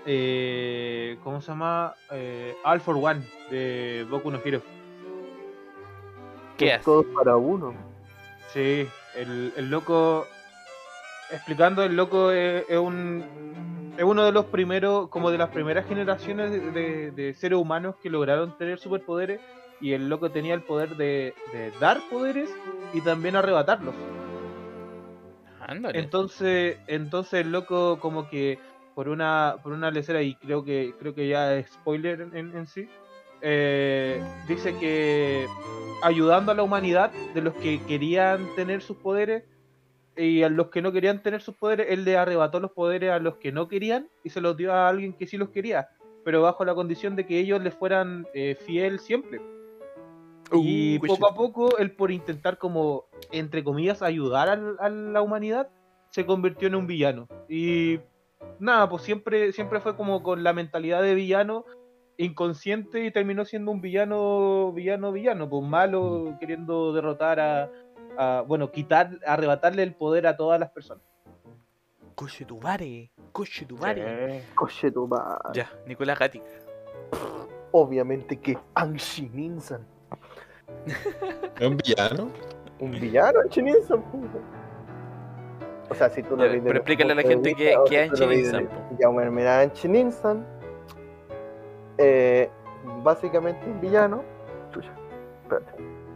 Eh, 0.06 1.18
¿Cómo 1.22 1.40
se 1.40 1.48
llama? 1.48 1.94
Eh, 2.10 2.54
All 2.64 2.80
for 2.80 2.96
One 2.96 3.22
de 3.50 4.06
Boku 4.10 4.30
no 4.30 4.40
Hero. 4.44 4.62
¿Qué 6.56 6.72
hace? 6.72 6.84
Todos 6.84 7.06
para 7.14 7.36
uno. 7.36 7.74
Sí, 8.52 8.86
el, 9.16 9.52
el 9.56 9.70
loco. 9.70 10.26
Explicando, 11.30 11.82
el 11.84 11.96
loco 11.96 12.30
es, 12.32 12.64
es 12.68 12.78
un. 12.78 13.24
Es 13.96 14.04
uno 14.04 14.24
de 14.24 14.32
los 14.32 14.46
primeros, 14.46 15.08
como 15.08 15.30
de 15.30 15.36
las 15.38 15.50
primeras 15.50 15.86
generaciones 15.86 16.50
de, 16.50 16.60
de- 16.70 17.10
de 17.10 17.34
seres 17.34 17.58
humanos 17.58 17.96
que 18.02 18.08
lograron 18.10 18.56
tener 18.56 18.78
superpoderes. 18.78 19.40
Y 19.82 19.92
el 19.92 20.08
loco 20.10 20.30
tenía 20.30 20.52
el 20.54 20.62
poder 20.62 20.96
de, 20.96 21.34
de 21.52 21.70
dar 21.80 22.00
poderes 22.10 22.50
y 22.92 23.00
también 23.00 23.34
arrebatarlos. 23.36 23.94
Ándale. 25.66 25.98
Entonces, 25.98 26.78
entonces 26.86 27.40
el 27.44 27.52
loco 27.52 27.98
como 28.00 28.28
que 28.28 28.58
por 28.94 29.08
una 29.08 29.56
por 29.62 29.72
una 29.72 29.90
lecera 29.90 30.22
y 30.22 30.34
creo 30.36 30.64
que 30.64 30.94
creo 30.98 31.14
que 31.14 31.28
ya 31.28 31.54
es 31.56 31.70
spoiler 31.72 32.20
en, 32.34 32.56
en 32.56 32.66
sí 32.66 32.88
eh, 33.42 34.22
dice 34.48 34.74
que 34.78 35.46
ayudando 36.02 36.52
a 36.52 36.54
la 36.54 36.62
humanidad 36.62 37.10
de 37.34 37.40
los 37.42 37.54
que 37.54 37.80
querían 37.86 38.46
tener 38.56 38.82
sus 38.82 38.96
poderes 38.98 39.44
y 40.16 40.42
a 40.42 40.48
los 40.48 40.68
que 40.68 40.82
no 40.82 40.92
querían 40.92 41.22
tener 41.22 41.40
sus 41.40 41.54
poderes 41.56 41.86
él 41.90 42.04
le 42.04 42.16
arrebató 42.16 42.60
los 42.60 42.72
poderes 42.72 43.10
a 43.12 43.18
los 43.18 43.36
que 43.36 43.52
no 43.52 43.68
querían 43.68 44.08
y 44.24 44.30
se 44.30 44.40
los 44.40 44.56
dio 44.56 44.72
a 44.72 44.88
alguien 44.88 45.12
que 45.14 45.26
sí 45.26 45.36
los 45.36 45.50
quería 45.50 45.88
pero 46.24 46.42
bajo 46.42 46.64
la 46.64 46.74
condición 46.74 47.16
de 47.16 47.26
que 47.26 47.38
ellos 47.38 47.62
le 47.62 47.70
fueran 47.70 48.26
eh, 48.34 48.56
fiel 48.66 48.98
siempre 48.98 49.40
y 50.52 50.98
Uh, 50.98 51.06
poco 51.06 51.28
a 51.28 51.34
poco, 51.34 51.78
él 51.78 51.92
por 51.92 52.10
intentar 52.10 52.58
como, 52.58 53.04
entre 53.30 53.62
comillas, 53.62 54.02
ayudar 54.02 54.48
al- 54.48 54.76
a 54.80 54.88
la 54.88 55.22
humanidad, 55.22 55.68
se 56.08 56.26
convirtió 56.26 56.66
en 56.66 56.74
un 56.74 56.88
villano. 56.88 57.28
Y 57.48 58.00
nada, 58.58 58.88
pues 58.88 59.02
siempre, 59.02 59.52
siempre 59.52 59.80
fue 59.80 59.96
como 59.96 60.22
con 60.22 60.42
la 60.42 60.52
mentalidad 60.52 61.02
de 61.02 61.14
villano 61.14 61.64
inconsciente 62.16 63.04
y 63.04 63.10
terminó 63.10 63.44
siendo 63.44 63.70
un 63.70 63.80
villano, 63.80 64.72
villano, 64.72 65.10
villano, 65.12 65.48
pues 65.48 65.64
malo, 65.64 66.36
queriendo 66.38 66.92
derrotar 66.92 67.40
a, 67.40 67.70
a- 68.18 68.42
bueno, 68.46 68.70
quitar, 68.70 69.18
arrebatarle 69.26 69.82
el 69.82 69.94
poder 69.94 70.26
a 70.26 70.36
todas 70.36 70.60
las 70.60 70.70
personas. 70.70 71.02
Coche 72.14 72.44
tu 72.44 72.60
mare. 72.60 73.10
Coche 73.32 73.64
tu 73.64 73.78
mare. 73.78 74.44
Coche 74.54 74.90
tu 74.90 75.06
madre. 75.06 75.38
Ya, 75.54 75.70
Nicolás 75.86 76.18
Gatica. 76.18 76.44
Obviamente 77.72 78.38
que 78.38 78.58
Anshin 78.74 79.34
Ninsan. 79.34 79.86
Es 81.58 81.66
un 81.66 81.78
villano. 81.78 82.30
Un 82.78 82.90
villano, 82.90 83.40
Anshin 83.40 83.64
Ninsan. 83.64 84.04
O 85.90 85.94
sea, 85.94 86.08
si 86.08 86.22
tú 86.22 86.36
lo 86.36 86.44
ves 86.44 86.62
pero 86.62 86.76
explícale 86.76 87.12
a 87.12 87.16
la 87.16 87.22
gente 87.22 87.54
lo 87.74 87.82
Anshin 87.82 88.28
ves 88.28 88.52
Ninsan, 88.52 88.68
bueno, 89.12 89.32
mira, 89.32 89.60
Anshin 89.60 89.92
Ninsan. 89.92 90.46
Eh, 91.98 92.48
básicamente 93.02 93.66
un 93.66 93.80
villano. 93.80 94.22
Chucha, 94.72 94.92
espérate, 95.42 95.72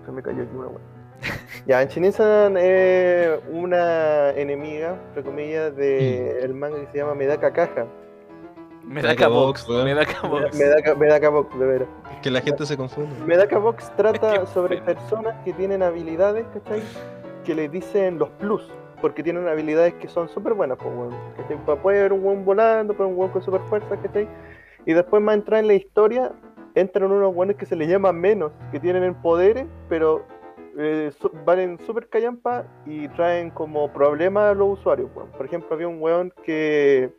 se 0.06 0.12
me 0.12 0.22
cayó 0.22 0.42
aquí 0.42 0.56
una 0.56 0.68
wea. 0.68 0.78
Ya, 1.66 1.84
Ninsan 1.84 2.56
es 2.56 3.40
una 3.50 4.30
enemiga, 4.30 4.96
entre 5.08 5.24
comillas, 5.24 5.74
del 5.74 6.54
manga 6.54 6.78
que 6.78 6.86
se 6.92 6.98
llama 6.98 7.14
Medaka 7.14 7.52
Caja. 7.52 7.86
Medaka 8.84 9.28
Box. 9.28 9.68
weón. 9.68 9.84
Medaka 9.84 10.28
Box. 10.28 10.54
Medaka, 10.58 10.94
Medaka 10.94 11.28
Box, 11.30 11.58
de 11.58 11.66
veras. 11.66 11.88
Que 12.22 12.30
la 12.30 12.40
gente 12.40 12.64
se 12.66 12.76
confunde. 12.76 13.14
Medaka 13.26 13.58
Box 13.58 13.90
trata 13.96 14.46
sobre 14.46 14.80
personas 14.82 15.34
que 15.44 15.52
tienen 15.52 15.82
habilidades, 15.82 16.46
¿cachai? 16.52 16.82
Que 17.44 17.54
le 17.54 17.68
dicen 17.68 18.18
los 18.18 18.28
plus, 18.30 18.70
porque 19.00 19.22
tienen 19.22 19.46
habilidades 19.48 19.94
que 19.94 20.08
son 20.08 20.28
súper 20.28 20.54
buenas, 20.54 20.78
pues. 20.78 21.14
Pa- 21.66 21.76
Puede 21.76 22.00
haber 22.00 22.12
un 22.12 22.24
weón 22.24 22.44
volando, 22.44 22.94
haber 22.94 23.06
un 23.06 23.16
weón 23.16 23.30
con 23.32 23.42
super 23.42 23.60
fuerza, 23.62 23.96
¿cachai? 24.00 24.28
Y 24.86 24.92
después 24.92 25.22
más 25.22 25.34
entrar 25.36 25.60
en 25.60 25.66
la 25.68 25.74
historia, 25.74 26.32
entran 26.74 27.10
unos 27.10 27.34
weones 27.34 27.56
que 27.56 27.66
se 27.66 27.76
les 27.76 27.88
llama 27.88 28.12
menos, 28.12 28.52
que 28.72 28.80
tienen 28.80 29.14
poderes, 29.14 29.66
pero 29.88 30.24
eh, 30.76 31.12
valen 31.44 31.78
súper 31.86 32.08
callampa 32.08 32.64
y 32.84 33.08
traen 33.08 33.50
como 33.50 33.92
problemas 33.92 34.50
a 34.50 34.54
los 34.54 34.78
usuarios. 34.78 35.08
Por 35.10 35.46
ejemplo, 35.46 35.74
había 35.74 35.88
un 35.88 36.00
weón 36.02 36.32
que 36.42 37.12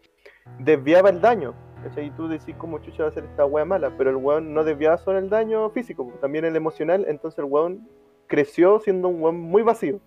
desviaba 0.59 1.09
el 1.09 1.21
daño. 1.21 1.53
¿cachai? 1.83 2.07
Y 2.07 2.11
tú 2.11 2.27
decís 2.27 2.55
cómo 2.57 2.79
chucha 2.79 3.03
va 3.03 3.09
a 3.09 3.11
ser 3.11 3.25
esta 3.25 3.45
wea 3.45 3.63
mala, 3.63 3.91
pero 3.95 4.09
el 4.09 4.15
weón 4.15 4.53
no 4.55 4.63
desviaba 4.63 4.97
solo 4.97 5.19
el 5.19 5.29
daño 5.29 5.69
físico, 5.69 6.11
también 6.19 6.43
el 6.43 6.55
emocional, 6.55 7.05
entonces 7.07 7.37
el 7.37 7.45
weón 7.45 7.87
creció 8.25 8.79
siendo 8.79 9.07
un 9.07 9.21
weón 9.21 9.39
muy 9.39 9.61
vacío. 9.61 9.99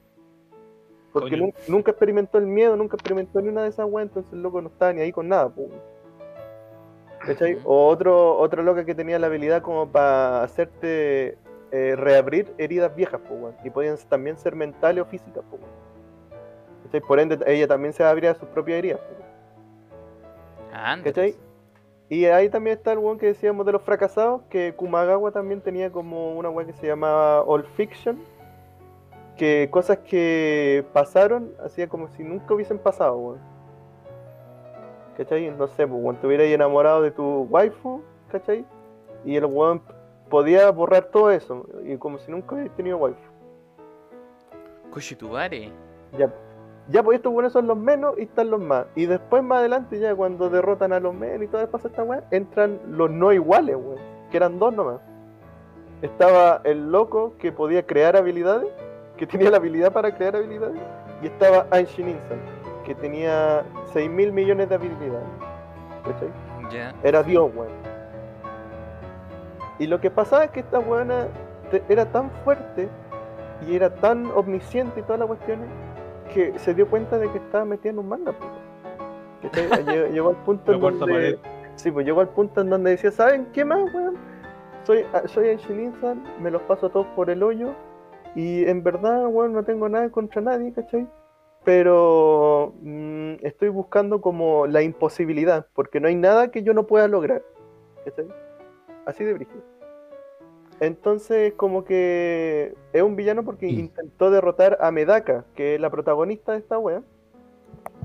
Porque 1.21 1.39
Coño. 1.39 1.53
nunca 1.67 1.91
experimentó 1.91 2.39
el 2.39 2.47
miedo, 2.47 2.77
nunca 2.77 2.97
experimentó 2.97 3.41
ni 3.41 3.49
una 3.49 3.63
de 3.63 3.69
esas 3.69 3.87
weas, 3.89 4.09
entonces 4.09 4.33
el 4.33 4.43
loco 4.43 4.61
no 4.61 4.69
estaba 4.69 4.93
ni 4.93 5.01
ahí 5.01 5.13
con 5.13 5.29
nada. 5.29 5.49
po. 5.49 5.69
¿Cachai? 7.21 7.59
O 7.65 7.89
otro, 7.89 8.39
otra 8.39 8.63
loca 8.63 8.85
que 8.85 8.95
tenía 8.95 9.19
la 9.19 9.27
habilidad 9.27 9.61
como 9.63 9.89
para 9.91 10.43
hacerte 10.43 11.37
eh, 11.73 11.95
reabrir 11.97 12.53
heridas 12.59 12.95
viejas, 12.95 13.21
weón. 13.29 13.55
y 13.65 13.71
podían 13.71 13.97
también 14.09 14.39
ser 14.39 14.55
mentales 14.55 15.03
o 15.03 15.07
físicas. 15.07 15.45
weón. 15.51 15.65
¿Cachai? 16.85 17.01
Por 17.01 17.21
ende, 17.21 17.39
ella 17.47 17.67
también 17.67 17.93
se 17.93 18.05
abría 18.05 18.35
sus 18.35 18.49
propias 18.49 18.79
heridas. 18.79 19.01
¿Cachai? 21.05 21.35
Y 22.09 22.25
ahí 22.27 22.49
también 22.49 22.79
está 22.79 22.93
el 22.93 22.99
weón 22.99 23.19
que 23.19 23.27
decíamos 23.27 23.67
de 23.67 23.73
los 23.73 23.83
fracasados, 23.83 24.43
que 24.49 24.73
Kumagawa 24.75 25.31
también 25.31 25.61
tenía 25.61 25.91
como 25.91 26.37
una 26.39 26.49
weá 26.49 26.67
que 26.67 26.73
se 26.73 26.87
llamaba 26.87 27.43
All 27.43 27.65
Fiction, 27.77 28.19
que 29.39 29.69
cosas 29.71 29.99
que 29.99 30.85
pasaron 30.93 31.55
hacía 31.65 31.89
como 31.89 32.09
si 32.09 32.23
nunca 32.23 32.53
hubiesen 32.53 32.79
pasado, 32.79 33.17
weón. 33.17 33.39
¿Cachai? 35.17 35.51
No 35.51 35.67
sé, 35.69 35.87
pues, 35.87 36.03
weón, 36.03 36.17
te 36.17 36.27
hubieras 36.27 36.49
enamorado 36.49 37.01
de 37.01 37.11
tu 37.11 37.43
waifu, 37.45 38.03
¿cachai? 38.31 38.67
Y 39.25 39.37
el 39.37 39.47
weón 39.47 39.81
podía 40.29 40.71
borrar 40.71 41.05
todo 41.05 41.31
eso, 41.31 41.65
y 41.85 41.97
como 41.97 42.19
si 42.19 42.31
nunca 42.31 42.55
hubiera 42.55 42.75
tenido 42.75 42.99
waifu. 42.99 43.19
Coche 44.91 45.17
tu 45.17 45.29
mare. 45.31 45.73
Ya, 46.19 46.33
ya 46.89 47.03
pues 47.03 47.17
estos 47.17 47.33
buenos 47.33 47.53
son 47.53 47.67
los 47.67 47.77
menos 47.77 48.19
y 48.19 48.23
están 48.23 48.51
los 48.51 48.61
más. 48.61 48.87
Y 48.95 49.07
después 49.07 49.43
más 49.43 49.61
adelante 49.61 49.99
ya 49.99 50.15
cuando 50.15 50.51
derrotan 50.51 50.93
a 50.93 51.01
los 51.01 51.15
menos 51.15 51.45
y 51.45 51.47
todo 51.49 51.63
eso 51.63 51.71
pasa 51.71 51.89
esta 51.89 52.03
weá, 52.03 52.25
entran 52.31 52.81
los 52.91 53.11
no 53.11 53.33
iguales, 53.33 53.77
weón. 53.77 53.99
Que 54.31 54.37
eran 54.37 54.59
dos 54.59 54.75
nomás. 54.75 55.01
Estaba 56.03 56.61
el 56.65 56.91
loco 56.93 57.35
que 57.39 57.51
podía 57.51 57.87
crear 57.87 58.17
habilidades, 58.17 58.69
que 59.19 59.27
tenía 59.27 59.51
la 59.51 59.59
habilidad 59.59 59.93
para 59.93 60.15
crear 60.15 60.35
habilidades, 60.37 60.77
y 61.23 61.27
estaba 61.27 61.67
Anshin 61.71 62.09
Insan, 62.09 62.39
que 62.85 62.95
tenía 62.95 63.65
6 63.93 64.09
mil 64.11 64.33
millones 64.33 64.69
de 64.71 64.75
habilidades. 64.77 65.27
¿Cachai? 66.05 66.29
Ya. 66.73 66.95
Era 67.03 67.23
Dios, 67.23 67.51
weón. 67.55 67.69
Y 69.79 69.87
lo 69.87 70.01
que 70.01 70.11
pasaba 70.11 70.45
es 70.45 70.51
que 70.51 70.61
esta 70.61 70.79
weona 70.79 71.27
te- 71.71 71.83
era 71.89 72.07
tan 72.07 72.31
fuerte 72.45 72.89
y 73.67 73.75
era 73.77 73.95
tan 73.95 74.27
omnisciente 74.35 75.01
y 75.01 75.03
todas 75.03 75.19
las 75.21 75.29
cuestiones 75.29 75.69
que 76.33 76.59
se 76.59 76.75
dio 76.75 76.89
cuenta 76.89 77.19
de 77.19 77.31
que 77.31 77.39
estaba 77.39 77.65
metida 77.65 77.91
en 77.91 77.99
un 77.99 78.09
manga. 78.09 78.33
pues. 78.33 78.51
Llegó, 80.13 80.31
al 80.31 80.37
punto 80.37 80.73
en 80.73 80.81
donde. 80.81 81.39
Sí, 81.77 81.93
pues 81.93 82.05
llegó 82.05 82.21
al 82.21 82.29
punto 82.31 82.61
en 82.61 82.71
donde 82.71 82.91
decía, 82.91 83.13
¿saben 83.13 83.47
qué 83.53 83.65
más, 83.65 83.79
weón? 83.95 84.17
Soy, 84.83 85.05
ah, 85.13 85.23
soy 85.27 85.51
Anshin 85.51 85.81
Insan, 85.81 86.25
me 86.41 86.51
los 86.51 86.61
paso 86.63 86.87
a 86.87 86.91
todos 86.91 87.07
por 87.15 87.31
el 87.31 87.43
hoyo. 87.43 87.69
Y 88.39 88.65
en 88.69 88.85
verdad, 88.85 89.27
weón, 89.27 89.53
no 89.53 89.65
tengo 89.65 89.89
nada 89.89 90.11
contra 90.11 90.41
nadie, 90.41 90.73
¿cachai? 90.73 91.09
Pero 91.65 92.73
mm, 92.83 93.33
estoy 93.43 93.69
buscando 93.69 94.21
como 94.21 94.69
la 94.69 94.81
imposibilidad, 94.83 95.67
porque 95.75 95.99
no 95.99 96.07
hay 96.07 96.15
nada 96.15 96.53
que 96.53 96.63
yo 96.63 96.73
no 96.73 96.87
pueda 96.87 97.09
lograr. 97.09 97.43
¿Cachai? 98.05 98.29
Así 99.07 99.25
de 99.25 99.35
brígido. 99.35 99.61
Entonces, 100.79 101.55
como 101.55 101.85
que 101.85 102.77
es 102.93 103.03
un 103.03 103.17
villano 103.17 103.45
porque 103.45 103.67
Mm. 103.67 103.81
intentó 103.81 104.31
derrotar 104.31 104.79
a 104.81 104.93
Medaka, 104.93 105.45
que 105.57 105.75
es 105.75 105.81
la 105.81 105.91
protagonista 105.91 106.53
de 106.53 106.59
esta 106.59 106.79
wea. 106.79 107.03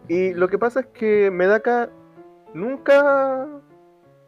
Y 0.08 0.34
lo 0.34 0.48
que 0.48 0.58
pasa 0.58 0.80
es 0.80 0.88
que 0.88 1.30
Medaka 1.30 1.92
nunca. 2.56 3.48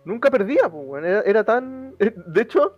Nunca 0.03 0.29
perdía, 0.29 0.69
pues. 0.69 1.03
Era, 1.03 1.21
era 1.21 1.43
tan. 1.43 1.95
De 2.27 2.41
hecho, 2.41 2.77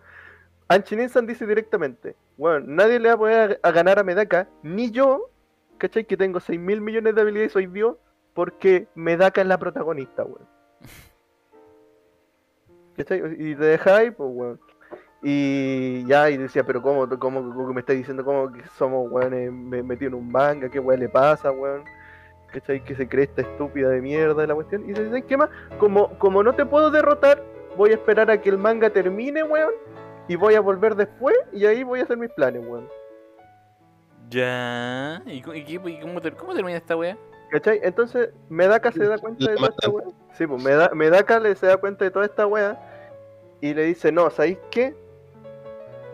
Anchininsan 0.70 1.28
dice 1.28 1.46
directamente: 1.46 2.16
Bueno, 2.38 2.66
nadie 2.68 3.00
le 3.00 3.10
va 3.10 3.16
a 3.16 3.18
poder 3.18 3.60
a, 3.64 3.68
a 3.68 3.72
ganar 3.72 4.00
a 4.00 4.04
Medaka, 4.04 4.48
ni 4.64 4.92
yo, 4.92 5.30
¿cachai? 5.78 6.06
Que 6.06 6.18
tengo 6.18 6.40
6 6.40 6.60
mil 6.60 6.82
millones 6.82 7.16
de 7.16 7.22
habilidades 7.22 7.52
y 7.52 7.54
soy 7.54 7.66
Dios, 7.68 7.96
porque 8.34 8.88
Medaka 8.96 9.42
es 9.42 9.48
la 9.48 9.58
protagonista, 9.58 10.24
weón. 10.24 10.48
¿Cachai? 12.98 13.22
Y 13.38 13.56
te 13.56 13.64
dejáis, 13.66 14.12
pues, 14.14 14.30
weón. 14.34 14.60
Y 15.24 16.06
ya, 16.06 16.30
y 16.30 16.38
decía, 16.38 16.64
pero 16.64 16.82
¿cómo, 16.82 17.08
cómo, 17.20 17.42
cómo 17.54 17.74
me 17.74 17.80
estáis 17.80 18.00
diciendo 18.00 18.24
cómo 18.24 18.52
que 18.52 18.62
somos, 18.78 19.12
me- 19.12 19.84
metidos 19.84 20.14
en 20.14 20.20
un 20.20 20.32
manga? 20.32 20.70
¿Qué 20.70 20.80
weón 20.80 21.00
le 21.00 21.10
pasa, 21.10 21.52
weón? 21.52 21.84
¿Cachai? 22.52 22.84
Que 22.84 22.96
se 22.96 23.08
cree 23.08 23.26
esta 23.26 23.42
estúpida 23.42 23.90
de 23.90 24.02
mierda 24.02 24.42
de 24.42 24.48
la 24.48 24.56
cuestión. 24.56 24.84
Y 24.84 24.88
dice, 24.90 25.06
¿sabes 25.06 25.26
qué 25.26 25.38
más? 25.38 25.50
Como, 25.80 26.18
como 26.20 26.44
no 26.44 26.54
te 26.54 26.66
puedo 26.66 26.92
derrotar, 26.92 27.44
voy 27.76 27.92
a 27.92 27.96
esperar 27.96 28.30
a 28.30 28.40
que 28.40 28.50
el 28.50 28.58
manga 28.58 28.90
termine, 28.90 29.44
weón. 29.44 29.72
Y 30.28 30.36
voy 30.36 30.56
a 30.56 30.62
volver 30.62 30.96
después 30.96 31.36
y 31.54 31.66
ahí 31.66 31.84
voy 31.84 32.00
a 32.02 32.04
hacer 32.04 32.18
mis 32.18 32.30
planes, 32.32 32.66
weón. 32.66 32.88
Ya. 34.30 35.22
¿Y, 35.26 35.42
y 35.54 35.80
y 35.86 36.00
cómo, 36.02 36.20
ter- 36.22 36.36
cómo 36.36 36.54
termina 36.54 36.78
esta 36.78 36.96
wea? 36.98 37.18
¿Cachai? 37.50 37.80
Entonces, 37.82 38.32
Medaka 38.50 38.92
se 38.92 39.06
da 39.06 39.18
cuenta 39.18 39.50
de 39.50 39.56
toda 39.56 39.70
esta 39.70 39.90
weá. 39.90 40.06
Sí, 40.34 40.46
pues 40.46 40.62
Meda- 40.62 40.92
Medaka 40.94 41.40
le 41.40 41.56
se 41.56 41.68
da 41.68 41.78
cuenta 41.78 42.04
de 42.04 42.12
toda 42.12 42.26
esta 42.26 42.46
weá. 42.46 42.78
Y 43.62 43.74
le 43.74 43.84
dice, 43.86 44.12
no, 44.12 44.30
¿sabéis 44.30 44.58
qué? 44.70 44.94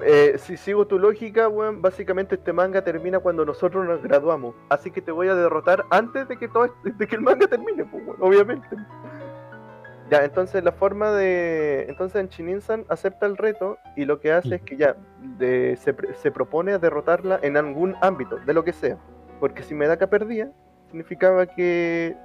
Eh, 0.06 0.36
si 0.38 0.58
sigo 0.58 0.86
tu 0.86 1.00
lógica, 1.00 1.48
weón, 1.48 1.82
básicamente 1.82 2.36
este 2.36 2.54
manga 2.54 2.84
termina 2.84 3.20
cuando 3.20 3.46
nosotros 3.46 3.84
nos 3.86 4.04
graduamos. 4.04 4.54
Así 4.70 4.92
que 4.92 5.02
te 5.02 5.12
voy 5.12 5.28
a 5.28 5.36
derrotar 5.36 5.84
antes 5.90 6.28
de 6.28 6.38
que 6.38 6.48
todo 6.48 6.66
est- 6.66 6.76
de 6.84 7.08
que 7.08 7.16
el 7.16 7.22
manga 7.22 7.48
termine, 7.48 7.84
pues, 7.86 8.06
weón, 8.06 8.18
obviamente. 8.22 8.68
Ya, 10.14 10.24
entonces 10.26 10.64
la 10.64 10.72
forma 10.72 11.12
de. 11.12 11.86
Entonces 11.90 12.22
en 12.22 12.30
Chininsan 12.30 12.86
acepta 12.88 13.26
el 13.26 13.36
reto 13.36 13.80
y 13.96 14.06
lo 14.06 14.20
que 14.20 14.32
hace 14.32 14.56
es 14.56 14.62
que 14.62 14.78
ya 14.78 14.96
de- 15.40 15.76
se, 15.78 15.96
se 16.22 16.32
propone 16.32 16.74
a 16.74 16.78
derrotarla 16.78 17.40
en 17.42 17.58
algún 17.58 17.96
ámbito, 18.02 18.38
de 18.38 18.54
lo 18.54 18.64
que 18.64 18.74
sea. 18.74 18.98
Porque 19.40 19.64
si 19.64 19.74
Medaka 19.74 20.06
perdía, 20.08 20.52
significaba 20.88 21.48
que 21.48 22.16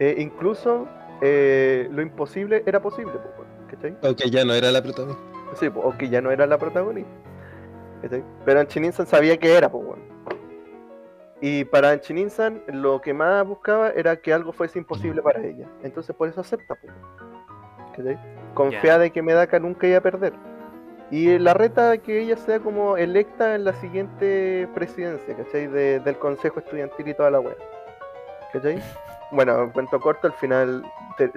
eh, 0.00 0.14
incluso 0.18 0.88
eh, 1.20 1.88
lo 1.92 2.02
imposible 2.02 2.64
era 2.66 2.82
posible, 2.82 3.12
pues, 3.36 3.48
¿cachai? 3.70 3.96
Aunque 4.02 4.28
ya 4.28 4.44
no 4.44 4.52
era 4.52 4.72
la 4.72 4.82
protagonista. 4.82 5.22
Sí, 5.54 5.70
pues, 5.70 5.86
o 5.86 5.96
que 5.96 6.08
ya 6.08 6.20
no 6.20 6.32
era 6.32 6.46
la 6.46 6.58
protagonista. 6.58 7.12
¿cachai? 8.02 8.24
Pero 8.44 8.58
Anchininsan 8.58 9.06
sabía 9.06 9.36
que 9.36 9.54
era, 9.56 9.70
pues 9.70 9.84
bueno. 9.86 10.02
Y 11.42 11.64
para 11.64 11.90
Anchininsan 11.90 12.62
lo 12.68 13.00
que 13.00 13.12
más 13.12 13.44
buscaba 13.46 13.90
era 13.90 14.16
que 14.16 14.32
algo 14.32 14.52
fuese 14.52 14.78
imposible 14.78 15.20
para 15.22 15.40
ella. 15.44 15.66
Entonces 15.82 16.14
por 16.16 16.28
eso 16.28 16.40
acepta, 16.40 16.76
pues. 16.76 16.92
Ya. 18.70 18.98
de 18.98 19.10
que 19.10 19.20
Medaka 19.22 19.58
nunca 19.58 19.86
iba 19.86 19.98
a 19.98 20.02
perder. 20.02 20.32
Y 21.10 21.38
la 21.38 21.52
reta 21.52 21.98
que 21.98 22.20
ella 22.20 22.36
sea 22.38 22.60
como 22.60 22.96
electa 22.96 23.54
en 23.56 23.64
la 23.64 23.74
siguiente 23.74 24.66
presidencia, 24.74 25.36
¿cachai? 25.36 25.66
De- 25.66 26.00
del 26.00 26.16
consejo 26.16 26.60
estudiantil 26.60 27.08
y 27.08 27.14
toda 27.14 27.30
la 27.30 27.40
wea. 27.40 27.56
¿Cachai? 28.52 28.80
Bueno, 29.34 29.70
cuento 29.72 29.98
corto, 29.98 30.26
al 30.26 30.34
final 30.34 30.84
te- 31.16 31.32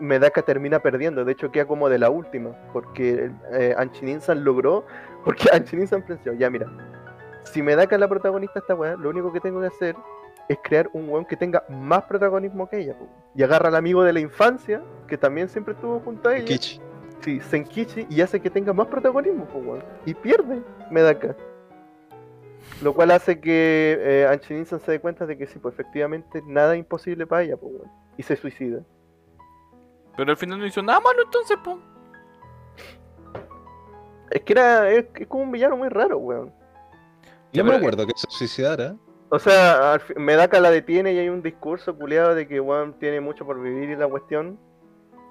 Medaka 0.00 0.42
termina 0.42 0.80
perdiendo, 0.80 1.24
de 1.24 1.30
hecho 1.30 1.52
queda 1.52 1.64
como 1.64 1.88
de 1.88 1.96
la 1.98 2.10
última, 2.10 2.50
porque 2.72 3.30
eh, 3.52 3.72
Anchininsan 3.78 4.42
logró, 4.44 4.84
porque 5.24 5.48
Anchininsan 5.52 6.02
pensó, 6.02 6.32
ya 6.32 6.50
mira, 6.50 6.66
si 7.46 7.62
Medaka 7.62 7.96
es 7.96 8.00
la 8.00 8.08
protagonista 8.08 8.58
esta 8.58 8.74
weá, 8.74 8.96
lo 8.96 9.10
único 9.10 9.32
que 9.32 9.40
tengo 9.40 9.60
que 9.60 9.68
hacer 9.68 9.96
es 10.48 10.58
crear 10.62 10.88
un 10.92 11.08
weón 11.08 11.24
que 11.24 11.36
tenga 11.36 11.64
más 11.68 12.04
protagonismo 12.04 12.68
que 12.68 12.78
ella, 12.78 12.96
y 13.34 13.42
agarra 13.42 13.68
al 13.68 13.76
amigo 13.76 14.02
de 14.04 14.12
la 14.12 14.20
infancia, 14.20 14.82
que 15.08 15.16
también 15.16 15.48
siempre 15.48 15.74
estuvo 15.74 16.00
junto 16.00 16.28
a 16.28 16.36
ella, 16.36 16.44
Kichi. 16.44 16.80
sí, 17.20 17.40
Senkichi, 17.40 18.06
y 18.08 18.20
hace 18.20 18.40
que 18.40 18.50
tenga 18.50 18.72
más 18.72 18.86
protagonismo, 18.86 19.46
weón, 19.54 19.82
y 20.04 20.14
pierde 20.14 20.62
Medaka. 20.90 21.34
Lo 22.82 22.92
cual 22.94 23.12
hace 23.12 23.40
que 23.40 23.96
eh, 24.00 24.26
Anchininsan 24.28 24.80
se 24.80 24.92
dé 24.92 25.00
cuenta 25.00 25.24
de 25.24 25.38
que 25.38 25.46
sí, 25.46 25.58
pues 25.58 25.74
efectivamente 25.74 26.42
nada 26.46 26.74
es 26.74 26.80
imposible 26.80 27.26
para 27.26 27.42
ella, 27.42 27.56
po, 27.56 27.66
weón, 27.66 27.90
y 28.16 28.22
se 28.22 28.36
suicida. 28.36 28.80
Pero 30.16 30.30
al 30.30 30.36
final 30.36 30.58
no 30.58 30.66
hizo 30.66 30.82
nada 30.82 31.00
malo 31.00 31.22
entonces, 31.22 31.56
po. 31.62 31.78
Es 34.30 34.42
que 34.42 34.52
era. 34.52 34.90
Es, 34.90 35.06
es 35.14 35.26
como 35.26 35.44
un 35.44 35.52
villano 35.52 35.76
muy 35.76 35.88
raro, 35.88 36.18
weón. 36.18 36.52
Ya, 37.56 37.62
No 37.62 37.66
me 37.66 37.70
pero- 37.78 37.78
acuerdo 37.88 38.06
que 38.06 38.12
se 38.16 38.26
suicidara. 38.30 38.96
O 39.28 39.38
sea, 39.40 40.00
Medaka 40.16 40.60
la 40.60 40.70
detiene 40.70 41.12
y 41.12 41.18
hay 41.18 41.28
un 41.28 41.42
discurso 41.42 41.96
culiado 41.96 42.34
de 42.36 42.46
que 42.46 42.60
weón 42.60 42.96
tiene 43.00 43.20
mucho 43.20 43.44
por 43.44 43.60
vivir 43.60 43.90
y 43.90 43.96
la 43.96 44.06
cuestión. 44.06 44.58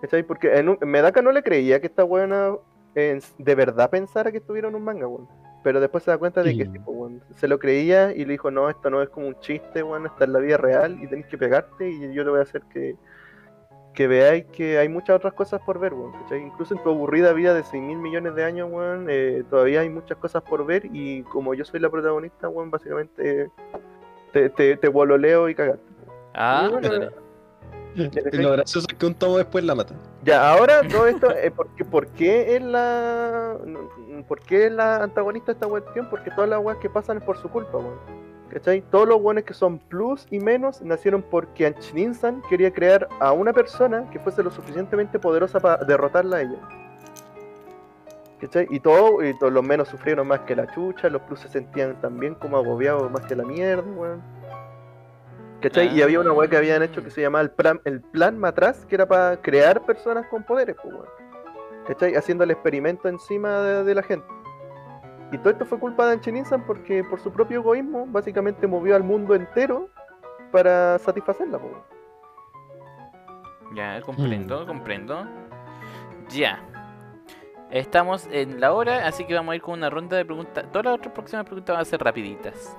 ¿Cachai? 0.01 0.23
Porque 0.23 0.53
en 0.57 0.69
un- 0.69 0.77
Medaka 0.81 1.21
no 1.21 1.31
le 1.31 1.41
creía 1.43 1.79
que 1.79 1.87
esta 1.87 2.03
weona 2.03 2.55
eh, 2.95 3.19
de 3.37 3.55
verdad 3.55 3.89
pensara 3.89 4.31
que 4.31 4.37
estuviera 4.39 4.67
en 4.67 4.75
un 4.75 4.83
manga, 4.83 5.07
weón. 5.07 5.27
Pero 5.63 5.79
después 5.79 6.03
se 6.03 6.11
da 6.11 6.17
cuenta 6.17 6.43
de 6.43 6.55
que 6.57 6.63
sí, 6.65 6.79
pues, 6.79 6.97
weón. 6.97 7.23
Se 7.37 7.47
lo 7.47 7.57
creía 7.57 8.11
y 8.13 8.23
le 8.25 8.33
dijo, 8.33 8.51
no, 8.51 8.69
esto 8.69 8.89
no 8.89 9.01
es 9.01 9.09
como 9.09 9.27
un 9.27 9.39
chiste, 9.39 9.81
weón, 9.81 10.05
esta 10.05 10.25
es 10.25 10.29
la 10.29 10.39
vida 10.39 10.57
real 10.57 10.97
y 11.01 11.07
tenés 11.07 11.25
que 11.27 11.37
pegarte 11.37 11.89
y 11.89 12.13
yo 12.13 12.23
te 12.23 12.29
voy 12.29 12.39
a 12.39 12.43
hacer 12.43 12.61
que, 12.73 12.95
que 13.95 14.07
veáis 14.07 14.45
que 14.45 14.77
hay 14.77 14.89
muchas 14.89 15.15
otras 15.15 15.33
cosas 15.33 15.61
por 15.61 15.79
ver, 15.79 15.93
weón. 15.93 16.11
¿cachai? 16.11 16.41
Incluso 16.41 16.75
en 16.75 16.83
tu 16.83 16.89
aburrida 16.89 17.33
vida 17.33 17.53
de 17.53 17.63
6 17.63 17.81
mil 17.81 17.97
millones 17.97 18.35
de 18.35 18.43
años, 18.43 18.69
weón, 18.71 19.07
eh, 19.09 19.43
todavía 19.49 19.81
hay 19.81 19.89
muchas 19.89 20.17
cosas 20.17 20.43
por 20.43 20.65
ver 20.65 20.85
y 20.91 21.23
como 21.23 21.53
yo 21.53 21.65
soy 21.65 21.79
la 21.79 21.89
protagonista, 21.89 22.49
weón, 22.49 22.69
básicamente 22.69 23.49
te, 24.31 24.49
te, 24.49 24.77
te 24.77 24.87
bololeo 24.89 25.49
y 25.49 25.55
cagaste. 25.55 25.83
Ah, 26.33 26.65
Y 26.67 26.71
bueno, 26.71 26.89
dale. 26.89 27.09
Y 27.95 28.37
lo 28.37 28.51
gracioso 28.51 28.87
es 28.89 28.97
que 28.97 29.05
un 29.05 29.15
tomo 29.15 29.37
después 29.37 29.63
la 29.63 29.73
mata. 29.73 29.95
Ya, 30.23 30.51
ahora 30.51 30.81
todo 30.91 31.07
esto, 31.07 31.31
eh, 31.31 31.49
¿por, 31.49 31.67
qué, 31.75 31.85
por 31.85 32.07
qué 32.07 32.55
es 32.55 32.61
la 32.61 33.57
por 34.27 34.41
qué 34.41 34.65
es 34.65 34.71
la 34.71 34.97
antagonista 34.97 35.47
de 35.47 35.53
esta 35.53 35.67
cuestión? 35.67 36.09
Porque 36.09 36.29
todas 36.31 36.49
las 36.49 36.59
weas 36.59 36.77
que 36.79 36.89
pasan 36.89 37.17
es 37.17 37.23
por 37.23 37.37
su 37.37 37.49
culpa, 37.49 37.77
weón. 37.77 38.24
¿Cachai? 38.55 38.81
Todos 38.89 39.05
los 39.05 39.21
weones 39.21 39.43
que 39.43 39.53
son 39.53 39.79
plus 39.79 40.25
y 40.31 40.39
menos 40.39 40.81
nacieron 40.81 41.21
porque 41.21 41.65
Anchininsan 41.65 42.41
quería 42.49 42.71
crear 42.71 43.05
a 43.19 43.33
una 43.33 43.51
persona 43.51 44.09
que 44.11 44.17
fuese 44.17 44.41
lo 44.43 44.49
suficientemente 44.49 45.19
poderosa 45.19 45.59
para 45.59 45.83
derrotarla 45.83 46.37
a 46.37 46.41
ella. 46.43 46.59
¿Cachai? 48.39 48.65
Y, 48.69 48.79
todo, 48.79 49.21
y 49.25 49.37
todos 49.37 49.51
los 49.51 49.61
menos 49.61 49.89
sufrieron 49.89 50.29
más 50.29 50.39
que 50.41 50.55
la 50.55 50.73
chucha, 50.73 51.09
los 51.09 51.21
plus 51.23 51.41
se 51.41 51.49
sentían 51.49 51.99
también 51.99 52.33
como 52.35 52.55
agobiados 52.55 53.11
más 53.11 53.25
que 53.25 53.35
la 53.35 53.43
mierda, 53.43 53.91
weón. 53.91 54.23
¿Cachai? 55.59 55.93
Y 55.93 56.01
había 56.01 56.21
una 56.21 56.31
weá 56.31 56.49
que 56.49 56.55
habían 56.55 56.81
hecho 56.81 57.03
que 57.03 57.11
se 57.11 57.19
llamaba 57.19 57.41
el 57.41 57.51
plan, 57.51 57.81
el 57.83 57.99
plan 57.99 58.37
Matraz, 58.37 58.85
que 58.85 58.95
era 58.95 59.05
para 59.05 59.35
crear 59.41 59.81
personas 59.81 60.27
con 60.27 60.43
poderes, 60.43 60.77
pues, 60.81 60.93
weón. 60.93 61.09
¿Cachai? 61.87 62.15
Haciendo 62.15 62.45
el 62.45 62.51
experimento 62.51 63.09
encima 63.09 63.59
de, 63.59 63.83
de 63.83 63.95
la 63.95 64.01
gente. 64.01 64.34
Y 65.31 65.37
todo 65.39 65.49
esto 65.49 65.65
fue 65.65 65.79
culpa 65.79 66.05
de 66.05 66.13
Anchininsan 66.13 66.65
porque 66.65 67.03
por 67.03 67.19
su 67.19 67.31
propio 67.31 67.59
egoísmo 67.59 68.05
básicamente 68.07 68.67
movió 68.67 68.95
al 68.95 69.03
mundo 69.03 69.33
entero 69.35 69.89
para 70.51 70.97
satisfacerla, 70.99 71.57
weón. 71.57 71.81
Ya, 73.75 74.01
comprendo, 74.01 74.65
comprendo. 74.65 75.27
Ya. 76.29 76.63
Estamos 77.71 78.27
en 78.31 78.61
la 78.61 78.71
hora, 78.73 79.07
así 79.07 79.25
que 79.25 79.33
vamos 79.33 79.53
a 79.53 79.55
ir 79.55 79.61
con 79.61 79.73
una 79.79 79.89
ronda 79.89 80.15
de 80.15 80.23
preguntas. 80.23 80.65
Todas 80.71 80.85
las 80.85 80.93
otras 80.95 81.13
próximas 81.13 81.45
preguntas 81.45 81.73
van 81.73 81.81
a 81.81 81.85
ser 81.85 82.01
rapiditas. 82.01 82.77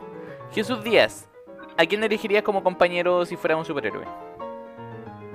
Jesús 0.52 0.82
Díaz, 0.84 1.28
¿a 1.76 1.84
quién 1.84 2.02
elegirías 2.04 2.44
como 2.44 2.62
compañero 2.62 3.26
si 3.26 3.36
fuera 3.36 3.56
un 3.56 3.64
superhéroe? 3.64 4.04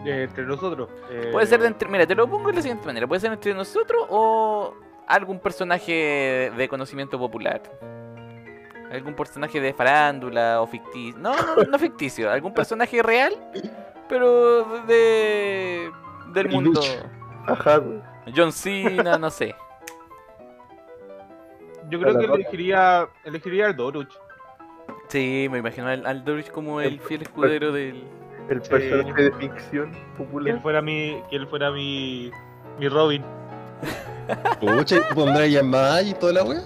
Eh, 0.05 0.23
entre 0.23 0.45
nosotros. 0.45 0.89
eh, 1.11 1.29
Puede 1.31 1.45
ser 1.45 1.59
de 1.59 1.67
entre... 1.67 1.87
Mira, 1.89 2.07
te 2.07 2.15
lo 2.15 2.27
pongo 2.27 2.47
de 2.47 2.55
la 2.55 2.61
siguiente 2.61 2.87
manera. 2.87 3.05
Puede 3.05 3.19
ser 3.19 3.31
entre 3.33 3.53
nosotros 3.53 4.07
o 4.09 4.73
algún 5.07 5.39
personaje 5.39 6.51
de 6.55 6.67
conocimiento 6.69 7.17
popular. 7.19 7.61
Algún 8.91 9.13
personaje 9.15 9.59
de 9.61 9.73
farándula 9.73 10.61
o 10.61 10.67
ficticio. 10.67 11.17
No, 11.19 11.33
no, 11.55 11.63
no 11.63 11.79
ficticio. 11.79 12.29
Algún 12.29 12.53
personaje 12.53 13.01
real, 13.01 13.33
pero 14.09 14.83
de... 14.85 15.89
del 16.33 16.49
mundo. 16.49 16.81
Ajá, 17.47 17.77
güey. 17.77 18.01
John 18.35 18.51
Cena, 18.51 19.17
no 19.17 19.29
sé. 19.29 19.55
Yo 21.89 21.99
creo 21.99 22.17
que 22.19 22.25
elegiría, 22.25 23.07
elegiría 23.23 23.67
al 23.67 23.75
Doruch. 23.75 24.11
Sí, 25.07 25.47
me 25.51 25.57
imagino 25.57 25.87
al, 25.87 26.05
al 26.05 26.23
Dorich 26.23 26.49
como 26.51 26.79
el 26.79 26.99
fiel 26.99 27.23
escudero 27.23 27.71
del... 27.71 28.03
El 28.49 28.63
Sí. 28.63 28.69
personaje 28.69 29.23
de 29.23 29.31
ficción 29.33 29.91
Que 29.91 29.97
él 29.97 30.05
popular. 30.17 30.61
fuera 30.61 30.81
mi, 30.81 31.21
que 31.29 31.35
él 31.37 31.47
fuera 31.47 31.71
mi, 31.71 32.31
mi 32.79 32.87
Robin. 32.89 33.23
Pucha, 34.59 34.97
¿y 34.97 35.13
pondrá 35.13 35.45
ya 35.47 35.63
Maya 35.63 36.01
y 36.09 36.13
toda 36.13 36.33
la 36.33 36.43
wea? 36.43 36.61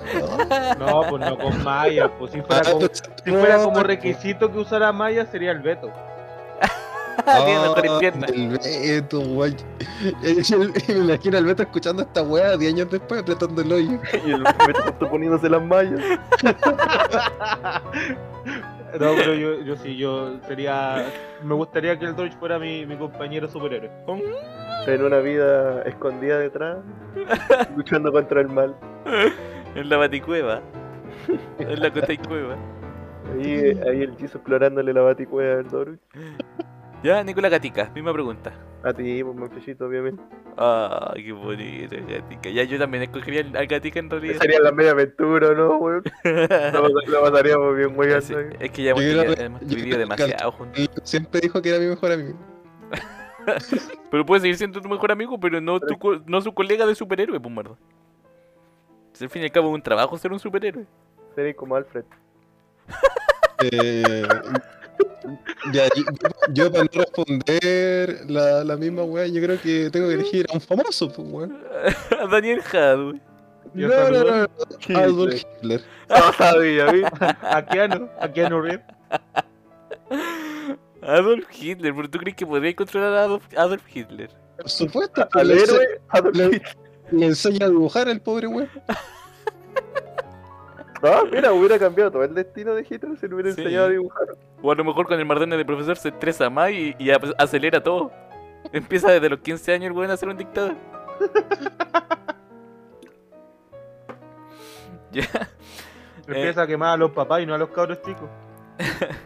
No. 0.79 0.85
No, 0.85 1.09
pues 1.09 1.29
no 1.29 1.37
con 1.37 1.63
Maya. 1.63 2.09
Pues 2.17 2.31
si 2.31 2.41
fuera 2.41 2.61
Ah, 2.61 2.71
como, 2.71 2.79
pues, 2.79 3.03
si 3.23 3.31
fuera 3.31 3.57
no, 3.57 3.63
como 3.65 3.83
requisito 3.83 4.51
que 4.51 4.59
usara 4.59 4.91
Maya 4.91 5.25
sería 5.25 5.51
el 5.51 5.59
Beto. 5.59 5.91
Mejores 7.25 7.91
piernas. 7.99 8.29
El 8.31 8.49
Beto, 8.49 9.19
weón. 9.21 9.55
Me 10.87 10.93
imagino 10.93 11.37
al 11.37 11.45
Beto 11.45 11.63
escuchando 11.63 12.03
esta 12.03 12.21
weá 12.21 12.57
10 12.57 12.73
años 12.73 12.91
después 12.91 13.21
apretando 13.21 13.61
el 13.61 13.71
hoyo. 13.71 13.99
Y 14.25 14.31
el 14.31 14.43
Beto 14.43 14.81
justo 14.83 15.09
poniéndose 15.09 15.49
las 15.49 15.61
mallas. 15.61 16.01
No, 18.99 19.13
pero 19.15 19.33
yo, 19.33 19.61
yo 19.61 19.75
sí, 19.75 19.97
yo 19.97 20.39
sería. 20.47 21.05
Me 21.43 21.53
gustaría 21.53 21.97
que 21.97 22.05
el 22.05 22.15
Dodge 22.15 22.35
fuera 22.37 22.59
mi, 22.59 22.85
mi 22.85 22.97
compañero 22.97 23.47
superhéroe. 23.47 23.91
En 24.87 25.03
una 25.03 25.19
vida 25.19 25.81
escondida 25.83 26.39
detrás, 26.39 26.77
luchando 27.75 28.11
contra 28.11 28.41
el 28.41 28.47
mal. 28.47 28.75
En 29.75 29.89
la 29.89 29.97
baticueva. 29.97 30.61
En 31.59 31.79
la 31.79 31.91
cueva. 31.91 32.55
Ahí, 33.33 33.79
ahí 33.87 34.01
el 34.03 34.15
Jisoo 34.17 34.37
explorándole 34.37 34.93
la 34.93 35.01
baticueva 35.01 35.59
al 35.59 35.69
Doru. 35.69 35.97
Ya, 37.03 37.23
Nicolás 37.23 37.51
Gatica, 37.51 37.91
misma 37.93 38.13
pregunta. 38.13 38.53
A 38.85 38.93
ti, 38.93 39.23
pues, 39.23 39.35
Manfreshito, 39.35 39.87
obviamente. 39.87 40.21
Ay, 40.57 41.25
qué 41.25 41.31
bonito, 41.31 41.95
Gatica. 42.07 42.51
Ya, 42.51 42.63
yo 42.65 42.77
también 42.77 43.01
escogería 43.01 43.43
al 43.55 43.65
Gatica 43.65 43.99
en 43.99 44.11
realidad. 44.11 44.39
Sería 44.39 44.59
la 44.59 44.71
media 44.71 44.91
aventura, 44.91 45.55
¿no, 45.55 45.77
weón? 45.77 46.03
Lo, 46.23 47.21
pasaríamos 47.21 47.75
bien, 47.75 47.97
weón. 47.97 48.21
Sí, 48.21 48.35
es 48.59 48.69
que 48.69 48.83
ya 48.83 48.91
hemos, 48.91 49.59
vivido 49.61 49.97
demasiado 49.97 50.51
juntos. 50.51 50.85
Siempre 51.03 51.41
dijo 51.41 51.59
que 51.63 51.69
era 51.69 51.79
mi 51.79 51.87
mejor 51.87 52.11
amigo. 52.11 52.37
Pero 54.11 54.23
puede 54.23 54.41
seguir 54.41 54.57
siendo 54.57 54.79
tu 54.79 54.87
mejor 54.87 55.11
amigo, 55.11 55.39
pero 55.39 55.59
no, 55.61 55.79
tu, 55.79 55.97
no 56.25 56.41
su 56.41 56.53
colega 56.53 56.85
de 56.85 56.95
superhéroe, 56.95 57.39
pues, 57.39 57.53
merda. 57.53 57.75
Si 59.13 59.23
al 59.23 59.29
fin 59.31 59.41
y 59.41 59.45
al 59.45 59.51
cabo 59.51 59.69
es 59.69 59.75
un 59.75 59.81
trabajo 59.81 60.15
ser 60.17 60.31
un 60.31 60.39
superhéroe. 60.39 60.85
Sería 61.33 61.55
como 61.55 61.75
Alfred. 61.75 62.05
Eh, 63.71 64.23
ya, 65.73 65.87
yo, 65.95 66.03
yo 66.53 66.71
para 66.71 66.83
no 66.83 66.89
responder 66.93 68.19
la, 68.27 68.63
la 68.63 68.75
misma 68.77 69.03
weá, 69.03 69.27
yo 69.27 69.41
creo 69.41 69.59
que 69.61 69.89
tengo 69.89 70.07
que 70.07 70.13
elegir 70.15 70.45
a 70.49 70.53
un 70.53 70.61
famoso, 70.61 71.11
pues 71.11 71.27
weón. 71.31 71.57
A 72.21 72.27
Daniel 72.27 72.61
Hadwe. 72.61 73.19
No, 73.73 73.87
no, 73.87 74.23
no, 74.23 74.47
no, 74.89 74.97
Adolf 74.99 75.33
Hitler. 75.59 75.81
No 76.09 76.33
sabía, 76.33 76.85
¿viste? 76.91 77.09
A 77.41 77.65
Keanu, 77.65 78.07
a 78.19 78.31
Keanu 78.31 78.61
Reeves. 78.61 78.85
Adolf 81.01 81.45
Hitler, 81.61 81.93
pero 81.95 82.09
tú 82.09 82.17
crees 82.19 82.35
que 82.37 82.45
podría 82.45 82.75
controlar 82.75 83.13
a 83.13 83.23
Adolf, 83.23 83.43
Adolf 83.57 83.83
Hitler. 83.93 84.29
Por 84.57 84.69
supuesto, 84.69 85.27
pues, 85.31 85.43
Al 85.43 85.51
héroe, 85.51 86.01
Adolf 86.09 86.35
le- 86.37 86.45
Hitler. 86.45 86.77
le 87.11 87.25
enseña 87.27 87.65
a 87.65 87.69
dibujar 87.69 88.07
al 88.07 88.21
pobre 88.21 88.47
weón. 88.47 88.69
Ah, 91.05 91.23
mira, 91.31 91.53
hubiera 91.53 91.77
cambiado 91.79 92.11
todo 92.11 92.23
el 92.23 92.33
destino 92.33 92.73
de 92.73 92.85
Hitler 92.89 93.17
si 93.17 93.27
le 93.27 93.35
hubiera 93.35 93.51
Sí. 93.51 93.61
enseñado 93.61 93.85
a 93.85 93.89
dibujar. 93.89 94.27
O 94.61 94.71
a 94.71 94.75
lo 94.75 94.83
mejor 94.83 95.07
con 95.07 95.19
el 95.19 95.25
Mardone 95.25 95.57
de 95.57 95.65
profesor 95.65 95.97
se 95.97 96.09
estresa 96.09 96.49
más 96.49 96.71
y, 96.71 96.95
y 96.97 97.09
acelera 97.37 97.81
todo. 97.81 98.11
Empieza 98.71 99.11
desde 99.11 99.29
los 99.29 99.39
15 99.39 99.73
años 99.73 99.85
el 99.87 99.91
weón 99.91 100.11
a 100.11 100.17
ser 100.17 100.29
un 100.29 100.37
dictador. 100.37 100.73
ya. 105.11 105.27
Empieza 106.27 106.63
a 106.63 106.67
quemar 106.67 106.93
a 106.93 106.97
los 106.97 107.11
papás 107.11 107.41
y 107.41 107.45
no 107.45 107.53
a 107.53 107.57
los 107.57 107.69
cabros 107.69 108.01
chicos. 108.01 108.29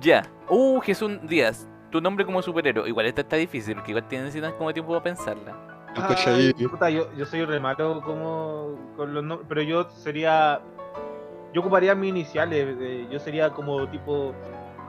Ya. 0.00 0.22
Uh, 0.48 0.80
Jesús 0.80 1.18
Díaz. 1.24 1.68
Tu 1.90 2.00
nombre 2.00 2.24
como 2.24 2.40
superhéroe. 2.40 2.88
Igual 2.88 3.06
esta 3.06 3.20
está 3.20 3.36
difícil, 3.36 3.74
porque 3.74 3.90
igual 3.90 4.08
tienes 4.08 4.34
como 4.56 4.72
tiempo 4.72 4.92
para 4.92 5.02
pensarla. 5.02 5.54
Ay, 5.94 6.02
cochadillo. 6.08 6.70
puta, 6.70 6.88
yo, 6.88 7.12
yo 7.14 7.26
soy 7.26 7.44
re 7.44 7.60
malo 7.60 8.00
como 8.02 8.78
con 8.96 9.12
los 9.12 9.22
nombres, 9.22 9.46
pero 9.48 9.60
yo 9.62 9.90
sería. 9.90 10.60
Yo 11.52 11.60
ocuparía 11.60 11.94
mis 11.94 12.10
iniciales. 12.10 12.76
eh, 12.80 13.06
yo 13.10 13.18
sería 13.18 13.50
como 13.50 13.88
tipo. 13.88 14.32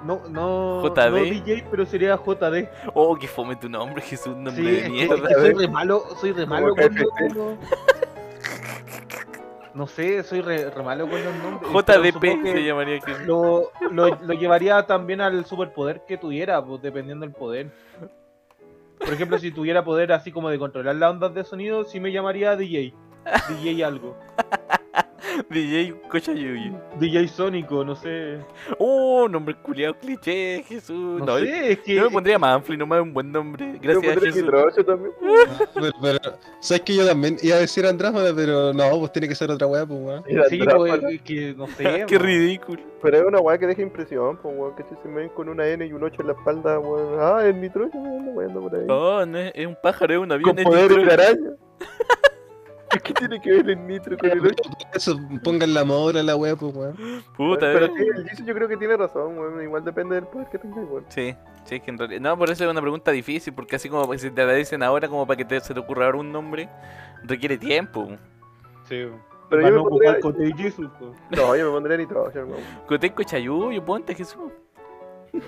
No, 0.03 0.22
no, 0.30 0.81
JD. 0.84 1.10
no 1.11 1.15
DJ, 1.15 1.65
pero 1.72 1.85
sería 1.85 2.18
JD. 2.18 2.68
Oh, 2.94 3.15
que 3.15 3.27
fome 3.27 3.56
tu 3.56 3.69
nombre, 3.69 4.02
Jesús, 4.02 4.35
nombre 4.35 4.53
Sí, 4.56 4.64
de 4.81 4.90
mierda. 4.90 5.15
es 5.15 5.22
que 5.22 5.34
soy 5.35 5.53
re 5.53 5.68
malo, 5.69 6.03
soy 6.19 6.31
re 6.34 6.45
malo 6.45 6.68
los 6.69 6.77
nombres. 6.77 7.07
No 9.73 9.88
sé, 9.88 10.22
soy 10.23 10.41
re, 10.41 10.69
re 10.69 10.84
malo 10.84 11.10
con 11.10 11.23
los 11.23 11.35
nombres. 11.35 11.72
JDP 11.72 12.44
se 12.44 12.64
llamaría 12.64 13.02
Jesús. 13.02 13.26
Lo, 13.26 13.72
lo, 13.90 14.07
lo 14.22 14.34
llevaría 14.34 14.85
también 14.85 15.19
al 15.19 15.45
superpoder 15.45 16.02
que 16.07 16.18
tuviera, 16.18 16.64
pues 16.64 16.81
dependiendo 16.81 17.26
del 17.26 17.34
poder. 17.34 17.72
Por 18.99 19.10
ejemplo, 19.14 19.38
si 19.40 19.52
tuviera 19.52 19.84
poder 19.84 20.11
así 20.14 20.31
como 20.31 20.49
de 20.49 20.60
controlar 20.60 20.95
las 20.95 21.10
ondas 21.11 21.34
de 21.34 21.44
sonido, 21.44 21.85
sí 21.85 21.99
me 21.99 22.11
llamaría 22.11 22.56
DJ. 22.56 22.94
DJ 23.49 23.84
algo. 23.84 24.15
DJ 25.49 25.93
Cochayuyo. 26.10 26.72
DJ 26.99 27.27
Sónico, 27.27 27.84
no 27.84 27.95
sé. 27.95 28.38
Oh, 28.77 29.27
nombre 29.30 29.55
culiado 29.55 29.95
cliché, 29.97 30.64
Jesús. 30.68 31.19
No, 31.19 31.26
No, 31.26 31.39
sé, 31.39 31.72
es 31.73 31.80
que. 31.80 31.95
yo 31.95 32.03
me 32.05 32.10
pondría 32.10 32.38
Manfly, 32.39 32.77
nomás 32.77 32.99
es 32.99 33.03
un 33.03 33.14
buen 33.14 33.31
nombre. 33.31 33.80
Gracias, 33.81 34.05
pondré 34.14 34.31
Jesús. 34.31 34.85
También. 34.85 35.11
Pero, 35.73 35.91
pero, 36.01 36.19
¿sabes 36.60 36.81
que 36.81 36.95
yo 36.95 37.05
también 37.05 37.38
iba 37.41 37.55
a 37.57 37.60
decir 37.60 37.85
Andrómeda, 37.85 38.34
pero 38.35 38.73
no, 38.73 38.99
pues 38.99 39.11
tiene 39.11 39.27
que 39.27 39.35
ser 39.35 39.49
otra 39.51 39.68
weá, 39.68 39.85
pues 39.85 39.99
weón. 39.99 40.23
Mira, 40.27 40.43
Sí, 40.49 40.60
pues, 40.64 41.03
es 41.03 41.22
que 41.22 41.53
no 41.55 41.68
sé. 41.68 42.05
Qué 42.07 42.18
ridículo. 42.18 42.81
Pero 43.01 43.18
es 43.18 43.23
una 43.26 43.39
weá 43.39 43.57
que 43.57 43.68
deja 43.68 43.81
impresión, 43.81 44.38
pues 44.38 44.55
weón, 44.57 44.76
que 44.76 44.84
si 44.84 44.95
se 45.01 45.07
me 45.10 45.22
ven 45.22 45.30
con 45.30 45.49
una 45.49 45.68
N 45.68 45.85
y 45.85 45.91
un 45.93 46.03
8 46.03 46.22
en 46.22 46.27
la 46.27 46.34
espalda, 46.34 46.80
weón. 46.80 47.18
Ah, 47.19 47.45
es 47.45 47.55
Nitrocho, 47.55 47.97
weón, 47.97 48.53
por 48.53 48.76
ahí. 48.76 48.85
Oh, 48.89 49.26
no 49.26 49.38
es, 49.39 49.51
es 49.55 49.68
un 49.68 49.77
pájaro, 49.81 50.14
es 50.14 50.19
un 50.19 50.31
avión. 50.31 50.55
con 50.55 50.73
nitro. 50.73 51.03
de 51.03 51.14
araña. 51.14 51.49
¿Qué 53.23 53.27
tiene 53.29 53.41
que 53.41 53.51
ver 53.63 53.69
el 53.69 53.87
nitro 53.87 54.17
con 54.17 54.29
el 54.31 54.39
8? 54.45 54.55
Eso, 54.93 55.19
pongan 55.43 55.73
la 55.73 55.83
moda 55.85 56.19
a 56.19 56.23
la 56.23 56.35
weá, 56.35 56.55
pues 56.55 56.75
weón. 56.75 56.95
Puta, 57.37 57.71
Pero 57.73 57.85
eh. 57.85 57.91
sí, 57.97 58.03
el 58.15 58.29
Jisoo 58.29 58.45
yo 58.45 58.53
creo 58.53 58.67
que 58.67 58.77
tiene 58.77 58.97
razón, 58.97 59.37
weón. 59.37 59.61
Igual 59.63 59.83
depende 59.85 60.15
del 60.15 60.25
poder 60.25 60.47
que 60.49 60.57
tenga, 60.59 60.81
weón. 60.81 61.05
Sí, 61.09 61.33
sí, 61.65 61.75
es 61.75 61.81
que 61.81 61.91
en 61.91 61.97
realidad. 61.97 62.21
No, 62.21 62.37
por 62.37 62.49
eso 62.49 62.63
es 62.65 62.69
una 62.69 62.81
pregunta 62.81 63.11
difícil, 63.11 63.53
porque 63.53 63.75
así 63.77 63.87
como 63.89 64.13
si 64.17 64.29
te 64.31 64.45
la 64.45 64.53
dicen 64.53 64.83
ahora, 64.83 65.07
como 65.07 65.25
para 65.25 65.37
que 65.37 65.45
te- 65.45 65.59
se 65.61 65.73
te 65.73 65.79
ocurra 65.79 66.05
ahora 66.07 66.17
un 66.17 66.31
nombre, 66.31 66.69
requiere 67.23 67.57
tiempo. 67.57 68.09
Sí. 68.89 69.05
Pero 69.49 69.61
Para 69.61 69.61
yo 69.63 69.69
me 69.69 69.71
no 69.75 69.81
ocupar 69.83 70.19
pondría... 70.19 70.21
con 70.21 70.57
DJ 70.57 70.63
Jesus, 70.71 70.91
pues. 70.99 71.11
No, 71.39 71.55
yo 71.55 71.65
me 71.65 71.71
pondría 71.71 71.97
Nitrocho, 71.97 72.39
weón. 72.45 72.61
Coteco 72.87 73.23
Chayuyo, 73.23 73.85
ponte 73.85 74.13
Jesús. 74.15 74.51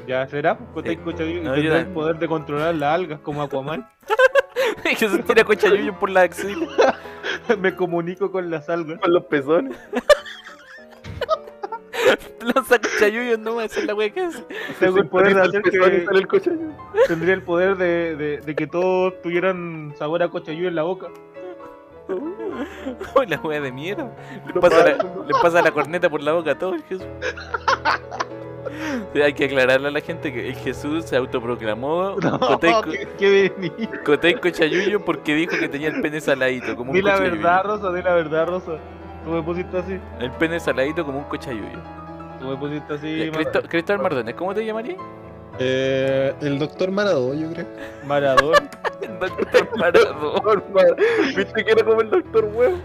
Ya 0.07 0.25
será, 0.27 0.57
pues 0.57 0.85
Sí. 0.87 0.95
Cote 0.95 1.03
Cochadillo, 1.03 1.43
No, 1.43 1.53
tendrá 1.53 1.73
yo 1.73 1.79
el 1.79 1.87
poder 1.93 2.17
de 2.17 2.27
controlar 2.27 2.73
las 2.73 2.95
algas 2.95 3.19
como 3.19 3.43
Aquaman. 3.43 3.87
Jesús 4.83 5.23
tira 5.25 5.43
Cochayuyo 5.43 5.97
por 5.99 6.09
la 6.09 6.21
axila. 6.21 6.94
Me 7.59 7.75
comunico 7.75 8.31
con 8.31 8.49
las 8.49 8.69
algas. 8.69 8.99
Con 8.99 9.13
los 9.13 9.25
pezones. 9.25 9.77
Lanza 12.41 12.79
Cochayuyo, 12.79 13.37
no, 13.37 13.59
esa 13.59 13.79
es 13.79 13.85
la 13.87 13.95
wea 13.95 14.09
que 14.11 14.21
hace. 14.21 14.43
Tengo 14.79 14.99
el 14.99 15.07
poder 15.07 15.33
de 15.33 15.41
hacer 15.41 15.61
que 15.63 15.71
sale 15.71 16.05
el 16.11 16.27
tendría 17.07 17.33
el 17.33 17.41
poder 17.41 17.75
de, 17.77 18.15
de, 18.15 18.37
de 18.37 18.55
que 18.55 18.67
todos 18.67 19.19
tuvieran 19.23 19.95
sabor 19.97 20.21
a 20.21 20.29
cochayuyo 20.29 20.67
en 20.67 20.75
la 20.75 20.83
boca. 20.83 21.07
Oh, 22.07 23.23
la 23.23 23.39
wea 23.39 23.61
de 23.61 23.71
mierda. 23.71 24.15
Le 24.53 24.61
pasa, 24.61 24.83
la, 24.83 24.91
le 24.91 25.33
pasa 25.41 25.61
la 25.63 25.71
corneta 25.71 26.07
por 26.09 26.21
la 26.21 26.33
boca 26.33 26.51
a 26.51 26.59
todo 26.59 26.75
el 26.75 26.83
Jesús. 26.83 27.07
Sí, 29.13 29.21
hay 29.21 29.33
que 29.33 29.45
aclararle 29.45 29.87
a 29.87 29.91
la 29.91 30.01
gente 30.01 30.33
que 30.33 30.49
el 30.49 30.55
Jesús 30.55 31.05
se 31.05 31.15
autoproclamó 31.15 32.15
No, 32.21 32.39
Coteco, 34.03 34.49
Chayuyo 34.49 35.03
porque 35.03 35.33
dijo 35.35 35.57
que 35.57 35.67
tenía 35.69 35.89
el 35.89 36.01
pene 36.01 36.19
saladito, 36.21 36.75
como 36.75 36.91
un 36.91 36.95
Di 36.97 37.01
la 37.01 37.13
cochayuyo. 37.13 37.35
verdad, 37.41 37.63
Rosa, 37.63 37.91
di 37.93 38.01
la 38.01 38.13
verdad, 38.15 38.47
Rosa. 38.47 38.71
Tú 39.23 39.31
me 39.31 39.41
pusiste 39.41 39.77
así. 39.77 39.99
El 40.19 40.31
pene 40.31 40.59
saladito 40.59 41.05
como 41.05 41.19
un 41.19 41.23
cochayuyo. 41.25 41.79
Tú 42.39 42.47
me 42.47 42.55
pusiste 42.57 42.93
así. 42.93 43.31
Cristo- 43.33 43.63
Cristóbal 43.67 44.01
Mardones, 44.03 44.35
¿cómo 44.35 44.53
te 44.53 44.65
llamarías? 44.65 44.97
Eh, 45.57 46.33
el 46.41 46.59
doctor 46.59 46.91
Maradó, 46.91 47.33
yo 47.33 47.49
creo. 47.53 47.65
Maradona. 48.05 48.69
Doctor 49.19 49.69
Maradona. 49.77 50.41
Normal. 50.43 50.95
¿Viste 51.35 51.63
que 51.63 51.71
era 51.71 51.83
como 51.83 52.01
el 52.01 52.09
doctor 52.09 52.45
huevo? 52.53 52.77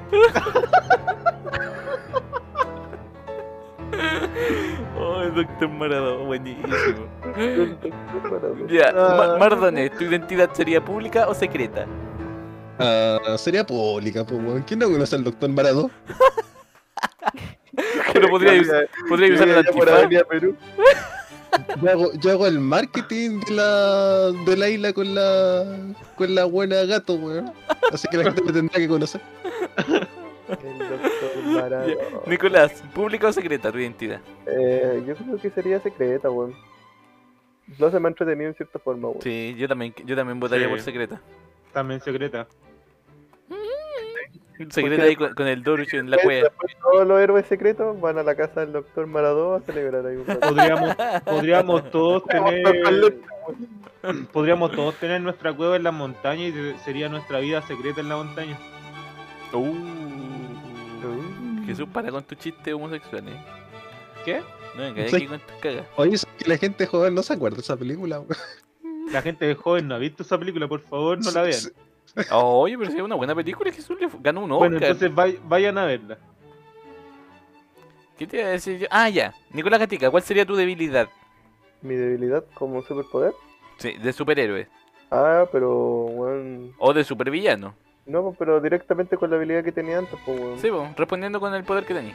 Oh, 4.99 5.23
el 5.23 5.35
Doctor 5.35 5.69
Maradona, 5.71 6.25
buenísimo. 6.27 6.67
El 7.37 7.71
doctor 7.81 8.31
Maradona. 8.31 8.67
Ya, 8.73 8.93
Ma- 8.93 9.35
Ah. 9.35 9.37
Mardones, 9.39 9.97
¿tu 9.97 10.05
identidad 10.05 10.51
sería 10.53 10.85
pública 10.85 11.29
o 11.29 11.35
secreta? 11.35 11.87
Ah, 12.79 13.19
sería 13.39 13.65
pública, 13.65 14.25
pues 14.25 14.41
weón. 14.43 14.63
¿Quién 14.63 14.81
no 14.81 14.91
conoce 14.91 15.17
al 15.17 15.25
doctor 15.25 15.49
Maradó? 15.51 15.91
Pero 18.13 18.29
podría, 18.29 18.53
Que 18.53 18.61
us- 18.61 18.69
había- 18.71 18.89
podría 19.09 19.35
usar 19.35 19.49
el 19.49 19.59
antifaz. 19.59 20.27
Perú. 20.29 20.57
Yo 21.83 21.91
hago, 21.91 22.13
yo 22.15 22.31
hago 22.31 22.47
el 22.47 22.61
marketing 22.61 23.41
de 23.49 23.55
la, 23.55 24.31
de 24.47 24.57
la 24.57 24.69
isla 24.69 24.93
con 24.93 25.15
la, 25.15 25.65
con 26.17 26.35
la 26.35 26.45
buena 26.45 26.85
gato, 26.85 27.15
weón. 27.15 27.53
Así 27.93 28.07
que 28.09 28.19
la 28.19 28.25
gente 28.25 28.43
me 28.43 28.53
tendrá 28.53 28.79
que 28.79 28.89
conocer. 28.89 29.21
Maradona. 31.51 31.95
Nicolás, 32.27 32.83
¿pública 32.95 33.29
o 33.29 33.33
secreta 33.33 33.71
tu 33.73 33.79
identidad? 33.79 34.21
Eh, 34.47 35.03
yo 35.07 35.15
creo 35.17 35.37
que 35.39 35.51
sería 35.51 35.81
secreta, 35.81 36.31
weón. 36.31 36.55
No 37.79 37.91
se 37.91 38.01
me 38.01 38.09
ha 38.09 38.11
entretenido 38.11 38.49
en 38.49 38.55
cierta 38.55 38.79
forma, 38.79 39.09
weón. 39.09 39.23
Sí, 39.23 39.55
yo 39.59 39.69
también, 39.69 39.95
yo 40.05 40.17
también 40.17 40.41
votaría 40.41 40.67
Sí. 40.67 40.71
por 40.71 40.81
secreta. 40.81 41.21
También 41.73 42.01
secreta. 42.01 42.47
Un 44.59 44.71
secreto 44.71 45.03
ahí 45.03 45.17
con, 45.17 45.33
con 45.35 45.47
el 45.47 45.63
Doruch 45.63 45.95
en 45.95 46.11
la 46.11 46.19
cueva. 46.19 46.51
Todos 46.83 47.07
los 47.07 47.19
héroes 47.19 47.47
secretos 47.47 47.99
van 47.99 48.19
a 48.19 48.23
la 48.23 48.35
casa 48.35 48.61
del 48.61 48.73
doctor 48.73 49.07
Maradó 49.07 49.55
a 49.55 49.61
celebrar 49.63 50.05
ahí 50.05 50.17
un. 50.17 50.25
Podríamos, 50.27 50.95
podríamos 51.25 51.91
todos 51.91 52.25
tener. 52.29 53.17
Podríamos 54.33 54.73
todos 54.73 54.95
tener 54.97 55.21
nuestra 55.21 55.53
cueva 55.55 55.77
en 55.77 55.83
la 55.83 55.91
montaña 55.93 56.47
y 56.47 56.53
se- 56.53 56.79
sería 56.79 57.09
nuestra 57.11 57.39
vida 57.41 57.61
secreta 57.63 58.01
en 58.01 58.09
la 58.09 58.17
montaña. 58.17 58.59
Uh. 59.53 59.75
Jesús, 61.71 61.89
para 61.93 62.11
con 62.11 62.25
tu 62.25 62.35
chiste 62.35 62.73
homosexual, 62.73 63.29
eh. 63.29 63.41
¿Qué? 64.25 64.43
No 64.77 64.83
venga 64.83 65.09
Sí. 65.09 65.17
aquí 65.17 65.27
con 65.27 65.41
tus 65.41 65.53
cagas. 65.61 65.87
Oye, 65.97 66.17
que 66.39 66.49
la 66.49 66.57
gente 66.59 66.87
joven 66.87 67.15
no 67.15 67.23
se 67.23 67.33
acuerda 67.33 67.57
de 67.57 67.63
esa 67.63 67.77
película. 67.77 68.23
La 69.13 69.23
gente 69.23 69.55
joven 69.55 69.89
no 69.89 69.95
ha 69.95 69.99
visto 69.99 70.23
esa 70.23 70.39
película, 70.39 70.69
por 70.69 70.81
favor, 70.81 71.19
no 71.25 71.31
la 71.31 71.43
vean. 71.43 71.61
Oye, 72.33 72.77
pero 72.79 72.91
si 72.91 72.97
es 72.99 73.03
una 73.03 73.15
buena 73.15 73.35
película, 73.35 73.73
Jesús 73.73 73.99
le 74.01 74.09
ganó 74.21 74.43
un 74.45 74.53
Oscar. 74.53 74.69
Bueno, 74.71 74.85
entonces 74.87 75.11
vay- 75.15 75.39
vayan 75.45 75.79
a 75.79 75.85
verla. 75.87 76.19
¿Qué 78.19 78.27
te 78.27 78.39
iba 78.39 78.47
a 78.49 78.51
decir 78.51 78.79
yo? 78.81 78.87
Ah, 78.91 79.09
ya. 79.09 79.35
Nicolás 79.53 79.81
Gatica, 79.81 80.11
¿cuál 80.11 80.23
sería 80.23 80.45
tu 80.45 80.55
debilidad? 80.55 81.09
Mi 81.83 81.95
debilidad 81.95 82.45
como 82.55 82.83
superpoder. 82.83 83.33
Sí, 83.79 83.93
de 83.95 84.13
superhéroe. 84.13 84.69
Ah, 85.11 85.47
pero, 85.51 86.05
weón. 86.05 86.75
O 86.79 86.93
de 86.93 87.03
supervillano. 87.05 87.75
No, 88.07 88.35
pero 88.39 88.61
directamente 88.61 89.17
con 89.17 89.31
la 89.31 89.37
habilidad 89.37 89.63
que 89.63 89.73
tenía 89.73 89.99
antes, 89.99 90.19
pues, 90.25 90.41
weón. 90.41 90.59
Sí, 90.59 90.69
pues, 90.71 90.97
respondiendo 90.97 91.39
con 91.41 91.55
el 91.55 91.65
poder 91.65 91.85
que 91.85 91.95
tenés. 91.95 92.15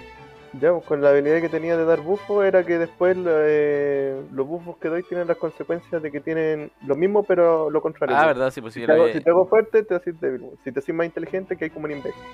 Ya, 0.60 0.72
pues, 0.72 0.86
con 0.86 1.02
la 1.02 1.10
habilidad 1.10 1.42
que 1.42 1.50
tenía 1.50 1.78
de 1.78 1.86
dar 1.86 2.02
bufo 2.02 2.44
era 2.44 2.66
que 2.66 2.78
después 2.78 3.18
eh, 3.26 4.22
los 4.32 4.48
bufos 4.48 4.78
que 4.78 4.88
doy 4.90 5.04
tienen 5.04 5.28
las 5.28 5.38
consecuencias 5.38 6.02
de 6.02 6.12
que 6.12 6.22
tienen 6.22 6.72
lo 6.86 6.96
mismo, 6.96 7.24
pero 7.24 7.70
lo 7.70 7.82
contrario. 7.82 8.16
Ah, 8.16 8.22
weón. 8.22 8.34
verdad, 8.36 8.52
sí, 8.52 8.62
pues 8.62 8.74
Si 8.74 8.82
yo 8.82 8.88
te, 8.88 8.94
hago, 8.94 9.08
si 9.08 9.20
te 9.22 9.30
hago 9.30 9.48
fuerte, 9.48 9.84
te 9.84 9.96
haces 9.96 10.20
débil. 10.20 10.42
weón. 10.42 10.58
Si 10.64 10.72
te 10.72 10.80
haces 10.80 10.96
más 10.96 11.06
inteligente, 11.06 11.56
que 11.58 11.66
hay 11.66 11.70
como 11.70 11.86
un 11.86 11.92
imbécil. 11.92 12.22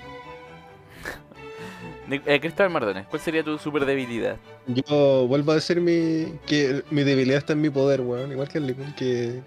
Eh, 2.26 2.40
Cristóbal 2.40 2.70
Mardones, 2.70 3.06
¿cuál 3.06 3.22
sería 3.22 3.42
tu 3.42 3.56
super 3.56 3.86
debilidad? 3.86 4.36
Yo 4.66 5.26
vuelvo 5.26 5.52
a 5.52 5.54
decir 5.54 5.80
mi, 5.80 6.38
que 6.46 6.82
mi 6.90 7.04
debilidad 7.04 7.38
está 7.38 7.54
en 7.54 7.62
mi 7.62 7.70
poder, 7.70 8.02
weón. 8.02 8.32
Igual 8.32 8.48
que 8.48 8.58
el 8.58 8.76
que 8.94 9.40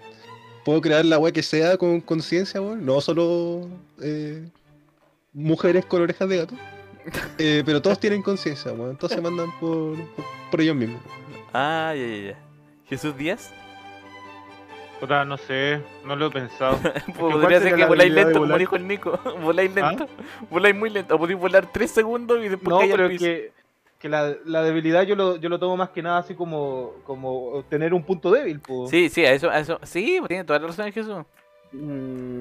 puedo 0.66 0.80
crear 0.80 1.04
la 1.04 1.16
weá 1.16 1.32
que 1.32 1.44
sea 1.44 1.76
con 1.76 2.00
conciencia, 2.00 2.60
weón. 2.60 2.84
No 2.84 3.00
solo 3.00 3.68
eh, 4.02 4.48
mujeres 5.32 5.86
con 5.86 6.02
orejas 6.02 6.28
de 6.28 6.38
gato. 6.38 6.54
Eh, 7.38 7.62
pero 7.64 7.80
todos 7.80 8.00
tienen 8.00 8.20
conciencia, 8.20 8.72
weón. 8.72 8.96
Todos 8.96 9.12
se 9.12 9.20
mandan 9.20 9.48
por, 9.60 9.94
por, 10.16 10.24
por 10.50 10.60
ellos 10.60 10.74
mismos. 10.74 11.00
Ah, 11.54 11.94
ya, 11.96 12.04
ya, 12.04 12.30
ya. 12.32 12.38
Jesús 12.88 13.16
Díaz. 13.16 13.52
Puta, 14.98 15.24
no 15.24 15.36
sé, 15.36 15.80
no 16.04 16.16
lo 16.16 16.26
he 16.26 16.30
pensado. 16.30 16.80
Podría 17.16 17.40
¿cuál 17.40 17.62
ser 17.62 17.76
que 17.76 17.84
voláis 17.84 18.12
lento, 18.12 18.40
como 18.40 18.58
dijo 18.58 18.74
el 18.74 18.88
Nico. 18.88 19.20
voláis 19.42 19.70
¿Ah? 19.76 19.90
lento. 19.90 20.08
Voláis 20.50 20.74
muy 20.74 20.90
lento. 20.90 21.14
O 21.14 21.18
podéis 21.18 21.38
volar 21.38 21.70
3 21.70 21.88
segundos 21.88 22.44
y 22.44 22.48
después 22.48 22.70
No, 22.70 22.78
caer 22.78 22.90
pero 22.90 23.04
al 23.04 23.10
piso. 23.10 23.24
que, 23.24 23.52
que 24.06 24.10
la, 24.10 24.34
la 24.44 24.62
debilidad 24.62 25.02
yo 25.02 25.16
lo, 25.16 25.36
yo 25.36 25.48
lo 25.48 25.58
tomo 25.58 25.76
más 25.76 25.90
que 25.90 26.02
nada 26.02 26.18
así 26.18 26.34
como, 26.34 26.94
como 27.04 27.64
tener 27.68 27.92
un 27.92 28.02
punto 28.04 28.30
débil. 28.30 28.60
po. 28.60 28.86
Sí, 28.88 29.08
sí, 29.08 29.24
a 29.24 29.32
eso, 29.32 29.50
a 29.50 29.58
eso. 29.58 29.78
Sí, 29.82 30.16
pues 30.20 30.28
tiene 30.28 30.44
toda 30.44 30.58
la 30.60 30.68
razón 30.68 30.92
Jesús. 30.92 31.16
Mm, 31.72 32.40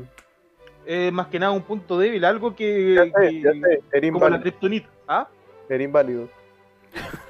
Es 0.86 1.12
más 1.12 1.28
que 1.28 1.40
nada 1.40 1.52
un 1.52 1.64
punto 1.64 1.98
débil, 1.98 2.24
algo 2.26 2.56
que. 2.56 2.94
ya 2.94 3.04
sé, 3.06 3.12
que- 3.30 3.42
ya 3.42 3.52
sé. 3.54 3.82
Era 3.92 4.12
como 4.12 4.30
la 4.30 4.40
kriptonita. 4.42 4.88
¿Ah? 5.08 5.28
Era 5.70 5.84
inválido. 5.84 6.30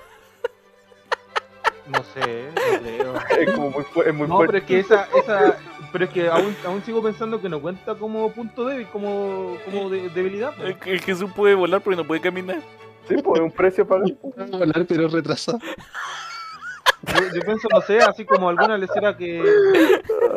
No 1.88 2.03
sé, 2.03 2.49
no 2.56 2.80
creo. 2.82 3.14
Es 3.40 3.52
como 3.53 3.70
muy, 3.70 3.84
fu- 3.84 4.02
es 4.02 4.14
muy 4.14 4.28
No, 4.28 4.38
fuerte. 4.38 4.53
pero 4.53 4.64
es 4.64 4.68
que 4.68 4.80
esa, 4.80 5.07
esa, 5.20 5.57
pero 5.91 6.06
es 6.06 6.10
que 6.12 6.28
aún, 6.28 6.56
aún 6.66 6.82
sigo 6.84 7.03
pensando 7.03 7.40
que 7.40 7.48
no 7.48 7.62
cuenta 7.62 7.94
como 7.94 8.32
punto 8.32 8.66
débil, 8.66 8.88
como, 8.88 9.56
como 9.66 9.90
de- 9.91 10.10
debilidad. 10.10 10.53
El, 10.64 10.76
el 10.84 10.99
Jesús 11.02 11.30
puede 11.36 11.53
volar 11.53 11.82
porque 11.82 11.98
no 11.98 12.03
puede 12.03 12.22
caminar. 12.22 12.57
Sí, 13.07 13.15
pues 13.23 13.40
es 13.40 13.45
un 13.45 13.52
precio 13.52 13.84
a 13.86 13.88
pagar. 13.88 14.14
Puedo 14.15 14.57
volar, 14.60 14.86
pero 14.88 15.07
retrasado. 15.07 15.60
Yo, 17.14 17.22
yo 17.36 17.41
pienso, 17.41 17.68
no 17.72 17.82
sé, 17.82 17.99
así 17.99 18.26
como 18.26 18.49
alguna 18.49 18.77
lecera 18.80 19.15
que, 19.15 19.44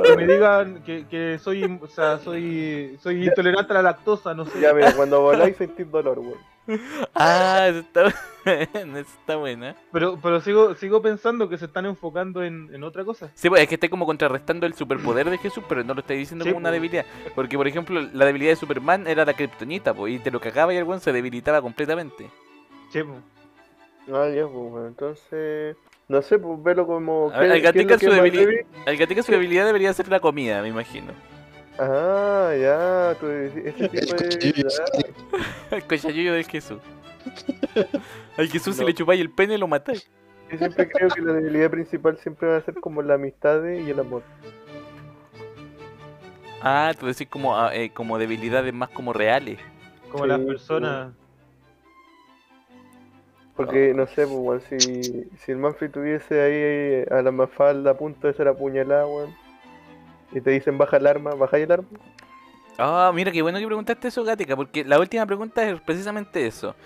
que 0.05 0.17
me 0.17 0.27
digan 0.27 0.83
que, 0.83 1.07
que 1.07 1.39
soy, 1.39 1.65
o 1.81 1.87
sea, 1.87 2.19
soy, 2.19 2.99
soy 3.03 3.27
intolerante 3.27 3.73
a 3.73 3.77
la 3.77 3.83
lactosa, 3.83 4.35
no 4.35 4.45
sé. 4.45 4.61
Ya, 4.61 4.75
mira, 4.75 4.93
cuando 4.95 5.23
voláis 5.23 5.57
sentís 5.57 5.91
dolor, 5.91 6.19
weón. 6.19 6.39
Ah, 7.15 7.69
eso 7.69 7.79
está. 7.79 8.15
Eso 8.49 8.99
está 8.99 9.37
buena. 9.37 9.75
Pero, 9.93 10.19
pero 10.23 10.41
sigo, 10.41 10.75
sigo 10.75 11.03
pensando 11.03 11.49
que 11.51 11.59
se 11.59 11.67
están 11.67 11.85
enfocando 11.87 12.43
en, 12.43 12.69
en 12.75 12.83
otra 12.83 13.05
cosa. 13.05 13.31
Sí, 13.35 13.49
pues 13.51 13.63
es 13.63 13.69
que 13.69 13.75
está 13.75 13.89
como 13.91 14.07
contrarrestando 14.07 14.67
el 14.67 14.73
superpoder 14.75 15.29
de 15.29 15.37
Jesús, 15.39 15.65
pero 15.69 15.85
no 15.85 15.93
lo 15.95 16.01
estáis 16.01 16.21
diciendo 16.21 16.45
Sí, 16.45 16.51
como 16.51 16.59
una 16.59 16.69
pues. 16.71 16.81
debilidad. 16.81 17.05
Porque, 17.35 17.57
por 17.59 17.67
ejemplo, 17.69 18.01
la 18.13 18.25
debilidad 18.27 18.53
de 18.53 18.57
Superman 18.57 19.07
era 19.07 19.25
la 19.27 19.35
kriptonita, 19.35 19.93
pues, 19.95 20.15
y 20.15 20.19
te 20.19 20.31
lo 20.31 20.41
cagaba 20.41 20.73
y 20.73 20.77
el 20.79 20.85
weón 20.85 21.01
se 21.01 21.13
debilitaba 21.13 21.61
completamente. 21.61 22.31
Ah, 24.13 24.29
ya, 24.29 24.43
pues, 24.47 24.71
bueno, 24.71 24.87
entonces. 24.89 25.77
No 26.09 26.23
sé, 26.23 26.39
pues 26.39 26.63
verlo 26.63 26.87
como. 26.87 27.31
A 27.31 27.41
ver, 27.41 27.51
¿qué- 27.51 27.57
el 27.57 27.63
qué 27.63 27.69
es 27.69 27.75
lo 27.75 27.89
gatica 27.89 27.99
que 27.99 28.07
su? 28.07 28.87
El 28.87 28.97
gatica 28.97 29.23
su 29.23 29.33
debilidad 29.33 29.67
debería 29.67 29.93
ser 29.93 30.09
la 30.09 30.21
comida, 30.21 30.63
me 30.63 30.69
imagino. 30.69 31.13
Ah, 31.79 32.53
ya, 32.59 33.15
tú, 33.21 33.27
ese 33.29 33.89
tipo 33.89 34.15
de 34.15 34.29
debilidad. 34.29 34.71
El 35.71 35.85
cochayuyo 35.85 36.33
del 36.33 36.45
Jesús. 36.45 36.79
Al 38.37 38.49
Jesús 38.49 38.75
si 38.75 38.81
No. 38.83 38.89
le 38.89 38.95
chupáis 38.95 39.21
el 39.21 39.31
pene 39.31 39.59
lo 39.59 39.69
matáis. 39.69 40.11
Yo 40.51 40.59
siempre 40.59 40.89
creo 40.89 41.09
que 41.11 41.21
la 41.21 41.35
debilidad 41.35 41.71
principal 41.71 42.17
siempre 42.19 42.49
va 42.49 42.57
a 42.57 42.63
ser 42.63 42.75
como 42.81 43.03
la 43.03 43.15
amistad 43.15 43.63
y 43.65 43.91
el 43.91 44.01
amor. 44.01 44.23
Ah, 46.63 46.93
tú 46.99 47.07
decís 47.07 47.29
como, 47.29 47.57
ah, 47.57 47.73
eh, 47.75 47.91
como 47.91 48.19
debilidades 48.19 48.73
más 48.75 48.89
como 48.89 49.13
reales. 49.13 49.59
como 50.11 50.25
Sí, 50.25 50.29
las 50.31 50.41
personas. 50.41 51.13
Porque, 53.59 53.93
no 53.93 54.07
sé, 54.07 54.25
pues, 54.25 54.39
weón, 54.39 54.61
si, 54.69 55.29
si 55.41 55.51
el 55.51 55.59
Manfred 55.59 55.91
tuviese 55.91 56.41
ahí 56.41 57.05
a 57.11 57.21
la 57.23 57.33
Mafalda 57.33 57.91
a 57.91 57.95
punto 57.95 58.29
de 58.29 58.33
ser 58.33 58.47
apuñalada, 58.47 59.05
weón, 59.05 59.35
y 60.31 60.41
te 60.41 60.51
dicen 60.51 60.79
baja 60.79 60.99
el 60.99 61.09
arma, 61.09 61.35
bajáis 61.35 61.65
el 61.65 61.73
arma. 61.73 61.89
Ah, 62.79 63.11
mira, 63.13 63.33
qué 63.33 63.43
bueno 63.43 63.59
que 63.59 63.67
preguntaste 63.67 64.07
eso, 64.07 64.23
Gatica, 64.23 64.55
porque 64.55 64.85
la 64.85 65.01
última 65.01 65.27
pregunta 65.27 65.69
es 65.69 65.81
precisamente 65.81 66.47
eso. 66.47 66.77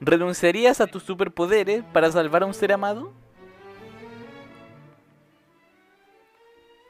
¿Renunciarías 0.00 0.80
a 0.80 0.86
tus 0.86 1.02
superpoderes 1.02 1.84
para 1.92 2.10
salvar 2.10 2.44
a 2.44 2.46
un 2.46 2.54
ser 2.54 2.72
amado? 2.72 3.12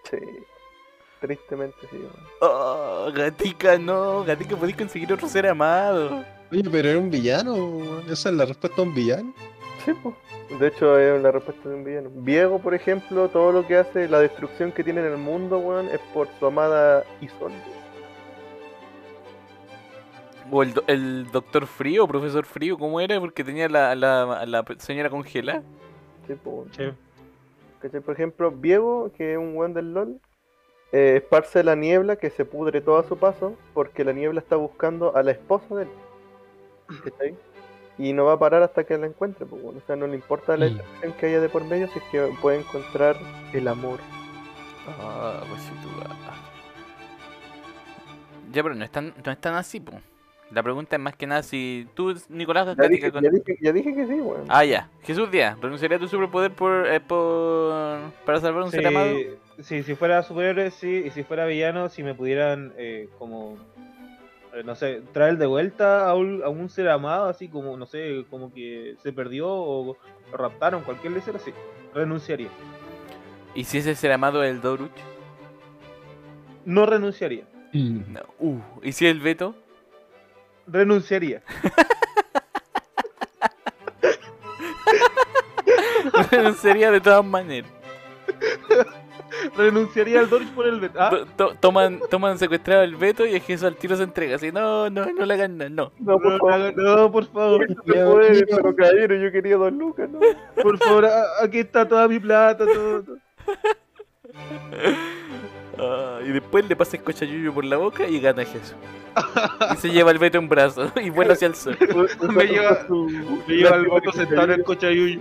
Sí, 0.09 0.19
tristemente 1.21 1.79
sí, 1.91 1.97
weón. 1.97 2.13
Oh, 2.43 3.11
Gatica, 3.13 3.77
no. 3.77 4.23
Gatica, 4.23 4.55
podéis 4.55 4.77
conseguir 4.77 5.13
otro 5.13 5.27
ser 5.27 5.49
amado. 5.49 6.25
Oye, 6.53 6.65
pero 6.71 6.89
era 6.89 6.99
un 6.99 7.11
villano. 7.11 8.01
Esa 8.11 8.31
es 8.31 8.35
la 8.35 8.45
respuesta 8.45 8.81
a 8.81 8.85
un 8.85 8.95
villano. 8.95 9.33
Sí, 9.85 9.93
pues. 10.03 10.15
De 10.59 10.67
hecho, 10.67 10.99
es 10.99 11.23
la 11.23 11.31
respuesta 11.31 11.69
de 11.69 11.75
un 11.77 11.85
villano. 11.85 12.11
Viego, 12.13 12.59
por 12.59 12.75
ejemplo, 12.75 13.29
todo 13.29 13.53
lo 13.53 13.67
que 13.67 13.77
hace, 13.77 14.09
la 14.09 14.19
destrucción 14.19 14.73
que 14.73 14.83
tiene 14.83 15.01
en 15.01 15.07
el 15.07 15.17
mundo, 15.17 15.59
weón, 15.59 15.87
es 15.89 16.01
por 16.13 16.27
su 16.39 16.47
amada 16.47 17.05
Isolde. 17.21 17.57
O 20.51 20.65
el, 20.65 20.75
do- 20.75 20.83
el 20.89 21.31
doctor 21.31 21.67
frío, 21.69 22.09
profesor 22.09 22.45
frío, 22.45 22.77
¿cómo 22.77 23.01
era? 23.01 23.21
Porque 23.21 23.45
tenía 23.45 23.69
la, 23.69 23.95
la, 23.95 24.45
la 24.45 24.65
señora 24.79 25.09
congelada. 25.09 25.63
Sí, 26.27 26.35
pues. 26.43 26.95
¿Cachai? 27.81 28.01
Por 28.01 28.15
ejemplo, 28.15 28.51
Viego, 28.51 29.13
que 29.17 29.33
es 29.35 29.39
un 29.39 29.57
weón 29.57 29.73
del 29.73 29.95
LOL, 29.95 30.21
eh, 30.91 31.15
esparce 31.23 31.63
la 31.63 31.77
niebla 31.77 32.17
que 32.17 32.31
se 32.31 32.45
pudre 32.45 32.81
todo 32.81 32.99
a 32.99 33.05
su 33.05 33.17
paso 33.17 33.55
porque 33.73 34.05
la 34.05 34.13
niebla 34.13 34.41
está 34.41 34.57
buscando 34.57 35.15
a 35.17 35.23
la 35.23 35.31
esposa 35.31 35.77
de 35.77 35.83
él. 35.85 35.89
¿Cachai? 37.05 37.35
Y 37.99 38.13
no 38.15 38.25
va 38.25 38.35
a 38.35 38.39
parar 38.39 38.63
hasta 38.63 38.85
que 38.85 38.97
la 38.97 39.07
encuentre, 39.07 39.45
pues, 39.47 39.63
bueno. 39.63 39.79
O 39.83 39.87
sea, 39.87 39.95
no 39.97 40.07
le 40.07 40.15
importa 40.15 40.57
la 40.57 40.67
Mm. 40.67 40.75
destrucción 40.77 41.13
que 41.15 41.27
haya 41.27 41.41
de 41.41 41.49
por 41.49 41.65
medio, 41.65 41.87
si 41.89 41.99
es 41.99 42.05
que 42.11 42.33
puede 42.41 42.61
encontrar 42.61 43.17
el 43.53 43.69
amor. 43.69 44.01
Ah, 44.99 45.43
pues 45.49 45.61
sí, 45.63 45.71
tú. 45.83 45.89
ah. 46.09 46.37
Ya, 48.53 48.63
pero 48.63 48.75
no 48.75 48.85
es 48.85 48.91
tan, 48.91 49.15
no 49.25 49.31
es 49.33 49.39
tan 49.39 49.55
así, 49.55 49.81
po. 49.81 49.93
La 50.51 50.63
pregunta 50.65 50.97
es 50.97 51.03
más 51.03 51.15
que 51.15 51.29
nada 51.29 51.45
si 51.45 51.87
tú, 51.95 52.13
Nicolás, 52.29 52.77
Ya 52.77 52.89
dije, 52.89 53.13
con- 53.13 53.23
ya 53.23 53.31
dije- 53.31 53.57
ya 53.61 53.73
dije 53.73 53.95
que 53.95 54.07
sí, 54.07 54.15
weón. 54.15 54.47
Ah, 54.49 54.65
ya. 54.65 54.89
Jesús 55.05 55.31
Díaz, 55.31 55.57
¿renunciaría 55.61 55.97
a 55.97 56.01
tu 56.01 56.09
superpoder 56.09 56.51
por, 56.53 56.89
eh, 56.89 56.99
por 56.99 58.01
para 58.25 58.41
salvar 58.41 58.63
a 58.63 58.65
un 58.65 58.71
ser 58.73 58.85
amado? 58.89 59.15
Sí, 59.15 59.63
sí, 59.63 59.83
si 59.85 59.95
fuera 59.95 60.23
superhéroe, 60.25 60.73
sí, 60.73 61.05
y 61.07 61.11
si 61.11 61.23
fuera 61.23 61.47
villano, 61.47 61.89
si 61.89 62.03
me 62.03 62.15
pudieran, 62.15 62.73
eh, 62.77 63.09
como, 63.21 63.59
no 64.65 64.75
sé, 64.75 65.03
traer 65.13 65.37
de 65.39 65.47
vuelta 65.47 66.09
a 66.09 66.15
un, 66.15 66.43
a 66.43 66.49
un 66.49 66.69
ser 66.69 66.89
amado, 66.89 67.29
así 67.29 67.49
como, 67.49 67.77
no 67.77 67.87
sé, 67.87 68.25
como 68.31 68.53
que 68.53 68.97
se 69.03 69.13
perdió 69.13 69.49
o 69.49 69.97
lo 70.33 70.37
raptaron, 70.37 70.83
cualquier 70.83 71.13
lecera, 71.13 71.39
sí, 71.39 71.53
renunciaría. 71.95 72.49
¿Y 73.55 73.65
si 73.65 73.79
ese 73.79 73.95
ser 73.95 74.13
amado 74.13 74.43
es 74.43 74.51
el 74.51 74.61
Doruch? 74.61 74.91
No 76.65 76.87
renunciaría, 76.87 77.45
No. 77.73 78.21
Uh, 78.39 78.61
¿y 78.83 78.93
si 78.93 79.07
es 79.07 79.13
el 79.13 79.21
Beto? 79.21 79.55
renunciaría. 80.67 81.43
Renunciaría 86.31 86.91
de 86.91 87.01
todas 87.01 87.25
maneras. 87.25 87.71
Renunciaría 89.57 90.21
al 90.21 90.29
Dodge 90.31 90.49
por 90.55 90.67
el 90.67 90.81
Beto. 90.81 91.01
Ah, 91.01 91.11
To- 91.11 91.27
to- 91.37 91.55
toman, 91.61 92.01
toman 92.11 92.39
secuestrado 92.39 92.83
al 92.83 92.95
Beto 92.97 93.27
y 93.27 93.35
el 93.35 93.41
Jesús 93.41 93.65
al 93.67 93.77
tiro 93.77 93.97
se 93.97 94.03
entrega. 94.05 94.37
Así, 94.37 94.51
no, 94.53 94.89
no, 94.91 95.07
no 95.07 95.27
le 95.27 95.35
hagan 95.35 95.59
nada, 95.59 95.71
no. 95.71 95.93
No, 95.99 96.19
por 96.19 96.39
favor. 96.39 96.77
no, 96.77 97.13
por 97.13 97.25
favor, 97.33 97.69
No 97.69 97.75
se 97.95 98.05
puede, 98.05 98.47
pero 98.47 98.75
caballero, 98.77 99.15
yo 99.17 99.33
quería 99.33 99.57
dos 99.57 99.73
lucas, 99.73 100.09
¿no? 100.11 100.21
por 100.63 100.79
favor, 100.79 101.07
a- 101.07 101.25
aquí 101.45 101.59
está 101.61 101.87
toda 101.89 102.07
mi 102.09 102.19
plata, 102.19 102.65
todo. 102.67 103.03
todo. 103.03 103.17
Ah, 105.83 106.19
y 106.23 106.29
después 106.31 106.69
le 106.69 106.77
pasa 106.77 106.99
el 106.99 107.03
cochayuyo 107.03 107.55
por 107.55 107.65
la 107.65 107.79
boca 107.79 108.07
y 108.07 108.21
gana 108.21 108.45
Jesús. 108.45 108.75
Y 109.73 109.77
se 109.79 109.89
lleva 109.91 110.11
el 110.11 110.19
Beto 110.19 110.37
en 110.37 110.47
brazos 110.47 110.93
y 111.03 111.09
vuela 111.09 111.33
hacia 111.33 111.47
el 111.47 111.55
sol. 111.55 111.75
Me 112.35 112.45
lleva- 112.47 112.87
Me 113.49 113.55
lleva 113.55 113.77
el 113.77 113.87
voto 113.87 114.13
sentado 114.13 114.43
en 114.45 114.51
el 114.51 114.65
cochayuyo. 114.65 115.21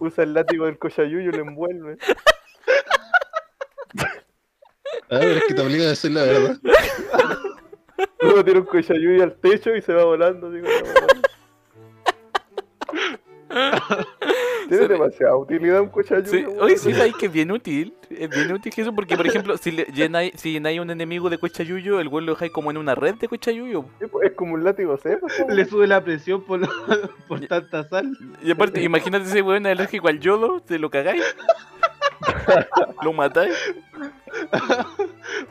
Usa 0.00 0.24
el 0.24 0.34
látigo 0.34 0.66
del 0.66 0.78
cochayuyo 0.78 1.30
y 1.30 1.32
lo 1.32 1.42
envuelve. 1.42 1.96
Ah, 3.98 5.18
pero 5.20 5.30
es 5.32 5.44
que 5.44 5.54
te 5.54 5.62
obliga 5.62 5.84
a 5.84 5.88
decir 5.88 6.10
la 6.12 6.22
verdad. 6.22 6.58
Luego 8.20 8.44
tira 8.44 8.58
un 8.60 8.66
cochayuyo 8.66 9.22
al 9.24 9.34
techo 9.36 9.74
y 9.74 9.82
se 9.82 9.92
va 9.92 10.04
volando. 10.04 10.48
Así 10.48 10.60
como... 10.60 10.72
Tiene 14.68 14.88
demasiada 14.88 15.36
utilidad 15.36 15.80
un. 15.80 15.90
Sí, 16.26 16.44
weón. 16.44 16.60
hoy 16.60 16.76
sí 16.76 16.92
sabéis 16.92 17.14
que 17.16 17.26
es 17.26 17.32
bien 17.32 17.50
útil. 17.50 17.94
Es 18.10 18.28
bien 18.28 18.52
útil 18.52 18.72
Jesús 18.72 18.92
porque, 18.94 19.16
por 19.16 19.26
ejemplo, 19.26 19.56
si 19.56 19.70
le 19.72 19.84
llenáis, 19.84 20.32
si 20.36 20.52
llenáis 20.52 20.78
un 20.80 20.90
enemigo 20.90 21.30
de 21.30 21.38
cochayuyo, 21.38 21.98
el 22.00 22.08
güey 22.08 22.24
lo 22.24 22.32
dejáis 22.32 22.52
como 22.52 22.70
en 22.70 22.76
una 22.76 22.94
red 22.94 23.14
de 23.14 23.28
cochayuyo. 23.28 23.84
Sí, 24.00 24.06
pues, 24.10 24.30
Es 24.30 24.36
como 24.36 24.54
un 24.54 24.64
látigo 24.64 24.96
seco. 24.98 25.26
Le 25.48 25.64
sube 25.64 25.86
la 25.86 26.02
presión 26.02 26.42
por, 26.42 26.60
por 27.28 27.40
tanta 27.46 27.88
sal. 27.88 28.16
Y 28.42 28.50
aparte, 28.50 28.82
imagínate 28.82 29.24
ese 29.26 29.42
weón 29.42 29.66
alérgico 29.66 30.08
al 30.08 30.20
yodo, 30.20 30.60
te 30.60 30.78
lo 30.78 30.90
cagáis. 30.90 31.22
lo 33.02 33.12
matáis. 33.12 33.54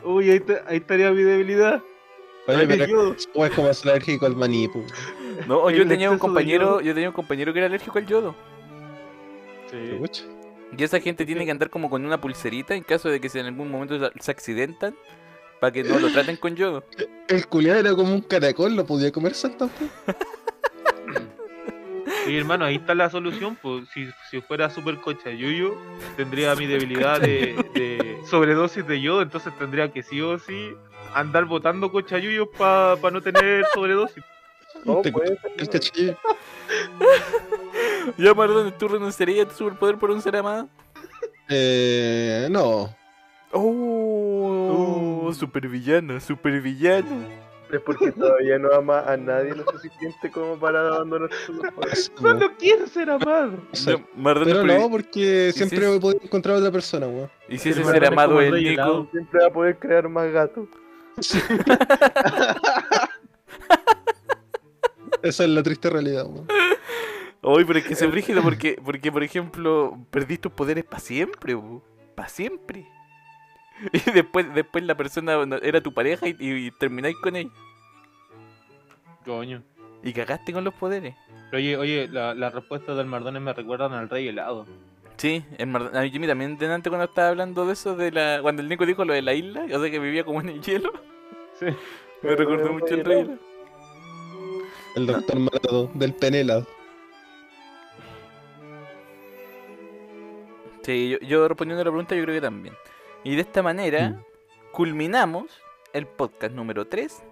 Uy, 0.04 0.30
ahí, 0.30 0.36
está- 0.36 0.62
ahí 0.66 0.76
estaría 0.78 1.10
mi 1.10 1.22
debilidad. 1.22 1.82
Oye, 2.46 2.66
pero 2.66 2.86
yo- 2.86 3.14
¿cómo 3.32 3.46
es 3.46 3.52
como 3.52 3.68
es 3.68 3.84
alérgico 3.86 4.26
al 4.26 4.36
maní? 4.36 4.68
No, 5.46 5.70
yo 5.70 5.86
tenía 5.86 6.10
un 6.10 6.16
de 6.16 6.20
compañero, 6.20 6.80
yo 6.80 6.92
tenía 6.94 7.08
un 7.08 7.14
compañero 7.14 7.52
que 7.52 7.58
era 7.60 7.66
alérgico 7.66 7.98
al 7.98 8.06
yodo. 8.06 8.34
Sí. 9.72 10.22
Y 10.78 10.84
esa 10.84 11.00
gente 11.00 11.26
tiene 11.26 11.44
que 11.44 11.50
andar 11.50 11.68
como 11.70 11.90
con 11.90 12.04
una 12.06 12.20
pulserita 12.20 12.74
en 12.74 12.82
caso 12.84 13.08
de 13.10 13.20
que 13.20 13.28
si 13.28 13.38
en 13.40 13.46
algún 13.46 13.70
momento 13.70 13.98
se- 14.20 14.30
accidentan, 14.30 14.94
para 15.60 15.72
que 15.72 15.82
no 15.84 15.98
lo 15.98 16.10
traten 16.12 16.36
con 16.36 16.54
yodo. 16.56 16.84
El 17.28 17.46
culiado 17.48 17.80
era 17.80 17.94
como 17.94 18.14
un 18.14 18.20
caracol, 18.22 18.74
lo 18.76 18.84
podía 18.86 19.10
comer 19.12 19.34
Santa 19.34 19.68
Fe. 19.68 19.86
Sí, 22.24 22.36
hermano, 22.36 22.64
ahí 22.64 22.76
está 22.76 22.94
la 22.94 23.10
solución. 23.10 23.58
Pues, 23.60 23.88
si, 23.92 24.08
si 24.30 24.40
fuera 24.42 24.70
super 24.70 24.96
cochayuyo, 25.00 25.74
tendría 26.16 26.54
mi 26.54 26.66
debilidad 26.68 27.20
de, 27.20 27.54
de 27.74 28.16
sobredosis 28.30 28.86
de 28.86 29.00
yodo, 29.00 29.22
entonces 29.22 29.52
tendría 29.58 29.92
que 29.92 30.04
sí 30.04 30.20
o 30.20 30.38
sí 30.38 30.70
andar 31.14 31.46
botando 31.46 31.90
cochayuyos 31.90 32.46
para 32.56 32.96
no 33.10 33.20
tener 33.20 33.64
sobredosis. 33.74 34.22
No, 34.84 35.00
Te 35.02 35.10
puede 35.10 35.36
ser, 35.36 35.50
no. 35.56 36.16
Ya, 38.18 38.34
Mardón, 38.34 38.72
¿tú 38.78 38.88
renunciarías 38.88 39.46
a 39.46 39.48
tu 39.48 39.54
superpoder 39.56 39.96
por 39.98 40.10
un 40.10 40.20
ser 40.22 40.36
amado? 40.36 40.68
Eh, 41.48 42.48
no. 42.50 42.94
Oh, 43.52 45.30
supervillano, 45.38 46.20
supervillano. 46.20 47.42
Es 47.70 47.80
porque 47.80 48.12
todavía 48.12 48.58
no 48.58 48.70
ama 48.74 49.00
a 49.00 49.16
nadie 49.16 49.54
lo 49.54 49.64
suficiente 49.64 50.30
como 50.30 50.58
para 50.58 50.88
abandonar 50.88 51.30
su 51.32 51.54
superpoder. 51.54 51.96
Solo 51.96 52.50
quiero 52.58 52.86
ser 52.86 53.08
amado. 53.10 53.52
Pero 54.44 54.62
no, 54.64 54.90
porque 54.90 55.48
¿Y 55.48 55.52
siempre 55.52 55.78
si- 55.80 55.86
me 55.86 55.98
podía 56.00 56.20
encontrar 56.22 56.56
a 56.56 56.58
otra 56.58 56.70
persona, 56.70 57.06
weón. 57.06 57.30
¿Y 57.48 57.56
si 57.58 57.70
ese 57.70 57.82
ser 57.82 58.04
amado 58.04 58.40
es 58.42 58.52
el 58.52 58.62
Nico? 58.62 59.08
Siempre 59.10 59.40
va 59.40 59.46
a 59.46 59.50
poder 59.52 59.78
crear 59.78 60.06
más 60.08 60.30
gatos. 60.30 60.68
Esa 65.22 65.44
es 65.44 65.50
la 65.50 65.62
triste 65.62 65.88
realidad, 65.88 66.26
weón. 66.26 66.48
Oye, 67.42 67.64
pero 67.66 67.78
es 67.80 67.84
que 67.84 67.94
es 67.94 68.10
brígido 68.10 68.42
porque, 68.42 68.80
porque, 68.84 69.10
por 69.12 69.22
ejemplo, 69.22 69.98
perdís 70.10 70.40
tus 70.40 70.52
poderes 70.52 70.84
para 70.84 71.00
siempre, 71.00 71.56
para 72.14 72.28
siempre. 72.28 72.86
Y 73.92 73.98
después, 74.12 74.52
después 74.54 74.84
la 74.84 74.96
persona 74.96 75.36
era 75.62 75.80
tu 75.80 75.92
pareja 75.92 76.28
y, 76.28 76.36
y 76.38 76.70
termináis 76.70 77.16
con 77.22 77.34
ella. 77.34 77.50
Coño. 79.24 79.62
Y 80.02 80.12
cagaste 80.12 80.52
con 80.52 80.62
los 80.64 80.74
poderes. 80.74 81.14
Pero 81.50 81.58
Oye, 81.58 81.76
oye, 81.76 82.08
la- 82.08 82.34
las 82.34 82.52
respuestas 82.54 82.96
del 82.96 83.06
Mardones 83.06 83.42
me 83.42 83.52
recuerdan 83.52 83.92
al 83.92 84.08
rey 84.08 84.28
helado. 84.28 84.66
Sí, 85.16 85.44
el 85.58 85.66
Mar- 85.68 85.90
a 85.96 86.02
Jimmy 86.08 86.26
también 86.26 86.56
delante 86.58 86.90
cuando 86.90 87.04
estaba 87.06 87.28
hablando 87.28 87.66
de 87.66 87.72
eso, 87.74 87.94
de 87.96 88.10
la 88.10 88.38
cuando 88.42 88.62
el 88.62 88.68
Nico 88.68 88.86
dijo 88.86 89.04
lo 89.04 89.12
de 89.14 89.22
la 89.22 89.34
isla, 89.34 89.64
o 89.72 89.80
sea 89.80 89.90
que 89.90 89.98
vivía 89.98 90.24
como 90.24 90.40
en 90.40 90.48
el 90.50 90.62
hielo. 90.62 90.92
Sí. 91.60 91.66
Me 92.22 92.34
recordó 92.34 92.72
mucho 92.72 92.94
el 92.94 93.04
rey. 93.04 93.36
El 94.96 95.06
doctor 95.06 95.38
Maratón 95.38 95.90
del 95.94 96.12
penelado. 96.14 96.66
Sí, 100.82 101.10
yo, 101.10 101.18
yo 101.20 101.48
respondiendo 101.48 101.82
a 101.82 101.84
la 101.84 101.90
pregunta, 101.90 102.14
yo 102.14 102.22
creo 102.24 102.34
que 102.34 102.40
también. 102.40 102.74
Y 103.24 103.34
de 103.36 103.42
esta 103.42 103.62
manera 103.62 104.10
Mm. 104.10 104.22
culminamos 104.72 105.46
el 105.92 106.06
podcast 106.06 106.54
número 106.54 106.86
3, 106.86 107.22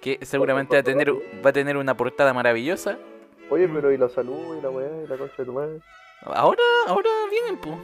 que 0.00 0.18
seguramente 0.22 0.74
va 0.76 0.80
a 0.80 0.82
tener, 0.82 1.12
va 1.12 1.50
a 1.50 1.52
tener 1.52 1.76
una 1.76 1.96
portada 1.96 2.32
maravillosa. 2.34 2.98
Oye, 3.50 3.68
pero 3.68 3.90
y 3.92 3.96
la 3.96 4.08
salud 4.08 4.56
y 4.56 4.60
la 4.60 4.70
weá 4.70 4.88
y 5.04 5.06
la 5.06 5.16
concha 5.16 5.34
de 5.38 5.44
tu 5.44 5.52
madre. 5.52 5.78
Ahora, 6.22 6.60
ahora 6.86 7.08
vienen, 7.30 7.56
po. 7.60 7.78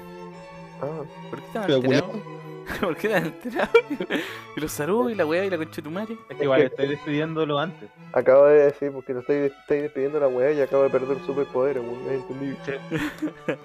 Ah, 0.82 1.02
¿Por 1.30 1.38
qué 1.40 1.47
están 1.47 1.62
alterados? 1.72 2.10
¿Por 2.80 2.97
qué 2.97 3.06
están 3.06 3.24
alterados? 3.24 3.74
Y 4.56 4.60
los 4.60 4.72
saludos 4.72 5.12
y 5.12 5.14
la 5.14 5.26
weá 5.26 5.44
y 5.44 5.51
la 5.51 5.56
concha 5.56 5.76
de 5.76 5.82
tu 5.82 5.90
madre. 5.90 6.16
Es 6.30 6.36
que 6.36 6.44
igual 6.44 6.62
estoy 6.62 6.88
despidiéndolo 6.88 7.59
antes. 7.59 7.88
acabo 8.12 8.47
de 8.47 8.64
decir, 8.66 8.90
porque 8.93 9.12
lo 9.14 9.20
estoy, 9.20 9.36
estoy 9.60 9.80
despidiendo 9.80 10.18
la 10.20 10.28
weá 10.28 10.52
y 10.52 10.60
acabo 10.60 10.82
de 10.84 10.90
perder 10.90 11.18
superpoderes, 11.26 11.82
weón. 11.82 12.05
¿me 12.06 12.14
entendí? 12.14 12.56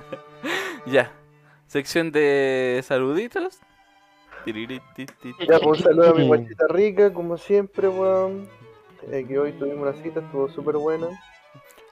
Ya. 0.85 1.11
Sección 1.71 2.11
de 2.11 2.81
saluditos. 2.83 3.61
Ya, 4.45 5.57
pues 5.59 5.63
un 5.63 5.77
saludo 5.77 6.09
a 6.09 6.13
mi 6.15 6.27
guachita 6.27 6.67
rica, 6.67 7.13
como 7.13 7.37
siempre, 7.37 7.87
weón. 7.87 8.49
Eh, 9.09 9.23
que 9.25 9.39
hoy 9.39 9.53
tuvimos 9.53 9.87
una 9.87 9.93
cita, 10.03 10.19
estuvo 10.19 10.49
súper 10.49 10.75
buena. 10.75 11.07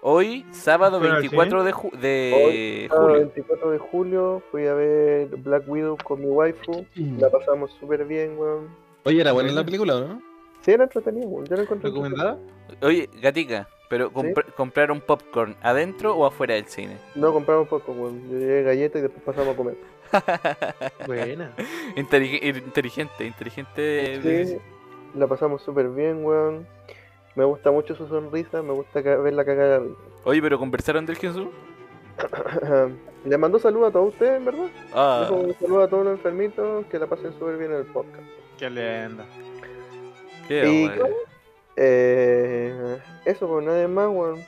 Hoy, 0.01 0.45
sábado 0.51 0.99
Bueno, 0.99 1.13
24 1.15 1.63
de, 1.63 1.73
ju- 1.73 1.91
de 1.97 2.33
Hoy, 2.35 2.87
sábado 2.89 3.07
julio. 3.07 3.19
24 3.21 3.71
de 3.71 3.77
julio, 3.77 4.43
fui 4.51 4.67
a 4.67 4.73
ver 4.73 5.27
Black 5.37 5.63
Widow 5.65 5.95
con 6.03 6.19
mi 6.19 6.25
waifu. 6.27 6.85
La 7.17 7.29
pasamos 7.29 7.71
súper 7.79 8.03
bien, 8.03 8.37
weón. 8.37 8.67
Oye, 9.05 9.21
era 9.21 9.31
buena 9.31 9.53
la 9.53 9.63
película, 9.63 9.97
¿no? 9.97 10.21
Sí, 10.59 10.71
era 10.71 10.83
entretenido, 10.83 11.25
weón. 11.29 11.45
Yo 11.45 11.55
la 11.55 11.61
encontré 11.63 11.89
¿Recomendada? 11.89 12.37
Oye, 12.81 13.09
gatica, 13.21 13.69
pero 13.89 14.11
compr- 14.11 14.53
¿compraron 14.53 15.01
popcorn 15.01 15.55
adentro 15.61 16.15
o 16.15 16.25
afuera 16.25 16.53
del 16.55 16.65
cine? 16.65 16.97
No 17.15 17.33
compramos 17.33 17.67
poco, 17.67 17.91
weón. 17.91 18.29
Yo 18.31 18.37
llegué 18.37 18.63
galletas 18.63 18.99
y 18.99 19.01
después 19.03 19.23
pasamos 19.23 19.53
a 19.53 19.57
comer. 19.57 19.75
Buena. 21.07 21.53
Intelig- 21.95 22.41
inteligente, 22.65 23.25
inteligente. 23.25 24.45
Sí, 24.45 24.57
la 25.15 25.27
pasamos 25.27 25.61
súper 25.61 25.89
bien, 25.89 26.23
weón. 26.23 26.65
Me 27.35 27.43
gusta 27.45 27.71
mucho 27.71 27.95
su 27.95 28.07
sonrisa, 28.07 28.61
me 28.61 28.73
gusta 28.73 29.01
verla 29.01 29.43
cagar 29.45 29.67
de 29.67 29.79
risa. 29.87 29.99
Oye, 30.23 30.41
pero 30.41 30.57
conversaron 30.59 31.05
del 31.05 31.15
Jesús. 31.17 31.47
Le 33.25 33.37
mandó 33.37 33.59
saludos 33.59 33.89
a 33.89 33.91
todos 33.93 34.13
ustedes, 34.13 34.43
¿verdad? 34.43 34.67
Ah, 34.93 35.27
Dijo 35.29 35.41
un 35.41 35.53
saludo 35.59 35.83
a 35.83 35.87
todos 35.87 36.05
los 36.05 36.13
enfermitos, 36.17 36.85
que 36.87 36.99
la 36.99 37.07
pasen 37.07 37.33
súper 37.33 37.57
bien 37.57 37.71
en 37.71 37.77
el 37.79 37.85
podcast. 37.85 38.23
Qué 38.57 38.69
lenda. 38.69 39.25
qué 40.47 40.67
y 40.69 40.87
bueno. 40.87 41.05
Eh, 41.81 42.99
eso, 43.25 43.47
pues 43.47 43.65
nada 43.65 43.87
más, 43.87 44.09
weón. 44.09 44.43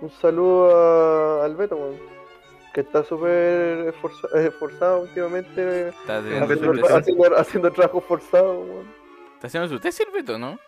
Un 0.00 0.10
saludo 0.20 0.76
a, 0.76 1.44
al 1.44 1.54
Beto, 1.54 1.76
weón. 1.76 1.96
Que 2.72 2.80
está 2.80 3.04
súper 3.04 3.94
esforza- 3.94 4.28
eh, 4.34 4.48
esforzado 4.48 5.02
últimamente. 5.02 5.88
Está 5.90 6.18
haciendo, 6.18 6.86
haciendo, 6.96 7.36
haciendo 7.36 7.70
trabajo 7.72 8.00
forzado, 8.00 8.60
weón. 8.60 8.86
Está 9.34 9.46
haciendo 9.46 9.68
su 9.68 9.78
tesis, 9.78 10.04
el 10.06 10.12
Beto, 10.12 10.36
¿no? 10.38 10.58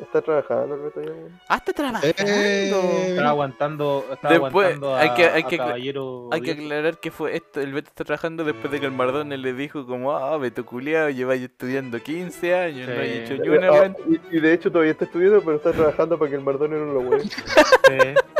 Está 0.00 0.20
trabajando 0.22 0.76
ya, 0.94 1.00
weón. 1.00 1.40
Ah, 1.48 1.56
está 1.56 1.72
trabajando. 1.72 2.08
Eh, 2.18 2.70
Estaba 3.08 3.28
aguantando, 3.30 4.04
estaba 4.12 4.34
Después, 4.34 4.66
aguantando 4.66 4.94
a, 4.94 5.00
hay 5.00 5.14
que- 5.14 5.24
hay 5.28 5.42
a 5.42 5.46
que- 5.48 5.56
Caballero. 5.56 6.28
Hay 6.32 6.40
que 6.42 6.50
aclarar 6.52 6.98
que 6.98 7.10
fue 7.10 7.36
esto, 7.36 7.60
el 7.60 7.72
Beto 7.72 7.88
está 7.88 8.04
trabajando 8.04 8.44
después 8.44 8.70
de 8.70 8.80
que 8.80 8.86
el 8.86 8.92
Mardone 8.92 9.36
le 9.38 9.52
dijo 9.54 9.86
como, 9.86 10.12
ah, 10.16 10.36
Beto 10.38 10.64
culiao, 10.66 11.08
lleváis 11.10 11.42
estudiando 11.42 11.98
15 12.02 12.54
años, 12.54 12.88
no 12.88 12.94
Sí. 12.94 13.00
hay 13.00 13.10
hecho 13.18 13.34
ni 13.36 13.48
una, 13.48 13.68
Ah, 13.68 13.94
y, 14.30 14.36
y 14.36 14.40
de 14.40 14.52
hecho 14.52 14.70
todavía 14.70 14.92
está 14.92 15.04
estudiando, 15.06 15.40
pero 15.42 15.56
está 15.56 15.72
trabajando 15.72 16.18
para 16.18 16.30
que 16.30 16.36
el 16.36 16.42
Mardone 16.42 16.76
no 16.76 16.92
lo 16.92 17.00
weón. 17.00 17.20
Sí, 17.22 17.30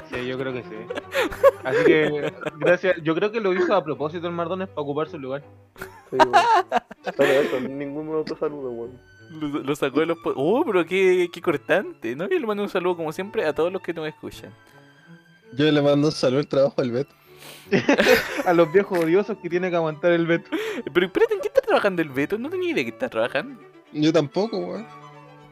Sí, 0.09 0.15
sí, 0.20 0.27
yo 0.27 0.39
creo 0.39 0.53
que 0.53 0.62
sí. 0.62 0.77
Así 1.65 1.85
que, 1.85 2.33
gracias. 2.59 2.97
Yo 3.03 3.15
creo 3.15 3.33
que 3.33 3.41
lo 3.41 3.53
hizo 3.53 3.74
a 3.74 3.83
propósito 3.83 4.27
el 4.28 4.33
Mardones 4.33 4.69
para 4.69 4.83
ocupar 4.83 5.09
su 5.09 5.19
lugar. 5.19 5.43
weón. 6.12 6.31
Bueno, 7.16 7.33
eso, 7.33 7.61
ningún 7.61 8.15
otro 8.15 8.37
saludo, 8.37 8.70
weón. 8.70 9.01
Lo, 9.31 9.48
lo 9.62 9.77
sacó 9.77 10.01
de 10.01 10.07
los... 10.07 10.19
po- 10.19 10.32
Oh, 10.36 10.65
pero 10.65 10.85
qué, 10.86 11.28
qué 11.32 11.40
cortante, 11.40 12.15
¿no? 12.16 12.27
Y 12.27 12.39
le 12.39 12.47
mando 12.47 12.62
un 12.62 12.69
saludo 12.69 12.97
como 12.97 13.12
siempre 13.12 13.44
a 13.44 13.55
todos 13.55 13.73
los 13.73 13.82
que 13.82 13.93
nos 13.93 14.07
escuchan. 14.07 14.53
Yo 15.53 15.70
le 15.70 15.82
mando 15.82 16.09
un 16.09 16.12
saludo 16.12 16.40
al 16.40 16.47
trabajo 16.48 16.81
al 16.81 16.90
Beto. 16.90 17.15
A 18.47 18.53
los 18.53 18.73
viejos 18.73 18.98
odiosos 18.98 19.36
que 19.39 19.48
tiene 19.48 19.70
que 19.70 19.77
aguantar 19.77 20.12
el 20.12 20.27
Beto. 20.27 20.51
Pero 20.93 21.07
espérate, 21.07 21.35
¿en 21.35 21.40
qué 21.40 21.48
está 21.48 21.61
trabajando 21.61 22.03
el 22.03 22.09
Beto? 22.11 22.39
No 22.39 22.48
tenía 22.51 22.70
idea 22.70 22.85
que 22.85 22.90
está 22.90 23.09
trabajando. 23.09 23.61
Yo 23.93 24.12
tampoco, 24.12 24.59
weón. 24.59 24.86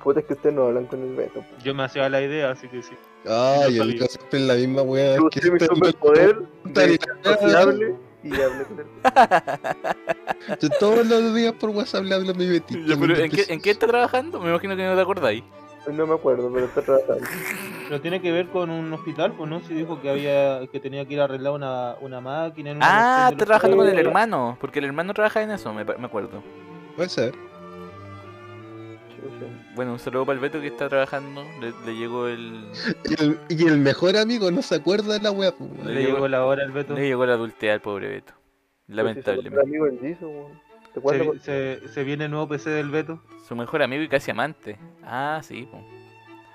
Puta, 0.02 0.20
es 0.20 0.26
que 0.26 0.34
ustedes 0.34 0.54
no 0.54 0.66
hablan 0.66 0.86
con 0.86 1.02
el 1.02 1.14
Beto. 1.14 1.42
Yo 1.62 1.74
me 1.74 1.82
hacía 1.84 2.08
la 2.08 2.20
idea, 2.20 2.50
así 2.50 2.68
que 2.68 2.82
sí. 2.82 2.94
Ay, 3.26 3.76
Yo 3.76 3.82
el 3.84 3.98
siempre 4.08 4.38
es 4.40 4.46
la 4.46 4.54
misma 4.54 4.82
weá. 4.82 5.16
Yo 5.16 5.28
que 5.30 5.50
mi 5.50 5.58
superpoder 5.60 6.42
puta 6.62 6.80
de 6.82 6.98
y 8.24 8.40
hablé 8.40 8.64
con 8.64 8.80
él. 8.80 8.86
Yo 10.60 10.68
todos 10.80 11.06
los 11.06 11.34
días 11.34 11.52
por 11.54 11.70
WhatsApp 11.70 12.04
le 12.04 12.14
hablo 12.14 12.30
a 12.32 12.34
mi 12.34 12.46
Betito. 12.48 12.80
Ya, 12.86 12.96
pero 12.98 13.16
¿en 13.16 13.30
qué, 13.30 13.44
¿En 13.48 13.60
qué 13.60 13.70
está 13.70 13.86
trabajando? 13.86 14.40
Me 14.40 14.50
imagino 14.50 14.76
que 14.76 14.84
no 14.84 14.94
te 14.94 15.00
acordáis. 15.00 15.44
No 15.92 16.06
me 16.06 16.14
acuerdo, 16.14 16.50
pero 16.52 16.64
está 16.64 16.80
trabajando. 16.80 17.24
Pero 17.88 18.00
tiene 18.00 18.22
que 18.22 18.32
ver 18.32 18.48
con 18.48 18.70
un 18.70 18.90
hospital, 18.94 19.32
pues 19.32 19.50
no, 19.50 19.60
si 19.60 19.74
dijo 19.74 20.00
que 20.00 20.08
había 20.08 20.66
que 20.68 20.80
tenía 20.80 21.04
que 21.04 21.14
ir 21.14 21.20
a 21.20 21.24
arreglar 21.24 21.52
una, 21.52 21.96
una 22.00 22.20
máquina 22.22 22.70
en 22.70 22.78
una 22.78 23.26
Ah, 23.26 23.28
está 23.30 23.44
trabajando 23.44 23.76
con 23.76 23.86
el 23.86 23.98
hermano. 23.98 24.56
Porque 24.60 24.78
el 24.78 24.86
hermano 24.86 25.12
trabaja 25.12 25.42
en 25.42 25.50
eso, 25.50 25.72
me 25.74 25.82
acuerdo. 25.82 26.42
Puede 26.96 27.08
ser. 27.10 27.34
Bueno, 29.74 29.92
un 29.92 29.98
saludo 29.98 30.26
para 30.26 30.34
el 30.34 30.40
Beto 30.40 30.60
que 30.60 30.68
está 30.68 30.88
trabajando. 30.88 31.44
Le, 31.60 31.72
le 31.86 31.98
llegó 31.98 32.26
el. 32.28 32.70
Y 33.04 33.22
el, 33.22 33.38
y 33.48 33.66
el 33.66 33.78
mejor 33.78 34.16
amigo 34.16 34.50
no 34.50 34.62
se 34.62 34.76
acuerda 34.76 35.14
de 35.14 35.20
la 35.20 35.30
weá, 35.30 35.52
pues. 35.52 35.70
Le 35.84 36.04
llegó 36.04 36.28
la 36.28 36.44
hora 36.44 36.64
al 36.64 36.72
Beto. 36.72 36.94
Le 36.94 37.06
llegó 37.06 37.26
la 37.26 37.34
adultez 37.34 37.72
al 37.72 37.80
pobre 37.80 38.08
Beto. 38.08 38.34
Lamentablemente. 38.86 40.16
se 41.42 42.04
viene 42.04 42.24
el 42.26 42.30
nuevo 42.30 42.48
PC 42.48 42.70
del 42.70 42.90
Beto. 42.90 43.22
Su 43.46 43.56
mejor 43.56 43.82
amigo 43.82 44.02
y 44.02 44.08
casi 44.08 44.30
amante. 44.30 44.78
Ah, 45.02 45.40
sí, 45.42 45.68
po. 45.70 45.82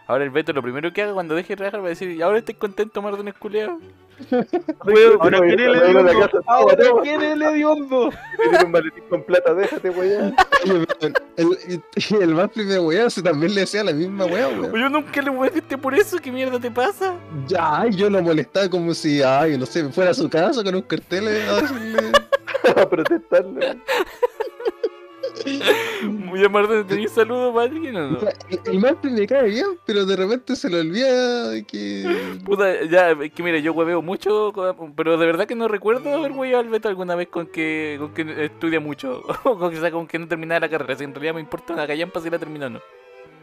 Ahora 0.09 0.23
el 0.23 0.31
Beto 0.31 0.53
lo 0.53 0.63
primero 0.63 0.91
que 0.91 1.03
haga 1.03 1.13
cuando 1.13 1.35
deje 1.35 1.49
de 1.49 1.57
trabajar 1.57 1.81
va 1.81 1.85
a 1.85 1.89
decir, 1.89 2.09
"¿Y 2.09 2.19
ahora 2.23 2.39
estoy 2.39 2.55
contento, 2.55 2.99
Mardones 2.99 3.35
culiao. 3.35 3.79
Ahora 5.21 5.39
quién 5.39 5.59
es 5.59 5.67
el 5.67 5.75
hediondo. 5.75 6.41
Ahora 6.47 6.85
quién 7.03 7.21
es 7.21 7.33
el 7.33 7.41
hediondo. 7.43 8.09
Tiene 8.41 8.65
un 8.65 8.71
maletín 8.71 9.03
con 9.07 9.23
plata, 9.23 9.53
déjate, 9.53 9.91
weón, 9.91 10.35
el, 11.37 11.83
el 12.21 12.35
más 12.35 12.49
de 12.55 12.79
weá, 12.79 13.07
se 13.11 13.21
también 13.21 13.53
le 13.53 13.61
decía 13.61 13.83
la 13.83 13.93
misma 13.93 14.25
weá, 14.25 14.47
weón. 14.47 14.73
Yo 14.73 14.89
nunca 14.89 15.21
le 15.21 15.29
voy 15.29 15.47
a 15.47 15.51
decirte 15.51 15.77
por 15.77 15.93
eso, 15.93 16.17
¿qué 16.17 16.31
mierda 16.31 16.59
te 16.59 16.71
pasa? 16.71 17.13
Ya, 17.47 17.85
yo 17.87 18.09
lo 18.09 18.19
molestaba 18.23 18.67
como 18.67 18.95
si, 18.95 19.21
ay, 19.21 19.59
no 19.59 19.67
sé, 19.67 19.87
fuera 19.89 20.09
a 20.09 20.15
su 20.15 20.27
casa 20.27 20.63
con 20.63 20.73
un 20.73 20.81
cartel 20.81 21.27
eh, 21.27 21.47
a 21.47 21.61
decirle. 21.61 22.11
A 22.75 22.89
protestarle. 22.89 23.77
Voy 26.29 26.43
a 26.43 26.49
Mardones, 26.49 26.87
¿tenéis 26.87 27.11
saludos 27.11 27.53
para 27.53 27.71
alguien 27.71 27.95
o 27.95 28.11
no? 28.11 28.19
El, 28.49 28.59
el 28.65 29.11
me 29.11 29.27
cae 29.27 29.49
bien, 29.49 29.65
pero 29.85 30.05
de 30.05 30.15
repente 30.15 30.55
se 30.55 30.69
le 30.69 30.81
olvida 30.81 31.61
que. 31.65 32.39
Puta, 32.45 32.83
ya, 32.85 33.11
es 33.11 33.31
que 33.31 33.43
mira, 33.43 33.59
yo 33.59 33.73
hueveo 33.73 34.01
mucho, 34.01 34.53
pero 34.95 35.17
de 35.17 35.25
verdad 35.25 35.47
que 35.47 35.55
no 35.55 35.67
recuerdo 35.67 36.13
haber 36.15 36.31
hueveado 36.31 36.61
al 36.63 36.69
Beto 36.69 36.87
alguna 36.89 37.15
vez 37.15 37.27
con 37.27 37.47
que, 37.47 37.97
con 37.99 38.13
que 38.13 38.45
estudia 38.45 38.79
mucho, 38.79 39.23
o 39.43 39.57
con 39.57 39.71
que, 39.71 39.77
o 39.77 39.81
sea, 39.81 39.91
con 39.91 40.07
que 40.07 40.19
no 40.19 40.27
terminaba 40.27 40.61
la 40.61 40.69
carrera, 40.69 40.95
si 40.95 41.03
en 41.03 41.13
realidad 41.13 41.33
me 41.33 41.41
importa 41.41 41.73
una 41.73 41.87
callampa 41.87 42.21
si 42.21 42.29
la 42.29 42.39
terminó 42.39 42.67
o 42.67 42.69
no. 42.69 42.81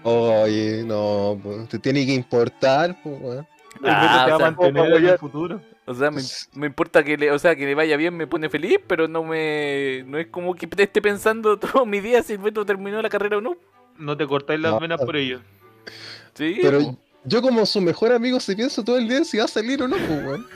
Oye, 0.02 0.84
no, 0.84 1.38
pues, 1.42 1.68
te 1.68 1.78
tiene 1.78 2.06
que 2.06 2.12
importar, 2.14 2.96
pues, 3.02 3.20
weón. 3.20 3.46
El 3.82 3.90
Ah, 3.90 4.00
Beto 4.00 4.12
te 4.12 4.16
va 4.16 4.22
o 4.22 4.34
a 4.34 4.38
sea, 4.38 4.50
mantener 4.50 4.92
en 4.94 5.06
el 5.08 5.18
futuro. 5.18 5.60
O 5.86 5.94
sea, 5.94 6.10
me, 6.10 6.20
me 6.54 6.66
importa 6.66 7.04
que 7.04 7.16
le, 7.16 7.30
o 7.30 7.38
sea, 7.38 7.54
que 7.54 7.64
le 7.64 7.74
vaya 7.76 7.96
bien, 7.96 8.16
me 8.16 8.26
pone 8.26 8.48
feliz, 8.48 8.78
pero 8.88 9.06
no 9.06 9.22
me, 9.22 10.02
no 10.06 10.18
es 10.18 10.26
como 10.26 10.54
que 10.54 10.68
esté 10.78 11.00
pensando 11.00 11.58
todo 11.60 11.86
mi 11.86 12.00
día 12.00 12.22
si 12.22 12.32
el 12.34 12.38
Beto 12.38 12.64
terminó 12.66 13.00
la 13.00 13.08
carrera 13.08 13.38
o 13.38 13.40
no. 13.40 13.56
No 13.98 14.16
te 14.16 14.26
cortáis 14.26 14.60
las 14.60 14.72
No. 14.72 14.80
venas 14.80 15.00
por 15.00 15.16
ello. 15.16 15.40
Sí, 16.34 16.58
Pero 16.60 16.80
po. 16.80 16.98
yo, 17.24 17.40
como 17.40 17.64
su 17.64 17.80
mejor 17.80 18.12
amigo, 18.12 18.40
se 18.40 18.54
pienso 18.56 18.84
todo 18.84 18.98
el 18.98 19.08
día 19.08 19.24
si 19.24 19.38
va 19.38 19.44
a 19.44 19.48
salir 19.48 19.80
o 19.82 19.88
no, 19.88 19.96
pues, 19.96 20.24
weón. 20.24 20.46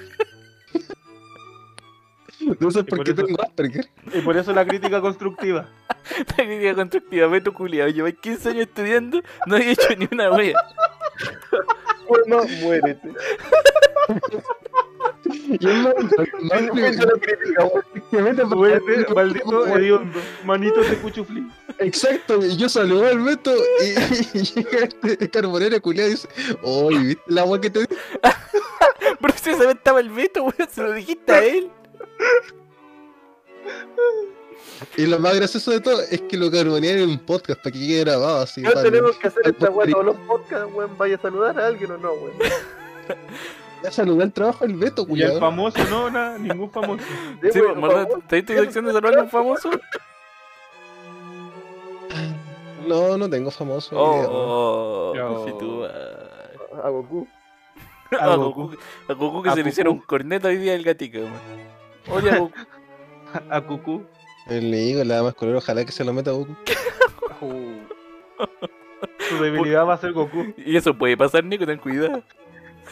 No 2.59 2.71
sé 2.71 2.83
por 2.85 3.05
qué 3.05 3.13
eso- 3.13 3.25
tengo 3.25 3.41
Asperger. 3.43 3.87
Y 4.15 4.21
por 4.23 4.37
eso 4.37 4.53
la 4.53 4.67
crítica 4.67 5.01
constructiva. 5.01 5.69
la 6.39 6.45
crítica 6.45 6.75
constructiva, 6.75 7.27
Beto 7.29 7.55
culiado, 7.55 7.89
lleváis 7.91 8.17
15 8.21 8.49
años 8.49 8.63
estudiando, 8.63 9.23
no 9.47 9.57
he 9.57 9.71
hecho 9.71 9.89
ni 9.97 10.09
una 10.11 10.31
wea. 10.33 10.55
Bueno, 12.09 12.43
muérete. 12.61 13.09
Y 15.49 15.55
es 15.69 15.75
más, 15.83 15.95
más 16.43 16.61
Escucha 16.63 17.07
la 17.07 17.21
crítica, 17.21 17.65
weón. 17.65 17.85
que 18.11 18.17
vete 18.23 18.43
pa- 18.43 18.55
Muérete, 18.57 19.15
maldito 19.15 19.67
hediondo. 19.67 20.21
Manitos 20.45 20.91
de 20.91 20.97
cuchuflí. 20.97 21.49
Exacto, 21.79 22.45
y 22.45 22.57
yo 22.57 22.69
saludo 22.69 23.07
al 23.07 23.21
Beto 23.21 23.53
y, 23.83 23.89
y 24.39 24.43
llega 24.43 24.89
este 25.03 25.31
carbonero 25.31 25.81
culiado 25.81 26.09
y 26.09 26.13
dice, 26.13 26.29
oye, 26.63 26.99
¿viste 26.99 27.23
la 27.29 27.41
agua 27.43 27.61
que 27.61 27.71
te 27.71 27.81
di? 27.81 27.87
Pero 29.21 29.35
si 29.37 29.51
vez 29.51 29.61
estaba 29.75 30.01
el 30.01 30.11
Beto, 30.11 30.43
weón, 30.45 30.69
se 30.71 30.83
lo 30.83 30.93
dijiste 30.93 31.33
a 31.33 31.43
él. 31.45 31.71
Y 34.97 35.07
lo 35.07 35.19
más 35.19 35.35
gracioso 35.37 35.71
de 35.71 35.81
todo 35.81 36.01
es 36.03 36.21
que 36.23 36.37
lo 36.37 36.51
carbonearon 36.51 37.03
en 37.03 37.11
un 37.11 37.19
podcast 37.19 37.61
para 37.63 37.73
que 37.73 37.79
quede 37.87 38.01
grabado 38.01 38.41
así. 38.41 38.63
No 38.63 38.73
tenemos 38.73 39.17
que 39.19 39.29
hacer 39.29 39.43
esta 39.47 39.71
weón 39.71 39.91
todos 39.91 40.05
los 40.07 40.17
podcasts, 40.27 40.73
weón. 40.75 40.97
Vaya 40.99 41.17
a 41.17 41.21
saludar 41.21 41.59
a 41.59 41.67
alguien 41.67 41.91
o 41.93 41.99
no, 41.99 42.13
weón. 42.15 42.33
Ya 43.83 43.91
saludó 43.91 44.23
el 44.23 44.33
trabajo 44.33 44.67
del 44.67 44.77
Beto, 44.77 45.03
Y 45.03 45.05
el 45.05 45.09
culiado. 45.09 45.41
famoso, 45.41 45.79
no, 45.89 46.11
nada, 46.11 46.37
ningún 46.39 46.71
famoso. 46.71 47.03
Sí, 47.43 47.49
Sí, 47.53 47.61
por 47.61 47.81
favor. 47.81 48.23
¿te 48.29 48.37
diste 48.37 48.55
tu 48.57 48.63
sección 48.63 48.85
de 48.87 48.93
saludar 48.93 49.19
a 49.19 49.23
un 49.23 49.31
famoso? 49.31 49.71
No, 52.87 53.17
no 53.17 53.29
tengo 53.31 53.51
famoso. 53.51 53.95
Oh, 53.99 55.15
Ya. 55.15 55.27
oh, 55.27 55.47
si 55.47 55.53
tú, 55.59 55.85
A 55.85 56.89
Goku. 56.89 57.27
a, 58.19 58.37
Goku, 58.37 58.63
Goku. 58.63 58.77
a 59.09 59.13
Goku 59.15 59.43
que 59.43 59.49
A 59.49 59.53
se 59.53 59.57
le 59.59 59.63
Goku. 59.63 59.69
hicieron 59.71 59.93
un 59.95 60.01
corneta 60.01 60.49
hoy 60.49 60.57
día 60.59 60.75
el 60.75 60.83
gatito, 60.85 61.19
weón. 61.19 61.33
Oye, 62.11 62.31
a 62.31 62.39
Goku. 62.39 62.55
A 63.49 63.61
Cucú. 63.61 64.03
El 64.49 64.73
Nico, 64.73 65.05
la 65.05 65.23
más 65.23 65.35
color, 65.35 65.55
ojalá 65.57 65.85
que 65.85 65.93
se 65.93 66.03
lo 66.05 66.13
meta 66.13 66.31
a 66.31 66.35
Goku. 66.35 66.57
Su 69.29 69.43
debilidad 69.43 69.87
va 69.87 69.95
a 69.95 69.99
ser 69.99 70.13
Goku. 70.13 70.53
Y 70.57 70.77
eso 70.77 70.95
puede 70.99 71.17
pasar, 71.17 71.45
Nico, 71.45 71.65
ten 71.65 71.79
cuidado. 71.79 72.23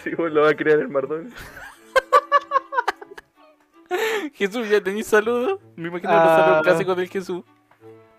Sí, 0.03 0.15
weón, 0.15 0.35
lo 0.35 0.43
va 0.43 0.51
a 0.51 0.55
crear 0.55 0.79
el 0.79 0.89
Mardón. 0.89 1.33
Jesús, 4.35 4.69
¿ya 4.69 4.83
tenéis 4.83 5.07
saludos? 5.07 5.61
Me 5.77 5.89
imagino 5.89 6.13
los 6.13 6.21
Ah. 6.23 6.37
saludos 6.41 6.63
clásicos 6.63 6.97
del 6.97 7.09
Jesús. 7.09 7.43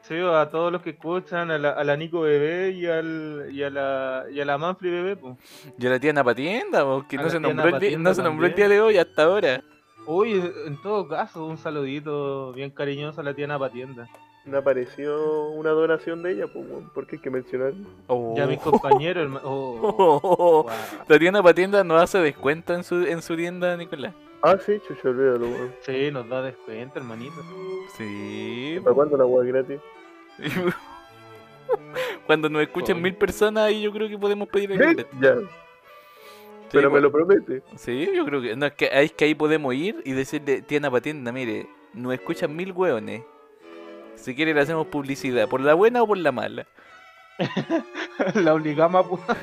Sí, 0.02 0.16
a 0.18 0.50
todos 0.50 0.72
los 0.72 0.82
que 0.82 0.90
escuchan, 0.92 1.52
a 1.52 1.60
la, 1.60 1.70
a 1.70 1.84
la 1.84 1.96
Nico 1.96 2.22
Bebé 2.22 2.72
y, 2.72 2.88
al, 2.88 3.50
y, 3.52 3.62
a 3.62 3.70
la, 3.70 4.26
y 4.32 4.42
a 4.42 4.46
la 4.46 4.58
Manfly 4.58 4.90
Bebé. 4.90 5.16
Pues. 5.18 5.36
Y 5.78 5.86
a 5.86 5.90
la 5.92 6.00
tía 6.00 6.12
Napatienda, 6.14 6.84
po, 6.84 7.06
que 7.08 7.18
A 7.18 7.22
no 7.22 7.30
se, 7.30 7.40
nombró 7.40 7.66
el, 7.66 7.72
Napatienda 7.74 8.10
no 8.10 8.14
se 8.16 8.24
nombró 8.24 8.48
el 8.48 8.56
día 8.56 8.68
de 8.68 8.82
hoy 8.82 8.98
hasta 8.98 9.24
ahora. 9.24 9.62
Uy, 10.08 10.42
en 10.66 10.82
todo 10.82 11.08
caso, 11.08 11.46
un 11.46 11.60
saludito 11.60 12.52
bien 12.54 12.72
cariñoso 12.72 13.22
a 13.22 13.24
la 13.24 13.36
tía 13.36 13.46
Napatienda. 13.46 14.10
No 14.46 14.58
apareció 14.58 15.50
una 15.50 15.70
donación 15.72 16.24
de 16.24 16.32
ella, 16.32 16.48
pues, 16.48 16.66
weón. 16.68 16.90
¿Por 16.90 17.06
qué 17.06 17.18
hay 17.18 17.22
que 17.22 17.30
mencionarlo? 17.30 17.86
Oh. 18.08 18.34
Ya 18.36 18.48
mis 18.48 18.60
compañeros, 18.60 19.28
herma- 19.28 19.42
oh, 19.44 19.80
Oh, 19.84 20.20
oh, 20.24 20.66
oh. 20.66 20.70
La 21.08 21.20
tía 21.20 21.32
Napatienda 21.32 21.84
no 21.84 21.96
hace 21.98 22.18
descuento 22.20 22.74
en 22.74 22.84
su, 22.84 23.06
en 23.06 23.22
su 23.22 23.36
tienda, 23.36 23.76
Nicolás. 23.78 24.14
Ah, 24.42 24.58
sí, 24.66 24.80
chucho, 24.88 25.10
olvídalo, 25.10 25.48
weón. 25.48 25.76
Sí, 25.82 26.10
nos 26.12 26.28
da 26.30 26.42
descuento, 26.42 26.98
hermanito. 27.00 27.36
Sí. 27.98 28.80
¿Para 28.84 28.96
cuándo 28.96 29.18
la 29.18 29.26
weá 29.26 29.46
gratis? 29.46 29.80
Cuando 32.26 32.50
nos 32.50 32.62
escuchen 32.64 32.96
Oye. 32.96 33.04
mil 33.04 33.16
personas, 33.16 33.66
ahí 33.66 33.82
yo 33.82 33.92
creo 33.92 34.08
que 34.08 34.18
podemos 34.18 34.48
pedir 34.48 34.72
el 34.72 34.82
¿Eh? 35.00 35.06
Ya, 35.22 35.36
Sí, 35.36 36.78
pero 36.78 36.90
me 36.90 37.00
pues. 37.00 37.04
lo 37.04 37.12
promete. 37.12 37.64
Sí, 37.78 38.10
yo 38.16 38.26
creo 38.26 38.42
que. 38.42 38.56
No, 38.56 38.68
es 38.68 38.74
que, 38.74 38.90
es 38.92 39.12
que 39.14 39.26
ahí 39.26 39.34
podemos 39.36 39.74
ir 39.74 40.02
y 40.06 40.12
decirle, 40.14 40.62
tía 40.62 40.80
Napatienda, 40.80 41.32
mire, 41.32 41.68
nos 41.94 42.14
escuchan 42.14 42.56
mil 42.56 42.72
hueones. 42.72 43.24
Si 44.22 44.36
quiere 44.36 44.54
le 44.54 44.62
hacemos 44.62 44.88
publicidad, 44.88 45.48
por 45.48 45.62
la 45.62 45.74
buena 45.74 46.04
o 46.04 46.08
por 46.08 46.18
la 46.18 46.32
mala. 46.32 46.66
la 48.36 48.54
obligamos 48.54 49.06
a... 49.06 49.10
pu- 49.10 49.38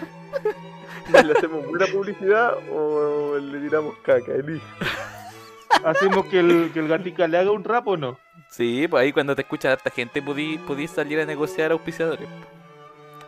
¿Le 1.25 1.33
hacemos 1.33 1.67
buena 1.67 1.87
publicidad 1.87 2.55
o 2.73 3.39
le 3.39 3.61
tiramos 3.61 3.95
caca? 4.03 4.33
Hacemos 5.85 6.27
que 6.27 6.41
el, 6.41 6.71
que 6.73 6.81
el 6.81 6.89
gatica 6.89 7.29
le 7.29 7.39
haga 7.39 7.51
un 7.53 7.63
rap 7.63 7.87
o 7.87 7.97
no. 7.97 8.19
Sí, 8.51 8.89
pues 8.89 9.03
ahí 9.03 9.13
cuando 9.13 9.37
te 9.37 9.43
escucha 9.43 9.73
harta 9.73 9.91
gente 9.91 10.21
podí, 10.23 10.59
podí 10.59 10.89
salir 10.89 11.21
a 11.21 11.27
negociar 11.27 11.71
auspiciadores. 11.71 12.29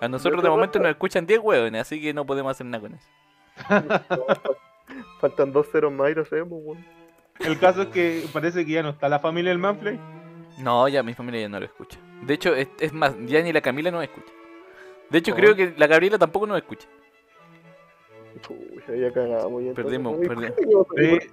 A 0.00 0.08
nosotros 0.08 0.42
de 0.42 0.48
momento 0.48 0.78
nos 0.78 0.88
escuchan 0.90 1.26
10 1.26 1.40
hueones, 1.40 1.82
así 1.82 2.00
que 2.00 2.14
no 2.14 2.24
podemos 2.24 2.50
hacer 2.50 2.66
nada 2.66 2.80
con 2.80 2.94
eso. 2.94 4.26
Faltan 5.20 5.52
dos 5.52 5.66
ceros 5.70 5.92
más 5.92 6.10
y 6.10 6.14
lo 6.14 6.22
hacemos, 6.22 6.58
weón. 6.64 6.84
El 7.40 7.58
caso 7.58 7.82
es 7.82 7.88
que 7.88 8.24
parece 8.32 8.64
que 8.64 8.72
ya 8.72 8.82
no 8.82 8.90
está 8.90 9.08
la 9.08 9.18
familia 9.18 9.50
del 9.50 9.58
Manfly. 9.58 9.98
No, 10.60 10.88
ya 10.88 11.02
mi 11.02 11.14
familia 11.14 11.42
ya 11.42 11.48
no 11.48 11.58
lo 11.60 11.66
escucha. 11.66 11.98
De 12.22 12.34
hecho, 12.34 12.54
es, 12.54 12.68
es 12.80 12.92
más, 12.92 13.14
ya 13.26 13.42
ni 13.42 13.52
la 13.52 13.60
Camila 13.60 13.90
nos 13.90 14.02
escucha. 14.02 14.32
De 15.10 15.18
hecho, 15.18 15.32
Oh. 15.32 15.36
creo 15.36 15.54
que 15.56 15.74
la 15.76 15.86
Gabriela 15.86 16.18
tampoco 16.18 16.46
nos 16.46 16.58
escucha. 16.58 16.88
Pucha, 18.46 18.94
ya 18.94 19.12
cagamos. 19.12 19.64
Ya 19.64 19.72
Perdimos, 19.72 20.16
perdimos. 20.18 20.58
¿Y 20.60 20.66
por 20.74 20.94
qué 20.94 21.20
Sí. 21.20 21.28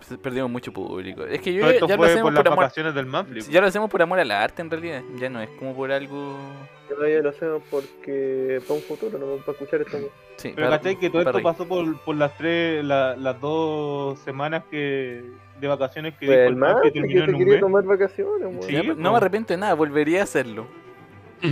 Se- 0.00 0.18
perdimos 0.18 0.50
mucho 0.50 0.72
público. 0.72 1.24
Es 1.24 1.40
que 1.40 1.52
yo 1.52 1.62
ya, 1.62 1.70
esto 1.72 1.86
ya 1.88 1.96
lo 1.96 2.02
fue 2.02 2.06
hacemos 2.12 2.22
por 2.22 2.34
por, 2.34 2.44
las 2.44 2.52
amor. 2.52 2.64
vacaciones 2.64 2.94
del 2.94 3.06
Manflip. 3.06 3.42
Ya 3.48 3.60
lo 3.60 3.66
hacemos 3.66 3.90
por 3.90 4.02
amor 4.02 4.18
al 4.20 4.30
arte 4.30 4.62
en 4.62 4.70
realidad. 4.70 5.02
Ya 5.18 5.28
no 5.30 5.40
es 5.40 5.48
como 5.58 5.74
por 5.74 5.90
algo. 5.92 6.36
Todavía 6.88 7.20
lo 7.20 7.30
hacemos 7.30 7.62
porque 7.70 8.60
para 8.66 8.74
un 8.74 8.82
futuro, 8.82 9.18
no 9.18 9.26
para 9.44 9.52
escuchar 9.52 9.80
esto. 9.80 9.98
Sí, 10.36 10.52
Pero 10.54 10.66
para- 10.68 10.78
cachai 10.78 10.96
que 10.98 11.10
todo 11.10 11.20
esto 11.22 11.32
reír. 11.32 11.42
pasó 11.42 11.66
por, 11.66 11.98
por 12.00 12.14
las 12.16 12.36
tres, 12.36 12.84
la- 12.84 13.16
las 13.16 13.40
dos 13.40 14.18
semanas 14.20 14.64
que 14.70 15.24
de 15.60 15.66
vacaciones 15.68 16.14
que 16.18 16.26
Pues 16.26 16.54
dijo 16.54 16.68
el 16.68 16.82
que 16.82 16.92
que 16.92 17.00
terminó 17.00 17.18
se 17.18 17.24
en 17.24 17.34
un 17.34 17.38
quería 17.38 17.52
mes. 17.54 17.60
tomar 17.60 17.84
vacaciones. 17.84 18.64
Sí, 18.66 18.72
Ya, 18.72 18.82
po. 18.82 18.94
no 18.94 19.10
me 19.10 19.16
arrepiento 19.16 19.54
de 19.54 19.58
nada, 19.58 19.74
volvería 19.74 20.20
a 20.20 20.24
hacerlo. 20.24 20.66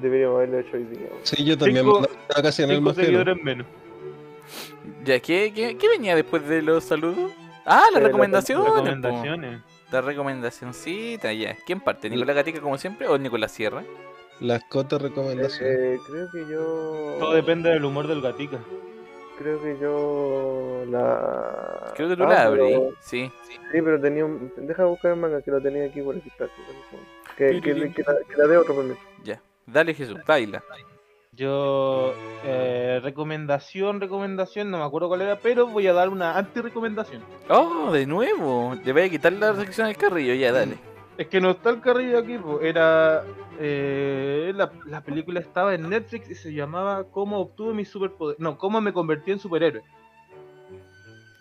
Deberíamos 0.00 0.36
haberlo 0.36 0.58
hecho 0.60 0.76
hoy 0.76 0.84
día. 0.84 1.08
Sí, 1.22 1.44
yo 1.44 1.56
también 1.58 1.84
Cinco- 1.84 2.06
vacaciones 2.34 2.76
Cinco 2.78 2.94
seguidores 2.94 3.42
menos. 3.42 3.66
Ya, 5.04 5.20
¿qué, 5.20 5.52
qué, 5.54 5.76
qué 5.76 5.88
venía 5.88 6.14
después 6.14 6.46
de 6.48 6.62
los 6.62 6.84
saludos? 6.84 7.32
Ah, 7.64 7.80
las 7.80 7.88
Eh, 7.88 7.92
las 7.94 8.02
recomendaciones. 8.04 8.66
Recomendaciones. 8.66 9.60
La 9.90 10.00
recomendacioncita, 10.00 11.32
ya. 11.32 11.56
¿Quién 11.66 11.80
parte? 11.80 12.08
¿Nicolás 12.10 12.36
Gatica 12.36 12.60
como 12.60 12.78
siempre 12.78 13.06
o 13.08 13.18
Nicolás 13.18 13.52
Sierra? 13.52 13.82
Las 14.40 14.64
cotas 14.64 15.00
recomendaciones. 15.02 15.60
Eh, 15.78 15.98
creo 16.06 16.30
que 16.30 16.40
yo. 16.50 17.16
Todo 17.20 17.32
depende 17.34 17.70
del 17.70 17.84
humor 17.84 18.06
del 18.08 18.20
gatica. 18.22 18.58
Creo 19.38 19.62
que 19.62 19.78
yo. 19.80 20.84
La. 20.88 21.92
Creo 21.94 22.08
que 22.08 22.16
tú 22.16 22.24
Ah, 22.24 22.28
la 22.28 22.42
abrí. 22.44 22.60
pero- 22.70 22.90
Sí. 23.00 23.30
Sí, 23.48 23.82
pero 23.82 24.00
tenía 24.00 24.24
un. 24.24 24.52
Deja 24.56 24.84
buscar 24.86 25.12
el 25.12 25.18
manga 25.20 25.42
que 25.42 25.50
lo 25.50 25.60
tenía 25.60 25.84
aquí 25.86 26.00
por 26.02 26.16
aquí. 26.16 26.30
segundo. 26.38 27.06
Que, 27.36 27.60
que, 27.60 27.92
que, 27.92 28.02
la, 28.02 28.14
que 28.28 28.36
la 28.36 28.46
dé 28.46 28.56
otro 28.56 28.74
permiso. 28.74 29.00
Ya. 29.22 29.40
Dale 29.66 29.94
Jesús, 29.94 30.18
baila. 30.26 30.62
Yo, 31.34 32.12
eh, 32.44 33.00
recomendación, 33.02 34.02
recomendación, 34.02 34.70
no 34.70 34.76
me 34.78 34.84
acuerdo 34.84 35.08
cuál 35.08 35.22
era, 35.22 35.38
pero 35.38 35.66
voy 35.66 35.86
a 35.86 35.94
dar 35.94 36.10
una 36.10 36.36
anti-recomendación. 36.36 37.22
Oh, 37.48 37.90
de 37.90 38.04
nuevo. 38.06 38.74
Le 38.84 38.92
voy 38.92 39.02
a 39.02 39.08
quitar 39.08 39.32
la 39.32 39.54
sección 39.56 39.86
del 39.86 39.96
carrillo, 39.96 40.34
ya, 40.34 40.52
dale. 40.52 40.76
Es 41.16 41.28
que 41.28 41.40
no 41.40 41.50
está 41.52 41.70
el 41.70 41.80
carrillo 41.80 42.18
aquí, 42.18 42.36
po. 42.36 42.60
era. 42.60 43.24
eh, 43.58 44.52
la, 44.54 44.70
la 44.86 45.00
película 45.02 45.40
estaba 45.40 45.74
en 45.74 45.88
Netflix 45.88 46.28
y 46.30 46.34
se 46.34 46.52
llamaba 46.52 47.04
¿Cómo 47.10 47.38
obtuve 47.40 47.72
mi 47.74 47.84
superpoder? 47.86 48.36
No, 48.38 48.58
¿Cómo 48.58 48.80
me 48.82 48.92
convertí 48.92 49.30
en 49.30 49.38
superhéroe? 49.38 49.82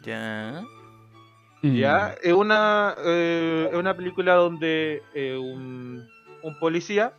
Ya. 0.05 0.63
Ya, 1.63 2.15
es 2.23 2.33
una, 2.33 2.95
eh, 3.05 3.69
es 3.71 3.77
una 3.77 3.95
película 3.95 4.33
donde 4.33 5.03
eh, 5.13 5.37
un, 5.37 6.07
un 6.41 6.59
policía 6.59 7.13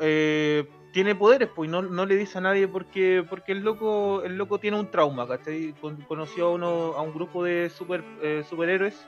eh, 0.00 0.66
tiene 0.96 1.14
poderes, 1.14 1.50
pues 1.54 1.68
y 1.68 1.70
no, 1.70 1.82
no 1.82 2.06
le 2.06 2.16
dice 2.16 2.38
a 2.38 2.40
nadie 2.40 2.66
porque, 2.66 3.22
porque 3.28 3.52
el 3.52 3.60
loco, 3.60 4.22
el 4.24 4.38
loco 4.38 4.58
tiene 4.58 4.80
un 4.80 4.90
trauma, 4.90 5.28
¿cachai? 5.28 5.74
Con- 5.78 6.00
conoció 6.08 6.46
a 6.46 6.52
uno, 6.52 6.68
a 6.96 7.02
un 7.02 7.12
grupo 7.12 7.44
de 7.44 7.68
super, 7.68 8.02
eh, 8.22 8.42
superhéroes 8.48 9.06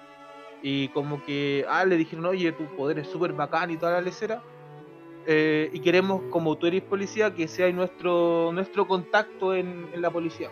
y 0.63 0.89
como 0.89 1.25
que 1.25 1.65
ah, 1.67 1.87
le 1.87 1.97
dijeron, 1.97 2.27
oye, 2.27 2.53
tu 2.53 2.65
poder 2.77 2.99
es 2.99 3.09
súper 3.09 3.33
bacán 3.33 3.71
y 3.71 3.79
toda 3.79 3.93
la 3.93 4.01
lecera. 4.03 4.43
eh, 5.27 5.71
y 5.73 5.81
queremos, 5.81 6.21
como 6.31 6.57
tú 6.59 6.67
eres 6.67 6.83
policía, 6.83 7.35
que 7.35 7.49
sea 7.49 7.73
nuestro, 7.73 8.51
nuestro 8.53 8.87
contacto 8.87 9.55
en, 9.55 9.89
en 9.95 10.03
la 10.03 10.11
policía. 10.11 10.51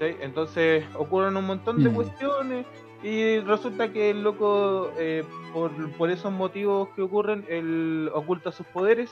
Entonces 0.00 0.84
ocurren 0.96 1.36
un 1.36 1.46
montón 1.46 1.82
de 1.82 1.90
Mm. 1.90 1.94
cuestiones 1.94 2.66
y 3.02 3.38
resulta 3.40 3.92
que 3.92 4.10
el 4.10 4.22
loco, 4.22 4.92
eh, 4.98 5.24
por, 5.52 5.70
por 5.98 6.10
esos 6.10 6.32
motivos 6.32 6.88
que 6.94 7.02
ocurren, 7.02 7.44
él 7.48 8.08
oculta 8.14 8.52
sus 8.52 8.66
poderes 8.68 9.10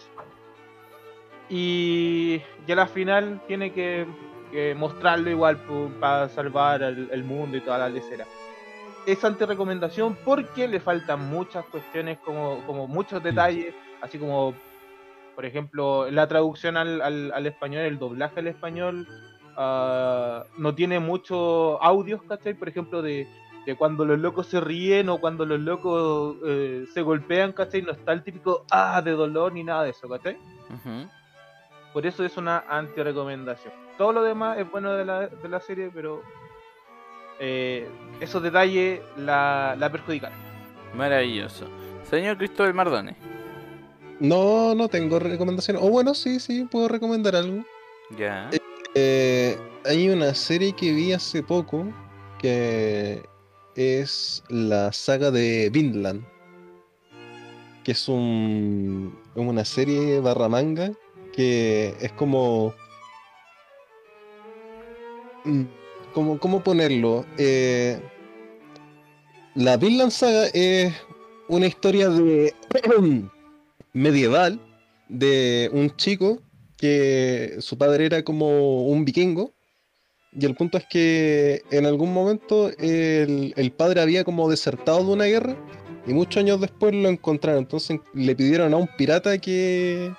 y 1.49 2.41
ya 2.67 2.75
la 2.75 2.87
final 2.87 3.41
tiene 3.47 3.73
que, 3.73 4.07
mostrarlo 4.77 5.31
igual 5.31 5.59
para 6.01 6.29
salvar 6.31 6.83
el, 6.83 7.25
mundo 7.25 7.57
y 7.57 7.61
toda 7.61 7.79
la 7.79 7.89
lecera. 7.89 8.27
Es 9.07 9.25
ante 9.25 9.47
recomendación 9.47 10.17
porque 10.25 10.69
le 10.69 10.81
faltan 10.81 11.29
muchas 11.29 11.65
cuestiones, 11.67 12.19
como, 12.19 12.87
muchos 12.87 13.23
detalles, 13.23 13.75
así 14.01 14.19
como, 14.19 14.55
por 15.35 15.45
ejemplo, 15.45 16.11
la 16.11 16.27
traducción 16.29 16.77
al, 16.77 17.47
español, 17.47 17.83
el 17.83 17.99
doblaje 17.99 18.41
al 18.41 18.47
español, 18.49 19.07
ah, 19.57 20.45
no 20.59 20.75
tiene 20.75 20.99
muchos 20.99 21.79
audios, 21.81 22.23
¿cachai? 22.23 22.55
Por 22.55 22.69
ejemplo, 22.69 23.03
de, 23.03 23.27
cuando 23.79 24.07
los 24.07 24.19
locos 24.19 24.47
se 24.47 24.61
ríen 24.61 25.11
o 25.11 25.19
cuando 25.19 25.45
los 25.45 25.61
locos 25.61 26.37
eh, 26.47 26.87
se 26.95 27.03
golpean, 27.03 27.53
¿cachai? 27.53 27.83
No 27.83 27.93
está 27.93 28.13
el 28.13 28.23
típico 28.23 28.65
ah 28.71 29.03
de 29.03 29.11
dolor 29.11 29.53
ni 29.53 29.63
nada 29.63 29.85
de 29.85 29.91
eso, 29.91 30.09
¿cachai? 30.09 30.39
Ujú. 30.71 31.07
Por 31.93 32.07
eso 32.07 32.25
es 32.25 32.37
una 32.37 32.65
anti-recomendación. 32.69 33.73
Todo 33.97 34.13
lo 34.13 34.23
demás 34.23 34.59
es 34.59 34.71
bueno 34.71 34.93
de 34.95 35.05
la, 35.05 35.27
de 35.29 35.49
la 35.49 35.61
serie, 35.61 35.91
pero 35.93 36.23
eh, 37.41 37.89
esos 38.21 38.43
detalles 38.43 39.01
la, 39.17 39.75
la 39.79 39.91
perjudican. 39.91 40.33
Maravilloso. 40.95 41.67
Señor 42.09 42.39
Cristóbal 42.39 42.75
Mardone. 42.75 43.17
No, 44.21 44.75
no 44.75 44.89
tengo 44.89 45.19
recomendaciones. 45.19 45.83
O 45.83 45.91
bueno, 45.91 46.15
sí, 46.15 46.41
sí, 46.41 46.65
puedo 46.65 46.89
recomendar 46.89 47.37
algo. 47.37 47.65
Ya. 48.17 48.51
Eh, 48.95 49.57
hay 49.85 50.09
una 50.09 50.35
serie 50.35 50.73
que 50.73 50.93
vi 50.93 51.13
hace 51.13 51.43
poco 51.43 51.87
que 52.39 53.23
es 53.77 54.43
la 54.49 54.93
saga 54.93 55.31
de 55.31 55.71
Vinland. 55.71 56.25
Que 57.85 57.93
es 57.93 58.09
un, 58.09 59.19
una 59.35 59.65
serie 59.65 60.21
barra 60.21 60.49
manga 60.49 60.91
que 61.33 61.95
es 62.01 62.13
como. 62.13 62.75
Mm, 65.45 65.63
como 66.13 66.39
¿Cómo 66.39 66.63
ponerlo? 66.63 67.25
Eh, 67.37 68.01
la 69.55 69.77
Vinland 69.77 70.11
Saga 70.11 70.47
es 70.53 70.93
una 71.49 71.67
historia 71.67 72.09
de 72.09 72.55
medieval 73.93 74.61
de 75.09 75.71
un 75.73 75.95
chico 75.97 76.41
que 76.77 77.57
su 77.61 77.77
padre 77.77 78.07
era 78.07 78.23
como 78.23 78.87
un 78.87 79.05
vikingo. 79.05 79.53
Y 80.33 80.45
el 80.45 80.55
punto 80.55 80.79
es 80.79 80.85
que 80.89 81.63
en 81.71 81.87
algún 81.87 82.13
momento 82.13 82.71
el, 82.79 83.55
el 83.57 83.73
padre 83.73 84.03
había 84.03 84.25
como 84.25 84.49
desertado 84.51 85.05
de 85.05 85.13
una 85.13 85.25
guerra 85.25 85.57
y 86.07 86.13
muchos 86.13 86.39
años 86.39 86.61
después 86.61 86.95
lo 86.95 87.09
encontraron. 87.09 87.61
Entonces 87.61 88.01
le 88.15 88.37
pidieron 88.37 88.73
a 88.75 88.77
un 88.77 88.89
pirata 88.97 89.39
que, 89.39 90.13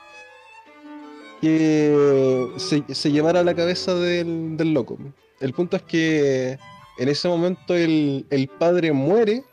que 1.41 2.48
se, 2.57 2.84
se 2.94 3.11
llevara 3.11 3.44
la 3.44 3.56
cabeza 3.56 3.95
del, 3.95 4.57
del 4.57 4.74
loco. 4.74 4.98
El 5.40 5.53
punto 5.53 5.78
es 5.78 5.84
que 5.84 6.57
en 6.98 7.10
ese 7.10 7.28
momento 7.28 7.76
el, 7.76 8.26
el 8.30 8.48
padre 8.48 8.91
muere 8.91 9.44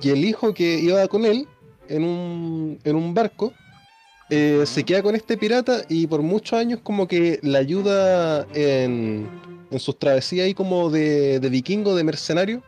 y 0.00 0.10
el 0.10 0.24
hijo 0.24 0.54
que 0.54 0.78
iba 0.78 1.06
con 1.08 1.24
él 1.24 1.46
en 1.88 2.04
un, 2.04 2.78
en 2.84 2.96
un 2.96 3.12
barco 3.14 3.52
eh, 4.30 4.62
se 4.64 4.84
queda 4.84 5.02
con 5.02 5.14
este 5.14 5.36
pirata 5.36 5.82
y 5.88 6.06
por 6.06 6.22
muchos 6.22 6.58
años 6.58 6.80
como 6.82 7.06
que 7.06 7.38
le 7.42 7.58
ayuda 7.58 8.46
en, 8.54 9.28
en 9.70 9.78
sus 9.78 9.98
travesías 9.98 10.46
ahí 10.46 10.54
como 10.54 10.88
de, 10.88 11.40
de 11.40 11.48
vikingo, 11.50 11.94
de 11.94 12.04
mercenario, 12.04 12.62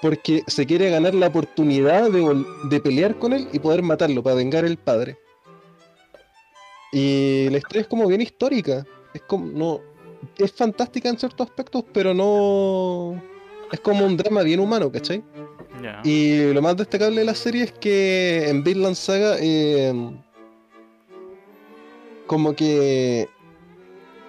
porque 0.00 0.42
se 0.46 0.64
quiere 0.64 0.88
ganar 0.88 1.14
la 1.14 1.26
oportunidad 1.26 2.10
de, 2.10 2.44
de 2.70 2.80
pelear 2.80 3.18
con 3.18 3.32
él 3.32 3.48
y 3.52 3.58
poder 3.58 3.82
matarlo 3.82 4.22
para 4.22 4.36
vengar 4.36 4.64
el 4.64 4.78
padre. 4.78 5.18
Y 6.92 7.48
la 7.50 7.58
historia 7.58 7.82
es 7.82 7.88
como 7.88 8.06
bien 8.06 8.20
histórica, 8.20 8.86
es 9.12 9.22
como 9.22 9.46
no 9.46 9.80
es 10.36 10.52
fantástica 10.52 11.08
en 11.08 11.18
ciertos 11.18 11.48
aspectos, 11.48 11.84
pero 11.92 12.14
no 12.14 13.20
es 13.70 13.80
como 13.80 14.06
un 14.06 14.16
drama 14.16 14.42
bien 14.42 14.60
humano, 14.60 14.90
¿cachai? 14.90 15.22
Ya. 15.82 16.00
Y 16.04 16.52
lo 16.52 16.62
más 16.62 16.76
destacable 16.76 17.20
de 17.20 17.26
la 17.26 17.34
serie 17.34 17.64
es 17.64 17.72
que 17.72 18.48
en 18.48 18.64
Vinland 18.64 18.96
Saga 18.96 19.36
eh, 19.38 19.92
como 22.26 22.54
que 22.54 23.28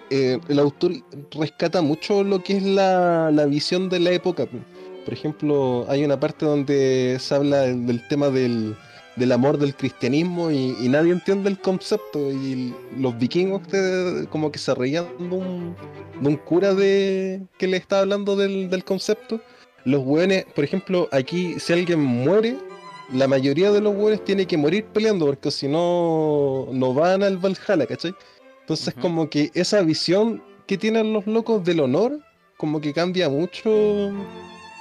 eh, 0.10 0.40
el 0.48 0.60
autor 0.60 0.94
rescata 1.32 1.82
mucho 1.82 2.24
lo 2.24 2.44
que 2.44 2.58
es 2.58 2.64
la, 2.64 3.32
la 3.32 3.46
visión 3.46 3.90
de 3.90 4.00
la 4.00 4.12
época. 4.12 4.46
po. 4.46 4.58
Por 5.06 5.14
ejemplo, 5.14 5.86
hay 5.90 6.04
una 6.04 6.20
parte 6.20 6.46
donde 6.46 7.18
se 7.20 7.34
habla 7.34 7.62
del, 7.62 7.86
del 7.88 8.08
tema 8.10 8.30
del, 8.30 8.76
del 9.16 9.32
amor 9.32 9.58
del 9.58 9.76
cristianismo 9.76 10.52
y, 10.52 10.76
y 10.80 10.90
nadie 10.90 11.12
entiende 11.12 11.50
el 11.50 11.60
concepto. 11.60 12.32
Y 12.32 12.74
los 12.98 13.18
vikingos 13.18 13.64
te- 13.68 14.28
como 14.30 14.52
que 14.52 14.60
se 14.60 14.74
reían 14.74 15.06
de 15.18 15.36
un, 15.36 15.76
de 16.22 16.28
un 16.28 16.36
cura 16.38 16.74
de, 16.74 17.42
que 17.58 17.68
le 17.68 17.78
estaba 17.78 18.02
hablando 18.04 18.36
del, 18.36 18.70
del 18.70 18.84
concepto. 18.84 19.42
Los 19.86 20.04
hueones, 20.06 20.46
por 20.56 20.64
ejemplo, 20.64 21.08
aquí 21.12 21.60
si 21.60 21.74
alguien 21.74 22.02
muere, 22.02 22.58
la 23.14 23.28
mayoría 23.28 23.72
de 23.72 23.82
los 23.82 23.96
hueones 23.96 24.24
tiene 24.24 24.46
que 24.46 24.58
morir 24.58 24.86
peleando 24.86 25.26
porque 25.26 25.50
si 25.52 25.68
no, 25.68 26.68
no 26.72 26.94
van 26.94 27.24
al 27.24 27.38
Valhalla, 27.38 27.86
¿cachai? 27.88 28.14
Entonces 28.62 28.94
como 28.94 29.30
que 29.30 29.50
esa 29.56 29.82
visión 29.82 30.44
que 30.68 30.78
tienen 30.78 31.12
los 31.12 31.26
locos 31.26 31.64
del 31.64 31.80
honor, 31.80 32.20
como 32.58 32.80
que 32.80 32.94
cambia 32.94 33.28
mucho 33.30 34.12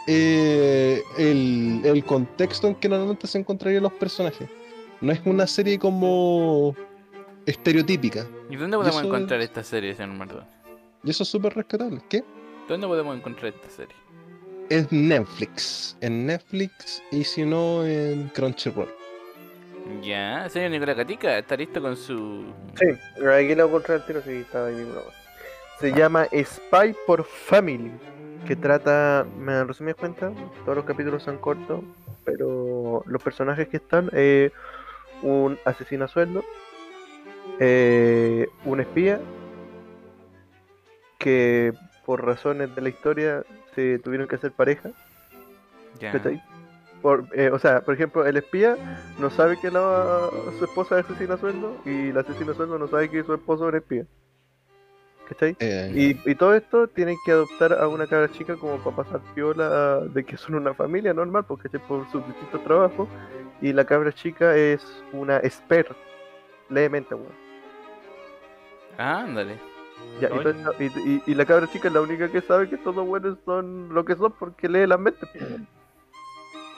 eh, 0.08 1.02
el, 1.18 1.82
el 1.84 2.04
contexto 2.04 2.66
en 2.66 2.74
que 2.76 2.88
normalmente 2.88 3.26
se 3.26 3.38
encontrarían 3.38 3.82
los 3.82 3.92
personajes. 3.92 4.48
No 5.00 5.12
es 5.12 5.20
una 5.26 5.46
serie 5.46 5.78
como 5.78 6.74
estereotípica. 7.46 8.26
¿Y 8.50 8.56
dónde 8.56 8.76
podemos 8.76 8.98
eso 8.98 9.06
encontrar 9.06 9.40
es- 9.40 9.46
esta 9.46 9.62
serie, 9.62 9.94
señor 9.94 10.16
Mardone? 10.16 10.46
Y 11.04 11.10
eso 11.10 11.22
es 11.22 11.28
súper 11.28 11.54
rescatable. 11.54 12.00
¿Qué? 12.08 12.24
¿Dónde 12.68 12.86
podemos 12.86 13.16
encontrar 13.16 13.52
esta 13.54 13.70
serie? 13.70 13.94
es 14.70 14.90
Netflix. 14.92 15.96
En 16.02 16.26
Netflix 16.26 17.02
y 17.10 17.24
si 17.24 17.42
no 17.44 17.86
en 17.86 18.28
Crunchyroll. 18.30 18.88
Ya, 20.02 20.46
señor 20.50 20.70
Nicolás 20.72 20.96
Gatica, 20.98 21.38
está 21.38 21.56
listo 21.56 21.80
con 21.80 21.96
su. 21.96 22.44
Sí, 22.78 22.84
aquí 23.26 23.54
lo 23.54 23.66
encontré 23.66 23.94
al 23.94 24.04
tiro, 24.04 24.20
sí, 24.22 24.32
estaba 24.32 24.66
ahí 24.68 24.74
mismo. 24.74 25.00
Se 25.80 25.90
llama 25.92 26.26
Spy 26.26 26.94
por 27.06 27.24
Family, 27.24 27.92
que 28.48 28.56
trata, 28.56 29.26
me 29.38 29.62
resumidas 29.62 29.96
cuenta, 29.96 30.32
todos 30.64 30.74
los 30.74 30.86
capítulos 30.86 31.22
son 31.22 31.36
cortos, 31.36 31.84
pero 32.24 33.04
los 33.04 33.22
personajes 33.22 33.68
que 33.68 33.76
están, 33.76 34.08
eh, 34.14 34.52
un 35.20 35.58
asesino 35.66 36.06
a 36.06 36.08
sueldo, 36.08 36.42
eh, 37.60 38.48
un 38.64 38.80
espía, 38.80 39.20
que 41.18 41.74
por 42.06 42.24
razones 42.24 42.74
de 42.74 42.80
la 42.80 42.88
historia 42.88 43.44
se 43.74 43.98
tuvieron 43.98 44.26
que 44.26 44.36
hacer 44.36 44.52
pareja. 44.52 44.92
¿cachai? 46.00 46.42
Por, 47.02 47.26
eh, 47.34 47.50
o 47.50 47.58
sea, 47.58 47.82
por 47.82 47.92
ejemplo, 47.92 48.24
el 48.24 48.38
espía 48.38 48.78
no 49.18 49.28
sabe 49.28 49.60
que 49.60 49.70
la, 49.70 50.30
su 50.58 50.64
esposa 50.64 50.98
es 50.98 51.04
asesina 51.04 51.34
a 51.34 51.38
sueldo 51.38 51.76
y 51.84 52.08
el 52.08 52.16
asesino 52.16 52.52
a 52.52 52.54
sueldo 52.54 52.78
no 52.78 52.88
sabe 52.88 53.10
que 53.10 53.22
su 53.24 53.34
esposo 53.34 53.64
es 53.64 53.74
un 53.74 53.76
espía. 53.76 54.06
¿Cachai? 55.28 55.56
Eh, 55.60 55.92
Y, 55.94 56.30
y 56.30 56.34
todo 56.34 56.54
esto 56.54 56.88
tienen 56.88 57.16
que 57.24 57.32
adoptar 57.32 57.72
a 57.74 57.86
una 57.88 58.06
cabra 58.06 58.30
chica 58.32 58.56
como 58.56 58.78
para 58.78 58.96
pasar 58.96 59.20
piola 59.34 60.00
de 60.00 60.24
que 60.24 60.36
son 60.36 60.54
una 60.54 60.72
familia 60.74 61.12
normal, 61.12 61.44
porque 61.46 61.68
por 61.78 62.08
sus 62.10 62.26
distintos 62.26 62.64
trabajos. 62.64 63.08
Y 63.60 63.72
la 63.72 63.84
cabra 63.84 64.12
chica 64.12 64.56
es 64.56 64.80
una 65.12 65.38
esper, 65.38 65.94
levemente, 66.70 67.14
weón. 67.14 67.32
Ah, 68.96 69.20
ándale. 69.20 69.58
Ya, 70.20 70.28
y, 70.28 70.32
Ay. 70.32 70.38
todo 70.38 70.50
esto- 70.50 70.74
y, 70.78 70.84
y- 70.86 71.22
y 71.26 71.34
la 71.34 71.44
cabra 71.44 71.66
chica 71.70 71.88
es 71.88 71.94
la 71.94 72.00
única 72.00 72.28
que 72.30 72.40
sabe 72.40 72.68
que 72.68 72.76
todos 72.78 72.96
los 72.96 73.06
buenos 73.06 73.36
son 73.44 73.92
lo 73.92 74.04
que 74.04 74.14
son 74.16 74.32
porque 74.32 74.68
lee 74.68 74.86
las 74.86 74.98
mentes. 74.98 75.28
pues. 75.32 75.60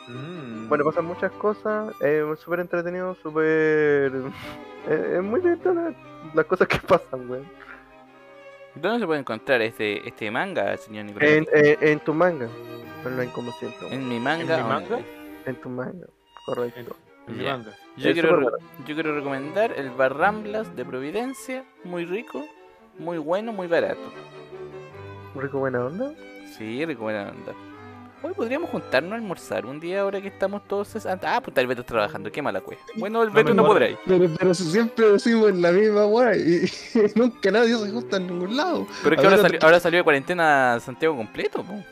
Mm. 0.08 0.68
Bueno, 0.68 0.84
pasan 0.84 1.04
muchas 1.04 1.30
cosas, 1.32 1.94
es 2.00 2.24
súper 2.40 2.60
entretenido, 2.60 3.14
súper... 3.22 4.12
Es, 4.88 5.22
muy 5.22 5.40
la- 5.42 5.94
las 6.34 6.46
cosas 6.46 6.66
que 6.66 6.78
pasan, 6.88 7.30
weón. 7.30 7.44
¿Dónde 8.74 9.00
se 9.00 9.06
puede 9.06 9.20
encontrar 9.20 9.60
este, 9.62 10.06
este 10.06 10.30
manga, 10.30 10.76
señor 10.76 11.06
Nicolás? 11.06 11.30
En, 11.30 11.46
en, 11.52 11.76
en 11.80 12.00
tu 12.00 12.14
manga, 12.14 12.48
online 13.04 13.32
como 13.32 13.50
siempre, 13.52 13.86
weón. 13.86 13.92
En 13.92 14.08
mi 14.08 14.20
manga. 14.20 14.58
¿En 14.58 14.62
mi 14.62 14.68
manga? 14.68 15.00
En 15.46 15.56
tu 15.56 15.68
manga, 15.68 16.06
correcto. 16.46 16.96
En 17.26 17.38
mi 17.38 17.44
manga. 17.44 17.76
Yo 17.96 18.12
quiero, 18.12 18.40
yo 18.86 18.94
quiero 18.94 19.14
recomendar 19.14 19.72
el 19.72 19.90
Bar 19.90 20.16
Ramblas 20.16 20.74
de 20.76 20.84
Providencia, 20.84 21.64
muy 21.84 22.04
rico, 22.04 22.44
muy 22.98 23.18
bueno, 23.18 23.52
muy 23.52 23.66
barato. 23.66 24.12
Rico 25.34 25.58
buena 25.58 25.84
onda. 25.84 26.14
Sí, 26.56 26.84
rico, 26.84 27.02
buena 27.02 27.30
onda. 27.30 27.52
Hoy 28.22 28.34
podríamos 28.34 28.68
juntarnos 28.68 29.12
a 29.12 29.14
almorzar 29.14 29.64
un 29.64 29.80
día 29.80 30.02
ahora 30.02 30.20
que 30.20 30.28
estamos 30.28 30.62
todos. 30.68 30.88
ces- 30.88 31.06
Ah, 31.06 31.40
pues 31.42 31.54
tal 31.54 31.66
vez 31.66 31.78
estás 31.78 31.86
trabajando, 31.86 32.30
qué 32.30 32.42
mala 32.42 32.60
cueva. 32.60 32.82
Bueno, 32.96 33.22
el 33.22 33.30
Beto 33.30 33.54
no 33.54 33.64
podrá 33.64 33.88
ir. 33.88 33.98
pero, 34.06 34.28
pero 34.38 34.52
si 34.54 34.64
siempre 34.70 35.12
decimos 35.12 35.54
la 35.54 35.72
misma 35.72 36.06
weá 36.06 36.36
y, 36.36 36.64
y 36.94 37.18
nunca 37.18 37.50
nadie 37.50 37.74
se 37.76 37.90
junta 37.90 38.18
en 38.18 38.26
ningún 38.26 38.56
lado. 38.56 38.86
Pero 39.02 39.14
es 39.14 39.20
que 39.20 39.26
ahora 39.26 39.36
ver, 39.38 39.46
salió, 39.46 39.58
ahora 39.62 39.80
salió 39.80 39.98
de 40.00 40.04
cuarentena 40.04 40.78
Santiago 40.80 41.16
completo, 41.16 41.62
po. 41.64 41.82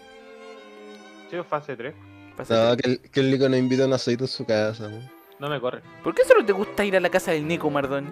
Sí, 1.31 1.37
fase 1.49 1.77
3. 1.77 1.95
Pasa 2.37 2.71
No, 2.71 2.77
que- 2.77 2.83
que 2.83 2.91
el, 2.91 3.01
que 3.11 3.21
el 3.21 3.31
Nico 3.31 3.49
nos 3.49 3.59
invita 3.59 3.85
a 3.85 3.87
un 3.87 3.93
asadito 3.95 4.25
en 4.25 4.29
su 4.29 4.45
casa. 4.45 4.87
weón. 4.87 5.11
No 5.39 5.49
me 5.49 5.59
corre. 5.61 5.81
¿Por 6.05 6.15
qué 6.15 6.25
solo 6.25 6.45
te 6.45 6.53
gusta 6.53 6.85
ir 6.85 6.95
a 6.97 7.01
la 7.01 7.09
casa 7.09 7.31
del 7.33 7.47
Nico 7.49 7.71
Mardoni? 7.71 8.09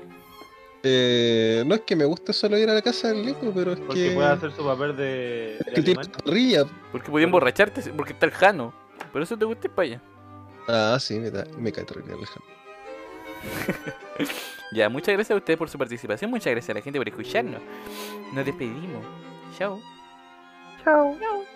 Eh, 0.88 1.64
no 1.66 1.74
es 1.74 1.80
que 1.80 1.96
me 1.96 2.04
guste 2.04 2.32
solo 2.32 2.56
ir 2.56 2.70
a 2.70 2.74
la 2.74 2.82
casa 2.82 3.08
del 3.08 3.26
Nico, 3.26 3.50
pero 3.52 3.72
es 3.72 3.80
Porque 3.80 4.10
que. 4.10 4.14
puede 4.14 4.28
hacer 4.28 4.52
su 4.52 4.64
papel 4.64 4.96
de, 4.96 5.56
es 5.58 5.66
de 5.66 5.72
que 5.72 5.82
tiene 5.82 6.04
parrilla. 6.04 6.64
Porque 6.92 7.10
podía 7.10 7.24
emborracharte, 7.24 7.82
porque 7.92 8.12
está 8.12 8.26
el 8.26 8.32
Jano. 8.32 8.72
Por 9.12 9.20
eso 9.20 9.36
te 9.36 9.44
gusta 9.44 9.66
ir 9.66 9.72
para 9.72 9.88
allá. 9.88 10.02
Ah, 10.68 10.96
sí, 11.00 11.18
me, 11.18 11.30
da, 11.30 11.44
me 11.58 11.72
cae 11.72 11.84
terrible 11.84 12.14
Alejandro. 12.14 12.44
Ya, 14.72 14.88
muchas 14.88 15.14
gracias 15.14 15.30
a 15.30 15.38
ustedes 15.38 15.56
por 15.56 15.70
su 15.70 15.78
participación. 15.78 16.28
Muchas 16.28 16.50
gracias 16.50 16.70
a 16.70 16.74
la 16.74 16.82
gente 16.82 16.98
por 16.98 17.08
escucharnos. 17.08 17.60
Nos 18.32 18.44
despedimos. 18.44 19.06
Chao. 19.56 19.80
Chao. 20.82 21.16
Chao. 21.20 21.55